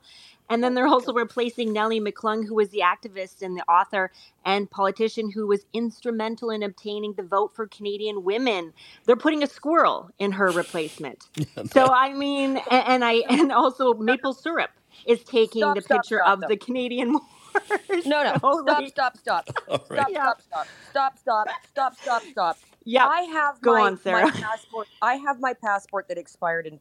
And 0.49 0.63
then 0.63 0.73
oh 0.73 0.75
they're 0.75 0.87
also 0.87 1.13
replacing 1.13 1.73
Nellie 1.73 2.01
McClung, 2.01 2.45
who 2.47 2.55
was 2.55 2.69
the 2.69 2.81
activist 2.81 3.41
and 3.41 3.57
the 3.57 3.63
author 3.63 4.11
and 4.45 4.69
politician 4.69 5.31
who 5.31 5.47
was 5.47 5.65
instrumental 5.73 6.49
in 6.49 6.63
obtaining 6.63 7.13
the 7.13 7.23
vote 7.23 7.55
for 7.55 7.67
Canadian 7.67 8.23
women. 8.23 8.73
They're 9.05 9.15
putting 9.15 9.43
a 9.43 9.47
squirrel 9.47 10.09
in 10.19 10.33
her 10.33 10.49
replacement. 10.51 11.27
so 11.71 11.85
I 11.87 12.13
mean, 12.13 12.57
and, 12.69 12.87
and 12.87 13.05
I 13.05 13.13
and 13.29 13.51
also 13.51 13.93
maple 13.95 14.33
syrup 14.33 14.71
is 15.07 15.23
taking 15.23 15.61
Stop, 15.61 15.75
the 15.75 15.81
stop, 15.81 15.97
picture 16.01 16.21
stop, 16.23 16.41
of 16.43 16.49
the 16.49 16.57
Canadian 16.57 17.13
wars. 17.89 18.05
No, 18.05 18.23
no. 18.23 18.37
So, 18.41 18.61
Stop, 18.63 18.67
like- 18.67 18.89
stop, 18.89 19.17
stop. 19.17 19.49
Stop, 19.49 19.89
right. 19.89 20.07
stop, 20.09 20.41
stop, 20.41 20.67
stop, 20.89 21.17
stop, 21.17 21.47
stop, 21.69 21.95
stop, 21.97 22.23
stop. 22.23 22.57
Yeah. 22.83 23.05
I 23.07 23.21
have 23.21 23.61
Go 23.61 23.73
my, 23.75 23.81
on, 23.81 23.97
Sarah. 23.97 24.25
my 24.25 24.31
passport. 24.31 24.87
I 25.01 25.15
have 25.15 25.39
my 25.39 25.53
passport 25.53 26.07
that 26.09 26.17
expired 26.17 26.65
in 26.67 26.79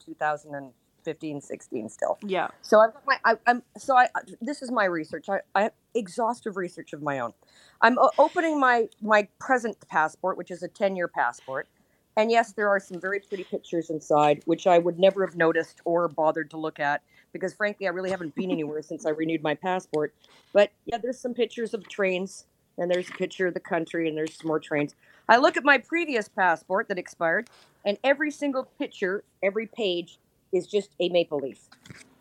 2015, 1.04 1.40
16 1.40 1.88
still. 1.88 2.18
Yeah. 2.24 2.48
So 2.62 2.80
I've 2.80 2.92
got 2.92 3.02
my, 3.06 3.18
I, 3.24 3.34
I'm, 3.46 3.62
so 3.76 3.96
I, 3.96 4.08
this 4.40 4.62
is 4.62 4.70
my 4.70 4.84
research. 4.84 5.28
I, 5.28 5.40
I 5.54 5.70
exhaustive 5.94 6.56
research 6.56 6.92
of 6.92 7.02
my 7.02 7.20
own. 7.20 7.32
I'm 7.80 7.98
opening 8.18 8.60
my, 8.60 8.88
my 9.00 9.28
present 9.38 9.76
passport, 9.88 10.36
which 10.36 10.50
is 10.50 10.62
a 10.62 10.68
10 10.68 10.96
year 10.96 11.08
passport. 11.08 11.68
And 12.16 12.30
yes, 12.30 12.52
there 12.52 12.68
are 12.68 12.80
some 12.80 13.00
very 13.00 13.20
pretty 13.20 13.44
pictures 13.44 13.88
inside, 13.88 14.42
which 14.44 14.66
I 14.66 14.78
would 14.78 14.98
never 14.98 15.24
have 15.24 15.36
noticed 15.36 15.80
or 15.84 16.08
bothered 16.08 16.50
to 16.50 16.56
look 16.56 16.80
at 16.80 17.02
because, 17.32 17.54
frankly, 17.54 17.86
I 17.86 17.90
really 17.90 18.10
haven't 18.10 18.34
been 18.34 18.50
anywhere 18.50 18.82
since 18.82 19.06
I 19.06 19.10
renewed 19.10 19.42
my 19.42 19.54
passport. 19.54 20.12
But 20.52 20.70
yeah, 20.84 20.98
there's 20.98 21.18
some 21.18 21.34
pictures 21.34 21.72
of 21.72 21.88
trains, 21.88 22.46
and 22.76 22.90
there's 22.90 23.08
a 23.08 23.12
picture 23.12 23.46
of 23.46 23.54
the 23.54 23.60
country, 23.60 24.08
and 24.08 24.16
there's 24.16 24.36
some 24.36 24.48
more 24.48 24.58
trains. 24.58 24.94
I 25.28 25.36
look 25.36 25.56
at 25.56 25.64
my 25.64 25.78
previous 25.78 26.28
passport 26.28 26.88
that 26.88 26.98
expired, 26.98 27.48
and 27.84 27.96
every 28.02 28.30
single 28.30 28.64
picture, 28.64 29.22
every 29.42 29.66
page 29.66 30.18
is 30.52 30.66
just 30.66 30.90
a 31.00 31.08
maple 31.08 31.38
leaf. 31.38 31.68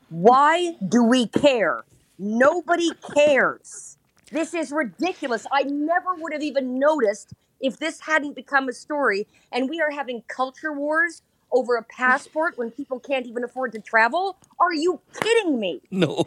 Why 0.09 0.75
do 0.87 1.03
we 1.03 1.27
care? 1.27 1.83
Nobody 2.17 2.89
cares. 3.15 3.97
This 4.31 4.53
is 4.53 4.71
ridiculous. 4.71 5.45
I 5.51 5.63
never 5.63 6.15
would 6.15 6.33
have 6.33 6.43
even 6.43 6.79
noticed 6.79 7.33
if 7.61 7.77
this 7.77 8.01
hadn't 8.01 8.35
become 8.35 8.69
a 8.69 8.73
story. 8.73 9.27
And 9.51 9.69
we 9.69 9.81
are 9.81 9.91
having 9.91 10.23
culture 10.27 10.73
wars 10.73 11.21
over 11.51 11.75
a 11.77 11.83
passport 11.83 12.57
when 12.57 12.71
people 12.71 12.99
can't 12.99 13.25
even 13.25 13.43
afford 13.43 13.71
to 13.73 13.79
travel. 13.79 14.37
Are 14.59 14.73
you 14.73 15.01
kidding 15.21 15.59
me? 15.59 15.81
No. 15.91 16.25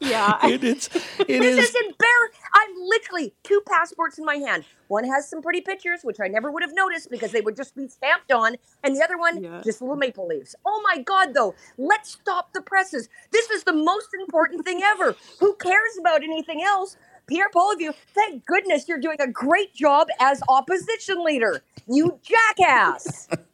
Yeah. 0.00 0.38
It 0.48 0.64
is. 0.64 0.88
It 1.20 1.26
this 1.28 1.58
is. 1.58 1.68
is 1.70 1.74
embarrassing. 1.76 2.40
I'm 2.54 2.70
literally 2.86 3.34
two 3.44 3.62
passports 3.68 4.18
in 4.18 4.24
my 4.24 4.34
hand. 4.36 4.64
One 4.88 5.04
has 5.04 5.28
some 5.30 5.40
pretty 5.42 5.60
pictures, 5.60 6.00
which 6.02 6.18
I 6.20 6.26
never 6.28 6.50
would 6.50 6.62
have 6.62 6.74
noticed 6.74 7.08
because 7.10 7.30
they 7.32 7.40
would 7.40 7.56
just 7.56 7.76
be 7.76 7.86
stamped 7.88 8.32
on, 8.32 8.56
and 8.82 8.96
the 8.96 9.02
other 9.02 9.16
one 9.16 9.42
Yeah. 9.42 9.60
just 9.64 9.80
little 9.80 9.96
maple 9.96 10.26
leaves. 10.26 10.56
Oh 10.66 10.82
my 10.84 11.00
God, 11.02 11.34
though, 11.34 11.54
let's 11.78 12.10
stop 12.10 12.52
the 12.52 12.60
presses. 12.60 13.08
This 13.30 13.48
is 13.50 13.62
the 13.64 13.72
most 13.72 14.08
important 14.20 14.64
thing 14.64 14.82
ever. 14.84 15.14
Who 15.40 15.54
cares 15.54 15.96
about 16.00 16.22
anything 16.24 16.62
else? 16.62 16.96
Pierre 17.28 17.48
Poilievre, 17.54 17.94
thank 18.14 18.44
goodness 18.44 18.88
you're 18.88 18.98
doing 18.98 19.16
a 19.20 19.28
great 19.28 19.72
job 19.72 20.08
as 20.20 20.42
opposition 20.48 21.24
leader. 21.24 21.62
You 21.86 22.18
jackass. 22.22 23.28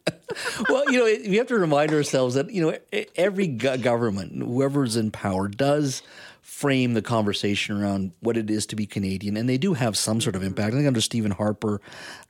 well, 0.69 0.85
you 0.91 0.99
know, 0.99 1.31
we 1.31 1.37
have 1.37 1.47
to 1.49 1.59
remind 1.59 1.93
ourselves 1.93 2.35
that 2.35 2.51
you 2.51 2.63
know 2.63 3.07
every 3.17 3.47
government, 3.47 4.43
whoever's 4.43 4.97
in 4.97 5.11
power, 5.11 5.49
does 5.49 6.03
frame 6.59 6.95
the 6.95 7.03
conversation 7.03 7.81
around 7.81 8.11
what 8.19 8.37
it 8.37 8.51
is 8.51 8.67
to 8.67 8.75
be 8.75 8.85
Canadian, 8.85 9.37
and 9.37 9.49
they 9.49 9.59
do 9.59 9.75
have 9.75 9.97
some 9.97 10.21
sort 10.21 10.35
of 10.35 10.43
impact. 10.43 10.75
I 10.75 10.77
think 10.77 10.89
under 10.89 11.01
Stephen 11.01 11.31
Harper, 11.31 11.81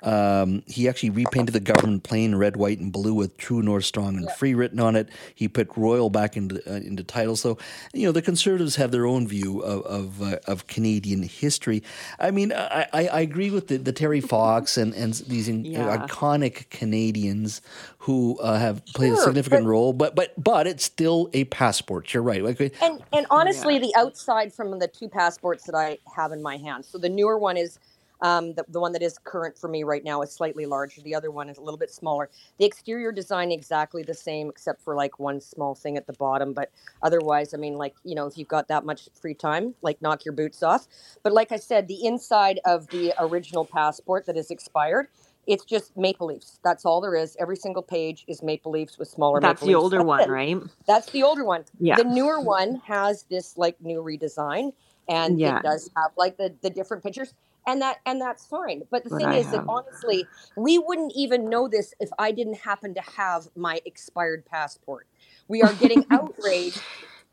um, 0.02 0.62
he 0.66 0.86
actually 0.86 1.08
repainted 1.10 1.54
the 1.54 1.60
government 1.72 2.02
plane 2.02 2.34
red, 2.34 2.54
white, 2.56 2.78
and 2.78 2.92
blue 2.92 3.14
with 3.14 3.38
"True 3.38 3.62
North, 3.62 3.86
Strong, 3.86 4.16
and 4.18 4.30
Free" 4.32 4.52
written 4.52 4.80
on 4.80 4.96
it. 4.96 5.08
He 5.34 5.48
put 5.48 5.68
"Royal" 5.76 6.10
back 6.10 6.36
into 6.36 6.60
uh, 6.70 6.76
into 6.76 7.02
titles. 7.04 7.40
So, 7.40 7.56
you 7.94 8.04
know, 8.04 8.12
the 8.12 8.20
Conservatives 8.20 8.76
have 8.76 8.90
their 8.90 9.06
own 9.06 9.26
view 9.26 9.60
of 9.60 9.80
of, 9.86 10.22
uh, 10.22 10.36
of 10.46 10.66
Canadian 10.66 11.22
history. 11.22 11.82
I 12.20 12.30
mean, 12.30 12.52
I, 12.52 12.86
I, 12.92 13.08
I 13.08 13.20
agree 13.20 13.50
with 13.50 13.68
the, 13.68 13.78
the 13.78 13.92
Terry 13.92 14.20
Fox 14.20 14.76
and 14.76 14.92
and 14.94 15.14
these 15.14 15.48
in, 15.48 15.64
Yeah. 15.64 16.06
iconic 16.06 16.68
Canadians 16.68 17.62
who 18.08 18.38
uh, 18.40 18.58
have 18.58 18.86
played 18.86 19.12
a 19.12 19.16
significant 19.18 19.64
but- 19.64 19.68
role, 19.68 19.92
but 19.92 20.14
but 20.14 20.32
but 20.42 20.66
it's 20.66 20.82
still 20.82 21.28
a 21.34 21.44
passport. 21.44 22.14
You're 22.14 22.22
right. 22.22 22.42
Like, 22.42 22.58
And 22.80 23.02
and 23.12 23.26
honestly, 23.28 23.78
the 23.78 23.94
outside 23.94 24.50
from 24.50 24.78
the 24.78 24.88
two 24.88 25.10
passports 25.10 25.64
that 25.64 25.74
I 25.74 25.98
have 26.16 26.32
in 26.32 26.40
my 26.40 26.56
hand. 26.56 26.86
So 26.86 26.96
the 26.96 27.10
newer 27.10 27.36
one 27.36 27.58
is 27.58 27.78
um, 28.22 28.54
the, 28.54 28.64
the 28.66 28.80
one 28.80 28.92
that 28.92 29.02
is 29.02 29.18
current 29.18 29.58
for 29.58 29.68
me 29.68 29.82
right 29.84 30.02
now 30.02 30.22
is 30.22 30.32
slightly 30.32 30.64
larger. 30.64 31.02
The 31.02 31.14
other 31.14 31.30
one 31.30 31.50
is 31.50 31.58
a 31.58 31.60
little 31.60 31.76
bit 31.76 31.90
smaller. 31.90 32.30
The 32.58 32.64
exterior 32.64 33.12
design 33.12 33.52
exactly 33.52 34.02
the 34.02 34.14
same, 34.14 34.48
except 34.48 34.80
for 34.80 34.94
like 34.94 35.18
one 35.18 35.38
small 35.38 35.74
thing 35.74 35.98
at 35.98 36.06
the 36.06 36.14
bottom. 36.14 36.54
But 36.54 36.70
otherwise, 37.02 37.52
I 37.52 37.58
mean, 37.58 37.74
like 37.74 37.94
you 38.04 38.14
know, 38.14 38.26
if 38.26 38.38
you've 38.38 38.48
got 38.48 38.68
that 38.68 38.86
much 38.86 39.10
free 39.20 39.34
time, 39.34 39.74
like 39.82 40.00
knock 40.00 40.24
your 40.24 40.32
boots 40.32 40.62
off. 40.62 40.88
But 41.22 41.34
like 41.34 41.52
I 41.52 41.56
said, 41.56 41.88
the 41.88 42.06
inside 42.06 42.58
of 42.64 42.86
the 42.86 43.12
original 43.18 43.66
passport 43.66 44.24
that 44.24 44.38
is 44.38 44.50
expired. 44.50 45.08
It's 45.48 45.64
just 45.64 45.96
maple 45.96 46.28
leaves. 46.28 46.60
That's 46.64 46.86
all 46.86 47.00
there 47.02 47.16
is. 47.16 47.36
Every 47.40 47.56
single 47.56 47.82
page 47.82 48.24
is 48.28 48.42
maple 48.44 48.72
leaves 48.72 48.98
with 48.98 49.08
smaller. 49.08 49.40
That's 49.40 49.62
maple 49.62 49.68
the 49.68 49.74
older 49.76 50.02
one, 50.04 50.30
right? 50.30 50.58
That's 50.86 51.10
the 51.10 51.24
older 51.24 51.44
one. 51.44 51.64
Yeah. 51.80 51.96
The 51.96 52.04
newer 52.04 52.40
one 52.40 52.82
has 52.86 53.24
this 53.30 53.58
like 53.58 53.80
new 53.82 54.02
redesign 54.02 54.72
and 55.08 55.40
Yeah. 55.40 55.58
it 55.58 55.62
does 55.64 55.90
have 55.96 56.12
like 56.18 56.38
the, 56.38 56.54
the 56.62 56.70
different 56.70 57.02
pictures 57.04 57.34
and 57.66 57.82
that 57.82 57.98
and 58.06 58.20
that's 58.20 58.46
fine. 58.46 58.82
But 58.90 59.04
the 59.04 59.10
What 59.10 59.20
thing 59.20 59.30
I 59.32 59.38
is 59.38 59.50
that 59.52 59.64
honestly, 59.68 60.28
we 60.56 60.78
wouldn't 60.78 61.12
even 61.16 61.50
know 61.50 61.68
this 61.68 61.94
if 62.00 62.10
I 62.18 62.32
didn't 62.32 62.58
happen 62.58 62.94
to 62.94 63.02
have 63.16 63.48
my 63.56 63.80
expired 63.86 64.46
passport. 64.46 65.08
We 65.48 65.62
are 65.62 65.74
getting 65.74 66.06
outraged 66.12 66.80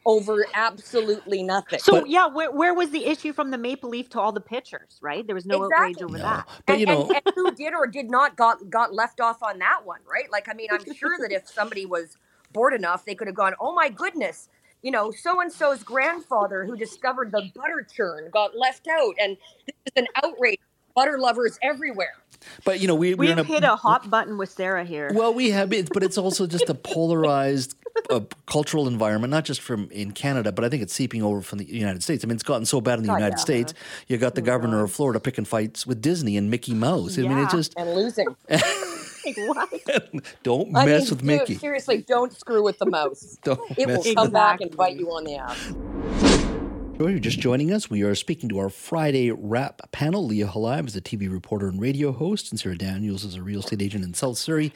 over 0.06 0.46
absolutely 0.54 1.44
nothing. 1.44 1.80
So 1.80 2.06
yeah, 2.06 2.28
where 2.28 2.52
where 2.52 2.74
was 2.74 2.92
the 2.92 3.06
issue 3.06 3.34
from 3.34 3.52
the 3.52 3.58
maple 3.58 3.90
leaf 3.90 4.10
to 4.10 4.20
all 4.20 4.32
the 4.32 4.42
pitchers? 4.42 5.00
Right, 5.02 5.26
there 5.26 5.36
was 5.36 5.46
no 5.46 5.66
outrage 5.66 6.02
over 6.02 6.18
that. 6.18 6.48
But 6.66 6.74
and, 6.74 6.80
you 6.80 6.86
know, 6.86 7.08
and, 7.08 7.22
and 7.26 7.36
who 7.36 7.52
did 7.52 7.74
or 7.74 7.88
did 7.88 8.10
not 8.10 8.36
got 8.36 8.70
got 8.70 8.94
left 8.94 9.20
off 9.20 9.42
on 9.42 9.60
that 9.60 9.86
one, 9.86 10.00
right? 10.10 10.32
Like, 10.32 10.48
I 10.50 10.54
mean, 10.54 10.70
I'm 10.72 10.94
sure 10.94 11.18
that 11.20 11.32
if 11.32 11.48
somebody 11.48 11.86
was 11.86 12.18
bored 12.54 12.74
enough, 12.74 13.06
they 13.06 13.16
could 13.16 13.28
have 13.28 13.36
gone, 13.36 13.54
"Oh 13.60 13.74
my 13.74 13.90
goodness, 13.90 14.50
you 14.82 14.92
know, 14.92 15.12
so 15.12 15.42
and 15.42 15.52
so's 15.52 15.82
grandfather 15.84 16.64
who 16.64 16.78
discovered 16.78 17.32
the 17.32 17.50
butter 17.56 17.86
churn 17.92 18.30
got 18.32 18.56
left 18.56 18.88
out, 18.88 19.16
and 19.20 19.36
this 19.66 19.76
is 19.88 19.94
an 19.96 20.08
outrage. 20.24 20.60
Butter 20.96 21.18
lovers 21.20 21.60
everywhere." 21.62 22.14
but 22.64 22.80
you 22.80 22.88
know, 22.88 22.96
we, 22.96 23.14
we're 23.14 23.30
We've 23.30 23.30
in 23.32 23.40
a 23.40 23.44
hit 23.44 23.64
a 23.64 23.76
hot 23.76 24.10
button 24.10 24.38
with 24.38 24.50
Sarah 24.50 24.84
here. 24.84 25.12
Well, 25.14 25.34
we 25.34 25.52
have 25.52 25.74
it, 25.74 25.90
but 25.94 26.04
it's 26.04 26.18
also 26.18 26.48
just 26.48 26.70
a 26.70 26.74
polarized 26.74 27.76
uh, 28.10 28.22
cultural 28.46 28.88
environment, 28.88 29.32
not 29.32 29.46
just 29.46 29.62
from 29.62 29.90
in 29.92 30.12
Canada, 30.12 30.52
but 30.52 30.66
I 30.66 30.70
think 30.70 30.84
it's 30.84 30.94
seeping 30.94 31.24
over 31.24 31.42
from 31.42 31.60
the 31.60 31.66
United 31.66 32.04
States. 32.04 32.24
I 32.24 32.28
mean, 32.28 32.36
it's 32.36 32.44
gotten 32.44 32.66
so 32.66 32.82
bad 32.82 33.00
in 33.00 33.04
the 33.04 33.08
God, 33.08 33.18
United 33.18 33.38
yeah. 33.38 33.42
States. 33.42 33.74
You 34.08 34.18
got 34.18 34.36
the 34.36 34.42
governor 34.42 34.84
of 34.84 34.92
Florida 34.92 35.20
picking 35.20 35.46
fights 35.46 35.86
with 35.86 36.02
Disney 36.02 36.38
and 36.38 36.50
Mickey 36.50 36.74
Mouse. 36.74 37.18
I 37.18 37.24
mean, 37.24 37.38
it's 37.38 37.54
just 37.54 37.74
and 37.78 37.94
losing. 37.94 38.28
Like, 39.26 39.38
what? 39.38 40.24
don't 40.44 40.76
I 40.76 40.86
mess 40.86 41.02
mean, 41.02 41.10
with 41.10 41.20
dude, 41.20 41.24
Mickey. 41.24 41.56
seriously, 41.56 42.06
don't 42.08 42.32
screw 42.32 42.62
with 42.62 42.78
the 42.78 42.86
mouse. 42.86 43.40
Don't 43.44 43.60
It 43.76 43.88
will 43.88 43.96
mess 43.96 44.14
come 44.14 44.26
with 44.26 44.34
back 44.34 44.62
and 44.62 44.78
bite 44.78 44.98
you 44.98 45.10
on 45.10 45.24
the 45.24 45.36
ass. 45.38 45.74
If 46.98 47.02
you're 47.02 47.20
just 47.20 47.40
joining 47.40 47.74
us, 47.74 47.90
we 47.90 48.04
are 48.04 48.16
speaking 48.16 48.48
to 48.48 48.58
our 48.58 48.70
Friday 48.70 49.30
wrap 49.30 49.92
panel. 49.92 50.26
Leah 50.26 50.48
Halab 50.48 50.88
is 50.88 50.96
a 50.96 51.02
TV 51.02 51.30
reporter 51.30 51.68
and 51.68 51.80
radio 51.80 52.14
host, 52.14 52.52
and 52.52 52.60
Sarah 52.60 52.78
Daniels 52.78 53.26
is 53.26 53.36
a 53.36 53.44
real 53.44 53.60
estate 53.60 53.82
agent 53.82 54.06
in 54.06 54.14
South 54.14 54.38
Surrey, 54.38 54.72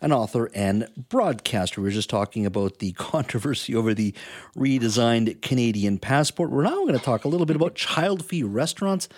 an 0.00 0.12
author 0.12 0.48
and 0.54 0.88
broadcaster. 1.08 1.80
We 1.80 1.88
were 1.88 1.92
just 1.92 2.08
talking 2.08 2.46
about 2.46 2.78
the 2.78 2.92
controversy 2.96 3.74
over 3.74 3.92
the 3.92 4.14
redesigned 4.56 5.42
Canadian 5.42 5.98
passport. 5.98 6.50
We're 6.50 6.62
now 6.62 6.76
going 6.76 6.96
to 6.96 7.04
talk 7.04 7.24
a 7.24 7.28
little 7.28 7.44
bit 7.44 7.56
about 7.56 7.74
child 7.74 8.24
free 8.24 8.44
restaurants 8.44 9.08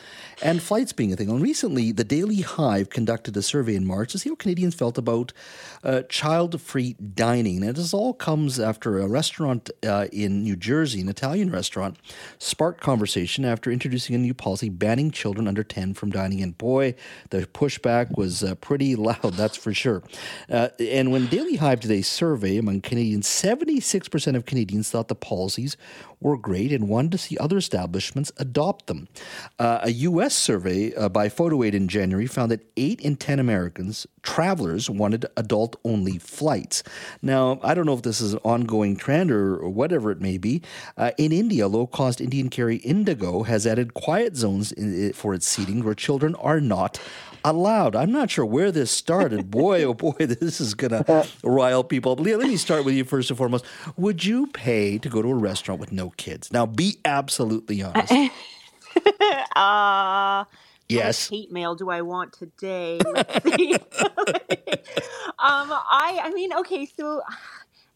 and 0.40 0.62
flights 0.62 0.94
being 0.94 1.12
a 1.12 1.16
thing. 1.16 1.28
And 1.28 1.42
recently, 1.42 1.92
the 1.92 2.04
Daily 2.04 2.40
Hive 2.40 2.88
conducted 2.88 3.36
a 3.36 3.42
survey 3.42 3.76
in 3.76 3.86
March 3.86 4.12
to 4.12 4.18
see 4.18 4.30
how 4.30 4.34
Canadians 4.34 4.74
felt 4.74 4.96
about 4.96 5.34
uh, 5.84 6.02
child 6.08 6.58
free 6.62 6.94
dining. 6.94 7.62
And 7.62 7.76
this 7.76 7.92
all 7.92 8.14
comes 8.14 8.58
after 8.58 8.98
a 8.98 9.06
restaurant 9.06 9.68
uh, 9.86 10.06
in 10.10 10.42
New 10.42 10.56
Jersey, 10.56 11.02
an 11.02 11.10
Italian 11.10 11.50
restaurant, 11.50 11.98
sparked 12.46 12.80
conversation 12.80 13.44
after 13.44 13.70
introducing 13.70 14.14
a 14.14 14.18
new 14.18 14.32
policy 14.32 14.68
banning 14.68 15.10
children 15.10 15.48
under 15.48 15.64
10 15.64 15.94
from 15.94 16.10
dining 16.10 16.38
in. 16.38 16.52
Boy, 16.52 16.94
the 17.30 17.46
pushback 17.46 18.16
was 18.16 18.42
uh, 18.42 18.54
pretty 18.56 18.94
loud, 18.96 19.34
that's 19.34 19.56
for 19.56 19.74
sure. 19.74 20.02
Uh, 20.48 20.68
and 20.78 21.10
when 21.10 21.26
Daily 21.26 21.56
Hive 21.56 21.80
did 21.80 21.90
a 21.90 22.02
survey 22.02 22.56
among 22.56 22.80
Canadians, 22.82 23.26
76% 23.26 24.36
of 24.36 24.46
Canadians 24.46 24.90
thought 24.90 25.08
the 25.08 25.14
policies 25.14 25.76
were 26.20 26.36
great 26.36 26.72
and 26.72 26.88
wanted 26.88 27.12
to 27.12 27.18
see 27.18 27.36
other 27.38 27.58
establishments 27.58 28.32
adopt 28.38 28.86
them. 28.86 29.08
Uh, 29.58 29.80
a 29.82 29.90
U.S. 29.90 30.34
survey 30.34 30.94
uh, 30.94 31.08
by 31.08 31.28
PhotoAid 31.28 31.74
in 31.74 31.88
January 31.88 32.26
found 32.26 32.50
that 32.50 32.66
8 32.76 33.00
in 33.00 33.16
10 33.16 33.38
Americans, 33.38 34.06
travelers, 34.22 34.88
wanted 34.88 35.26
adult 35.36 35.76
only 35.84 36.18
flights. 36.18 36.82
Now, 37.22 37.60
I 37.62 37.74
don't 37.74 37.86
know 37.86 37.94
if 37.94 38.02
this 38.02 38.20
is 38.20 38.34
an 38.34 38.40
ongoing 38.44 38.96
trend 38.96 39.30
or, 39.30 39.56
or 39.56 39.68
whatever 39.68 40.10
it 40.10 40.20
may 40.20 40.38
be. 40.38 40.62
Uh, 40.96 41.12
in 41.18 41.32
India, 41.32 41.68
low 41.68 41.86
cost 41.86 42.20
Indian 42.20 42.48
carrier 42.48 42.80
Indigo 42.82 43.42
has 43.42 43.66
added 43.66 43.94
quiet 43.94 44.36
zones 44.36 44.72
in, 44.72 45.12
for 45.12 45.34
its 45.34 45.46
seating 45.46 45.84
where 45.84 45.94
children 45.94 46.34
are 46.36 46.60
not 46.60 47.00
allowed. 47.46 47.94
I'm 47.96 48.12
not 48.12 48.30
sure 48.30 48.44
where 48.44 48.70
this 48.70 48.90
started. 48.90 49.50
Boy, 49.56 49.84
oh 49.84 49.94
boy, 49.94 50.14
this 50.18 50.60
is 50.60 50.74
going 50.74 51.04
to 51.04 51.26
rile 51.42 51.84
people. 51.84 52.14
Leah, 52.16 52.38
let 52.38 52.48
me 52.48 52.56
start 52.56 52.84
with 52.84 52.94
you 52.94 53.04
first 53.04 53.30
and 53.30 53.38
foremost. 53.38 53.64
Would 53.96 54.24
you 54.24 54.48
pay 54.48 54.98
to 54.98 55.08
go 55.08 55.22
to 55.22 55.28
a 55.28 55.34
restaurant 55.34 55.80
with 55.80 55.92
no 55.92 56.10
kids? 56.10 56.52
Now, 56.52 56.66
be 56.66 56.98
absolutely 57.04 57.82
honest. 57.82 58.12
uh, 59.56 60.44
yes. 60.88 61.28
hate 61.28 61.52
mail 61.52 61.74
do 61.74 61.88
I 61.90 62.02
want 62.02 62.32
today? 62.32 62.98
Let's 63.04 63.44
see. 63.56 63.74
um, 63.74 63.80
I, 65.38 66.20
I 66.22 66.30
mean, 66.34 66.52
okay, 66.54 66.86
so 66.98 67.22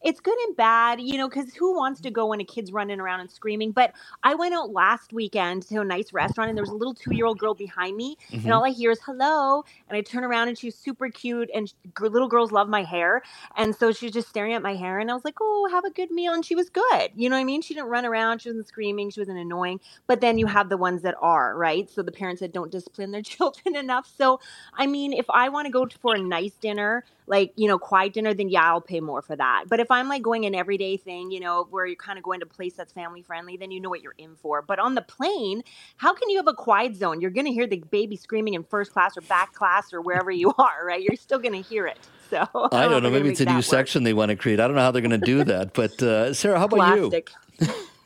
it's 0.03 0.19
good 0.21 0.37
and 0.47 0.57
bad, 0.57 1.01
you 1.01 1.17
know, 1.17 1.29
because 1.29 1.53
who 1.55 1.75
wants 1.75 2.01
to 2.01 2.11
go 2.11 2.27
when 2.27 2.41
a 2.41 2.45
kid's 2.45 2.71
running 2.71 2.99
around 2.99 3.21
and 3.21 3.31
screaming? 3.31 3.71
But 3.71 3.93
I 4.23 4.35
went 4.35 4.53
out 4.55 4.71
last 4.71 5.13
weekend 5.13 5.63
to 5.69 5.81
a 5.81 5.85
nice 5.85 6.13
restaurant 6.13 6.49
and 6.49 6.57
there 6.57 6.63
was 6.63 6.71
a 6.71 6.75
little 6.75 6.93
two 6.95 7.15
year 7.15 7.25
old 7.25 7.39
girl 7.39 7.55
behind 7.55 7.97
me, 7.97 8.17
Mhm. 8.33 8.45
and 8.45 8.53
all 8.53 8.65
I 8.65 8.71
hear 8.71 8.91
is 8.91 9.01
hello. 9.05 9.63
And 9.89 9.97
I 9.97 10.01
turn 10.01 10.23
around 10.23 10.49
and 10.49 10.57
she's 10.57 10.75
super 10.77 11.09
cute, 11.09 11.49
and 11.53 11.73
little 12.01 12.29
girls 12.29 12.51
love 12.51 12.69
my 12.69 12.83
hair. 12.83 13.23
And 13.57 13.75
so 13.75 13.91
she's 13.91 14.11
just 14.11 14.29
staring 14.29 14.53
at 14.53 14.61
my 14.63 14.75
hair, 14.75 14.99
and 14.99 15.11
I 15.11 15.13
was 15.15 15.25
like, 15.25 15.37
oh, 15.41 15.69
have 15.71 15.85
a 15.85 15.91
good 15.91 16.11
meal. 16.11 16.33
And 16.33 16.45
she 16.45 16.55
was 16.55 16.69
good. 16.69 17.11
You 17.15 17.29
know 17.29 17.35
what 17.37 17.41
I 17.41 17.45
mean? 17.45 17.61
She 17.61 17.73
didn't 17.75 17.89
run 17.89 18.05
around, 18.05 18.41
she 18.41 18.49
wasn't 18.49 18.67
screaming, 18.67 19.11
she 19.11 19.21
wasn't 19.21 19.39
annoying. 19.39 19.79
But 20.07 20.21
then 20.21 20.37
you 20.37 20.47
have 20.47 20.69
the 20.69 20.77
ones 20.77 21.03
that 21.03 21.15
are, 21.21 21.55
right? 21.57 21.89
So 21.89 22.03
the 22.03 22.11
parents 22.11 22.41
that 22.41 22.53
don't 22.53 22.71
discipline 22.71 23.11
their 23.11 23.21
children 23.23 23.75
enough. 23.75 24.11
So, 24.17 24.39
I 24.73 24.87
mean, 24.87 25.13
if 25.13 25.27
I 25.29 25.49
want 25.49 25.67
to 25.67 25.71
go 25.71 25.87
for 26.01 26.15
a 26.15 26.21
nice 26.21 26.53
dinner, 26.57 27.05
like 27.31 27.53
you 27.55 27.67
know 27.67 27.79
quiet 27.79 28.13
dinner 28.13 28.33
then 28.33 28.49
yeah 28.49 28.65
i'll 28.65 28.81
pay 28.81 28.99
more 28.99 29.21
for 29.23 29.35
that 29.35 29.63
but 29.69 29.79
if 29.79 29.89
i'm 29.89 30.09
like 30.09 30.21
going 30.21 30.45
an 30.45 30.53
everyday 30.53 30.97
thing 30.97 31.31
you 31.31 31.39
know 31.39 31.65
where 31.71 31.87
you're 31.87 31.95
kind 31.95 32.19
of 32.19 32.23
going 32.23 32.39
to 32.41 32.45
a 32.45 32.49
place 32.49 32.75
that's 32.75 32.93
family 32.93 33.23
friendly 33.23 33.57
then 33.57 33.71
you 33.71 33.79
know 33.79 33.89
what 33.89 34.01
you're 34.01 34.15
in 34.19 34.35
for 34.35 34.61
but 34.61 34.79
on 34.79 34.95
the 34.95 35.01
plane 35.01 35.63
how 35.97 36.13
can 36.13 36.29
you 36.29 36.37
have 36.37 36.47
a 36.47 36.53
quiet 36.53 36.95
zone 36.95 37.21
you're 37.21 37.31
going 37.31 37.47
to 37.47 37.53
hear 37.53 37.65
the 37.67 37.83
baby 37.91 38.17
screaming 38.17 38.53
in 38.53 38.63
first 38.65 38.91
class 38.91 39.17
or 39.17 39.21
back 39.21 39.53
class 39.53 39.93
or 39.93 40.01
wherever 40.01 40.29
you 40.29 40.53
are 40.59 40.85
right 40.85 41.01
you're 41.01 41.15
still 41.15 41.39
going 41.39 41.53
to 41.53 41.61
hear 41.61 41.87
it 41.87 42.09
so 42.29 42.45
I 42.71 42.87
don't 42.87 43.03
know. 43.03 43.09
if 43.09 43.11
they're 43.11 43.11
gonna 43.11 43.23
Maybe 43.23 43.29
it's 43.29 43.41
a 43.41 43.45
new 43.45 43.55
work. 43.55 43.63
section 43.63 44.03
they 44.03 44.13
want 44.13 44.29
to 44.29 44.35
create. 44.37 44.59
I 44.59 44.67
don't 44.67 44.75
know 44.75 44.81
how 44.81 44.91
they're 44.91 45.01
going 45.01 45.11
to 45.11 45.17
do 45.17 45.43
that. 45.45 45.73
But 45.73 46.01
uh, 46.03 46.33
Sarah, 46.33 46.59
how 46.59 46.65
about 46.65 46.83
you? 46.83 47.11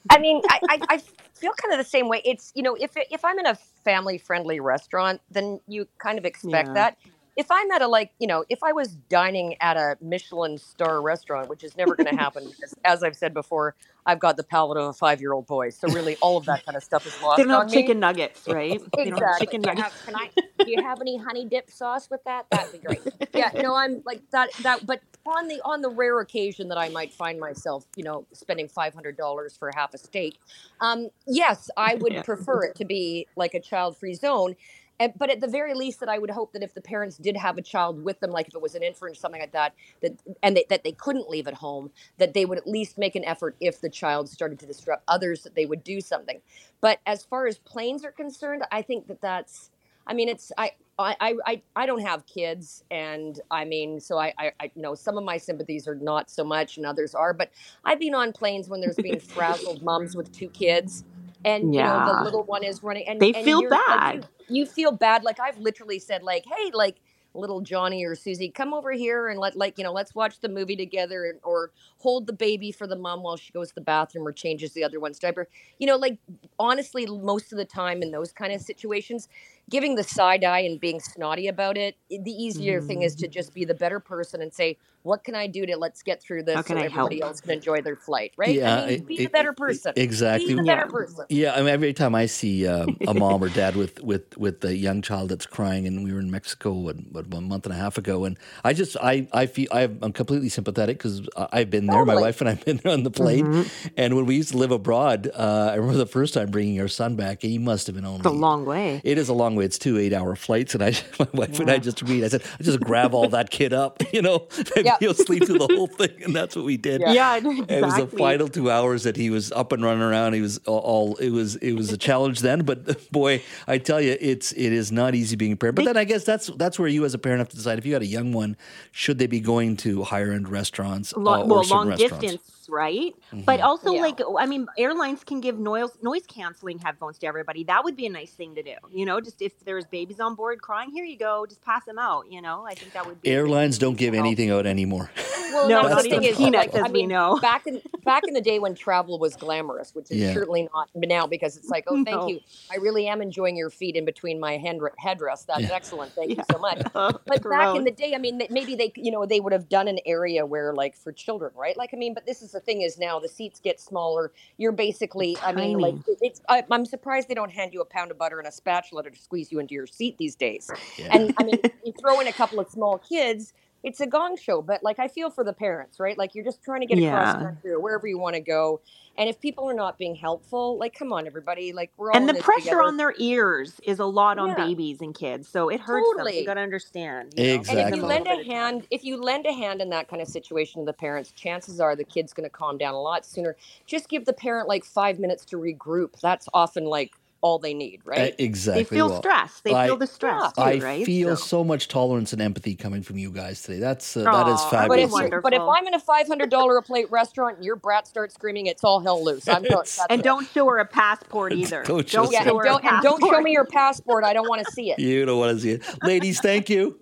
I 0.10 0.20
mean, 0.20 0.42
I, 0.50 0.60
I, 0.70 0.82
I 0.90 0.98
feel 1.36 1.52
kind 1.62 1.74
of 1.74 1.80
the 1.84 1.90
same 1.90 2.10
way. 2.10 2.22
It's 2.26 2.52
you 2.56 2.64
know, 2.64 2.76
if 2.76 2.92
if 2.96 3.26
I'm 3.26 3.40
in 3.40 3.46
a 3.48 3.56
family 3.84 4.18
friendly 4.18 4.60
restaurant, 4.60 5.22
then 5.32 5.60
you 5.68 5.88
kind 6.00 6.18
of 6.18 6.26
expect 6.26 6.70
Yeah. 6.70 6.74
that. 6.74 6.98
If 7.36 7.48
I'm 7.52 7.72
at 7.72 7.82
a 7.82 7.88
like, 7.88 8.12
you 8.20 8.28
know, 8.28 8.46
if 8.50 8.64
I 8.64 8.74
was 8.74 8.96
dining 9.10 9.56
at 9.62 9.78
a 9.78 9.98
Michelin 10.02 10.58
star 10.58 11.02
restaurant, 11.02 11.50
which 11.50 11.64
is 11.64 11.76
never 11.78 11.96
going 11.96 12.08
to 12.14 12.14
happen 12.14 12.48
because, 12.50 12.76
as 12.86 13.04
I've 13.04 13.16
said 13.16 13.34
before, 13.34 13.76
I've 14.06 14.20
got 14.20 14.38
the 14.38 14.44
palate 14.44 14.78
of 14.78 14.90
a 14.90 14.94
five 14.94 15.22
year 15.22 15.34
old 15.34 15.48
boy. 15.48 15.70
So 15.72 15.90
really, 15.90 16.18
all 16.22 16.38
of 16.38 16.46
that 16.48 16.66
kind 16.66 16.78
of 16.78 16.84
stuff 16.84 17.06
is 17.06 17.18
lost 17.20 17.38
they 17.38 17.44
don't 17.44 17.52
on 17.52 17.66
have 17.66 17.70
me. 17.72 17.78
chicken 17.88 18.00
nuggets 18.00 18.48
right 18.48 18.82
they 19.04 19.10
don't 19.10 19.22
have 19.22 19.32
Exactly. 19.32 19.40
chicken 19.40 19.62
Do 19.62 19.70
you 19.70 19.76
nuggets 19.76 19.84
have, 19.84 19.94
can 20.06 20.16
I? 20.16 20.30
Do 20.66 20.72
you 20.72 20.82
have 20.82 21.02
any 21.02 21.18
honey 21.18 21.46
dip 21.46 21.70
sauce 21.72 22.10
with 22.10 22.24
that? 22.26 22.48
That'd 22.52 22.72
be 22.72 22.80
great. 22.80 23.02
Yeah, 23.34 23.52
no, 23.58 23.76
I'm 23.76 24.02
like 24.06 24.22
that. 24.32 24.52
That, 24.60 24.86
but 24.86 25.02
on 25.26 25.48
the 25.48 25.62
on 25.66 25.82
the 25.82 25.90
rare 25.90 26.20
occasion 26.22 26.70
that 26.70 26.78
I 26.78 26.90
might 26.90 27.14
find 27.14 27.40
myself, 27.40 27.86
you 27.96 28.04
know, 28.04 28.28
spending 28.34 28.68
five 28.68 28.94
hundred 28.94 29.18
dollars 29.18 29.58
for 29.58 29.72
half 29.76 29.94
a 29.94 29.98
steak, 29.98 30.40
um, 30.82 31.10
yes, 31.28 31.70
I 31.78 31.96
would 31.96 32.14
Yeah. 32.14 32.24
prefer 32.24 32.64
it 32.66 32.76
to 32.78 32.86
be 32.86 33.28
like 33.36 33.54
a 33.56 33.62
child 33.62 33.98
free 33.98 34.16
zone. 34.16 34.56
And, 35.00 35.14
but 35.18 35.30
at 35.30 35.42
the 35.42 35.48
very 35.48 35.74
least, 35.74 36.00
that 36.00 36.10
I 36.10 36.18
would 36.20 36.30
hope 36.30 36.54
that 36.54 36.64
if 36.64 36.74
the 36.74 36.82
parents 36.82 37.18
did 37.18 37.36
have 37.38 37.58
a 37.58 37.62
child 37.62 38.04
with 38.04 38.20
them, 38.22 38.32
like 38.32 38.48
if 38.48 38.56
it 38.56 38.62
was 38.62 38.76
an 38.76 38.84
infant 38.84 39.12
or 39.12 39.16
something 39.16 39.42
like 39.42 39.52
that, 39.52 39.74
that 40.02 40.14
and 40.42 40.56
they, 40.56 40.66
that 40.70 40.84
they 40.84 40.94
couldn't 40.94 41.30
leave 41.30 41.48
at 41.48 41.56
home, 41.56 41.92
that 42.18 42.34
they 42.34 42.46
would 42.46 42.58
at 42.58 42.68
least 42.68 42.98
make 42.98 43.16
an 43.16 43.26
effort 43.26 43.56
if 43.60 43.82
the 43.82 43.90
child 43.90 44.30
started 44.30 44.60
to 44.60 44.66
disrupt 44.66 45.04
others, 45.08 45.44
that 45.44 45.56
they 45.56 45.66
would 45.66 45.84
do 45.84 46.00
something. 46.00 46.40
But 46.82 47.00
as 47.06 47.24
far 47.24 47.48
as 47.48 47.58
planes 47.60 48.06
are 48.06 48.12
concerned, 48.12 48.64
I 48.72 48.82
think 48.82 49.08
that 49.08 49.22
that's. 49.22 49.72
I 50.08 50.14
mean, 50.14 50.30
it's 50.30 50.52
I. 50.58 50.72
I, 50.98 51.16
I, 51.46 51.62
I- 51.76 51.86
don't 51.86 52.00
have 52.02 52.26
kids, 52.26 52.86
and 52.90 53.38
I 53.52 53.66
mean, 53.66 54.00
so 54.00 54.18
I, 54.18 54.34
I, 54.38 54.52
I, 54.62 54.72
you 54.76 54.82
know, 54.82 54.96
some 54.96 55.18
of 55.18 55.26
my 55.26 55.38
sympathies 55.38 55.90
are 55.90 55.96
not 55.96 56.30
so 56.30 56.42
much, 56.46 56.78
and 56.78 56.86
others 56.86 57.14
are. 57.14 57.34
But 57.34 57.52
I've 57.84 58.00
been 58.00 58.16
on 58.16 58.32
planes 58.32 58.70
when 58.70 58.80
there's 58.80 58.98
been 59.00 59.20
frazzled 59.34 59.84
moms 59.84 60.16
with 60.16 60.32
two 60.32 60.48
kids, 60.50 61.04
and 61.46 61.74
you 61.74 61.82
know, 61.82 61.86
Yeah. 61.88 62.14
the 62.18 62.24
little 62.26 62.44
one 62.44 62.64
is 62.64 62.84
running, 62.84 63.08
and 63.08 63.22
They 63.22 63.34
and 63.34 63.46
feel 63.46 63.62
you're, 63.62 63.70
like, 63.72 63.86
bad. 63.88 64.30
you, 64.50 64.62
you 64.62 64.66
feel 64.66 64.92
bad. 64.92 65.24
Like 65.24 65.40
I've 65.40 65.58
literally 65.60 66.00
said, 66.00 66.24
like, 66.24 66.46
hey, 66.46 66.72
like 66.74 66.98
little 67.34 67.62
Johnny 67.62 68.06
or 68.06 68.16
Susie, 68.16 68.50
come 68.50 68.74
over 68.74 68.94
here 68.94 69.28
and 69.28 69.38
let, 69.40 69.58
like, 69.58 69.78
you 69.78 69.84
know, 69.84 69.92
let's 69.92 70.16
watch 70.16 70.40
the 70.40 70.48
movie 70.50 70.76
together, 70.78 71.26
and, 71.26 71.40
or 71.44 71.72
hold 72.00 72.28
the 72.28 72.34
baby 72.34 72.72
for 72.72 72.88
the 72.88 72.96
mom 72.96 73.24
while 73.24 73.38
she 73.38 73.52
goes 73.52 73.70
to 73.70 73.76
the 73.76 73.82
bathroom 73.82 74.26
or 74.28 74.32
changes 74.32 74.74
the 74.74 74.84
other 74.84 75.00
one's 75.02 75.20
diaper. 75.20 75.48
You 75.80 75.88
know, 75.88 75.98
like 75.98 76.18
honestly, 76.60 77.06
most 77.06 77.52
of 77.52 77.58
the 77.58 77.66
time 77.66 78.02
in 78.02 78.12
those 78.12 78.32
kind 78.32 78.54
of 78.54 78.62
situations, 78.62 79.28
giving 79.70 79.96
the 79.96 80.04
side 80.04 80.44
eye 80.44 80.62
and 80.62 80.80
being 80.80 81.00
snotty 81.00 81.48
about 81.48 81.78
it, 81.78 81.98
eh, 82.12 82.20
the 82.24 82.32
easier 82.32 82.82
thing 82.82 83.02
is 83.02 83.16
to 83.18 83.28
mm. 83.28 83.32
just 83.32 83.54
be 83.54 83.66
the 83.66 83.74
better 83.76 84.00
person 84.00 84.42
and 84.42 84.54
say, 84.54 84.78
what 85.06 85.24
can 85.24 85.36
I 85.36 85.46
do 85.48 85.66
to 85.68 85.78
let's 85.78 86.02
get 86.02 86.22
through 86.22 86.44
this 86.44 86.56
How 86.56 86.62
so 86.62 86.68
can 86.68 86.78
I 86.78 86.86
everybody 86.86 87.20
help? 87.20 87.30
else 87.30 87.42
can 87.42 87.52
enjoy 87.52 87.82
their 87.82 87.96
flight, 87.96 88.34
right? 88.38 88.56
Yeah, 88.56 88.82
I 88.82 88.86
mean, 88.88 88.90
it- 88.96 89.06
be 89.08 89.18
the 89.18 89.28
better 89.28 89.54
person. 89.54 89.94
exactly. 89.96 90.48
Be 90.48 90.54
the 90.56 90.64
Yeah. 90.64 90.76
better 90.76 90.92
person. 90.92 91.26
Yeah, 91.30 91.54
I 91.54 91.60
mean, 91.60 91.70
every 91.70 91.94
time 91.94 92.16
I 92.16 92.26
see 92.26 92.68
um, 92.68 92.98
a 93.08 93.14
mom 93.14 93.44
or 93.44 93.50
dad 93.50 93.76
with 93.76 94.02
with 94.04 94.36
with 94.38 94.66
a 94.66 94.76
young 94.76 95.02
child 95.04 95.30
that's 95.30 95.46
crying, 95.46 95.86
and 95.88 96.04
we 96.04 96.12
were 96.12 96.20
in 96.20 96.32
Mexico 96.32 96.74
what, 96.74 96.96
what, 97.12 97.26
a 97.32 97.42
month 97.42 97.66
and 97.68 97.74
a 97.74 97.78
half 97.78 97.98
ago, 98.00 98.26
and 98.26 98.38
I 98.64 98.74
just 98.74 98.98
I 98.98 99.28
I 99.32 99.46
feel 99.46 99.68
I'm 99.72 100.12
completely 100.12 100.50
sympathetic 100.50 100.98
because 100.98 101.28
I've 101.38 101.70
been 101.70 101.86
there. 101.86 102.04
My 102.06 102.16
wife 102.16 102.42
and 102.42 102.50
I've 102.50 102.66
been 102.66 102.78
there 102.78 102.92
on 102.92 103.04
the 103.04 103.12
plane, 103.12 103.46
Mhm. 103.46 103.70
and 103.98 104.16
when 104.16 104.26
we 104.26 104.36
used 104.36 104.50
to 104.52 104.58
live 104.58 104.72
abroad, 104.72 105.30
uh, 105.36 105.70
I 105.72 105.76
remember 105.76 105.98
the 106.00 106.06
first 106.08 106.34
time 106.34 106.50
bringing 106.50 106.82
our 106.82 106.88
son 106.88 107.16
back. 107.16 107.42
He 107.44 107.58
must 107.60 107.86
have 107.88 107.96
been 107.96 108.06
only 108.06 108.20
it's 108.20 108.26
a 108.26 108.32
long 108.32 108.66
way 108.66 109.02
It 109.04 109.18
is 109.20 109.30
a 109.30 109.34
long 109.34 109.56
way. 109.56 109.66
It's 109.66 109.78
two 109.78 109.98
eight-hour 110.00 110.36
flights, 110.36 110.74
and 110.74 110.84
I, 110.84 110.94
my 111.20 111.28
wife 111.34 111.60
and 111.60 111.70
I 111.70 111.78
just 111.78 112.02
agreed. 112.02 112.24
I 112.24 112.28
said, 112.30 112.44
I 112.60 112.64
just 112.64 112.80
grab 112.80 113.14
all 113.14 113.30
that 113.30 113.50
kid 113.52 113.72
up, 113.74 114.02
you 114.14 114.22
know, 114.24 114.48
maybe 114.76 114.90
Yeah. 115.02 115.08
he'll 115.08 115.14
sleep 115.14 115.46
through 115.46 115.60
the 115.60 115.74
whole 115.76 115.88
thing, 116.02 116.24
and 116.24 116.36
that's 116.36 116.56
what 116.56 116.66
we 116.66 116.78
did. 116.78 117.02
Yeah. 117.02 117.14
Yeah, 117.14 117.38
It 117.38 117.84
was 117.84 117.96
the 117.96 118.08
final 118.08 118.48
two 118.48 118.70
hours 118.70 119.04
that 119.04 119.16
he 119.16 119.30
was 119.30 119.52
up 119.52 119.72
and 119.72 119.84
running 119.84 120.04
around. 120.04 120.34
He 120.34 120.42
was 120.42 120.58
all, 120.66 120.80
all 120.80 121.16
it 121.16 121.30
was 121.30 121.56
it 121.58 121.74
was 121.74 121.92
a 121.92 121.98
challenge 121.98 122.40
then, 122.42 122.64
but 122.64 123.12
boy, 123.12 123.42
I 123.68 123.78
tell 123.78 124.02
you, 124.02 124.18
it's 124.20 124.52
it 124.54 124.72
is 124.72 124.92
not 124.92 125.16
easy 125.16 125.36
being 125.36 125.54
a 125.54 125.56
parent. 125.56 125.76
But 125.76 125.86
then 125.86 125.98
I 125.98 126.04
guess 126.04 126.24
that's 126.24 126.48
that's 126.58 126.80
where 126.80 126.88
you 126.88 127.06
as 127.06 127.14
a 127.14 127.18
parent 127.18 127.40
have 127.40 127.50
to 127.50 127.56
decide 127.56 127.78
if 127.78 127.86
you 127.86 127.92
got 127.92 128.02
a 128.02 128.06
young 128.06 128.34
one, 128.34 128.58
should 128.92 129.18
they 129.20 129.28
be 129.28 129.40
going 129.40 129.78
to 129.78 130.04
higher 130.04 130.32
end 130.32 130.50
restaurants 130.50 131.14
uh, 131.14 131.20
or 131.20 131.24
well, 131.24 131.64
certain 131.64 131.78
long 131.78 131.88
restaurants? 131.90 132.38
Distance, 132.66 132.70
right? 132.70 133.14
But 133.46 133.60
Mhm. 133.60 133.64
also, 133.64 133.94
like, 133.94 134.20
I 134.40 134.46
mean, 134.46 134.68
airlines 134.78 135.24
can 135.24 135.42
give 135.42 135.60
noise 135.60 135.92
noise 136.02 136.26
canceling 136.28 136.80
headphones 136.80 137.18
to 137.20 137.28
everybody. 137.28 137.64
That 137.64 137.84
would 137.84 137.96
be 137.96 138.06
a 138.06 138.10
nice 138.10 138.32
thing 138.32 138.56
to 138.56 138.64
do. 138.64 138.76
You 138.92 139.06
know, 139.06 139.20
just 139.22 139.42
if 139.42 139.60
there's 139.66 139.86
babies 139.86 140.20
on 140.20 140.36
board 140.36 140.62
crying, 140.62 140.92
here 140.92 141.06
you 141.06 141.18
go, 141.18 141.46
just 141.46 141.62
pass 141.62 141.86
them 141.86 142.00
out. 142.00 142.26
You 142.32 142.42
know, 142.42 142.66
I 142.66 142.76
think 142.76 142.94
that 142.94 143.06
would 143.06 143.22
be. 143.22 143.30
Airlines 143.30 143.78
don't 143.78 143.98
give 143.98 144.14
anything 144.14 144.52
out 144.52 144.66
anymore. 144.66 145.10
anymore. 145.16 145.54
Well, 145.54 145.68
No, 145.76 145.82
no, 145.84 145.90
not 145.90 146.02
the 146.04 146.08
even 146.10 146.22
thing 146.22 146.30
is, 146.32 146.38
peanuts, 146.38 146.74
like, 146.74 146.76
as 146.76 146.90
I 146.90 146.92
we 146.92 147.02
mean, 147.02 147.10
know. 147.10 147.40
back 147.42 147.66
in 147.66 147.82
back 148.04 148.24
in 148.28 148.34
the 148.34 148.42
day 148.42 148.60
when 148.60 148.76
travel 148.76 149.18
was 149.20 149.36
glamorous, 149.36 149.96
which 149.96 150.12
is 150.12 150.18
Yeah. 150.18 150.34
certainly 150.34 150.68
not 150.74 150.90
now 150.96 151.26
because 151.28 151.58
it's 151.58 151.70
like, 151.70 151.86
oh, 151.88 152.04
thank 152.04 152.08
No. 152.22 152.28
you. 152.28 152.40
I 152.70 152.76
really 152.78 153.08
am 153.08 153.22
enjoying 153.22 153.56
your 153.58 153.70
feet 153.70 153.96
in 153.96 154.06
between 154.06 154.40
my 154.40 154.58
hand, 154.58 154.82
headdress. 154.98 155.46
That's 155.46 155.62
Yeah. 155.62 155.74
excellent. 155.74 156.14
Thank 156.14 156.38
you 156.38 156.44
so 156.52 156.58
much. 156.60 156.82
But 157.26 157.42
back 157.44 157.76
in 157.76 157.84
the 157.86 157.92
day, 157.92 158.14
I 158.14 158.18
mean, 158.20 158.42
maybe 158.50 158.76
they, 158.76 158.92
you 158.96 159.12
know, 159.12 159.26
they 159.26 159.40
would 159.40 159.54
have 159.54 159.70
done 159.70 159.88
an 159.88 160.00
area 160.06 160.46
where, 160.46 160.74
like, 160.74 160.96
for 160.96 161.12
children, 161.12 161.52
right? 161.56 161.76
Like, 161.78 161.92
I 161.94 161.98
mean, 161.98 162.14
but 162.14 162.26
this 162.26 162.42
is 162.42 162.54
the 162.56 162.62
thing 162.62 162.82
is 162.82 162.98
now 162.98 163.20
the 163.20 163.28
seats 163.28 163.60
get 163.60 163.80
smaller. 163.80 164.32
You're 164.58 164.72
basically, 164.72 165.38
I 165.44 165.52
mean, 165.52 165.78
like, 165.78 165.96
it's. 166.22 166.42
I, 166.50 166.64
I'm 166.72 166.86
surprised 166.86 167.28
they 167.28 167.36
don't 167.36 167.52
hand 167.52 167.74
you 167.74 167.82
a 167.82 167.86
pound 167.86 168.10
of 168.10 168.18
butter 168.18 168.40
and 168.40 168.48
a 168.48 168.52
spatula 168.52 169.04
to 169.04 169.16
squeeze 169.16 169.52
you 169.52 169.60
into 169.60 169.76
your 169.76 169.86
seat 169.86 170.18
these 170.18 170.36
days. 170.36 170.72
Yeah. 170.98 171.10
And 171.12 171.34
I 171.38 171.44
mean, 171.44 171.60
you 171.86 171.94
throw 172.00 172.20
in 172.22 172.28
a 172.28 172.34
couple 172.34 172.60
of 172.60 172.70
small 172.70 172.98
kids, 172.98 173.54
it's 173.86 174.02
a 174.02 174.08
gong 174.08 174.36
show. 174.36 174.62
But 174.62 174.84
like, 174.84 175.00
I 175.00 175.08
feel 175.08 175.30
for 175.30 175.44
the 175.44 175.54
parents, 175.54 176.00
right? 176.00 176.18
Like, 176.18 176.36
you're 176.36 176.44
just 176.44 176.64
trying 176.64 176.82
to 176.82 176.88
get 176.88 176.98
across 176.98 177.34
country 177.44 177.72
or 177.72 177.80
wherever 177.80 178.08
you 178.08 178.18
want 178.18 178.36
to 178.36 178.42
go. 178.42 178.82
And 179.18 179.30
if 179.30 179.40
people 179.40 179.70
are 179.70 179.74
not 179.74 179.98
being 179.98 180.16
helpful, 180.16 180.78
like, 180.78 180.94
come 180.94 181.14
on, 181.14 181.26
everybody, 181.28 181.72
like, 181.72 181.92
we're 181.96 182.12
all 182.12 182.18
and 182.18 182.24
in 182.24 182.28
the 182.28 182.34
this 182.34 182.44
pressure 182.44 182.62
together. 182.64 182.82
on 182.82 182.98
their 182.98 183.14
ears 183.18 183.80
is 183.86 184.00
a 184.00 184.06
lot 184.06 184.40
on 184.40 184.50
Yeah. 184.50 184.56
babies 184.56 185.02
and 185.02 185.16
kids, 185.16 185.48
so 185.48 185.70
it 185.70 185.80
hurts 185.80 186.10
them. 186.18 186.28
You 186.28 186.46
got 186.46 186.56
to 186.56 186.62
understand. 186.62 187.34
you 187.38 187.46
know? 187.46 187.64
And 187.70 187.80
if 187.80 187.96
you 187.96 188.04
lend 188.04 188.28
a 188.28 188.44
hand, 188.44 188.88
if 188.92 189.04
you 189.06 189.22
lend 189.22 189.46
a 189.46 189.54
hand 189.54 189.82
in 189.82 189.90
that 189.92 190.10
kind 190.10 190.22
of 190.22 190.28
situation 190.28 190.82
to 190.82 190.86
the 190.86 190.94
parents, 190.94 191.32
chances 191.32 191.80
are 191.80 191.96
the 191.96 192.04
kid's 192.04 192.34
going 192.34 192.44
to 192.44 192.50
calm 192.50 192.78
down 192.78 192.94
a 192.94 193.02
lot 193.02 193.26
sooner. 193.26 193.56
Just 193.86 194.10
give 194.10 194.26
the 194.26 194.34
parent 194.34 194.68
like 194.68 194.84
five 194.84 195.20
minutes 195.20 195.46
to 195.46 195.58
regroup. 195.58 196.20
That's 196.20 196.50
often 196.54 196.86
like 196.86 197.14
all 197.46 197.60
they 197.60 197.76
need, 197.76 198.02
right? 198.06 198.34
E- 198.40 198.44
Exactly. 198.44 198.82
They 198.84 198.90
feel 198.90 199.10
well. 199.10 199.20
stress. 199.22 199.62
They 199.64 199.72
I- 199.74 199.86
feel 199.86 199.98
the 199.98 200.08
stress 200.08 200.52
too, 200.54 200.62
I 200.62 200.80
right? 200.80 201.06
feel 201.06 201.36
So- 201.36 201.46
so 201.46 201.64
much 201.64 201.88
tolerance 201.88 202.34
and 202.34 202.42
empathy 202.42 202.74
coming 202.76 203.04
from 203.04 203.20
you 203.20 203.30
guys 203.30 203.62
today. 203.62 203.80
That's 203.80 204.18
uh, 204.18 204.24
that 204.24 204.48
is 204.48 204.60
Aw, 204.60 204.70
But 204.88 204.98
fabulous. 204.98 205.32
if, 205.34 205.42
but 205.44 205.54
if 205.54 205.62
I'm 205.62 205.86
in 205.86 205.94
a 205.94 206.00
five 206.00 206.28
hundred 206.28 206.50
dollar 206.50 206.76
a 206.78 206.82
plate 206.82 207.12
restaurant 207.12 207.58
and 207.58 207.66
your 207.66 207.76
brat 207.76 208.08
starts 208.08 208.34
screaming, 208.34 208.66
it's 208.66 208.84
all 208.84 209.00
hell 209.00 209.24
loose. 209.24 209.48
I'm 209.48 209.62
not, 209.62 209.86
that's 209.86 210.00
and 210.10 210.22
it. 210.22 210.24
don't 210.24 210.48
show 210.50 210.66
her 210.66 210.80
a 210.80 210.86
passport 210.86 211.54
either. 211.54 211.84
Don't 211.84 212.10
show 212.10 212.32
yeah, 212.32 212.40
and 212.42 212.50
her 212.50 212.62
a 212.62 212.66
don't, 212.66 212.84
and 212.84 213.02
don't 213.04 213.22
show 213.22 213.40
me 213.42 213.52
your 213.52 213.66
passport. 213.66 214.24
I 214.24 214.34
don't 214.34 214.50
want 214.50 214.66
to 214.66 214.72
see 214.72 214.90
it. 214.92 214.98
you 214.98 215.24
don't 215.26 215.38
want 215.38 215.56
to 215.56 215.62
see 215.62 215.72
it, 215.72 215.84
ladies. 216.04 216.40
Thank 216.42 216.70
you. 216.72 216.98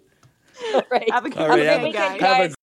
right. 0.91 1.09
Have 1.11 1.25
a 1.25 1.29
good 1.29 1.37
All 1.39 1.47
right, 1.49 1.65
have 1.65 1.81
a- 1.81 1.83
weekend, 1.85 2.19
guys. 2.19 2.21
have 2.21 2.51
a 2.51 2.62